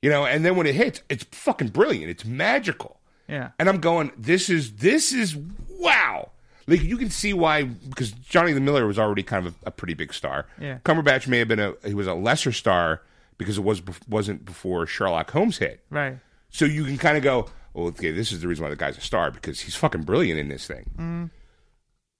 You 0.02 0.10
know, 0.10 0.26
and 0.26 0.44
then 0.44 0.56
when 0.56 0.66
it 0.66 0.74
hits, 0.74 1.00
it's 1.08 1.24
fucking 1.30 1.68
brilliant. 1.68 2.10
It's 2.10 2.24
magical. 2.24 3.00
Yeah. 3.28 3.50
And 3.58 3.68
I'm 3.68 3.78
going, 3.78 4.10
this 4.18 4.50
is 4.50 4.76
this 4.76 5.12
is 5.12 5.36
wow. 5.70 6.30
Like 6.66 6.82
you 6.82 6.96
can 6.96 7.10
see 7.10 7.32
why 7.32 7.64
because 7.64 8.10
Jonny 8.12 8.52
the 8.52 8.60
Miller 8.60 8.86
was 8.86 8.98
already 8.98 9.22
kind 9.22 9.46
of 9.46 9.54
a, 9.64 9.68
a 9.68 9.70
pretty 9.70 9.94
big 9.94 10.12
star. 10.12 10.46
Yeah. 10.60 10.78
Cumberbatch 10.84 11.28
may 11.28 11.38
have 11.38 11.48
been 11.48 11.60
a 11.60 11.74
he 11.84 11.94
was 11.94 12.06
a 12.06 12.14
lesser 12.14 12.52
star 12.52 13.02
because 13.38 13.58
it 13.58 13.64
was 13.64 13.82
wasn't 14.08 14.44
before 14.44 14.86
Sherlock 14.86 15.30
Holmes 15.30 15.58
hit. 15.58 15.84
Right. 15.88 16.18
So 16.50 16.64
you 16.64 16.84
can 16.84 16.98
kind 16.98 17.16
of 17.16 17.22
go, 17.22 17.48
well, 17.72 17.86
okay, 17.86 18.10
this 18.10 18.32
is 18.32 18.40
the 18.40 18.48
reason 18.48 18.64
why 18.64 18.70
the 18.70 18.76
guy's 18.76 18.98
a 18.98 19.00
star 19.00 19.30
because 19.30 19.60
he's 19.60 19.74
fucking 19.74 20.02
brilliant 20.02 20.38
in 20.38 20.48
this 20.48 20.66
thing. 20.66 21.30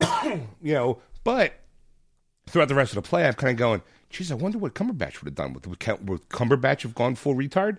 Mm. 0.01 0.49
you 0.63 0.75
know, 0.75 1.01
but 1.25 1.53
throughout 2.47 2.69
the 2.69 2.75
rest 2.75 2.93
of 2.93 3.03
the 3.03 3.09
play, 3.09 3.27
I'm 3.27 3.35
kind 3.35 3.51
of 3.51 3.57
going, 3.57 3.83
geez, 4.13 4.31
I 4.31 4.35
wonder 4.35 4.59
what 4.59 4.75
Cumberbatch 4.75 5.21
would 5.21 5.29
have 5.29 5.35
done. 5.35 5.55
Would, 5.55 5.67
would, 5.67 6.09
would 6.09 6.29
Cumberbatch 6.29 6.83
have 6.83 6.95
gone 6.95 7.15
full 7.15 7.35
retard? 7.35 7.79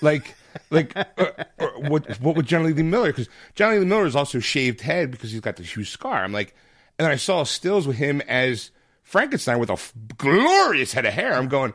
Like, 0.00 0.34
like, 0.70 0.96
or, 1.18 1.34
or 1.58 1.68
what? 1.88 2.20
What 2.20 2.36
would 2.36 2.46
Jonny 2.46 2.72
Lee 2.72 2.82
Miller? 2.82 3.08
Because 3.12 3.28
Jonny 3.54 3.78
Lee 3.78 3.86
Miller 3.86 4.06
is 4.06 4.16
also 4.16 4.38
shaved 4.38 4.80
head 4.80 5.10
because 5.10 5.32
he's 5.32 5.40
got 5.40 5.56
this 5.56 5.74
huge 5.74 5.90
scar. 5.90 6.22
I'm 6.22 6.32
like, 6.32 6.54
and 6.98 7.06
then 7.06 7.10
I 7.10 7.16
saw 7.16 7.42
stills 7.44 7.86
with 7.86 7.96
him 7.96 8.20
as 8.22 8.70
Frankenstein 9.02 9.58
with 9.58 9.70
a 9.70 9.74
f- 9.74 9.92
glorious 10.16 10.92
head 10.92 11.06
of 11.06 11.14
hair. 11.14 11.34
I'm 11.34 11.48
going, 11.48 11.74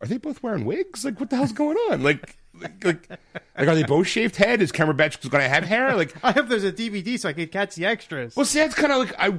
are 0.00 0.06
they 0.06 0.16
both 0.18 0.42
wearing 0.42 0.64
wigs? 0.64 1.04
Like, 1.04 1.20
what 1.20 1.30
the 1.30 1.36
hell's 1.36 1.52
going 1.52 1.76
on? 1.90 2.02
Like, 2.02 2.36
like, 2.60 2.84
like, 2.84 3.08
like 3.10 3.68
are 3.68 3.74
they 3.74 3.84
both 3.84 4.06
shaved 4.06 4.36
head? 4.36 4.62
Is 4.62 4.72
Cumberbatch 4.72 5.20
going 5.28 5.42
to 5.42 5.48
have 5.48 5.64
hair? 5.64 5.94
Like, 5.94 6.14
I 6.24 6.32
hope 6.32 6.48
there's 6.48 6.64
a 6.64 6.72
DVD 6.72 7.18
so 7.18 7.28
I 7.28 7.32
can 7.32 7.48
catch 7.48 7.74
the 7.74 7.86
extras. 7.86 8.34
well, 8.34 8.46
see, 8.46 8.58
that's 8.58 8.74
kind 8.74 8.92
of 8.92 8.98
like 8.98 9.14
I. 9.18 9.38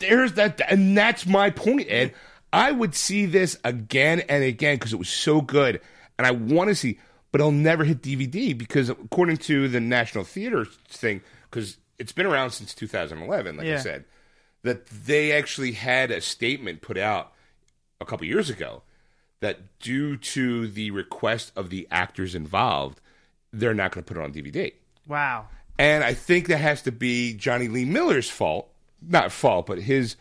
There's 0.00 0.32
that, 0.32 0.60
and 0.68 0.96
that's 0.96 1.24
my 1.24 1.50
point, 1.50 1.86
Ed. 1.88 2.14
I 2.54 2.70
would 2.72 2.94
see 2.94 3.26
this 3.26 3.58
again 3.64 4.20
and 4.20 4.44
again 4.44 4.76
because 4.76 4.92
it 4.92 4.98
was 4.98 5.08
so 5.08 5.40
good, 5.40 5.80
and 6.18 6.26
I 6.26 6.30
want 6.30 6.68
to 6.68 6.74
see, 6.74 6.98
but 7.32 7.40
it'll 7.40 7.52
never 7.52 7.84
hit 7.84 8.02
DVD 8.02 8.56
because 8.56 8.88
according 8.88 9.38
to 9.38 9.68
the 9.68 9.80
National 9.80 10.24
Theater 10.24 10.66
thing, 10.88 11.20
because 11.50 11.78
it's 11.98 12.12
been 12.12 12.26
around 12.26 12.50
since 12.50 12.74
2011, 12.74 13.56
like 13.56 13.66
I 13.66 13.76
said, 13.78 14.04
that 14.62 14.86
they 14.86 15.32
actually 15.32 15.72
had 15.72 16.10
a 16.10 16.20
statement 16.20 16.80
put 16.80 16.96
out 16.96 17.32
a 18.00 18.04
couple 18.04 18.26
years 18.26 18.50
ago 18.50 18.82
that 19.40 19.78
due 19.78 20.16
to 20.16 20.66
the 20.68 20.90
request 20.90 21.52
of 21.54 21.70
the 21.70 21.86
actors 21.90 22.34
involved, 22.34 23.00
they're 23.52 23.74
not 23.74 23.92
going 23.92 24.02
to 24.02 24.08
put 24.08 24.16
it 24.16 24.24
on 24.24 24.32
DVD. 24.32 24.72
wow. 25.06 25.48
And 25.76 26.04
I 26.04 26.14
think 26.14 26.46
that 26.46 26.58
has 26.58 26.82
to 26.82 26.92
be 26.92 27.34
Jonny 27.34 27.66
Lee 27.66 27.84
Miller's 27.84 28.30
fault. 28.30 28.70
Not 29.02 29.32
fault, 29.32 29.66
but 29.66 29.78
his. 29.78 30.14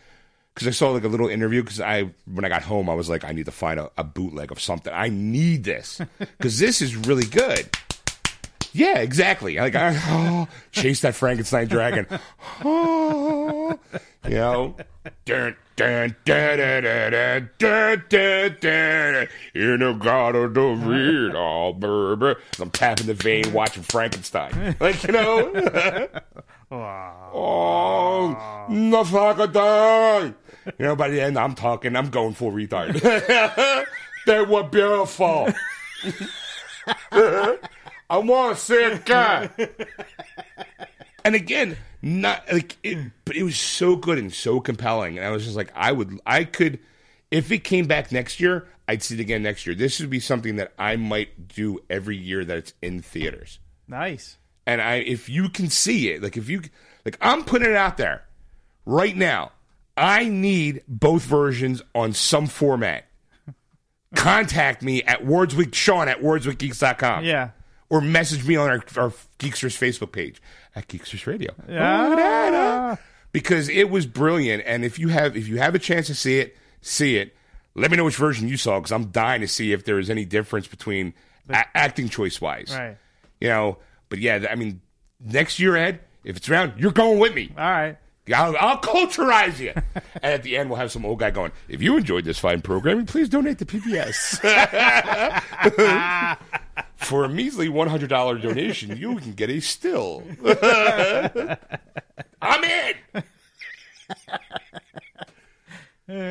Because 0.54 0.68
I 0.68 0.72
saw 0.72 0.92
like 0.92 1.04
a 1.04 1.08
little 1.08 1.28
interview. 1.28 1.64
Because 1.64 1.80
I, 1.82 2.12
when 2.26 2.46
I 2.46 2.50
got 2.50 2.64
home, 2.64 2.90
I 2.90 2.94
was 2.94 3.10
like, 3.10 3.24
I 3.24 3.32
need 3.32 3.46
to 3.46 3.52
find 3.52 3.80
a, 3.80 3.92
a 3.98 4.04
bootleg 4.04 4.52
of 4.52 4.60
something. 4.60 4.94
I 4.94 5.10
need 5.10 5.64
this 5.64 6.00
because 6.20 6.60
this 6.60 6.82
is 6.82 6.96
really 6.96 7.26
good. 7.26 7.70
Yeah, 8.74 9.00
exactly. 9.00 9.58
Like 9.58 9.76
I 9.76 9.96
oh, 10.08 10.48
chase 10.72 11.02
that 11.02 11.16
Frankenstein 11.16 11.68
dragon. 11.68 12.08
Oh, 12.66 13.80
you 14.26 14.36
know, 14.36 14.76
dun, 15.26 15.56
dun, 15.76 16.16
dun, 16.24 16.58
dun, 16.58 16.84
dun, 16.84 17.12
dun, 17.12 17.50
dun, 17.58 18.04
dun, 18.10 18.58
dun, 18.62 19.28
in 19.56 19.80
the 19.80 19.94
God 19.94 20.36
of 20.36 20.54
the 20.54 20.62
read 20.62 21.36
all 21.36 21.70
oh, 21.84 22.16
baby. 22.16 22.40
I'm 22.60 22.70
tapping 22.70 23.08
the 23.08 23.16
vein, 23.16 23.52
watching 23.54 23.84
Frankenstein. 23.84 24.76
Like 24.80 25.04
you 25.04 25.14
know. 25.14 26.08
oh, 26.72 28.66
nothing 28.70 29.18
like 29.18 29.40
a 29.40 29.48
thing. 29.48 30.36
You 30.66 30.86
know, 30.86 30.96
by 30.96 31.10
the 31.10 31.22
end, 31.22 31.38
I'm 31.38 31.56
talking. 31.56 31.96
I'm 31.96 32.10
going 32.10 32.34
full 32.34 32.52
retard. 32.52 33.00
they 34.26 34.42
were 34.42 34.64
beautiful. 34.64 35.50
I 37.12 38.18
want 38.18 38.58
to 38.58 38.62
see 38.64 38.76
it 38.76 38.94
again. 39.02 39.50
and 41.26 41.36
again, 41.36 41.78
not 42.02 42.44
like 42.52 42.78
it, 42.84 43.12
but 43.26 43.36
it 43.36 43.44
was 43.44 43.58
so 43.58 43.96
good 43.96 44.18
and 44.18 44.34
so 44.34 44.60
compelling. 44.60 45.18
And 45.18 45.26
I 45.26 45.32
was 45.32 45.46
just 45.46 45.56
like, 45.56 45.72
I 45.76 45.92
would, 45.92 46.20
I 46.26 46.44
could, 46.44 46.80
if 47.32 47.52
it 47.52 47.64
came 47.64 47.88
back 47.88 48.12
next 48.12 48.40
year, 48.40 48.68
I'd 48.88 49.02
see 49.02 49.16
it 49.16 49.22
again 49.22 49.44
next 49.44 49.66
year. 49.66 49.76
This 49.76 50.00
would 50.00 50.10
be 50.10 50.20
something 50.20 50.58
that 50.58 50.74
I 50.78 50.98
might 50.98 51.48
do 51.48 51.80
every 51.90 52.18
year 52.18 52.44
that 52.44 52.58
it's 52.58 52.74
in 52.82 53.02
theaters. 53.02 53.60
Nice. 53.88 54.38
And 54.66 54.82
I, 54.82 54.96
if 54.96 55.30
you 55.30 55.50
can 55.50 55.70
see 55.70 56.10
it, 56.10 56.22
like 56.22 56.38
if 56.38 56.50
you, 56.50 56.62
like 57.06 57.18
I'm 57.22 57.44
putting 57.44 57.70
it 57.70 57.76
out 57.76 57.98
there 57.98 58.24
right 58.86 59.16
now. 59.16 59.52
I 59.96 60.26
need 60.26 60.84
both 60.88 61.24
versions 61.24 61.82
on 61.94 62.14
some 62.14 62.48
format. 62.48 63.06
Contact 64.16 64.82
me 64.84 65.04
at 65.04 65.24
Wordsweek 65.24 65.74
Sean 65.74 66.08
at 66.08 66.22
wordsweekgeeks.com 66.22 67.24
Yeah. 67.26 67.50
or 67.90 68.02
message 68.02 68.46
me 68.48 68.56
on 68.56 68.70
our, 68.70 68.84
our 68.98 69.10
Geeksters 69.40 69.78
Facebook 69.78 70.12
page 70.12 70.42
at 70.76 70.88
Geeksters 70.88 71.26
Radio. 71.26 71.52
Yeah. 71.68 72.96
Because 73.32 73.68
it 73.70 73.90
was 73.90 74.06
brilliant, 74.06 74.62
and 74.68 74.86
if 74.86 75.00
you 75.00 75.08
have 75.08 75.36
if 75.36 75.48
you 75.48 75.58
have 75.58 75.74
a 75.74 75.80
chance 75.80 76.06
to 76.08 76.14
see 76.16 76.38
it, 76.38 76.56
see 76.82 77.18
it. 77.18 77.36
Let 77.74 77.90
me 77.90 77.98
know 77.98 78.04
which 78.06 78.16
version 78.16 78.48
you 78.48 78.58
saw 78.58 78.80
because 78.80 78.92
I'm 78.92 79.06
dying 79.06 79.42
to 79.42 79.48
see 79.48 79.74
if 79.74 79.86
there 79.86 79.98
is 79.98 80.12
any 80.12 80.24
difference 80.26 80.68
between 80.68 81.16
a- 81.50 81.66
acting 81.76 82.10
choice 82.10 82.40
wise. 82.40 82.72
Right. 82.78 82.96
You 83.42 83.48
know, 83.50 83.78
but 84.10 84.20
yeah, 84.20 84.46
I 84.52 84.54
mean, 84.54 84.82
next 85.20 85.58
year, 85.60 85.76
Ed, 85.76 86.00
if 86.24 86.38
it's 86.38 86.48
around, 86.48 86.74
you're 86.78 86.92
going 86.92 87.18
with 87.18 87.34
me. 87.34 87.52
All 87.58 87.64
right. 87.64 87.98
I'll, 88.34 88.56
I'll 88.58 88.78
culturize 88.80 89.60
you. 89.60 89.74
and 89.96 90.34
at 90.34 90.44
the 90.44 90.56
end, 90.58 90.70
we'll 90.70 90.80
have 90.80 90.92
some 90.92 91.06
old 91.06 91.20
guy 91.20 91.32
going, 91.32 91.52
if 91.68 91.82
you 91.82 91.98
enjoyed 91.98 92.24
this 92.24 92.40
fine 92.40 92.62
programming, 92.62 93.06
please 93.06 93.28
donate 93.28 93.58
to 93.60 93.66
PBS. 93.66 94.40
For 96.96 97.26
a 97.26 97.30
measly 97.30 97.68
$100 97.68 98.42
donation, 98.42 98.96
you 98.98 99.18
can 99.18 99.34
get 99.34 99.50
a 99.50 99.60
still. 99.60 100.24
I'm 102.42 102.64
in. 102.64 102.94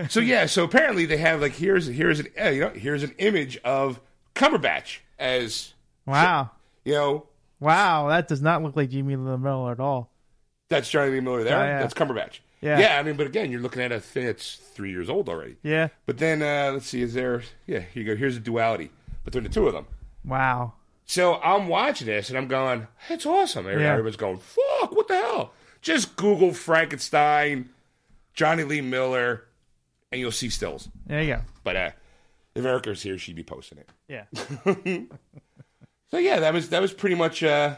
so 0.09 0.21
yeah, 0.21 0.47
so 0.47 0.65
apparently 0.65 1.05
they 1.05 1.17
have 1.19 1.41
like 1.41 1.53
here's 1.53 1.87
here's 1.87 2.21
an 2.21 2.29
uh, 2.41 2.49
you 2.49 2.61
know 2.61 2.71
here's 2.71 3.03
an 3.03 3.15
image 3.19 3.59
of 3.65 4.01
Cumberbatch 4.35 4.99
as 5.19 5.73
Wow. 6.07 6.51
you 6.85 6.95
know 6.95 7.27
Wow. 7.61 8.09
That 8.09 8.29
does 8.29 8.43
not 8.43 8.63
look 8.63 8.77
like 8.77 8.91
Jimmy 8.91 9.17
Lee 9.17 9.33
at 9.71 9.81
all. 9.81 10.11
That's 10.69 10.89
Jonny 10.89 11.11
Lee 11.13 11.21
Miller 11.21 11.45
there. 11.45 11.57
Oh, 11.59 11.63
yeah. 11.65 11.81
That's 11.81 11.95
Cumberbatch. 11.95 12.39
Yeah. 12.61 12.79
Yeah, 12.79 12.99
I 12.99 13.03
mean, 13.03 13.17
but 13.17 13.27
again, 13.27 13.51
you're 13.51 13.61
looking 13.61 13.83
at 13.83 13.91
a 13.93 13.99
thing 14.01 14.27
that's 14.27 14.55
three 14.57 14.91
years 14.91 15.11
old 15.11 15.29
already. 15.29 15.57
Yeah. 15.63 15.89
But 16.07 16.19
then 16.19 16.43
uh, 16.43 16.71
let's 16.73 16.87
see, 16.87 17.03
is 17.03 17.13
there? 17.15 17.43
Yeah, 17.67 17.81
here 17.81 18.03
you 18.03 18.05
go. 18.05 18.17
Here's 18.17 18.37
a 18.37 18.41
duality 18.41 18.91
between 19.25 19.43
the 19.45 19.51
two 19.51 19.67
of 19.67 19.73
them. 19.75 19.87
Wow. 20.25 20.75
So 21.05 21.41
I'm 21.43 21.67
watching 21.69 22.07
this 22.07 22.29
and 22.29 22.39
I'm 22.39 22.47
going, 22.47 22.87
it's 23.11 23.27
awesome. 23.27 23.67
Every- 23.67 23.83
Yeah. 23.83 23.91
Everyone's 23.93 24.17
going, 24.17 24.39
fuck, 24.39 24.93
what 24.95 25.09
the 25.09 25.15
hell? 25.17 25.53
Just 25.83 26.15
Google 26.17 26.55
Frankenstein, 26.55 27.69
Jonny 28.35 28.63
Lee 28.63 28.81
Miller, 28.81 29.45
and 30.13 30.21
you'll 30.21 30.31
see 30.31 30.49
stills. 30.49 30.89
There 31.07 31.21
you 31.21 31.35
go. 31.35 31.41
But 31.65 31.77
uh, 31.77 31.91
if 32.55 32.65
Erica's 32.65 33.03
here, 33.03 33.19
she'd 33.19 33.35
be 33.35 33.43
posting 33.43 33.79
it. 33.79 33.89
Yeah. 34.07 34.25
So 36.11 36.19
yeah, 36.19 36.41
that 36.41 36.53
was 36.53 36.69
that 36.69 36.83
was 36.83 36.93
pretty 36.93 37.17
much 37.17 37.43
uh, 37.43 37.77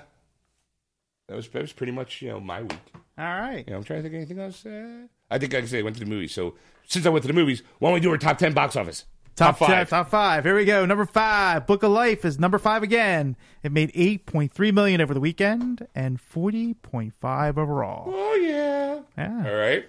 that 1.29 1.37
was 1.37 1.49
that 1.49 1.63
was 1.63 1.73
pretty 1.73 1.93
much 1.93 2.23
you 2.23 2.29
know 2.29 2.41
my 2.41 2.63
week. 2.63 2.93
All 3.17 3.25
right. 3.25 3.65
You 3.67 3.73
know, 3.73 3.79
I'm 3.79 3.85
trying 3.85 4.03
to 4.03 4.03
think 4.03 4.15
of 4.15 4.17
anything 4.17 4.41
else. 4.41 4.67
Uh, 4.67 5.07
I 5.31 5.39
think, 5.39 5.55
I 5.55 5.65
say 5.67 5.79
I 5.79 5.83
went 5.83 5.97
to 5.97 6.01
the 6.01 6.11
movies. 6.11 6.33
So 6.33 6.55
since 6.87 7.07
I 7.07 7.11
went 7.11 7.23
to 7.23 7.29
the 7.29 7.35
movies, 7.35 7.63
why 7.79 7.89
don't 7.89 7.95
we 7.95 8.01
do 8.01 8.11
our 8.11 8.19
top 8.19 8.39
ten 8.39 8.53
box 8.53 8.75
office? 8.77 9.05
Top, 9.37 9.59
five. 9.59 9.69
five. 9.69 9.91
Top 9.91 10.11
five. 10.11 10.45
Here 10.45 10.55
we 10.55 10.65
go. 10.65 10.87
Number 10.87 11.07
five. 11.07 11.67
Book 11.67 11.83
of 11.83 11.91
Life 11.91 12.25
is 12.25 12.39
number 12.39 12.59
five 12.59 12.83
again. 12.83 13.37
It 13.63 13.73
made 13.73 13.91
eight 13.95 14.27
point 14.27 14.53
three 14.53 14.71
million 14.71 15.01
over 15.01 15.15
the 15.15 15.21
weekend 15.21 15.87
and 15.95 16.21
forty 16.21 16.75
point 16.75 17.15
five 17.21 17.59
overall. 17.59 18.05
Oh 18.07 18.35
yeah. 18.35 19.01
Yeah. 19.17 19.45
All 19.47 19.57
right. 19.57 19.87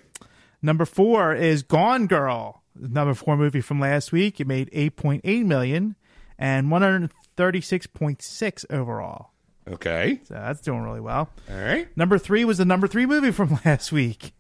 Number 0.62 0.86
four 0.86 1.36
is 1.36 1.62
Gone 1.62 2.08
Girl. 2.08 2.64
Number 2.76 3.14
four 3.14 3.38
movie 3.38 3.62
from 3.62 3.80
last 3.80 4.12
week. 4.12 4.40
It 4.40 4.48
made 4.48 4.70
eight 4.72 4.96
point 4.96 5.22
eight 5.24 5.46
million 5.46 5.96
and 6.40 6.72
one 6.72 6.82
hundred 6.82 7.12
thirty 7.38 7.62
six 7.62 7.86
point 7.86 8.22
six 8.24 8.66
overall. 8.70 9.32
Okay. 9.68 10.20
So 10.26 10.34
that's 10.36 10.62
doing 10.62 10.82
really 10.84 11.00
well. 11.00 11.30
All 11.50 11.58
right. 11.58 11.88
Number 11.98 12.18
three 12.18 12.46
was 12.46 12.58
the 12.60 12.66
number 12.66 12.88
three 12.88 13.06
movie 13.06 13.32
from 13.32 13.60
last 13.66 13.92
week. 13.92 14.34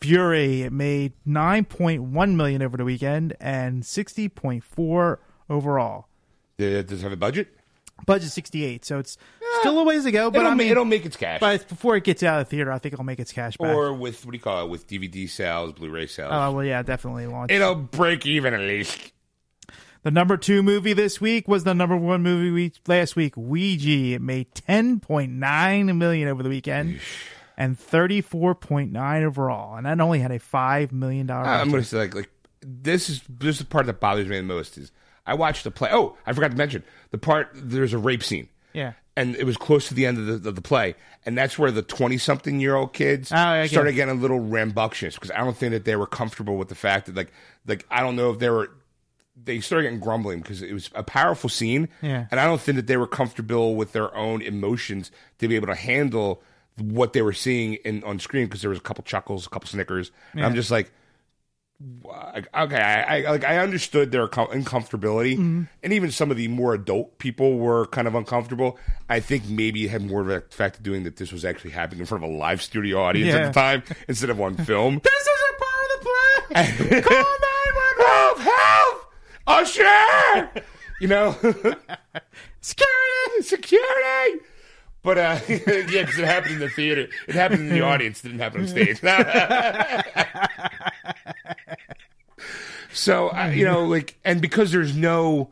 Fury. 0.00 0.62
It 0.62 0.72
made 0.72 1.14
nine 1.24 1.64
point 1.64 2.02
one 2.02 2.36
million 2.36 2.62
over 2.62 2.76
the 2.76 2.84
weekend 2.84 3.34
and 3.40 3.84
sixty 3.84 4.28
point 4.28 4.62
four 4.64 5.20
overall. 5.50 6.06
Uh, 6.60 6.82
Does 6.82 7.00
it 7.00 7.00
have 7.00 7.12
a 7.12 7.16
budget? 7.16 7.48
Budget 8.06 8.30
sixty 8.30 8.64
eight, 8.64 8.84
so 8.84 9.00
it's 9.00 9.18
still 9.58 9.76
a 9.80 9.82
ways 9.82 10.04
to 10.04 10.12
go. 10.12 10.30
But 10.30 10.40
it'll, 10.40 10.52
I 10.52 10.54
mean, 10.54 10.68
it'll 10.68 10.84
make 10.84 11.04
its 11.04 11.16
cash. 11.16 11.40
but 11.40 11.66
before 11.68 11.96
it 11.96 12.04
gets 12.04 12.22
out 12.22 12.40
of 12.40 12.46
the 12.48 12.50
theater, 12.56 12.70
I 12.70 12.78
think 12.78 12.92
it'll 12.92 13.04
make 13.04 13.18
its 13.18 13.32
cash 13.32 13.56
back. 13.56 13.74
or 13.74 13.92
with 13.92 14.24
what 14.24 14.30
do 14.30 14.36
you 14.36 14.42
call 14.42 14.64
it? 14.64 14.68
With 14.70 14.86
DVD 14.86 15.28
sales, 15.28 15.72
Blu-ray 15.72 16.06
sales. 16.06 16.30
oh 16.32 16.52
well, 16.52 16.64
yeah, 16.64 16.82
definitely 16.82 17.26
launch. 17.26 17.50
it'll 17.50 17.74
break 17.74 18.24
even 18.24 18.54
at 18.54 18.60
least. 18.60 19.12
The 20.04 20.10
number 20.10 20.36
two 20.36 20.62
movie 20.62 20.92
this 20.92 21.20
week 21.20 21.48
was 21.48 21.64
the 21.64 21.74
number 21.74 21.96
one 21.96 22.22
movie 22.22 22.50
we, 22.50 22.72
last 22.86 23.16
week, 23.16 23.34
Ouija. 23.36 24.14
It 24.14 24.22
made 24.22 24.54
ten 24.54 25.00
point 25.00 25.32
nine 25.32 25.98
million 25.98 26.28
over 26.28 26.42
the 26.42 26.48
weekend 26.48 27.00
and 27.56 27.78
thirty 27.78 28.20
four 28.20 28.54
point 28.54 28.92
nine 28.92 29.24
overall, 29.24 29.76
and 29.76 29.86
that 29.86 30.00
only 30.00 30.20
had 30.20 30.30
a 30.30 30.38
five 30.38 30.92
million 30.92 31.26
dollar. 31.26 31.46
I'm 31.46 31.70
going 31.70 31.82
to 31.82 31.88
say 31.88 31.98
like 31.98 32.14
like 32.14 32.30
this 32.60 33.10
is 33.10 33.22
this 33.28 33.56
is 33.56 33.58
the 33.60 33.64
part 33.66 33.86
that 33.86 34.00
bothers 34.00 34.28
me 34.28 34.36
the 34.36 34.42
most 34.44 34.78
is 34.78 34.92
I 35.26 35.34
watched 35.34 35.64
the 35.64 35.70
play. 35.70 35.90
Oh, 35.92 36.16
I 36.26 36.32
forgot 36.32 36.52
to 36.52 36.56
mention 36.56 36.84
the 37.10 37.18
part. 37.18 37.50
There's 37.54 37.92
a 37.92 37.98
rape 37.98 38.22
scene. 38.22 38.48
Yeah. 38.72 38.92
and 39.16 39.34
it 39.34 39.44
was 39.44 39.56
close 39.56 39.88
to 39.88 39.94
the 39.94 40.06
end 40.06 40.18
of 40.18 40.42
the, 40.42 40.48
of 40.50 40.54
the 40.54 40.62
play, 40.62 40.94
and 41.26 41.36
that's 41.36 41.58
where 41.58 41.72
the 41.72 41.82
twenty-something-year-old 41.82 42.92
kids 42.92 43.32
Oh, 43.32 43.34
yeah, 43.34 43.50
I 43.50 43.62
get 43.62 43.70
started 43.70 43.92
getting 43.94 44.16
a 44.16 44.20
little 44.20 44.38
rambunctious 44.38 45.14
because 45.14 45.30
I 45.32 45.38
don't 45.38 45.56
think 45.56 45.72
that 45.72 45.84
they 45.84 45.96
were 45.96 46.06
comfortable 46.06 46.56
with 46.56 46.68
the 46.68 46.74
fact 46.76 47.06
that 47.06 47.16
like 47.16 47.32
like 47.66 47.84
I 47.90 48.00
don't 48.00 48.14
know 48.14 48.30
if 48.30 48.38
they 48.38 48.50
were 48.50 48.70
they 49.44 49.60
started 49.60 49.84
getting 49.84 50.00
grumbling 50.00 50.40
because 50.40 50.62
it 50.62 50.72
was 50.72 50.90
a 50.94 51.02
powerful 51.02 51.48
scene, 51.50 51.88
Yeah. 52.02 52.26
and 52.30 52.38
I 52.40 52.44
don't 52.44 52.60
think 52.60 52.76
that 52.76 52.86
they 52.86 52.96
were 52.96 53.06
comfortable 53.06 53.74
with 53.76 53.92
their 53.92 54.14
own 54.14 54.42
emotions 54.42 55.10
to 55.38 55.48
be 55.48 55.56
able 55.56 55.68
to 55.68 55.74
handle 55.74 56.42
what 56.76 57.12
they 57.12 57.22
were 57.22 57.32
seeing 57.32 57.74
in 57.84 58.04
on 58.04 58.18
screen 58.20 58.46
because 58.46 58.60
there 58.60 58.70
was 58.70 58.78
a 58.78 58.82
couple 58.82 59.02
chuckles, 59.04 59.46
a 59.46 59.50
couple 59.50 59.68
snickers. 59.68 60.10
And 60.32 60.44
I'm 60.44 60.54
just 60.54 60.70
like, 60.70 60.90
okay, 61.82 62.76
I, 62.76 63.22
I 63.22 63.30
like 63.30 63.44
I 63.44 63.58
understood 63.58 64.10
their 64.12 64.26
com- 64.28 64.48
uncomfortability, 64.48 65.34
Mm-hmm. 65.34 65.62
and 65.82 65.92
even 65.92 66.10
some 66.10 66.30
of 66.30 66.36
the 66.36 66.48
more 66.48 66.74
adult 66.74 67.18
people 67.18 67.58
were 67.58 67.86
kind 67.86 68.06
of 68.08 68.14
uncomfortable. 68.14 68.78
I 69.08 69.20
think 69.20 69.48
maybe 69.48 69.84
it 69.84 69.90
had 69.90 70.02
more 70.04 70.20
of 70.20 70.28
a 70.28 70.40
fact 70.50 70.76
of 70.78 70.82
doing 70.82 71.04
that 71.04 71.16
this 71.16 71.32
was 71.32 71.44
actually 71.44 71.70
happening 71.70 72.00
in 72.00 72.06
front 72.06 72.24
of 72.24 72.30
a 72.30 72.32
live 72.32 72.62
studio 72.62 73.00
audience 73.02 73.28
Yeah. 73.32 73.46
at 73.46 73.54
the 73.54 73.60
time 73.60 73.82
instead 74.08 74.30
of 74.30 74.40
on 74.40 74.56
film. 74.56 75.00
This 75.02 75.12
is 75.22 75.28
a 75.28 75.58
part 75.58 75.84
of 75.84 76.00
the 76.00 77.02
play. 77.02 77.02
Come 79.48 79.62
Usher, 79.62 80.50
you 81.00 81.08
know, 81.08 81.32
Security! 82.60 83.42
security. 83.42 84.44
But 85.02 85.16
uh, 85.18 85.38
yeah, 85.48 85.58
because 86.02 86.18
it 86.18 86.24
happened 86.26 86.54
in 86.54 86.60
the 86.60 86.68
theater. 86.68 87.08
It 87.28 87.34
happened 87.34 87.60
in 87.62 87.68
the 87.70 87.80
audience. 87.82 88.20
It 88.20 88.28
didn't 88.28 88.40
happen 88.40 88.62
on 88.62 88.68
stage. 88.68 89.00
so 92.92 93.28
uh, 93.28 93.46
you 93.54 93.64
know, 93.64 93.84
like, 93.84 94.18
and 94.24 94.40
because 94.42 94.72
there's 94.72 94.96
no, 94.96 95.50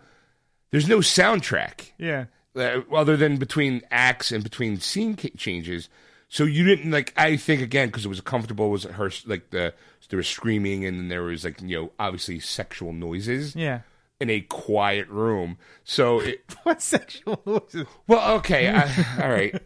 there's 0.73 0.89
no 0.89 0.99
soundtrack. 0.99 1.91
Yeah. 1.99 2.27
uh, 2.57 2.81
other 2.93 3.17
than 3.17 3.37
between 3.37 3.83
acts 3.91 4.33
and 4.33 4.43
between 4.43 4.81
scene 4.81 5.17
ca- 5.17 5.31
changes. 5.37 5.89
So 6.37 6.45
you 6.45 6.65
didn't 6.65 6.91
like. 6.91 7.15
I 7.17 7.39
think 7.39 7.63
again 7.63 7.89
because 7.89 8.05
it 8.05 8.09
was 8.09 8.21
comfortable. 8.21 8.69
Was 8.69 8.85
her 8.85 9.11
like 9.25 9.49
the 9.49 9.73
there 10.11 10.19
was 10.19 10.29
screaming 10.29 10.85
and 10.85 10.99
then 10.99 11.09
there 11.09 11.23
was 11.23 11.45
like 11.45 11.63
you 11.63 11.81
know 11.81 11.93
obviously 11.99 12.41
sexual 12.41 12.93
noises 12.93 13.57
Yeah. 13.57 13.81
in 14.21 14.29
a 14.29 14.43
quiet 14.43 15.09
room. 15.09 15.57
So 15.83 16.21
it, 16.21 16.45
What 16.65 16.83
sexual 16.83 17.41
noises? 17.47 17.87
well, 18.07 18.37
okay, 18.37 18.69
I, 18.69 18.83
all 19.23 19.31
right. 19.31 19.59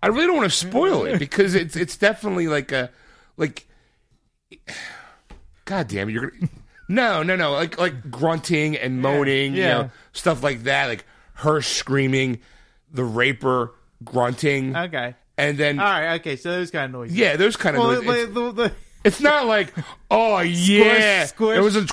I 0.00 0.06
really 0.06 0.28
don't 0.28 0.36
want 0.36 0.48
to 0.52 0.56
spoil 0.56 1.04
it 1.04 1.18
because 1.18 1.56
it's 1.56 1.74
it's 1.74 1.96
definitely 1.96 2.46
like 2.46 2.70
a 2.70 2.90
like. 3.36 3.66
God 5.64 5.88
damn 5.88 6.08
it! 6.08 6.12
You're 6.12 6.30
gonna 6.30 6.48
no 6.88 7.22
no 7.24 7.34
no 7.34 7.50
like 7.54 7.76
like 7.76 8.08
grunting 8.08 8.76
and 8.76 9.02
moaning, 9.02 9.52
you 9.54 9.62
yeah. 9.62 9.68
know, 9.68 9.90
stuff 10.12 10.44
like 10.44 10.62
that. 10.62 10.86
Like 10.86 11.04
her 11.34 11.60
screaming, 11.60 12.38
the 12.88 13.02
raper 13.04 13.74
grunting, 14.04 14.76
Okay. 14.76 15.16
And 15.38 15.56
then 15.56 15.78
All 15.78 15.86
right. 15.86 16.20
Okay. 16.20 16.36
So 16.36 16.50
those 16.50 16.70
kind 16.70 16.86
of 16.86 16.90
noises. 16.90 17.16
yeah, 17.16 17.36
those 17.36 17.56
kind 17.56 17.76
of. 17.76 17.82
Well, 17.82 18.02
noises. 18.02 18.06
the, 18.06 18.22
it's, 18.22 18.34
the, 18.34 18.52
the, 18.52 18.72
it's 19.04 19.20
not 19.20 19.46
like 19.46 19.72
oh 20.10 20.40
yeah, 20.40 21.24
squish. 21.26 21.56
it 21.56 21.60
was 21.60 21.76
a, 21.76 21.86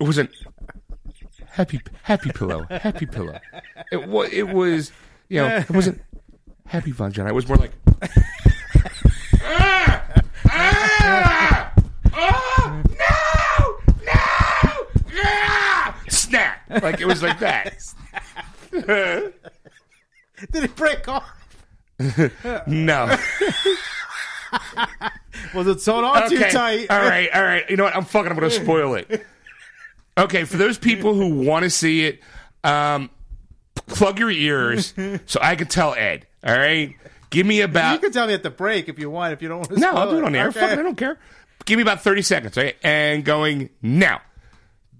It 0.00 0.04
wasn't 0.04 0.30
happy 1.46 1.80
happy 2.02 2.30
pillow 2.30 2.66
happy 2.68 3.06
pillow. 3.06 3.38
It 3.90 4.08
was 4.08 4.32
it 4.32 4.48
was 4.48 4.90
you 5.28 5.40
know 5.40 5.56
it 5.56 5.70
wasn't 5.70 6.02
happy 6.66 6.90
vagina. 6.90 7.28
It 7.28 7.34
was 7.34 7.46
more 7.46 7.56
like. 7.56 7.72
ah, 9.42 10.22
ah, 10.46 11.72
oh, 12.14 12.82
no, 12.88 14.04
no, 14.04 15.22
ah, 15.22 15.96
snap! 16.08 16.58
Like 16.82 17.00
it 17.00 17.06
was 17.06 17.22
like 17.22 17.38
that. 17.38 17.94
did 18.72 19.34
it 20.52 20.74
break 20.74 21.06
off? 21.06 21.41
No. 22.66 23.16
Was 25.54 25.66
it 25.66 25.80
sewn 25.80 26.04
on 26.04 26.28
too 26.28 26.38
tight? 26.38 26.86
All 26.90 26.98
right, 27.00 27.28
all 27.34 27.42
right. 27.42 27.68
You 27.70 27.76
know 27.76 27.84
what? 27.84 27.96
I'm 27.96 28.04
fucking. 28.04 28.30
I'm 28.32 28.38
going 28.38 28.50
to 28.50 28.56
spoil 28.62 28.94
it. 28.94 29.24
Okay, 30.16 30.44
for 30.44 30.56
those 30.56 30.78
people 30.78 31.14
who 31.14 31.44
want 31.44 31.62
to 31.64 31.70
see 31.70 32.04
it, 32.04 32.20
um, 32.64 33.10
plug 33.86 34.18
your 34.18 34.30
ears 34.30 34.94
so 35.26 35.40
I 35.42 35.56
can 35.56 35.68
tell 35.68 35.94
Ed. 35.94 36.26
All 36.44 36.56
right, 36.56 36.94
give 37.30 37.46
me 37.46 37.60
about 37.62 37.80
You 37.80 37.88
about. 37.96 38.02
can 38.02 38.12
tell 38.12 38.26
me 38.26 38.34
at 38.34 38.42
the 38.42 38.50
break 38.50 38.88
if 38.88 38.98
you 38.98 39.10
want. 39.10 39.32
If 39.32 39.40
you 39.42 39.48
don't 39.48 39.58
want 39.58 39.70
to. 39.70 39.78
No, 39.80 39.92
I'll 39.92 40.10
do 40.10 40.18
it 40.18 40.24
on 40.24 40.32
the 40.32 40.38
air. 40.38 40.52
Fuck 40.52 40.70
it, 40.72 40.78
I 40.78 40.82
don't 40.82 40.96
care. 40.96 41.18
Give 41.64 41.76
me 41.76 41.82
about 41.82 42.02
30 42.02 42.22
seconds, 42.22 42.56
right? 42.56 42.76
And 42.82 43.24
going 43.24 43.70
now. 43.80 44.20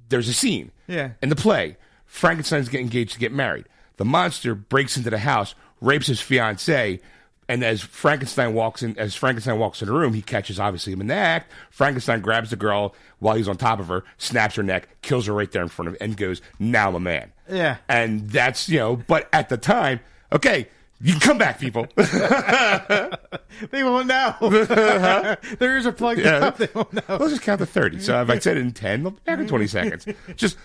There's 0.09 0.29
a 0.29 0.33
scene. 0.35 0.71
Yeah. 0.87 1.13
In 1.23 1.29
the 1.29 1.37
play, 1.37 1.77
Frankenstein's 2.07 2.69
getting 2.69 2.87
engaged 2.87 3.15
to 3.15 3.19
get 3.19 3.33
married. 3.33 3.67
The 3.97 4.05
monster 4.05 4.55
breaks 4.55 4.97
into 4.97 5.11
the 5.11 5.19
house, 5.19 5.55
rapes 5.83 6.07
his 6.07 6.21
fiancee, 6.21 7.01
and 7.49 7.63
as 7.63 7.83
Frankenstein 7.83 8.55
walks 8.55 8.83
in, 8.83 8.97
as 8.99 9.15
Frankenstein 9.15 9.59
walks 9.59 9.83
in 9.83 9.89
the 9.89 9.93
room, 9.95 10.15
he 10.15 10.23
catches 10.23 10.59
obviously 10.59 10.93
him 10.95 11.01
in 11.03 11.09
the 11.09 11.15
act. 11.15 11.53
Frankenstein 11.71 12.21
grabs 12.23 12.49
the 12.51 12.57
girl 12.57 12.95
while 13.19 13.35
he's 13.37 13.49
on 13.49 13.57
top 13.59 13.79
of 13.81 13.89
her, 13.89 14.05
snaps 14.17 14.55
her 14.55 14.63
neck, 14.63 14.89
kills 15.03 15.27
her 15.27 15.33
right 15.35 15.51
there 15.53 15.63
in 15.63 15.69
front 15.69 15.89
of 15.89 15.95
him, 15.95 15.99
and 16.01 16.17
goes, 16.17 16.41
"Now 16.59 16.89
I'm 16.89 16.95
a 16.95 17.01
man." 17.01 17.33
Yeah. 17.51 17.77
And 17.89 18.31
that's 18.31 18.69
you 18.71 18.79
know, 18.79 18.97
but 18.97 19.29
at 19.33 19.49
the 19.51 19.59
time, 19.59 20.01
okay, 20.33 20.69
you 21.01 21.13
can 21.13 21.21
come 21.21 21.39
back, 21.39 21.59
people. 21.61 21.87
They 23.71 23.85
won't 23.85 24.07
know. 24.07 24.35
Their 24.41 25.39
ears 25.61 25.87
are 25.87 25.93
plugged 25.93 26.21
Yeah. 26.21 26.39
up. 26.47 26.57
They 26.63 26.69
won't 26.75 26.93
know. 26.95 27.03
Let's 27.09 27.31
just 27.33 27.43
count 27.43 27.59
to 27.61 27.67
30. 27.67 28.01
So 28.01 28.21
if 28.23 28.31
I 28.31 28.39
said 28.39 28.57
it 28.57 28.61
in 28.61 28.73
10, 28.73 29.03
they'll 29.03 29.11
be 29.13 29.19
back 29.25 29.39
in 29.39 29.47
20 29.47 29.67
seconds. 29.67 30.07
Just 30.37 30.57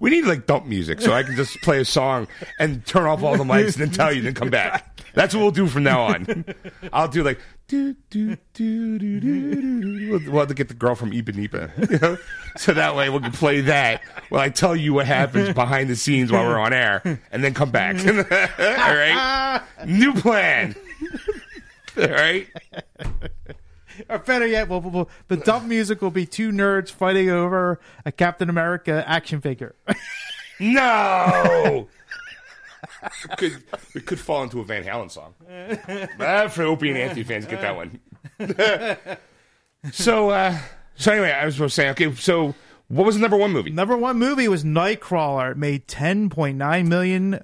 we 0.00 0.10
need 0.10 0.24
like 0.24 0.46
dump 0.46 0.66
music 0.66 1.00
so 1.00 1.12
I 1.12 1.22
can 1.22 1.36
just 1.36 1.60
play 1.60 1.80
a 1.80 1.84
song 1.84 2.26
and 2.58 2.84
turn 2.84 3.06
off 3.06 3.22
all 3.22 3.36
the 3.36 3.44
mics 3.44 3.74
and 3.74 3.86
then 3.86 3.90
tell 3.90 4.12
you, 4.12 4.22
then 4.22 4.34
come 4.34 4.50
back. 4.50 5.00
That's 5.14 5.34
what 5.34 5.40
we'll 5.40 5.50
do 5.50 5.66
from 5.66 5.84
now 5.84 6.02
on. 6.02 6.44
I'll 6.92 7.08
do 7.08 7.22
like. 7.22 7.40
We'll 7.72 8.38
have 10.40 10.48
to 10.48 10.54
get 10.54 10.68
the 10.68 10.74
girl 10.76 10.96
from 10.96 11.12
Ipanema. 11.12 12.18
So 12.56 12.74
that 12.74 12.96
way 12.96 13.08
we 13.10 13.20
can 13.20 13.30
play 13.30 13.60
that 13.62 14.02
while 14.28 14.40
I 14.40 14.48
tell 14.48 14.74
you 14.74 14.92
what 14.92 15.06
happens 15.06 15.54
behind 15.54 15.88
the 15.88 15.94
scenes 15.94 16.32
while 16.32 16.44
we're 16.44 16.58
on 16.58 16.72
air, 16.72 17.20
and 17.30 17.44
then 17.44 17.54
come 17.54 17.70
back. 17.70 17.96
all 18.06 18.96
right, 18.96 19.62
new 19.86 20.12
plan 20.14 20.74
all 21.98 22.08
right. 22.08 22.48
Or 24.08 24.18
better 24.18 24.46
yet, 24.46 24.68
well, 24.68 24.80
well, 24.80 25.10
the 25.28 25.36
dump 25.36 25.66
music 25.66 26.00
will 26.00 26.10
be 26.10 26.24
two 26.26 26.50
nerds 26.52 26.90
fighting 26.90 27.28
over 27.28 27.80
a 28.04 28.12
Captain 28.12 28.48
America 28.48 29.04
action 29.06 29.40
figure. 29.40 29.74
No. 30.62 31.88
It 33.24 33.36
could 33.38 33.62
we 33.94 34.00
could 34.02 34.20
fall 34.20 34.42
into 34.42 34.60
a 34.60 34.64
Van 34.64 34.84
Halen 34.84 35.10
song. 35.10 35.32
Ah, 36.20 36.48
for 36.48 36.64
Opie 36.64 36.90
and 36.90 36.98
Anthony 36.98 37.22
fans, 37.24 37.46
get 37.46 37.62
that 37.62 37.74
one. 37.74 37.98
so, 39.92 40.28
uh, 40.30 40.58
so 40.96 41.12
anyway, 41.12 41.30
I 41.30 41.46
was 41.46 41.54
supposed 41.54 41.74
to 41.76 41.80
say, 41.80 41.90
okay, 41.90 42.14
so 42.14 42.54
what 42.88 43.06
was 43.06 43.14
the 43.14 43.20
number 43.22 43.38
one 43.38 43.52
movie? 43.52 43.70
Number 43.70 43.96
one 43.96 44.18
movie 44.18 44.48
was 44.48 44.64
Nightcrawler. 44.64 45.52
It 45.52 45.56
made 45.56 45.88
ten 45.88 46.28
point 46.28 46.58
nine 46.58 46.88
million 46.90 47.42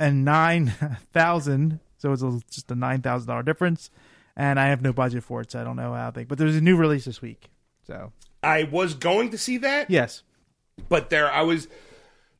and 0.00 0.24
nine 0.24 0.68
thousand. 1.12 1.78
So 1.98 2.12
it's 2.12 2.22
a, 2.22 2.40
just 2.50 2.70
a 2.70 2.74
nine 2.74 3.02
thousand 3.02 3.28
dollar 3.28 3.42
difference. 3.42 3.90
And 4.36 4.58
I 4.60 4.68
have 4.68 4.82
no 4.82 4.92
budget 4.92 5.24
for 5.24 5.40
it, 5.40 5.50
so 5.50 5.60
I 5.60 5.64
don't 5.64 5.76
know 5.76 5.92
how 5.94 6.10
they. 6.12 6.24
But 6.24 6.38
there's 6.38 6.54
a 6.56 6.60
new 6.60 6.76
release 6.76 7.04
this 7.04 7.20
week. 7.20 7.50
So 7.86 8.12
I 8.42 8.62
was 8.64 8.94
going 8.94 9.30
to 9.30 9.38
see 9.38 9.56
that, 9.58 9.90
yes, 9.90 10.22
but 10.88 11.10
there 11.10 11.30
I 11.30 11.42
was. 11.42 11.66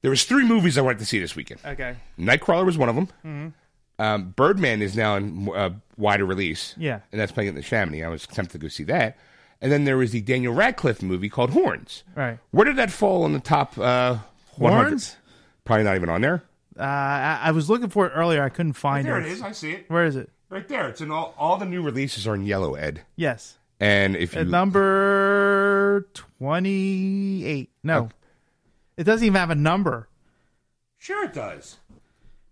There 0.02 0.10
was 0.10 0.22
three 0.24 0.46
movies 0.46 0.78
I 0.78 0.82
wanted 0.82 1.00
to 1.00 1.06
see 1.06 1.18
this 1.18 1.34
weekend. 1.34 1.60
okay, 1.66 1.96
Nightcrawler 2.18 2.64
was 2.64 2.78
one 2.78 2.88
of 2.88 2.94
them. 2.94 3.54
Um, 3.98 4.30
Birdman 4.36 4.80
is 4.80 4.96
now 4.96 5.16
in 5.16 5.48
uh, 5.52 5.70
wider 5.96 6.24
release. 6.24 6.74
Yeah. 6.78 7.00
and 7.10 7.20
that's 7.20 7.32
playing 7.32 7.48
at 7.48 7.56
the 7.56 7.62
Chamonix. 7.62 8.04
I 8.04 8.08
was 8.08 8.26
tempted 8.28 8.52
to 8.52 8.58
go 8.58 8.68
see 8.68 8.84
that. 8.84 9.18
And 9.60 9.72
then 9.72 9.84
there 9.84 9.96
was 9.96 10.12
the 10.12 10.20
Daniel 10.20 10.54
Radcliffe 10.54 11.02
movie 11.02 11.28
called 11.28 11.50
Horns. 11.50 12.04
right. 12.14 12.38
Where 12.52 12.64
did 12.64 12.76
that 12.76 12.92
fall 12.92 13.24
on 13.24 13.32
the 13.32 13.40
top? 13.40 13.76
Uh, 13.76 14.18
100? 14.54 14.84
Horns. 14.86 15.16
Probably 15.64 15.82
not 15.82 15.96
even 15.96 16.08
on 16.10 16.20
there. 16.20 16.44
Uh, 16.78 16.82
I, 16.82 17.40
I 17.44 17.50
was 17.50 17.68
looking 17.68 17.88
for 17.88 18.06
it 18.06 18.10
earlier. 18.14 18.42
I 18.42 18.48
couldn't 18.50 18.74
find 18.74 19.06
There 19.06 19.18
it. 19.18 19.22
There 19.22 19.30
it 19.30 19.34
is. 19.34 19.42
I 19.42 19.52
see 19.52 19.72
it 19.72 19.84
Where 19.90 20.04
is 20.04 20.16
it? 20.16 20.30
right 20.48 20.66
there. 20.68 20.88
It's 20.88 21.00
in 21.00 21.10
all. 21.10 21.34
All 21.38 21.56
the 21.56 21.66
new 21.66 21.82
releases 21.82 22.26
are 22.26 22.34
in 22.34 22.44
yellow, 22.46 22.74
Ed. 22.74 23.02
Yes, 23.16 23.58
And 23.80 24.14
if 24.16 24.34
you 24.34 24.40
At 24.42 24.46
number 24.48 26.08
twenty 26.14 27.44
eight. 27.44 27.70
No, 27.82 28.10
it 28.96 29.04
doesn't 29.04 29.26
even 29.26 29.38
have 29.38 29.50
a 29.50 29.54
number. 29.54 30.08
sure 30.98 31.24
it 31.24 31.32
does. 31.34 31.78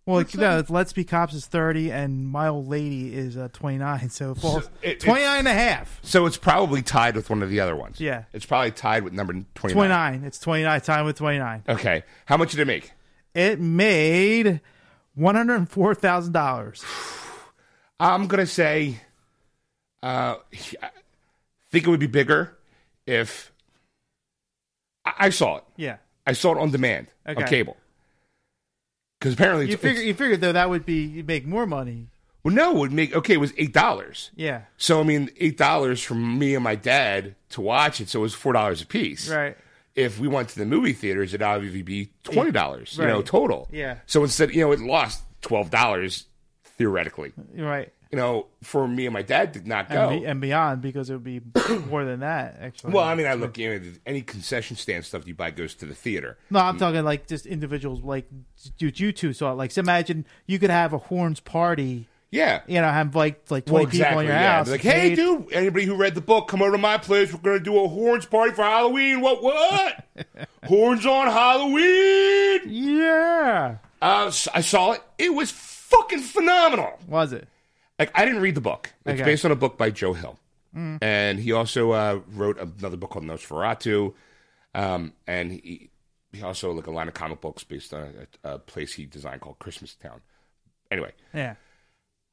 Well, 0.04 0.18
it, 0.20 0.32
no, 0.36 0.60
it's 0.60 0.70
Let's 0.70 0.92
Be 0.92 1.02
Cops 1.02 1.34
is 1.34 1.46
30 1.46 1.90
and 1.90 2.28
My 2.28 2.46
Old 2.46 2.68
Lady 2.68 3.12
is 3.12 3.36
uh, 3.36 3.48
29. 3.52 4.08
So 4.10 4.30
it 4.30 4.38
falls 4.38 4.62
So 4.66 4.70
it- 4.80 5.00
29 5.00 5.38
and 5.40 5.48
a 5.48 5.52
half. 5.52 5.98
So 6.02 6.26
it's 6.26 6.36
probably 6.36 6.80
tied 6.80 7.16
with 7.16 7.28
one 7.28 7.42
of 7.42 7.50
the 7.50 7.58
other 7.58 7.74
ones. 7.74 8.00
Yeah. 8.00 8.22
it's 8.32 8.46
probably 8.46 8.70
tied 8.70 9.02
with 9.02 9.14
number 9.14 9.32
twenty 9.56 9.74
29. 9.74 10.22
It's 10.22 10.38
29. 10.38 10.80
Time 10.82 11.06
with 11.06 11.16
29. 11.16 11.64
Okay, 11.68 12.04
how 12.26 12.36
much 12.36 12.52
did 12.52 12.60
it 12.60 12.66
make? 12.68 12.92
It 13.37 13.61
made 13.61 14.61
$104,000. 15.18 16.84
I'm 17.99 18.26
gonna 18.26 18.47
say, 18.47 19.01
uh, 20.03 20.37
I 20.82 20.91
think 21.70 21.87
it 21.87 21.91
would 21.91 22.01
be 22.01 22.07
bigger 22.07 22.57
if 23.07 23.53
I, 25.05 25.12
I 25.18 25.30
saw 25.30 25.57
it. 25.59 25.64
Yeah. 25.76 25.97
I 26.26 26.32
saw 26.32 26.53
it 26.53 26.59
on 26.59 26.70
demand 26.70 27.07
on 27.26 27.37
cable. 27.45 27.76
Because 29.18 29.34
apparently, 29.34 29.70
You 29.70 29.76
figure 29.78 30.03
you 30.03 30.12
figured 30.14 30.41
though 30.43 30.53
that 30.53 30.68
would 30.68 30.84
be 30.84 31.05
you'd 31.05 31.26
make 31.26 31.47
more 31.47 31.66
money. 31.66 32.09
well, 32.45 32.55
no, 32.55 32.72
it 32.72 32.78
would 32.78 32.93
make 32.93 33.14
okay. 33.14 33.34
It 33.34 33.41
was 33.41 33.55
eight 33.57 33.72
dollars. 33.72 34.30
Yeah. 34.37 34.62
So 34.76 35.01
I 35.01 35.05
mean, 35.05 35.30
eight 35.39 35.57
dollars 35.57 36.03
from 36.03 36.39
me 36.39 36.55
and 36.55 36.62
my 36.64 36.74
dad 36.74 37.34
to 37.51 37.61
watch 37.62 38.01
it. 38.01 38.09
So 38.11 38.18
it 38.20 38.22
was 38.22 38.34
four 38.34 38.53
dollars 38.53 38.82
a 38.82 38.87
piece. 38.87 39.30
Right. 39.30 39.57
If 39.97 40.20
we 40.20 40.28
went 40.28 40.51
to 40.51 40.59
the 40.59 40.66
movie 40.66 40.92
theaters, 40.92 41.32
it'd 41.34 41.42
obviously 41.42 41.82
be 41.82 42.11
twenty 42.22 42.53
dollars. 42.53 42.97
You 42.99 43.07
know, 43.07 43.16
Right. 43.16 43.26
total. 43.26 43.66
Yeah. 43.72 43.99
So 44.07 44.22
instead, 44.22 44.55
you 44.55 44.61
know, 44.61 44.70
it 44.72 44.80
lost 44.80 45.22
twelve 45.40 45.70
dollars 45.70 46.26
theoretically. 46.64 47.32
Right. 47.57 47.92
You 48.12 48.18
know, 48.18 48.47
for 48.62 48.86
me 48.86 49.07
and 49.07 49.12
my 49.12 49.22
dad 49.22 49.51
did 49.53 49.66
not 49.66 49.88
go. 49.90 50.09
And, 50.11 50.20
be, 50.20 50.26
and 50.26 50.40
beyond 50.40 50.80
because 50.80 51.11
it 51.11 51.14
would 51.14 51.24
be 51.24 51.40
more 51.90 52.05
than 52.05 52.20
that 52.20 52.57
actually. 52.61 52.92
well, 52.92 53.05
I 53.05 53.14
mean, 53.16 53.26
I 53.26 53.34
look. 53.34 53.59
You 53.59 53.78
know, 53.78 53.92
any 54.07 54.22
concession 54.22 54.76
stand 54.76 55.05
stuff 55.05 55.26
you 55.26 55.34
buy 55.34 55.51
goes 55.51 55.74
to 55.76 55.86
the 55.86 55.94
theater. 55.94 56.38
No, 56.51 56.61
I'm 56.61 56.78
talking 56.78 57.03
like 57.05 57.26
just 57.26 57.47
individuals 57.47 58.03
like 58.03 58.28
do 58.78 58.92
you 58.94 59.12
two 59.12 59.32
saw 59.32 59.53
it. 59.53 59.55
Like, 59.57 59.70
so 59.72 59.80
imagine 59.80 60.24
you 60.47 60.59
could 60.59 60.70
have 60.70 60.92
a 60.92 60.99
horns 60.99 61.40
party 61.40 62.07
Yeah. 62.37 62.61
You 62.66 62.80
know, 62.80 62.89
have 62.91 63.14
like 63.14 63.51
like 63.51 63.66
Well, 63.66 63.82
twenty 63.84 63.99
people 63.99 64.18
in 64.20 64.26
your 64.26 64.34
yeah. 64.34 64.57
house. 64.59 64.70
Like, 64.70 64.80
hey, 64.82 65.14
dude, 65.14 65.53
anybody 65.53 65.84
who 65.87 65.95
read 65.97 66.14
the 66.14 66.20
book, 66.20 66.49
come 66.49 66.61
over 66.62 66.72
to 66.72 66.78
my 66.78 66.99
place. 66.99 67.32
We're 67.32 67.41
gonna 67.41 67.61
do 67.61 67.78
a 67.82 67.89
horns 67.89 68.26
party 68.26 68.53
for 68.53 68.62
Halloween. 68.62 69.20
What? 69.20 69.43
What? 69.43 70.05
horns 70.64 71.07
on 71.07 71.26
Halloween. 71.28 72.61
Yeah. 72.66 73.76
Uh, 74.03 74.30
I 74.55 74.61
saw 74.61 74.93
it. 74.93 75.03
It 75.18 75.32
was 75.34 75.51
fucking 75.51 76.20
phenomenal. 76.20 76.99
Was 77.09 77.32
it? 77.32 77.49
Like 77.99 78.11
I 78.14 78.24
didn't 78.24 78.43
read 78.43 78.55
the 78.55 78.61
book. 78.61 78.93
It's 79.07 79.14
Okay. 79.20 79.24
based 79.24 79.45
on 79.45 79.53
a 79.53 79.57
book 79.57 79.78
by 79.78 79.91
Joe 79.91 80.12
Hill, 80.12 80.39
and 80.74 81.39
he 81.41 81.53
also 81.53 81.93
uh, 81.93 82.20
wrote 82.34 82.59
another 82.59 82.99
book 82.99 83.11
called 83.11 83.24
Nosferatu, 83.24 84.12
um, 84.74 85.14
and 85.26 85.53
he 85.53 85.89
he 86.32 86.43
also 86.43 86.72
like 86.72 86.87
a 86.87 86.91
line 86.91 87.09
of 87.09 87.14
comic 87.14 87.41
books 87.41 87.64
based 87.64 87.95
on 87.95 88.12
a, 88.45 88.53
a 88.55 88.59
place 88.59 88.93
he 88.93 89.07
designed 89.07 89.41
called 89.41 89.59
Christmas 89.59 89.95
Town. 89.95 90.20
Anyway, 90.91 91.12
Yeah. 91.32 91.55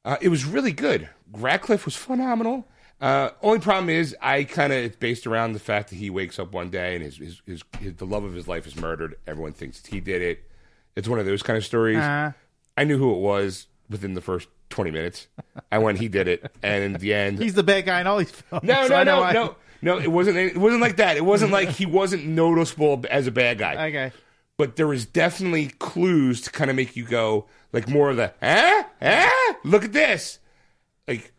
Uh, 0.04 0.16
it 0.20 0.28
was 0.28 0.44
really 0.44 0.72
good. 0.72 1.08
Radcliffe 1.32 1.84
was 1.84 1.96
phenomenal. 1.96 2.66
Uh, 3.00 3.30
only 3.42 3.58
problem 3.58 3.90
is, 3.90 4.16
I 4.20 4.44
kind 4.44 4.72
of 4.72 4.78
it's 4.78 4.96
based 4.96 5.26
around 5.26 5.52
the 5.52 5.58
fact 5.58 5.90
that 5.90 5.96
he 5.96 6.10
wakes 6.10 6.38
up 6.38 6.52
one 6.52 6.70
day 6.70 6.94
and 6.94 7.04
his, 7.04 7.16
his, 7.16 7.42
his, 7.46 7.62
his 7.80 7.94
the 7.96 8.06
love 8.06 8.24
of 8.24 8.32
his 8.34 8.46
life 8.48 8.66
is 8.66 8.76
murdered. 8.76 9.16
Everyone 9.26 9.52
thinks 9.52 9.84
he 9.84 10.00
did 10.00 10.22
it. 10.22 10.44
It's 10.96 11.08
one 11.08 11.18
of 11.18 11.26
those 11.26 11.42
kind 11.42 11.56
of 11.56 11.64
stories. 11.64 11.98
Uh, 11.98 12.32
I 12.76 12.84
knew 12.84 12.96
who 12.98 13.12
it 13.12 13.18
was 13.18 13.66
within 13.90 14.14
the 14.14 14.20
first 14.20 14.48
twenty 14.70 14.90
minutes. 14.92 15.26
I 15.72 15.78
went, 15.78 15.98
he 15.98 16.08
did 16.08 16.28
it, 16.28 16.50
and 16.62 16.84
in 16.84 16.92
the 16.94 17.12
end, 17.12 17.40
he's 17.40 17.54
the 17.54 17.62
bad 17.64 17.84
guy 17.84 18.00
in 18.00 18.06
all 18.06 18.18
these 18.18 18.30
films. 18.30 18.62
no, 18.64 18.86
so 18.86 19.02
no, 19.02 19.22
I 19.22 19.32
no, 19.32 19.44
no, 19.44 19.56
no. 19.82 19.98
It 19.98 20.10
wasn't. 20.10 20.36
It 20.36 20.56
wasn't 20.56 20.80
like 20.80 20.96
that. 20.96 21.16
It 21.16 21.24
wasn't 21.24 21.50
like 21.50 21.68
he 21.70 21.84
wasn't 21.86 22.24
noticeable 22.26 23.04
as 23.10 23.26
a 23.26 23.32
bad 23.32 23.58
guy 23.58 23.88
Okay. 23.88 24.12
but 24.56 24.76
there 24.76 24.86
was 24.86 25.04
definitely 25.04 25.66
clues 25.66 26.40
to 26.42 26.50
kind 26.52 26.70
of 26.70 26.76
make 26.76 26.94
you 26.96 27.04
go 27.04 27.46
like 27.74 27.88
more 27.88 28.10
of 28.10 28.16
the 28.16 28.32
eh 28.40 28.84
eh 29.02 29.30
look 29.64 29.84
at 29.84 29.92
this. 29.92 30.38
Like 31.06 31.32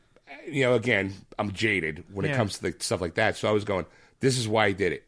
you 0.48 0.62
know 0.64 0.76
again 0.76 1.12
i'm 1.40 1.52
jaded 1.52 2.04
when 2.14 2.24
it 2.26 2.36
comes 2.36 2.58
to 2.60 2.64
the, 2.70 2.76
stuff 2.80 3.02
like 3.02 3.16
that. 3.16 3.36
So 3.38 3.48
i 3.48 3.52
was 3.52 3.64
going 3.64 3.86
this 4.20 4.38
is 4.38 4.48
why 4.48 4.68
he 4.68 4.74
did 4.76 4.92
it. 4.92 5.04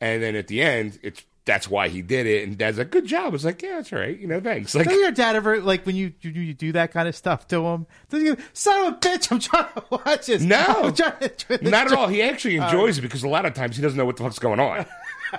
And 0.00 0.22
then 0.22 0.36
at 0.36 0.48
the 0.48 0.60
end 0.60 0.98
it's 1.02 1.24
that's 1.44 1.68
why 1.68 1.88
he 1.88 2.02
did 2.02 2.26
it. 2.26 2.46
And 2.46 2.56
dad's 2.58 2.78
like 2.78 2.90
good 2.90 3.06
job. 3.06 3.32
It's 3.34 3.44
like 3.44 3.62
yeah 3.62 3.76
that's 3.76 3.92
all 3.92 4.00
right. 4.00 4.18
You 4.18 4.26
know 4.26 4.40
thanks. 4.40 4.74
Like 4.82 4.88
Does 4.88 4.98
your 4.98 5.12
dad 5.12 5.36
ever 5.36 5.60
like 5.60 5.86
when 5.86 5.96
you, 5.96 6.12
you 6.20 6.30
you 6.30 6.54
do 6.54 6.72
that 6.72 6.92
kind 6.92 7.08
of 7.08 7.16
stuff 7.16 7.46
to 7.48 7.64
him? 7.64 7.86
Does 8.10 8.22
he 8.22 8.34
son 8.52 8.86
of 8.86 8.94
a 8.94 8.96
bitch? 8.96 9.30
I'm 9.32 9.38
trying 9.38 9.72
to 9.74 9.84
watch 9.90 10.26
this. 10.26 10.42
No. 10.42 10.90
To- 10.96 11.58
not 11.62 11.86
at 11.86 11.92
all. 11.92 12.08
He 12.08 12.22
actually 12.22 12.56
enjoys 12.56 12.98
it 12.98 13.02
because 13.02 13.22
a 13.22 13.28
lot 13.28 13.46
of 13.46 13.54
times 13.54 13.76
he 13.76 13.82
doesn't 13.82 13.96
know 13.96 14.04
what 14.04 14.16
the 14.16 14.24
fuck's 14.24 14.38
going 14.38 14.60
on. 14.60 14.84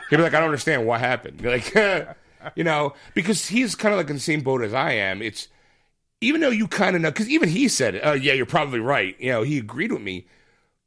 He'll 0.10 0.18
be 0.18 0.24
like 0.24 0.34
i 0.34 0.40
don't 0.40 0.50
understand 0.50 0.86
what 0.86 1.00
happened. 1.00 1.42
You're 1.42 1.52
like 1.58 1.76
you 2.56 2.64
know 2.64 2.94
because 3.14 3.48
he's 3.48 3.76
kind 3.76 3.94
of 3.94 3.98
like 3.98 4.10
in 4.10 4.16
the 4.18 4.22
same 4.22 4.42
boat 4.42 4.62
as 4.64 4.74
i 4.74 4.92
am. 4.92 5.22
It's 5.22 5.48
even 6.22 6.42
though 6.42 6.50
you 6.50 6.68
kind 6.68 6.96
of 6.96 7.02
know 7.02 7.12
because 7.12 7.30
even 7.30 7.50
he 7.50 7.68
said 7.68 8.00
oh 8.04 8.14
yeah 8.14 8.34
you're 8.34 8.46
probably 8.46 8.80
right. 8.80 9.16
You 9.20 9.32
know 9.32 9.44
he 9.44 9.58
agreed 9.58 9.92
with 9.92 10.02
me. 10.02 10.26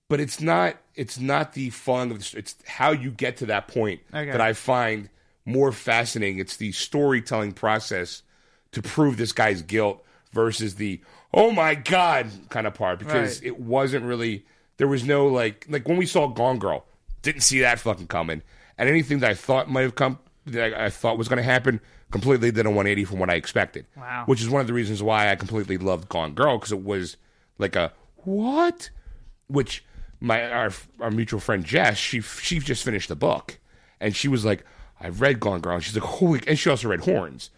But 0.08 0.20
it's 0.20 0.40
not 0.40 0.76
it's 0.94 1.18
not 1.18 1.54
the 1.54 1.70
fun 1.70 2.10
of 2.12 2.18
the, 2.20 2.38
it's 2.38 2.54
how 2.66 2.92
you 2.92 3.10
get 3.10 3.36
to 3.38 3.46
that 3.46 3.66
point 3.68 4.00
Okay. 4.14 4.30
that 4.30 4.40
i 4.40 4.52
find 4.52 5.08
more 5.44 5.72
fascinating. 5.72 6.38
It's 6.38 6.56
the 6.56 6.72
storytelling 6.72 7.52
process 7.52 8.22
to 8.72 8.82
prove 8.82 9.16
this 9.16 9.32
guy's 9.32 9.62
guilt 9.62 10.02
versus 10.32 10.76
the 10.76 11.00
oh 11.34 11.50
my 11.50 11.74
god 11.74 12.30
kind 12.50 12.66
of 12.66 12.74
part. 12.74 12.98
Because 12.98 13.38
Right. 13.40 13.46
it 13.48 13.60
wasn't 13.60 14.04
really 14.04 14.44
there 14.76 14.88
was 14.88 15.04
no 15.04 15.26
like 15.26 15.66
like 15.68 15.86
when 15.88 15.96
we 15.96 16.06
saw 16.06 16.28
gone 16.28 16.58
girl 16.58 16.84
didn't 17.22 17.42
see 17.42 17.60
that 17.60 17.80
fucking 17.80 18.06
coming. 18.06 18.42
And 18.78 18.88
anything 18.88 19.18
that 19.20 19.30
i 19.30 19.34
thought 19.34 19.68
might 19.70 19.82
have 19.82 19.94
come 19.96 20.18
that 20.46 20.74
i, 20.74 20.88
thought 20.90 21.18
was 21.18 21.28
going 21.28 21.36
to 21.38 21.42
happen 21.42 21.80
completely 22.10 22.50
did 22.50 22.64
a 22.66 22.70
180 22.70 23.04
from 23.04 23.18
what 23.18 23.30
i 23.30 23.34
expected 23.34 23.86
Wow. 23.96 24.22
which 24.26 24.40
is 24.40 24.48
one 24.48 24.60
of 24.60 24.66
the 24.66 24.72
reasons 24.72 25.02
why 25.02 25.30
i 25.30 25.34
completely 25.36 25.76
loved 25.78 26.08
gone 26.08 26.32
girl 26.34 26.56
because 26.58 26.72
it 26.72 26.84
was 26.84 27.16
like 27.58 27.76
a 27.76 27.92
what 28.24 28.90
which 29.48 29.84
my 30.20 30.50
our, 30.50 30.70
our 31.00 31.10
mutual 31.10 31.40
friend 31.40 31.64
Jess, 31.64 31.98
she 31.98 32.20
she 32.22 32.58
just 32.58 32.82
finished 32.82 33.08
the 33.10 33.14
book, 33.14 33.58
and 34.00 34.16
she 34.16 34.28
was 34.28 34.46
like, 34.46 34.64
"I've 34.98 35.20
read 35.20 35.40
Gone 35.40 35.60
Girl," 35.60 35.74
and 35.74 35.84
she's 35.84 35.94
like, 35.94 36.04
"Holy!" 36.04 36.40
And 36.48 36.58
she 36.58 36.70
also 36.70 36.88
read 36.88 37.00
Horns, 37.00 37.50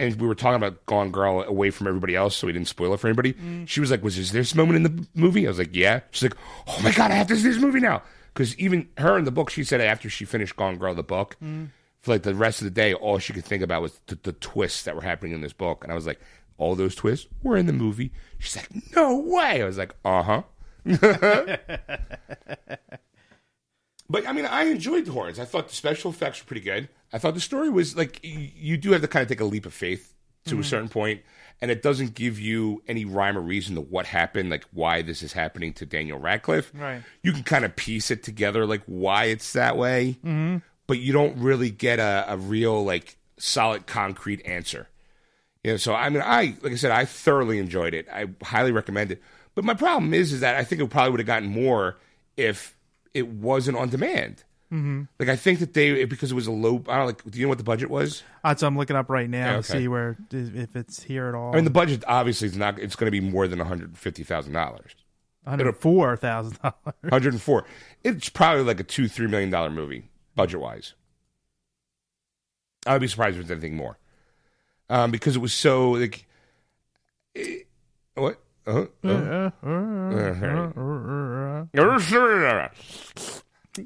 and 0.00 0.18
we 0.18 0.26
were 0.26 0.34
talking 0.34 0.56
about 0.56 0.84
Gone 0.86 1.10
Girl 1.10 1.42
away 1.42 1.70
from 1.70 1.86
everybody 1.88 2.16
else, 2.16 2.34
so 2.36 2.46
we 2.46 2.54
didn't 2.54 2.68
spoil 2.68 2.94
it 2.94 3.00
for 3.00 3.06
anybody. 3.08 3.34
Mm. 3.34 3.68
She 3.68 3.80
was 3.80 3.90
like, 3.90 4.02
"Was 4.02 4.16
this 4.16 4.30
this 4.30 4.54
moment 4.54 4.76
in 4.76 4.82
the 4.84 5.06
movie?" 5.14 5.46
I 5.46 5.50
was 5.50 5.58
like, 5.58 5.76
"Yeah." 5.76 6.00
She's 6.10 6.22
like, 6.30 6.38
"Oh 6.66 6.80
my 6.82 6.90
god, 6.90 7.10
I 7.10 7.14
have 7.16 7.26
to 7.28 7.36
see 7.36 7.42
this 7.48 7.58
movie 7.60 7.80
now." 7.80 8.02
Because 8.32 8.58
even 8.58 8.88
her 8.96 9.18
in 9.18 9.24
the 9.26 9.30
book, 9.30 9.50
she 9.50 9.62
said 9.62 9.82
after 9.82 10.08
she 10.08 10.24
finished 10.24 10.56
Gone 10.56 10.78
Girl, 10.78 10.94
the 10.94 11.02
book, 11.02 11.36
mm. 11.44 11.68
For 12.00 12.12
like 12.12 12.22
the 12.22 12.34
rest 12.34 12.60
of 12.60 12.64
the 12.64 12.70
day, 12.70 12.94
all 12.94 13.18
she 13.18 13.32
could 13.32 13.44
think 13.44 13.62
about 13.62 13.82
was 13.82 14.00
the, 14.06 14.18
the 14.22 14.32
twists 14.32 14.84
that 14.84 14.94
were 14.94 15.02
happening 15.02 15.32
in 15.32 15.40
this 15.40 15.52
book, 15.52 15.82
and 15.84 15.92
I 15.92 15.94
was 15.94 16.06
like, 16.06 16.20
"All 16.58 16.74
those 16.74 16.94
twists 16.94 17.26
were 17.42 17.56
in 17.56 17.66
the 17.66 17.72
movie." 17.72 18.12
She's 18.38 18.56
like, 18.56 18.70
"No 18.96 19.18
way!" 19.18 19.62
I 19.62 19.64
was 19.66 19.78
like, 19.78 19.94
"Uh 20.04 20.22
huh." 20.22 20.42
But 24.10 24.26
I 24.26 24.32
mean, 24.32 24.44
I 24.44 24.64
enjoyed 24.64 25.04
the 25.04 25.12
horns. 25.12 25.38
I 25.38 25.44
thought 25.44 25.68
the 25.68 25.74
special 25.74 26.10
effects 26.10 26.40
were 26.42 26.46
pretty 26.46 26.62
good. 26.62 26.88
I 27.12 27.18
thought 27.18 27.34
the 27.34 27.40
story 27.40 27.70
was 27.70 27.96
like 27.96 28.20
y- 28.24 28.52
you 28.56 28.76
do 28.76 28.90
have 28.90 29.02
to 29.02 29.08
kind 29.08 29.22
of 29.22 29.28
take 29.28 29.40
a 29.40 29.44
leap 29.44 29.66
of 29.66 29.72
faith 29.72 30.14
to 30.46 30.58
a 30.58 30.64
certain 30.64 30.88
point, 30.88 31.20
and 31.60 31.70
it 31.70 31.80
doesn't 31.80 32.14
give 32.14 32.40
you 32.40 32.82
any 32.88 33.04
rhyme 33.04 33.38
or 33.38 33.40
reason 33.40 33.76
to 33.76 33.80
what 33.80 34.06
happened, 34.06 34.50
like 34.50 34.64
why 34.72 35.00
this 35.00 35.22
is 35.22 35.32
happening 35.32 35.72
to 35.74 35.86
Daniel 35.86 36.18
Radcliffe. 36.18 36.72
Right. 36.74 37.02
You 37.22 37.32
can 37.32 37.44
kind 37.44 37.64
of 37.64 37.76
piece 37.76 38.10
it 38.10 38.24
together, 38.24 38.66
like 38.66 38.82
why 38.86 39.26
it's 39.26 39.52
that 39.52 39.76
way, 39.76 40.18
mm-hmm. 40.24 40.56
But 40.90 40.98
you 40.98 41.12
don't 41.12 41.38
really 41.38 41.70
get 41.70 42.00
a, 42.00 42.24
a 42.26 42.36
real 42.36 42.84
like 42.84 43.16
solid 43.38 43.86
concrete 43.86 44.44
answer. 44.44 44.88
You 45.62 45.70
know, 45.70 45.76
so 45.76 45.94
I 45.94 46.08
mean, 46.08 46.20
I 46.20 46.56
like 46.62 46.72
I 46.72 46.74
said, 46.74 46.90
I 46.90 47.04
thoroughly 47.04 47.60
enjoyed 47.60 47.94
it. 47.94 48.08
I 48.12 48.26
highly 48.42 48.72
recommend 48.72 49.12
it. 49.12 49.22
But 49.54 49.64
my 49.64 49.74
problem 49.74 50.12
is, 50.12 50.32
is 50.32 50.40
that 50.40 50.56
I 50.56 50.64
think 50.64 50.82
it 50.82 50.90
probably 50.90 51.12
would 51.12 51.20
have 51.20 51.28
gotten 51.28 51.48
more 51.48 51.98
if 52.36 52.76
it 53.14 53.28
wasn't 53.28 53.76
on 53.76 53.88
demand. 53.88 54.42
Mm-hmm. 54.72 55.02
Like 55.20 55.28
I 55.28 55.36
think 55.36 55.60
that 55.60 55.74
they 55.74 56.04
because 56.06 56.32
it 56.32 56.34
was 56.34 56.48
a 56.48 56.50
low. 56.50 56.82
I 56.88 56.96
don't 56.96 57.06
like. 57.06 57.22
Do 57.22 57.38
you 57.38 57.44
know 57.44 57.50
what 57.50 57.58
the 57.58 57.64
budget 57.64 57.88
was? 57.88 58.24
That's 58.42 58.60
what 58.62 58.66
I'm 58.66 58.76
looking 58.76 58.96
up 58.96 59.08
right 59.10 59.30
now 59.30 59.52
Yeah, 59.52 59.56
to 59.58 59.62
see 59.62 59.86
where 59.86 60.16
if 60.32 60.74
it's 60.74 61.04
here 61.04 61.28
at 61.28 61.36
all. 61.36 61.52
I 61.52 61.54
mean, 61.54 61.64
the 61.64 61.70
budget 61.70 62.02
obviously 62.08 62.48
is 62.48 62.56
not. 62.56 62.80
It's 62.80 62.96
going 62.96 63.06
to 63.06 63.12
be 63.12 63.20
more 63.20 63.46
than 63.46 63.60
one 63.60 63.68
hundred 63.68 63.96
fifty 63.96 64.24
thousand 64.24 64.54
dollars. 64.54 64.96
hundred 65.46 65.72
four 65.76 66.16
thousand 66.16 66.58
dollars. 66.60 66.74
One 67.00 67.12
hundred 67.12 67.34
and 67.34 67.42
four. 67.42 67.64
It's 68.02 68.28
probably 68.28 68.64
like 68.64 68.80
a 68.80 68.84
two 68.84 69.06
three 69.06 69.28
million 69.28 69.50
dollar 69.50 69.70
movie 69.70 70.10
budget 70.34 70.60
wise. 70.60 70.94
I 72.86 72.92
would 72.94 73.00
be 73.02 73.08
surprised 73.08 73.36
if 73.36 73.42
it's 73.42 73.50
anything 73.50 73.76
more, 73.76 73.98
um, 74.88 75.10
because 75.10 75.36
it 75.36 75.40
was 75.40 75.52
so 75.52 75.90
like. 75.92 76.26
eh, 77.36 77.58
what? 78.14 78.40
Uh, 78.66 78.86
uh, 79.04 79.50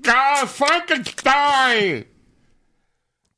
God, 0.01 0.49
Frankenstein! 0.49 2.05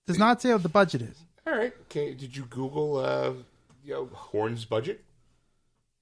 Does 0.06 0.18
not 0.18 0.40
say 0.40 0.52
what 0.52 0.62
the 0.62 0.68
budget 0.68 1.02
is. 1.02 1.16
All 1.46 1.54
right. 1.56 1.72
Okay. 1.82 2.14
Did 2.14 2.36
you 2.36 2.44
Google, 2.44 2.98
uh, 2.98 3.32
you 3.84 3.92
know, 3.92 4.08
Horn's 4.12 4.64
budget? 4.64 5.02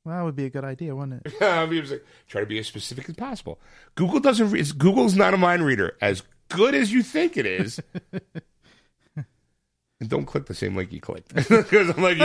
Well, 0.05 0.17
that 0.19 0.23
would 0.25 0.37
be 0.37 0.45
a 0.45 0.51
good 0.51 0.65
idea, 0.65 0.95
wouldn't 0.95 1.23
it? 1.27 1.35
I 1.43 1.65
mean, 1.67 1.79
it 1.79 1.81
was 1.83 1.91
like, 1.93 2.05
try 2.29 2.41
to 2.43 2.47
be 2.47 2.59
as 2.59 2.67
specific 2.67 3.09
as 3.09 3.17
possible. 3.17 3.59
Google 3.95 4.21
doesn't. 4.21 4.51
Re- 4.51 4.61
it's- 4.61 4.73
Google's 4.73 5.15
not 5.17 5.33
a 5.33 5.39
mind 5.39 5.65
reader. 5.65 5.97
As 6.03 6.23
good 6.55 6.75
as 6.75 6.93
you 6.93 7.03
think 7.03 7.37
it 7.37 7.47
is. 7.47 7.81
and 9.17 10.09
don't 10.09 10.27
click 10.27 10.47
the 10.47 10.55
same 10.55 10.75
link 10.77 10.93
you 10.93 11.01
clicked 11.01 11.35
because 11.35 11.91
I'm 11.91 12.03
like, 12.03 12.17
you, 12.17 12.25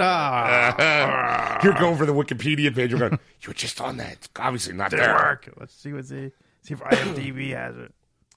Ah, 0.00 1.60
you're 1.62 1.74
going 1.74 1.96
for 1.96 2.06
the 2.06 2.14
Wikipedia 2.14 2.74
page. 2.74 2.90
You're 2.90 2.98
going. 3.00 3.18
You 3.42 3.48
were 3.48 3.54
just 3.54 3.80
on 3.80 3.96
that. 3.96 4.12
It's 4.12 4.28
obviously 4.36 4.74
not 4.74 4.90
didn't 4.90 5.06
there. 5.06 5.14
work. 5.14 5.48
Let's 5.58 5.74
see 5.74 5.92
what's 5.94 6.10
the 6.10 6.30
see 6.62 6.74
if 6.74 6.80
IMDb 6.80 7.50
has 7.56 7.74
it. 7.76 7.94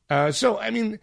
Uh, 0.10 0.32
so 0.32 0.58
I 0.60 0.70
mean, 0.70 1.00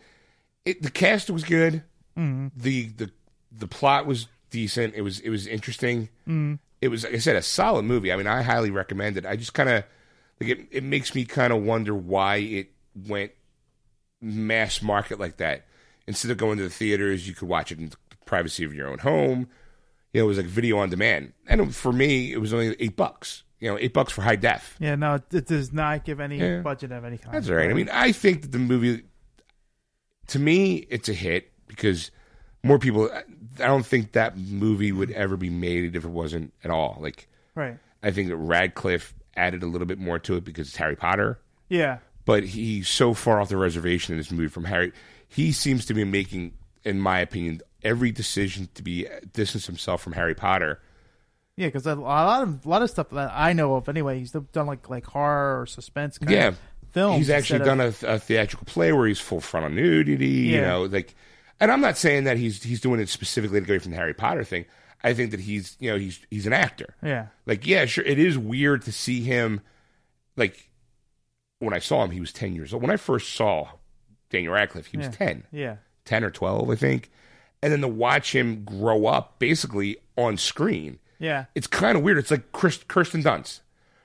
it, 0.64 0.82
the 0.82 0.91
cast 0.91 1.28
was 1.30 1.45
good. 1.45 1.82
Mm-hmm. 2.16 2.49
The 2.57 2.86
the 2.88 3.11
the 3.53 3.66
plot 3.66 4.07
was 4.07 4.26
decent. 4.51 4.95
It 4.95 5.03
was 5.03 5.20
it 5.20 5.28
was 5.28 5.47
interesting. 5.47 6.09
Mm-hmm. 6.26 6.55
It 6.80 6.88
was 6.88 7.05
like 7.05 7.12
I 7.14 7.18
said 7.18 7.36
a 7.36 7.43
solid 7.43 7.82
movie. 7.84 8.11
I 8.11 8.16
mean, 8.16 8.26
I 8.26 8.41
highly 8.43 8.70
recommend 8.70 9.18
it. 9.18 9.26
I 9.26 9.36
just 9.36 9.53
kind 9.53 9.68
of 9.68 9.84
like 10.41 10.51
it. 10.51 10.61
It 10.70 10.82
makes 10.82 11.14
me 11.14 11.26
kind 11.26 11.53
of 11.53 11.62
wonder 11.62 11.95
why 11.95 12.36
it 12.36 12.70
went 13.07 13.32
mass 14.20 14.82
market 14.82 15.18
like 15.18 15.36
that. 15.38 15.66
Instead 16.06 16.30
of 16.30 16.36
going 16.38 16.58
to 16.58 16.64
the 16.64 16.70
theaters, 16.70 17.28
you 17.28 17.34
could 17.34 17.48
watch 17.48 17.70
it 17.70 17.78
in 17.78 17.90
the 17.90 17.96
privacy 18.26 18.64
of 18.64 18.74
your 18.74 18.88
own 18.88 18.98
home. 18.98 19.48
You 20.12 20.20
know, 20.20 20.24
it 20.24 20.28
was 20.28 20.38
like 20.38 20.46
video 20.46 20.78
on 20.78 20.90
demand, 20.90 21.32
and 21.46 21.74
for 21.74 21.92
me, 21.92 22.32
it 22.32 22.38
was 22.38 22.52
only 22.52 22.74
eight 22.80 22.96
bucks. 22.96 23.44
You 23.60 23.70
know, 23.70 23.78
eight 23.78 23.92
bucks 23.92 24.12
for 24.12 24.22
high 24.22 24.36
def. 24.36 24.74
Yeah, 24.80 24.94
no, 24.96 25.20
it, 25.30 25.46
does 25.46 25.72
not 25.72 26.04
give 26.04 26.18
any 26.18 26.38
Yeah. 26.38 26.60
budget 26.60 26.90
of 26.92 27.04
any 27.04 27.18
kind. 27.18 27.34
That's 27.34 27.48
all 27.48 27.54
right. 27.56 27.70
I 27.70 27.74
mean, 27.74 27.90
I 27.92 28.10
think 28.10 28.42
that 28.42 28.52
the 28.52 28.58
movie, 28.58 29.02
to 30.28 30.38
me, 30.38 30.76
it's 30.90 31.08
a 31.08 31.12
hit 31.12 31.52
because 31.68 32.10
more 32.64 32.78
people. 32.78 33.10
I 33.12 33.66
don't 33.66 33.84
think 33.86 34.12
that 34.12 34.36
movie 34.36 34.90
would 34.92 35.10
ever 35.10 35.36
be 35.36 35.50
made 35.50 35.94
if 35.94 36.04
it 36.04 36.10
wasn't 36.10 36.54
at 36.64 36.70
all. 36.70 36.96
Like, 37.00 37.28
right? 37.54 37.78
I 38.02 38.10
think 38.10 38.28
that 38.28 38.36
Radcliffe 38.36 39.14
added 39.36 39.62
a 39.62 39.66
little 39.66 39.86
bit 39.86 39.98
more 39.98 40.18
to 40.20 40.36
it 40.36 40.44
because 40.44 40.68
it's 40.68 40.76
Harry 40.76 40.96
Potter, 40.96 41.38
Yeah, 41.68 41.98
but 42.24 42.44
he's 42.44 42.88
so 42.88 43.14
far 43.14 43.40
off 43.40 43.48
the 43.48 43.56
reservation 43.56 44.12
in 44.14 44.18
this 44.18 44.30
movie 44.30 44.48
from 44.48 44.64
Harry. 44.64 44.92
He 45.28 45.52
seems 45.52 45.86
to 45.86 45.94
be 45.94 46.04
making, 46.04 46.52
in 46.84 47.00
my 47.00 47.20
opinion, 47.20 47.60
every 47.82 48.10
decision 48.12 48.68
to 48.74 48.82
be 48.82 49.06
uh, 49.08 49.20
distance 49.32 49.66
himself 49.66 50.02
from 50.02 50.12
Harry 50.12 50.34
Potter. 50.34 50.80
Yeah, 51.56 51.66
because 51.68 51.86
a 51.86 51.94
lot 51.94 52.42
of 52.42 52.64
a 52.64 52.68
lot 52.68 52.82
of 52.82 52.90
stuff 52.90 53.10
that 53.10 53.30
I 53.34 53.52
know 53.52 53.74
of 53.74 53.88
anyway, 53.88 54.18
he's 54.18 54.32
done 54.32 54.66
like 54.66 54.88
like 54.88 55.04
horror 55.06 55.60
or 55.62 55.66
suspense. 55.66 56.18
Kind 56.18 56.30
Yeah. 56.32 56.48
of 56.48 56.58
films. 56.92 57.18
He's 57.18 57.30
actually 57.30 57.60
done 57.64 57.80
of- 57.80 58.02
a, 58.02 58.14
a 58.14 58.18
theatrical 58.18 58.64
play 58.66 58.92
where 58.92 59.06
he's 59.06 59.20
full 59.20 59.40
frontal 59.40 59.70
nudity. 59.70 60.26
You 60.26 60.60
know, 60.62 60.84
like, 60.84 61.14
and 61.60 61.70
I'm 61.70 61.80
not 61.82 61.98
saying 61.98 62.24
that 62.24 62.36
he's 62.38 62.62
he's 62.62 62.80
doing 62.80 62.98
it 63.00 63.08
specifically 63.08 63.60
to 63.60 63.66
get 63.66 63.74
go 63.74 63.78
from 63.80 63.90
the 63.92 63.98
Harry 63.98 64.14
Potter 64.14 64.42
thing. 64.44 64.64
I 65.04 65.12
think 65.12 65.30
that 65.32 65.40
he's 65.40 65.76
you 65.80 65.90
know 65.90 65.98
he's 65.98 66.18
he's 66.30 66.46
an 66.46 66.52
actor. 66.54 66.94
Yeah, 67.02 67.26
Like, 67.46 67.66
yeah, 67.66 67.84
sure, 67.86 68.04
it 68.04 68.18
is 68.18 68.36
weird 68.38 68.82
to 68.82 68.92
see 68.92 69.20
him. 69.22 69.60
Like, 70.36 70.69
when 71.61 71.72
I 71.72 71.78
saw 71.78 72.02
him, 72.04 72.11
he 72.11 72.20
was 72.20 72.32
ten 72.32 72.54
years 72.54 72.74
old. 72.74 72.82
When 72.82 72.90
I 72.90 72.96
first 72.96 73.32
saw 73.34 73.68
Daniel 74.30 74.52
Radcliffe, 74.54 74.86
he 74.86 74.96
was 74.98 75.06
Yeah. 75.06 75.12
ten. 75.12 75.44
yeah, 75.52 75.76
10 76.04 76.24
or 76.24 76.30
12, 76.30 76.68
I 76.70 76.74
think. 76.74 77.11
And 77.62 77.72
then 77.72 77.80
to 77.82 77.88
watch 77.88 78.34
him 78.34 78.64
grow 78.64 79.06
up 79.06 79.38
basically 79.38 79.98
on 80.16 80.36
screen, 80.38 80.98
yeah. 81.18 81.44
it's 81.54 81.66
kind 81.66 81.96
of 81.96 82.02
weird. 82.02 82.18
It's 82.18 82.30
like 82.30 82.50
Chris, 82.52 82.78
Kirsten 82.88 83.22
Dunst. 83.22 83.61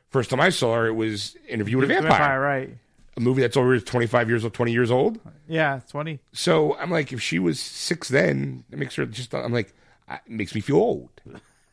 First 0.09 0.29
time 0.29 0.39
I 0.41 0.49
saw 0.49 0.75
her, 0.75 0.87
it 0.87 0.93
was 0.93 1.35
Interview 1.47 1.77
with 1.77 1.89
a 1.89 1.93
Vampire, 1.93 2.39
right? 2.39 2.69
a 3.17 3.19
movie 3.21 3.41
that's 3.41 3.55
over 3.55 3.79
25 3.79 4.27
years 4.29 4.43
old, 4.43 4.53
20 4.53 4.71
years 4.73 4.91
old. 4.91 5.19
Yeah, 5.47 5.79
twenty. 5.89 6.19
So 6.33 6.75
I'm 6.77 6.91
like, 6.91 7.13
if 7.13 7.21
she 7.21 7.39
was 7.39 7.59
six 7.61 8.09
then, 8.09 8.65
it 8.71 8.77
makes 8.77 8.95
her 8.95 9.05
just, 9.05 9.33
I'm 9.33 9.53
like, 9.53 9.73
it 10.09 10.19
makes 10.27 10.53
me 10.53 10.59
feel 10.61 10.75
old. 10.77 11.09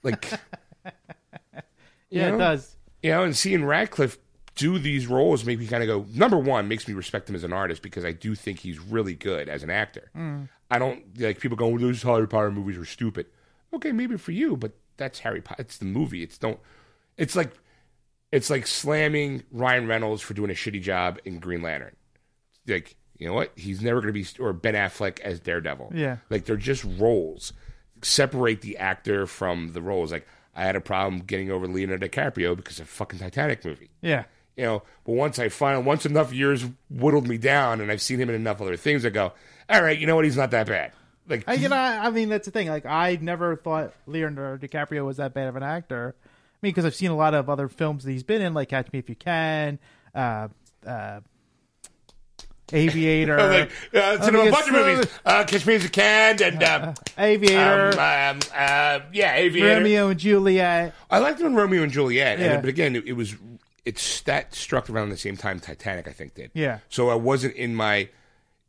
Like, 0.04 0.30
Yeah, 2.10 2.28
know? 2.28 2.34
it 2.34 2.38
does. 2.38 2.76
you 3.02 3.10
know, 3.10 3.24
and 3.24 3.36
seeing 3.36 3.64
Radcliffe 3.64 4.18
do 4.54 4.78
these 4.78 5.06
roles 5.06 5.44
make 5.44 5.58
me 5.58 5.66
kind 5.66 5.82
of 5.82 5.86
go. 5.86 6.06
Number 6.16 6.38
one, 6.38 6.68
makes 6.68 6.86
me 6.86 6.94
respect 6.94 7.28
him 7.28 7.34
as 7.34 7.44
an 7.44 7.52
artist 7.52 7.82
because 7.82 8.04
I 8.04 8.12
do 8.12 8.34
think 8.34 8.58
he's 8.60 8.78
really 8.78 9.14
good 9.14 9.48
as 9.48 9.62
an 9.62 9.70
actor. 9.70 10.10
Mm. 10.16 10.48
I 10.70 10.78
don't 10.78 11.02
like 11.18 11.40
people 11.40 11.56
going, 11.56 11.78
"Those 11.78 12.02
Harry 12.02 12.28
Potter 12.28 12.50
movies 12.50 12.76
are 12.78 12.84
stupid." 12.84 13.26
Okay, 13.74 13.92
maybe 13.92 14.16
for 14.16 14.32
you, 14.32 14.56
but 14.56 14.72
that's 14.96 15.20
Harry 15.20 15.40
Potter. 15.40 15.62
It's 15.62 15.78
the 15.78 15.84
movie. 15.84 16.22
It's 16.22 16.38
don't. 16.38 16.58
It's 17.16 17.36
like, 17.36 17.52
it's 18.30 18.50
like 18.50 18.66
slamming 18.66 19.42
Ryan 19.50 19.86
Reynolds 19.86 20.22
for 20.22 20.34
doing 20.34 20.50
a 20.50 20.54
shitty 20.54 20.82
job 20.82 21.18
in 21.24 21.38
Green 21.38 21.62
Lantern. 21.62 21.94
Like, 22.66 22.96
you 23.18 23.26
know 23.26 23.34
what? 23.34 23.52
He's 23.54 23.82
never 23.82 24.00
going 24.00 24.12
to 24.12 24.18
be 24.18 24.26
or 24.42 24.52
Ben 24.52 24.74
Affleck 24.74 25.20
as 25.20 25.40
Daredevil. 25.40 25.92
Yeah. 25.94 26.18
like 26.30 26.44
they're 26.44 26.56
just 26.56 26.84
roles. 26.84 27.52
Separate 28.02 28.62
the 28.62 28.78
actor 28.78 29.26
from 29.26 29.72
the 29.74 29.82
roles. 29.82 30.10
Like 30.10 30.26
I 30.54 30.64
had 30.64 30.76
a 30.76 30.80
problem 30.80 31.22
getting 31.22 31.50
over 31.50 31.66
Leonardo 31.66 32.08
DiCaprio 32.08 32.56
because 32.56 32.80
of 32.80 32.88
fucking 32.88 33.18
Titanic 33.20 33.64
movie. 33.64 33.90
Yeah, 34.00 34.24
You 34.56 34.64
know, 34.64 34.82
but 35.04 35.12
once 35.12 35.38
I 35.38 35.48
finally, 35.48 35.84
once 35.84 36.04
enough 36.04 36.32
years 36.32 36.64
whittled 36.90 37.26
me 37.26 37.38
down, 37.38 37.80
and 37.80 37.90
I've 37.90 38.02
seen 38.02 38.20
him 38.20 38.28
in 38.28 38.34
enough 38.34 38.60
other 38.60 38.76
things, 38.76 39.06
I 39.06 39.10
go, 39.10 39.32
all 39.70 39.82
right, 39.82 39.98
you 39.98 40.06
know 40.06 40.14
what? 40.16 40.24
He's 40.26 40.36
not 40.36 40.50
that 40.50 40.66
bad. 40.66 40.92
Like, 41.28 41.44
I, 41.46 41.54
you 41.54 41.68
know, 41.68 41.76
I 41.76 42.10
mean, 42.10 42.28
that's 42.28 42.44
the 42.46 42.50
thing. 42.50 42.68
Like, 42.68 42.84
I 42.84 43.16
never 43.20 43.56
thought 43.56 43.94
Leonardo 44.06 44.66
DiCaprio 44.66 45.06
was 45.06 45.16
that 45.18 45.32
bad 45.32 45.48
of 45.48 45.56
an 45.56 45.62
actor. 45.62 46.14
I 46.22 46.26
mean, 46.60 46.70
because 46.72 46.84
I've 46.84 46.94
seen 46.94 47.10
a 47.10 47.16
lot 47.16 47.32
of 47.32 47.48
other 47.48 47.68
films 47.68 48.04
that 48.04 48.10
he's 48.10 48.22
been 48.24 48.42
in, 48.42 48.52
like 48.54 48.68
Catch 48.68 48.92
Me 48.92 48.98
If 48.98 49.08
You 49.08 49.14
Can, 49.14 49.78
uh, 50.14 50.48
uh, 50.86 51.20
Aviator, 52.74 53.36
like, 53.50 53.70
uh, 53.94 54.16
it's 54.18 54.28
in 54.28 54.34
a 54.34 54.50
bunch 54.50 54.66
of 54.68 54.72
movies. 54.74 55.06
Uh, 55.24 55.44
Catch 55.44 55.66
Me 55.66 55.74
If 55.74 55.82
You 55.84 55.88
Can, 55.90 56.42
and 56.42 56.62
um, 56.62 56.94
Aviator, 57.18 57.92
um, 57.92 57.98
um, 58.36 58.40
uh, 58.54 59.00
yeah, 59.12 59.34
Aviator. 59.34 59.76
Romeo 59.80 60.08
and 60.08 60.18
Juliet. 60.18 60.94
I 61.10 61.18
liked 61.18 61.40
him 61.40 61.48
in 61.48 61.54
Romeo 61.54 61.82
and 61.82 61.92
Juliet, 61.92 62.38
Yeah. 62.38 62.52
and, 62.54 62.62
but 62.62 62.68
again, 62.68 62.96
it, 62.96 63.06
it 63.06 63.12
was 63.12 63.34
it's 63.84 64.20
that 64.22 64.54
struck 64.54 64.88
around 64.88 65.08
the 65.10 65.16
same 65.16 65.36
time 65.36 65.58
Titanic, 65.60 66.06
I 66.08 66.12
think, 66.12 66.34
did. 66.34 66.50
Yeah. 66.54 66.78
So 66.88 67.08
I 67.10 67.14
wasn't 67.14 67.54
in 67.56 67.74
my. 67.74 68.08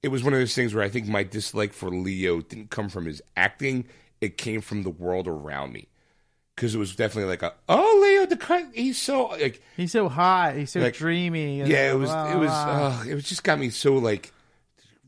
It 0.02 0.10
was 0.10 0.24
one 0.24 0.34
of 0.34 0.40
those 0.40 0.54
things 0.56 0.74
where 0.74 0.84
I 0.84 0.90
think 0.90 1.08
my 1.08 1.24
dislike 1.24 1.72
for 1.72 1.90
Leo 1.90 2.42
didn't 2.42 2.70
come 2.72 2.90
from 2.90 3.06
his 3.06 3.22
acting; 3.38 3.86
it 4.22 4.38
came 4.38 4.60
from 4.62 4.84
the 4.84 4.90
world 4.90 5.28
around 5.28 5.72
me, 5.72 5.88
because 6.56 6.76
it 6.76 6.78
was 6.78 6.96
definitely 6.96 7.30
like 7.30 7.42
a 7.44 7.54
oh 7.70 8.00
Leo 8.04 8.26
the 8.26 8.68
he's 8.74 8.98
so 9.02 9.28
like 9.28 9.62
He's 9.78 9.92
so 9.92 10.10
hot. 10.10 10.56
He's 10.56 10.72
so 10.72 10.80
Like, 10.82 10.96
dreamy. 10.96 11.62
and 11.62 11.70
yeah 11.70 11.92
it 11.92 11.96
was 11.96 12.10
blah, 12.10 12.34
it 12.34 12.38
was 12.38 12.50
uh, 12.50 13.04
it 13.08 13.14
was 13.16 13.24
just 13.30 13.44
got 13.44 13.60
me 13.60 13.70
so 13.70 13.94
like 13.96 14.34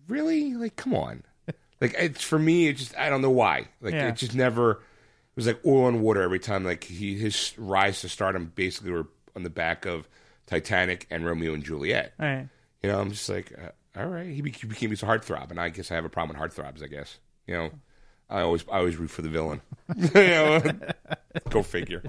really 0.07 0.53
like 0.53 0.75
come 0.75 0.93
on 0.93 1.23
like 1.81 1.95
it's 1.97 2.23
for 2.23 2.37
me 2.39 2.67
it 2.67 2.73
just 2.77 2.95
I 2.97 3.09
don't 3.09 3.21
know 3.21 3.31
why 3.31 3.67
like 3.81 3.93
Yeah. 3.93 4.09
it 4.09 4.15
just 4.15 4.35
never 4.35 4.71
it 4.71 5.35
was 5.35 5.47
like 5.47 5.59
oil 5.65 5.87
and 5.87 6.01
water 6.01 6.21
every 6.21 6.39
time 6.39 6.63
like 6.63 6.83
he 6.83 7.17
his 7.17 7.53
rise 7.57 8.01
to 8.01 8.09
stardom 8.09 8.51
basically 8.55 8.91
were 8.91 9.07
on 9.35 9.43
the 9.43 9.49
back 9.49 9.85
of 9.85 10.07
Titanic 10.47 11.07
and 11.09 11.25
Romeo 11.25 11.53
and 11.53 11.63
Juliet 11.63 12.13
All 12.19 12.25
right. 12.25 12.47
you 12.83 12.89
know 12.91 12.99
I'm 12.99 13.11
just 13.11 13.27
like 13.29 13.51
uh, 13.57 13.99
all 13.99 14.07
right 14.07 14.27
he, 14.29 14.41
became 14.41 14.69
he 14.69 14.73
became 14.75 14.89
his 14.91 15.01
heartthrob 15.01 15.49
and 15.51 15.59
I 15.59 15.69
guess 15.69 15.91
I 15.91 15.95
have 15.95 16.05
a 16.05 16.09
problem 16.09 16.39
with 16.39 16.51
heartthrobs 16.55 16.83
I 16.83 16.87
guess 16.87 17.19
you 17.47 17.55
know 17.55 17.71
I 18.29 18.41
always 18.41 18.63
I 18.71 18.77
always 18.79 18.95
root 18.97 19.09
for 19.11 19.21
the 19.21 19.29
villain 19.29 19.61
you 19.95 20.09
know 20.13 20.61
go 21.49 21.63
figure 21.63 22.01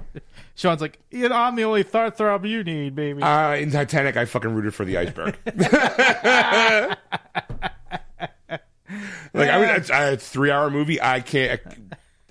Sean's 0.54 0.80
like, 0.80 0.98
you 1.10 1.28
know, 1.28 1.34
I'm 1.34 1.54
the 1.54 1.64
only 1.64 1.84
heartthrob 1.84 2.48
you 2.48 2.64
need, 2.64 2.94
baby. 2.94 3.22
uh, 3.22 3.54
in 3.56 3.70
Titanic 3.70 4.16
I 4.16 4.24
fucking 4.24 4.54
rooted 4.54 4.74
for 4.74 4.84
the 4.86 4.96
iceberg 4.98 5.36
Like 9.34 9.50
I 9.50 9.58
mean, 9.60 9.68
it's, 9.68 9.90
uh, 9.90 10.12
a 10.14 10.16
three 10.16 10.50
hour 10.50 10.70
movie. 10.70 11.00
I 11.02 11.20
can't. 11.20 11.60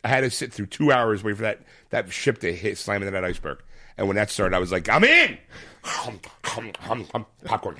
I 0.03 0.07
had 0.07 0.21
to 0.21 0.31
sit 0.31 0.51
through 0.53 0.67
two 0.67 0.91
hours 0.91 1.23
waiting 1.23 1.35
for 1.35 1.43
that 1.43 1.61
that 1.91 2.11
ship 2.11 2.39
to 2.39 2.51
hit 2.53 2.77
slamming 2.79 3.07
into 3.07 3.11
that 3.19 3.25
iceberg. 3.25 3.61
And 3.97 4.07
when 4.07 4.15
that 4.17 4.29
started, 4.29 4.55
I 4.55 4.59
was 4.59 4.71
like, 4.71 4.89
I'm 4.89 5.03
in. 5.03 5.37
Popcorn. 7.43 7.77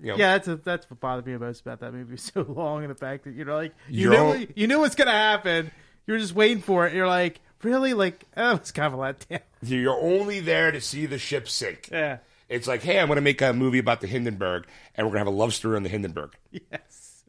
You 0.00 0.08
know, 0.10 0.16
yeah, 0.16 0.32
that's 0.32 0.48
a, 0.48 0.56
that's 0.56 0.90
what 0.90 0.98
bothered 1.00 1.26
me 1.26 1.36
most 1.36 1.60
about 1.60 1.80
that 1.80 1.92
movie. 1.92 2.16
So 2.18 2.42
long, 2.42 2.82
and 2.82 2.90
the 2.90 2.96
fact 2.96 3.24
that 3.24 3.34
you 3.34 3.44
know, 3.44 3.54
like 3.56 3.72
you 3.88 4.10
You're 4.10 4.12
knew 4.12 4.18
all- 4.18 4.46
you 4.56 4.66
knew 4.66 4.80
what's 4.80 4.96
gonna 4.96 5.10
happen. 5.12 5.70
You 6.06 6.14
were 6.14 6.18
just 6.18 6.34
waiting 6.34 6.60
for 6.60 6.86
it. 6.88 6.94
You're 6.94 7.06
like, 7.06 7.40
really? 7.62 7.94
Like, 7.94 8.24
oh, 8.36 8.56
it's 8.56 8.72
kind 8.72 8.92
of 8.92 8.98
a 8.98 9.02
letdown. 9.02 9.40
You're 9.62 9.96
only 10.00 10.40
there 10.40 10.72
to 10.72 10.80
see 10.80 11.06
the 11.06 11.18
ship 11.18 11.48
sink. 11.48 11.88
Yeah. 11.92 12.18
It's 12.48 12.66
like, 12.66 12.82
hey, 12.82 12.98
I'm 12.98 13.06
going 13.06 13.16
to 13.16 13.22
make 13.22 13.40
a 13.40 13.52
movie 13.52 13.78
about 13.78 14.00
the 14.00 14.08
Hindenburg, 14.08 14.66
and 14.96 15.06
we're 15.06 15.12
going 15.12 15.24
to 15.24 15.30
have 15.30 15.34
a 15.34 15.38
love 15.38 15.54
story 15.54 15.76
on 15.76 15.84
the 15.84 15.88
Hindenburg. 15.88 16.34
Yes. 16.50 17.22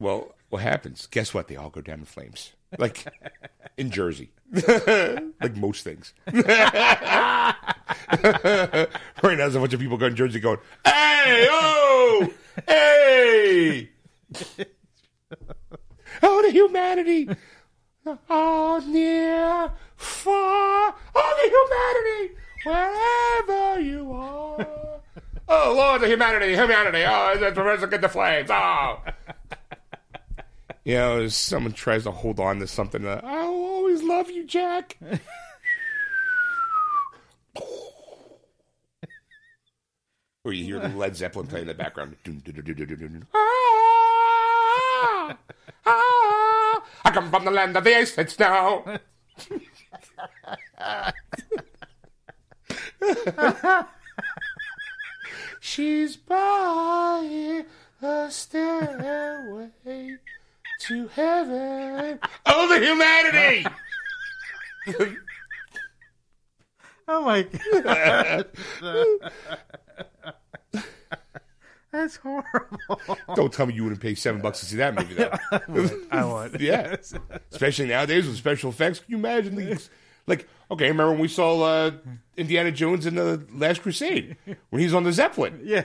Well, 0.00 0.34
what 0.50 0.60
happens? 0.62 1.06
Guess 1.06 1.32
what? 1.32 1.46
They 1.48 1.54
all 1.56 1.70
go 1.70 1.80
down 1.80 2.00
in 2.00 2.04
flames, 2.04 2.52
like 2.78 3.06
in 3.76 3.90
Jersey, 3.90 4.30
like 4.52 5.56
most 5.56 5.84
things. 5.84 6.14
right 6.32 6.44
now, 9.22 9.36
there's 9.36 9.54
a 9.54 9.60
bunch 9.60 9.74
of 9.74 9.80
people 9.80 9.96
going 9.96 10.12
to 10.12 10.16
Jersey 10.16 10.40
going, 10.40 10.58
"Hey, 10.84 11.46
oh, 11.50 12.32
hey, 12.66 13.90
oh, 16.22 16.42
the 16.42 16.50
humanity, 16.50 17.28
oh, 18.30 18.84
near, 18.86 19.72
far, 19.96 20.94
oh, 21.14 21.34
the 21.42 21.48
humanity, 22.18 22.34
wherever 22.64 23.80
you 23.80 24.12
are." 24.12 24.86
Oh 25.48 25.74
Lord, 25.76 26.00
the 26.00 26.08
humanity, 26.08 26.54
humanity! 26.54 27.04
Oh, 27.06 27.36
the 27.38 27.52
the 27.52 27.86
get 27.86 28.00
the 28.00 28.08
flames! 28.08 28.50
Oh, 28.50 29.00
you 30.86 30.94
know, 30.94 31.26
someone 31.26 31.72
tries 31.72 32.04
to 32.04 32.12
hold 32.12 32.38
on 32.38 32.60
to 32.60 32.66
something. 32.68 33.04
Uh, 33.04 33.20
I'll 33.24 33.48
always 33.48 34.04
love 34.04 34.30
you, 34.30 34.44
Jack. 34.44 34.96
or 40.44 40.52
you 40.52 40.64
hear 40.64 40.78
the 40.78 40.90
Led 40.90 41.16
Zeppelin 41.16 41.48
playing 41.48 41.62
in 41.62 41.68
the 41.68 41.74
background. 41.74 42.14
Ah, 43.34 45.36
ah, 45.86 46.82
I 47.04 47.10
come 47.12 47.30
from 47.30 47.44
the 47.44 47.50
land 47.50 47.76
of 47.76 47.82
the 47.82 47.96
ice 47.96 48.16
and 48.16 48.30
snow. 48.30 48.98
She's 55.60 56.16
by 56.16 57.64
a 58.00 58.30
stairway 58.30 60.18
to 60.88 61.08
heaven. 61.08 62.18
Oh, 62.46 62.68
the 62.68 62.84
humanity! 62.84 63.66
Oh 67.08 67.22
my 67.22 67.42
god. 67.42 68.48
That's 71.92 72.16
horrible. 72.16 73.00
Don't 73.36 73.52
tell 73.52 73.66
me 73.66 73.74
you 73.74 73.84
wouldn't 73.84 74.00
pay 74.00 74.14
seven 74.16 74.40
bucks 74.42 74.58
to 74.60 74.66
see 74.66 74.76
that 74.78 74.94
movie, 74.94 75.14
though. 75.14 75.32
I 76.10 76.24
would. 76.24 76.60
yeah. 76.60 76.96
Especially 77.52 77.86
nowadays 77.86 78.26
with 78.26 78.36
special 78.36 78.70
effects. 78.70 78.98
Can 78.98 79.12
you 79.12 79.16
imagine 79.18 79.54
these? 79.54 79.88
Like, 80.26 80.48
okay, 80.70 80.88
remember 80.88 81.12
when 81.12 81.20
we 81.20 81.28
saw 81.28 81.62
uh, 81.62 81.92
Indiana 82.36 82.72
Jones 82.72 83.06
in 83.06 83.14
the 83.14 83.46
Last 83.54 83.82
Crusade 83.82 84.36
when 84.70 84.82
he's 84.82 84.92
on 84.92 85.04
the 85.04 85.12
Zeppelin? 85.12 85.60
Yeah. 85.62 85.84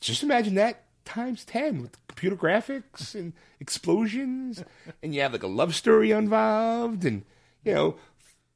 Just 0.00 0.22
imagine 0.22 0.54
that 0.54 0.84
times 1.04 1.44
10 1.44 1.82
with 1.82 2.01
computer 2.14 2.36
graphics 2.36 3.14
and 3.14 3.32
explosions, 3.60 4.62
and 5.02 5.14
you 5.14 5.20
have 5.22 5.32
like 5.32 5.42
a 5.42 5.48
love 5.48 5.74
story 5.74 6.10
involved, 6.10 7.04
and 7.04 7.24
you 7.64 7.74
know, 7.74 7.96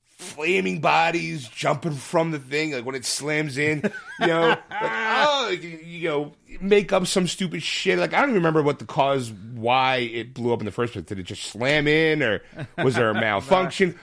flaming 0.02 0.80
bodies 0.80 1.48
jumping 1.48 1.92
from 1.92 2.30
the 2.30 2.38
thing, 2.38 2.72
like 2.72 2.84
when 2.84 2.94
it 2.94 3.04
slams 3.04 3.58
in, 3.58 3.82
you 4.20 4.26
know, 4.26 4.48
like, 4.48 4.62
oh, 4.70 5.46
like, 5.50 5.62
you 5.62 6.08
know, 6.08 6.32
make 6.60 6.92
up 6.92 7.06
some 7.06 7.26
stupid 7.26 7.62
shit. 7.62 7.98
Like, 7.98 8.14
I 8.14 8.20
don't 8.20 8.30
even 8.30 8.40
remember 8.40 8.62
what 8.62 8.78
the 8.78 8.84
cause, 8.84 9.32
why 9.54 9.96
it 9.96 10.34
blew 10.34 10.52
up 10.52 10.60
in 10.60 10.66
the 10.66 10.72
first 10.72 10.92
place. 10.92 11.04
Did 11.04 11.18
it 11.18 11.24
just 11.24 11.44
slam 11.44 11.86
in, 11.86 12.22
or 12.22 12.42
was 12.82 12.94
there 12.94 13.10
a 13.10 13.14
malfunction? 13.20 13.98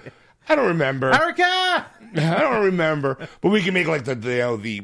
I 0.48 0.56
don't 0.56 0.68
remember. 0.68 1.12
Erika. 1.14 1.44
I 2.16 2.40
don't 2.40 2.66
remember. 2.66 3.28
But 3.42 3.50
we 3.50 3.62
can 3.62 3.74
make 3.74 3.88
like 3.88 4.06
the, 4.06 4.16
the 4.16 4.32
you 4.32 4.38
know 4.38 4.58
the 4.58 4.84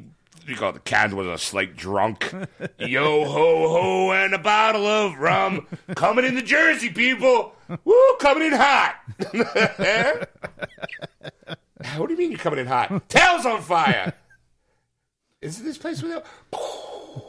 we 0.50 0.56
call 0.56 0.72
it 0.72 0.74
the 0.74 0.80
cat 0.80 1.14
was 1.14 1.28
a 1.28 1.38
slight 1.38 1.76
drunk. 1.76 2.34
Yo 2.80 3.26
ho 3.26 3.70
ho 3.70 4.12
and 4.12 4.34
a 4.34 4.40
bottle 4.40 4.86
of 4.86 5.18
rum 5.18 5.68
coming 5.96 6.26
in 6.26 6.36
the 6.36 6.42
Jersey, 6.42 6.90
people. 6.90 7.54
Woo, 7.86 8.16
coming 8.20 8.48
in 8.48 8.54
hot. 8.54 8.96
what 11.98 12.08
do 12.08 12.14
you 12.14 12.18
mean 12.18 12.32
you're 12.32 12.40
coming 12.40 12.60
in 12.60 12.68
hot? 12.68 13.08
Tail's 13.10 13.46
on 13.46 13.62
fire. 13.62 14.14
Is 15.42 15.62
this 15.64 15.78
place 15.78 16.02
without? 16.02 16.26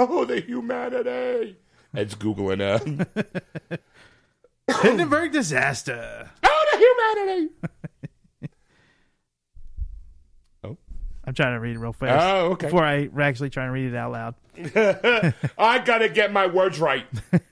Oh, 0.00 0.24
the 0.24 0.40
humanity. 0.40 1.56
Ed's 1.92 2.14
googling 2.14 2.60
uh, 2.60 2.78
Hindenburg 4.80 5.32
disaster. 5.32 6.30
Oh, 6.44 6.66
the 6.70 6.78
humanity. 6.78 7.52
I'm 11.28 11.34
trying 11.34 11.52
to 11.54 11.60
read 11.60 11.76
it 11.76 11.78
real 11.78 11.92
fast. 11.92 12.26
Oh, 12.26 12.52
okay. 12.52 12.66
Before 12.68 12.82
I 12.82 13.10
actually 13.20 13.50
try 13.50 13.64
and 13.64 13.72
read 13.74 13.92
it 13.92 13.94
out 13.94 14.12
loud. 14.12 14.34
I 15.58 15.78
gotta 15.78 16.08
get 16.08 16.32
my 16.32 16.46
words 16.46 16.80
right. 16.80 17.06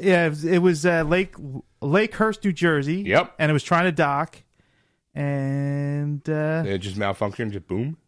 Yeah, 0.00 0.26
it 0.26 0.28
was, 0.30 0.44
it 0.44 0.58
was 0.58 0.86
uh, 0.86 1.02
Lake 1.02 1.34
Lakehurst, 1.82 2.44
New 2.44 2.52
Jersey. 2.52 3.02
Yep. 3.02 3.34
And 3.38 3.50
it 3.50 3.52
was 3.52 3.64
trying 3.64 3.84
to 3.84 3.92
dock, 3.92 4.38
and 5.14 6.26
uh, 6.28 6.62
It 6.64 6.78
just 6.78 6.96
malfunctioned. 6.96 7.50
Just 7.50 7.66
boom. 7.66 7.98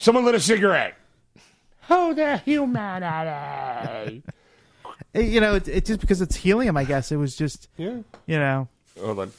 Someone 0.00 0.24
lit 0.24 0.34
a 0.34 0.40
cigarette. 0.40 0.96
Oh, 1.88 2.12
the 2.12 2.38
humanity. 2.38 4.22
it- 5.14 5.26
you 5.26 5.40
know, 5.40 5.54
it, 5.54 5.68
it 5.68 5.84
just 5.86 6.00
because 6.00 6.20
it's 6.20 6.36
helium. 6.36 6.76
I 6.76 6.84
guess 6.84 7.12
it 7.12 7.16
was 7.16 7.36
just 7.36 7.68
yeah. 7.76 7.98
you 8.26 8.38
know. 8.38 8.68
Hold 9.00 9.20
on. 9.20 9.32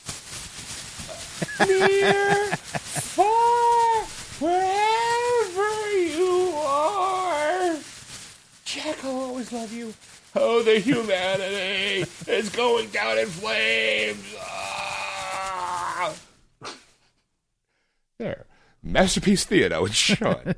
Near, 1.67 2.55
far, 2.55 4.03
wherever 4.39 5.91
you 5.99 6.53
are. 6.55 7.75
Jack, 8.65 9.03
I'll 9.03 9.11
always 9.11 9.51
love 9.51 9.73
you. 9.73 9.93
Oh, 10.35 10.61
the 10.63 10.79
humanity 10.79 12.05
is 12.27 12.49
going 12.49 12.89
down 12.89 13.17
in 13.17 13.27
flames. 13.27 14.35
Ah. 14.39 16.13
There. 18.19 18.45
Masterpiece 18.81 19.43
Theater 19.43 19.81
with 19.81 19.93
Sean. 19.93 20.23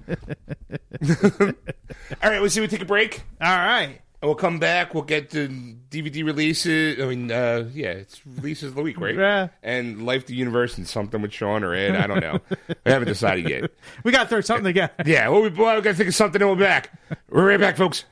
All 2.21 2.29
right, 2.29 2.41
let's 2.41 2.53
see. 2.53 2.61
We 2.61 2.67
take 2.67 2.81
a 2.81 2.85
break. 2.85 3.23
All 3.41 3.55
right. 3.57 4.01
And 4.21 4.29
we'll 4.29 4.35
come 4.35 4.59
back. 4.59 4.93
We'll 4.93 5.03
get 5.03 5.31
the 5.31 5.47
DVD 5.89 6.23
releases. 6.23 7.01
I 7.01 7.05
mean, 7.07 7.31
uh, 7.31 7.69
yeah, 7.73 7.89
it's 7.89 8.21
releases 8.27 8.69
of 8.69 8.75
the 8.75 8.83
week, 8.83 8.99
right? 8.99 9.15
Yeah. 9.15 9.47
And 9.63 10.05
Life 10.05 10.27
the 10.27 10.35
Universe 10.35 10.77
and 10.77 10.87
something 10.87 11.23
with 11.23 11.33
Sean 11.33 11.63
or 11.63 11.73
Ed. 11.73 11.95
I 11.95 12.05
don't 12.05 12.19
know. 12.19 12.39
we 12.67 12.91
haven't 12.91 13.07
decided 13.07 13.49
yet. 13.49 13.71
We 14.03 14.11
got 14.11 14.23
to 14.23 14.29
throw 14.29 14.41
something 14.41 14.65
together. 14.65 14.93
Yeah, 15.05 15.27
well, 15.29 15.41
we, 15.41 15.49
well, 15.49 15.75
we 15.75 15.81
got 15.81 15.91
to 15.91 15.95
think 15.95 16.09
of 16.09 16.15
something 16.15 16.39
and 16.39 16.49
we'll 16.49 16.55
be 16.55 16.63
back. 16.63 16.91
We're 17.29 17.47
right 17.49 17.59
back, 17.59 17.77
folks. 17.77 18.05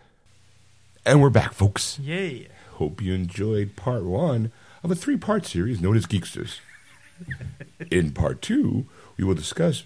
And 1.05 1.21
we're 1.21 1.29
back, 1.29 1.53
folks. 1.53 1.99
Yeah. 1.99 2.47
Hope 2.73 3.01
you 3.01 3.13
enjoyed 3.13 3.75
part 3.75 4.03
one 4.03 4.51
of 4.83 4.89
a 4.89 4.95
three 4.95 5.17
part 5.17 5.45
series 5.45 5.79
known 5.79 5.95
as 5.95 6.05
Geeksters. 6.07 6.59
In 7.91 8.11
part 8.13 8.41
two, 8.41 8.85
we 9.17 9.23
will 9.23 9.35
discuss. 9.35 9.83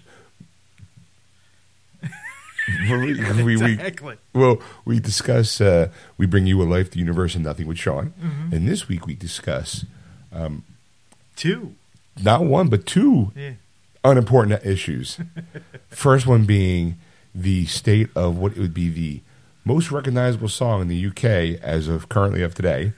We, 2.68 3.14
we, 3.42 3.56
we, 3.56 3.72
Exactly. 3.74 4.16
well, 4.32 4.60
we 4.84 4.98
discuss, 5.00 5.60
uh, 5.60 5.88
we 6.18 6.26
bring 6.26 6.46
you 6.46 6.62
a 6.62 6.64
life, 6.64 6.90
the 6.90 6.98
universe, 6.98 7.34
and 7.34 7.44
nothing 7.44 7.66
with 7.66 7.78
Sean. 7.78 8.12
And 8.52 8.66
this 8.68 8.88
week 8.88 9.06
we 9.06 9.14
discuss 9.14 9.84
Two. 11.36 11.74
not 12.22 12.44
one, 12.44 12.68
but 12.68 12.86
two 12.86 13.32
Yeah. 13.36 13.52
unimportant 14.04 14.64
issues. 14.64 15.18
First 15.90 16.26
one 16.26 16.44
being 16.44 16.96
the 17.34 17.66
state 17.66 18.08
of 18.14 18.38
what 18.38 18.52
it 18.52 18.58
would 18.58 18.74
be 18.74 18.88
the 18.88 19.20
most 19.64 19.90
recognizable 19.90 20.48
song 20.48 20.82
in 20.82 20.88
the 20.88 21.06
UK 21.06 21.60
as 21.62 21.88
of 21.88 22.08
currently 22.08 22.42
of 22.42 22.54
today. 22.54 22.92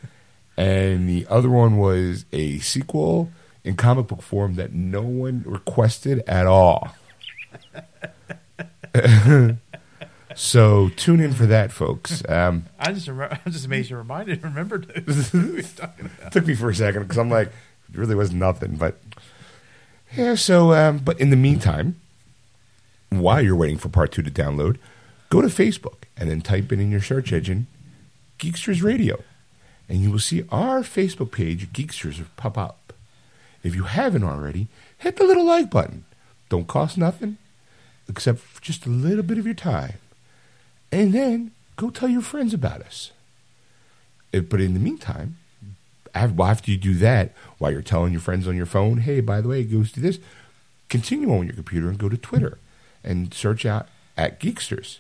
And 0.57 1.09
the 1.09 1.27
other 1.29 1.49
one 1.51 1.77
was 1.79 2.25
a 2.33 2.59
sequel 2.59 3.31
in 3.65 3.77
comic 3.77 4.07
book 4.09 4.23
form 4.23 4.55
that 4.57 4.73
no 4.73 5.03
one 5.03 5.43
requested 5.47 6.23
at 6.27 6.47
all. 6.47 6.95
so 10.35 10.91
tune 10.97 11.21
in 11.21 11.33
for 11.33 11.47
that, 11.47 11.73
folks. 11.73 12.23
Um, 12.29 12.67
I 12.79 12.93
just 12.93 13.09
remember, 13.09 13.39
I'm 13.45 13.53
just 13.53 13.67
amazed 13.67 13.91
you 13.91 13.97
reminded 13.97 14.43
remembered 14.43 14.89
those. 15.07 15.31
took 16.31 16.47
me 16.47 16.55
for 16.55 16.71
a 16.71 16.75
second 16.75 17.03
because 17.03 17.19
I'm 17.19 17.31
like, 17.31 17.49
it 17.49 17.99
really 17.99 18.15
was 18.15 18.33
nothing. 18.33 18.77
But 18.77 19.01
yeah, 20.17 20.35
so 20.35 20.73
um, 20.73 20.99
but 20.99 21.21
in 21.21 21.31
the 21.31 21.37
meantime, 21.37 21.97
while 23.11 23.43
you're 23.43 23.57
waiting 23.57 23.79
for 23.79 23.89
part 23.89 24.13
two 24.13 24.23
to 24.23 24.31
download, 24.31 24.79
go 25.31 25.41
to 25.41 25.49
Facebook 25.49 26.05
and 26.17 26.31
then 26.31 26.41
type 26.41 26.73
in 26.73 26.81
in 26.81 26.91
your 26.91 27.03
search 27.03 27.33
engine 27.33 27.67
Geeksters 28.39 28.83
Radio, 28.83 29.23
and 29.89 30.01
you 30.01 30.11
will 30.11 30.19
see 30.19 30.45
our 30.51 30.81
Facebook 30.81 31.33
page 31.33 31.73
Geeksters 31.73 32.25
pop 32.37 32.59
up. 32.59 32.93
If 33.63 33.75
you 33.75 33.85
haven't 33.85 34.25
already, 34.25 34.69
hit 34.99 35.17
the 35.17 35.25
little 35.25 35.45
like 35.45 35.71
button. 35.71 36.05
Don't 36.49 36.69
cost 36.69 36.97
nothing 36.97 37.39
except 38.09 38.39
for 38.41 38.63
just 38.63 38.87
a 38.87 38.91
little 38.91 39.23
bit 39.23 39.39
of 39.39 39.45
your 39.47 39.55
time, 39.55 39.95
and 40.93 41.13
then 41.13 41.51
go 41.77 41.91
tell 41.91 42.09
your 42.09 42.23
friends 42.23 42.55
about 42.55 42.81
us. 42.83 43.11
If- 44.33 44.49
but 44.49 44.61
in 44.61 44.75
the 44.75 44.81
meantime, 44.81 45.37
after 46.15 46.71
you 46.71 46.77
do 46.79 46.95
that, 46.95 47.33
while 47.59 47.71
you're 47.73 47.83
telling 47.83 48.13
your 48.13 48.21
friends 48.23 48.49
on 48.49 48.57
your 48.57 48.67
phone, 48.67 48.99
hey, 48.99 49.21
by 49.21 49.41
the 49.41 49.49
way, 49.49 49.63
go 49.65 49.83
do 49.83 50.01
this, 50.01 50.19
continue 50.89 51.33
on 51.35 51.47
your 51.47 51.55
computer 51.55 51.89
and 51.89 51.99
go 51.99 52.09
to 52.09 52.17
Twitter 52.17 52.59
and 53.05 53.33
search 53.35 53.67
out 53.67 53.89
at 54.17 54.41
Geeksters. 54.41 54.99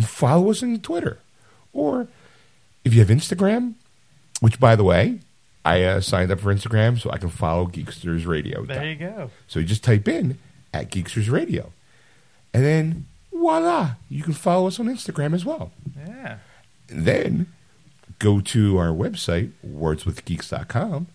Follow 0.00 0.50
us 0.50 0.62
on 0.62 0.78
Twitter. 0.80 1.18
Or 1.72 2.08
if 2.84 2.94
you 2.94 3.00
have 3.00 3.08
Instagram, 3.08 3.74
which, 4.40 4.58
by 4.58 4.74
the 4.76 4.84
way, 4.84 5.20
I 5.64 5.82
uh, 5.82 6.00
signed 6.00 6.30
up 6.30 6.40
for 6.40 6.54
Instagram 6.54 7.00
so 7.00 7.10
I 7.10 7.18
can 7.18 7.30
follow 7.30 7.66
Geeksters 7.66 8.26
Radio. 8.26 8.64
there 8.64 8.86
you 8.90 8.96
go. 8.96 9.30
So 9.48 9.60
you 9.60 9.66
just 9.66 9.84
type 9.84 10.08
in 10.08 10.38
at 10.74 10.90
Geeksters 10.90 11.30
Radio. 11.30 11.72
And 12.52 12.64
then 12.64 13.06
voila, 13.32 13.94
you 14.10 14.22
can 14.22 14.32
follow 14.32 14.66
us 14.66 14.78
on 14.80 14.86
Instagram 14.86 15.32
as 15.34 15.44
well. 15.44 15.70
Yeah. 15.96 16.38
Then 16.88 17.46
go 18.18 18.40
to 18.40 18.76
our 18.78 18.88
website, 18.88 19.52
wordswithgeeks.com, 19.66 21.06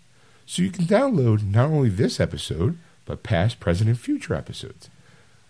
so 0.46 0.62
you 0.62 0.72
can 0.72 0.86
download 0.86 1.44
not 1.44 1.70
only 1.70 1.90
this 1.90 2.20
episode, 2.20 2.78
but 3.06 3.22
past, 3.22 3.60
present, 3.60 3.90
and 3.90 4.00
future 4.00 4.34
episodes. 4.34 4.90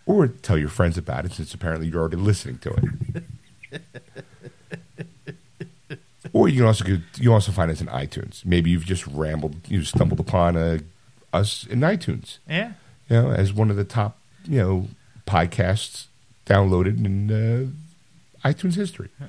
Or 0.06 0.28
tell 0.28 0.58
your 0.58 0.70
friends 0.70 0.98
about 0.98 1.26
it 1.26 1.34
since 1.34 1.54
apparently 1.54 1.88
you're 1.88 2.02
already 2.02 2.18
listening 2.18 2.58
to 2.60 2.74
it. 3.72 3.82
or 6.34 6.50
you 6.50 6.58
can 6.58 6.66
also 6.66 6.84
go, 6.84 6.92
you 6.94 7.02
can 7.22 7.28
also 7.30 7.52
find 7.52 7.70
us 7.70 7.80
in 7.82 7.88
iTunes. 7.88 8.44
Maybe 8.44 8.72
you've 8.72 8.86
just 8.86 9.06
rambled, 9.08 9.56
you 9.68 9.84
stumbled 9.84 10.20
upon 10.20 10.58
uh, 10.58 10.80
us 11.32 11.66
in 11.68 11.82
iTunes 11.82 12.40
Yeah. 12.48 12.74
You 13.10 13.16
know, 13.22 13.32
as 13.32 13.54
one 13.54 13.70
of 13.70 13.76
the 13.76 13.84
top, 13.84 14.18
you 14.46 14.60
know, 14.60 14.88
podcasts 15.28 16.06
downloaded 16.46 17.04
in 17.06 17.30
uh, 17.32 17.68
iTunes 18.48 18.76
history. 18.76 19.10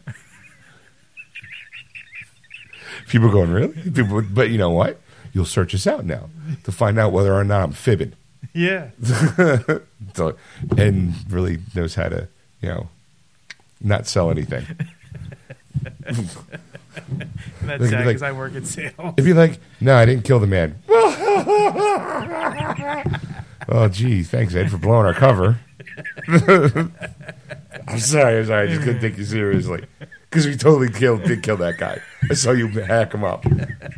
People 3.08 3.28
are 3.28 3.32
going, 3.32 3.50
really? 3.50 3.90
People, 3.90 4.22
but 4.22 4.50
you 4.50 4.58
know 4.58 4.70
what? 4.70 5.00
You'll 5.32 5.44
search 5.44 5.74
us 5.74 5.86
out 5.86 6.04
now 6.04 6.28
to 6.64 6.72
find 6.72 6.98
out 6.98 7.12
whether 7.12 7.32
or 7.34 7.44
not 7.44 7.62
I'm 7.62 7.72
fibbing. 7.72 8.12
Yeah. 8.52 8.90
So, 10.14 10.34
and 10.76 11.12
really 11.30 11.58
knows 11.74 11.94
how 11.94 12.08
to, 12.08 12.26
you 12.62 12.68
know, 12.70 12.88
not 13.80 14.08
sell 14.08 14.28
anything. 14.30 14.66
That's 16.00 16.36
Like- 17.62 17.80
sad 17.80 17.80
like- 17.80 18.06
because 18.06 18.22
I 18.22 18.32
work 18.32 18.54
in 18.54 18.64
sales. 18.64 19.14
If 19.16 19.24
you're 19.26 19.36
like, 19.36 19.60
no, 19.80 19.94
I 19.94 20.04
didn't 20.04 20.24
kill 20.24 20.40
the 20.40 20.48
man. 20.48 20.74
Oh, 23.70 23.88
gee, 23.88 24.22
thanks, 24.22 24.54
Ed, 24.54 24.70
for 24.70 24.78
blowing 24.78 25.06
our 25.06 25.14
cover. 25.14 25.58
I'm 26.28 27.98
sorry, 27.98 28.38
I'm 28.38 28.46
sorry. 28.46 28.64
I 28.64 28.66
just 28.66 28.82
couldn't 28.82 29.00
take 29.00 29.18
you 29.18 29.24
seriously. 29.24 29.84
Because 30.28 30.46
we 30.46 30.56
totally 30.56 30.90
killed, 30.90 31.24
did 31.24 31.42
kill 31.42 31.56
that 31.58 31.78
guy. 31.78 32.00
I 32.30 32.34
saw 32.34 32.52
you 32.52 32.68
hack 32.68 33.14
him 33.14 33.24
up. 33.24 33.44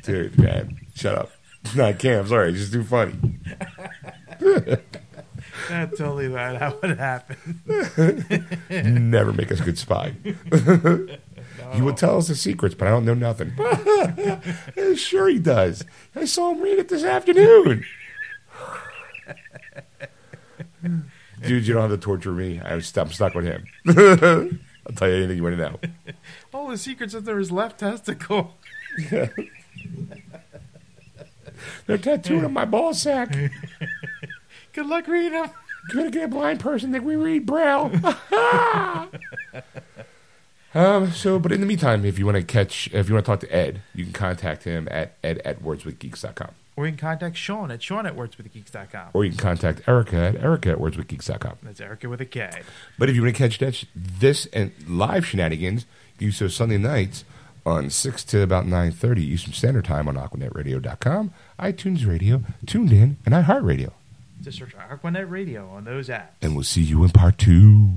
Dude, 0.02 0.38
man, 0.38 0.78
shut 0.94 1.14
up. 1.16 1.30
No, 1.76 1.84
I 1.84 1.92
can't. 1.92 2.22
I'm 2.22 2.28
sorry. 2.28 2.50
It's 2.50 2.58
just 2.60 2.72
too 2.72 2.84
funny. 2.84 3.14
That's 5.68 5.98
totally 5.98 6.28
right. 6.28 6.58
That 6.58 6.80
would 6.82 6.98
happen. 6.98 7.60
Never 9.10 9.32
make 9.32 9.52
us 9.52 9.60
a 9.60 9.64
good 9.64 9.78
spy. 9.78 10.14
You 11.74 11.84
would 11.84 11.96
tell 11.96 12.18
us 12.18 12.28
the 12.28 12.34
secrets, 12.34 12.74
but 12.74 12.86
I 12.86 12.90
don't 12.90 13.06
know 13.06 13.14
nothing. 13.14 13.52
sure, 14.94 15.28
he 15.28 15.38
does. 15.38 15.84
I 16.14 16.26
saw 16.26 16.50
him 16.52 16.60
read 16.60 16.78
it 16.78 16.88
this 16.88 17.02
afternoon. 17.02 17.86
Dude, 21.42 21.66
you 21.66 21.74
don't 21.74 21.90
have 21.90 21.98
to 21.98 22.04
torture 22.04 22.32
me. 22.32 22.60
I'm, 22.60 22.82
I'm 22.96 23.12
stuck 23.12 23.34
with 23.34 23.44
him. 23.44 23.64
I'll 24.86 24.94
tell 24.94 25.08
you 25.08 25.16
anything 25.16 25.36
you 25.36 25.42
want 25.42 25.56
to 25.56 25.62
know. 25.62 25.78
All 26.54 26.68
the 26.68 26.76
secret's 26.76 27.14
under 27.14 27.38
his 27.38 27.50
left 27.52 27.80
testicle. 27.80 28.54
They're 31.86 31.98
tattooing 31.98 32.44
on 32.44 32.52
my 32.52 32.64
ball 32.64 32.94
sack. 32.94 33.34
Good 34.72 34.86
luck 34.86 35.06
reading 35.06 35.32
them. 35.32 35.50
Gonna 35.92 36.10
get 36.10 36.24
a 36.24 36.28
blind 36.28 36.60
person 36.60 36.92
that 36.92 37.02
we 37.02 37.16
read 37.16 37.46
braille. 37.46 37.90
um. 40.74 41.10
So, 41.12 41.38
but 41.38 41.52
in 41.52 41.60
the 41.60 41.66
meantime, 41.66 42.04
if 42.04 42.18
you 42.18 42.26
want 42.26 42.36
to 42.36 42.42
catch, 42.42 42.88
if 42.92 43.08
you 43.08 43.14
want 43.14 43.26
to 43.26 43.30
talk 43.32 43.40
to 43.40 43.54
Ed, 43.54 43.82
you 43.94 44.04
can 44.04 44.12
contact 44.12 44.64
him 44.64 44.88
at 44.90 45.16
ed 45.22 45.38
at 45.44 45.62
wordswithgeeks.com. 45.62 46.50
Or 46.74 46.86
you 46.86 46.92
can 46.92 46.98
contact 46.98 47.36
Sean 47.36 47.70
at 47.70 47.82
Sean 47.82 48.06
at 48.06 48.16
wordswithgeeks.com. 48.16 49.10
Or 49.12 49.24
you 49.24 49.30
can 49.30 49.38
contact 49.38 49.82
Erika 49.86 50.16
at 50.16 50.36
erika 50.36 50.70
at 50.70 50.78
wordswithgeeks.com. 50.78 51.58
That's 51.62 51.80
Erika 51.80 52.08
with 52.08 52.20
a 52.22 52.24
K. 52.24 52.50
But 52.98 53.10
if 53.10 53.16
you 53.16 53.22
want 53.22 53.36
to 53.36 53.38
catch 53.38 53.58
that, 53.58 53.84
this 53.94 54.46
and 54.46 54.72
live 54.86 55.26
shenanigans, 55.26 55.84
you 56.18 56.28
do 56.28 56.32
so 56.32 56.48
Sunday 56.48 56.78
nights 56.78 57.24
on 57.66 57.90
6 57.90 58.24
to 58.24 58.42
about 58.42 58.64
9.30 58.64 59.18
Eastern 59.18 59.52
Standard 59.52 59.84
Time 59.84 60.08
on 60.08 60.16
AquanetRadio.com, 60.16 61.32
iTunes 61.58 62.06
Radio, 62.06 62.42
TuneIn, 62.64 63.16
and 63.24 63.34
iHeartRadio. 63.34 63.92
Just 64.42 64.58
search 64.58 64.74
Aquanet 64.74 65.30
Radio 65.30 65.68
on 65.68 65.84
those 65.84 66.08
apps. 66.08 66.30
And 66.40 66.54
we'll 66.54 66.64
see 66.64 66.82
you 66.82 67.04
in 67.04 67.10
part 67.10 67.38
two. 67.38 67.90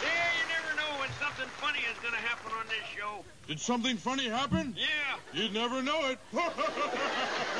Yeah, 0.00 0.30
you 0.32 0.44
never 0.48 0.76
know 0.76 0.98
when 1.00 1.10
something 1.20 1.46
funny 1.60 1.80
is 1.80 1.98
going 2.00 2.14
to 2.14 2.20
happen 2.20 2.52
on 2.52 2.64
this 2.68 2.86
show. 2.96 3.24
Did 3.50 3.58
something 3.58 3.96
funny 3.96 4.28
happen? 4.28 4.76
Yeah. 4.78 5.42
You'd 5.42 5.52
never 5.52 5.82
know 5.82 6.08
it. 6.08 6.20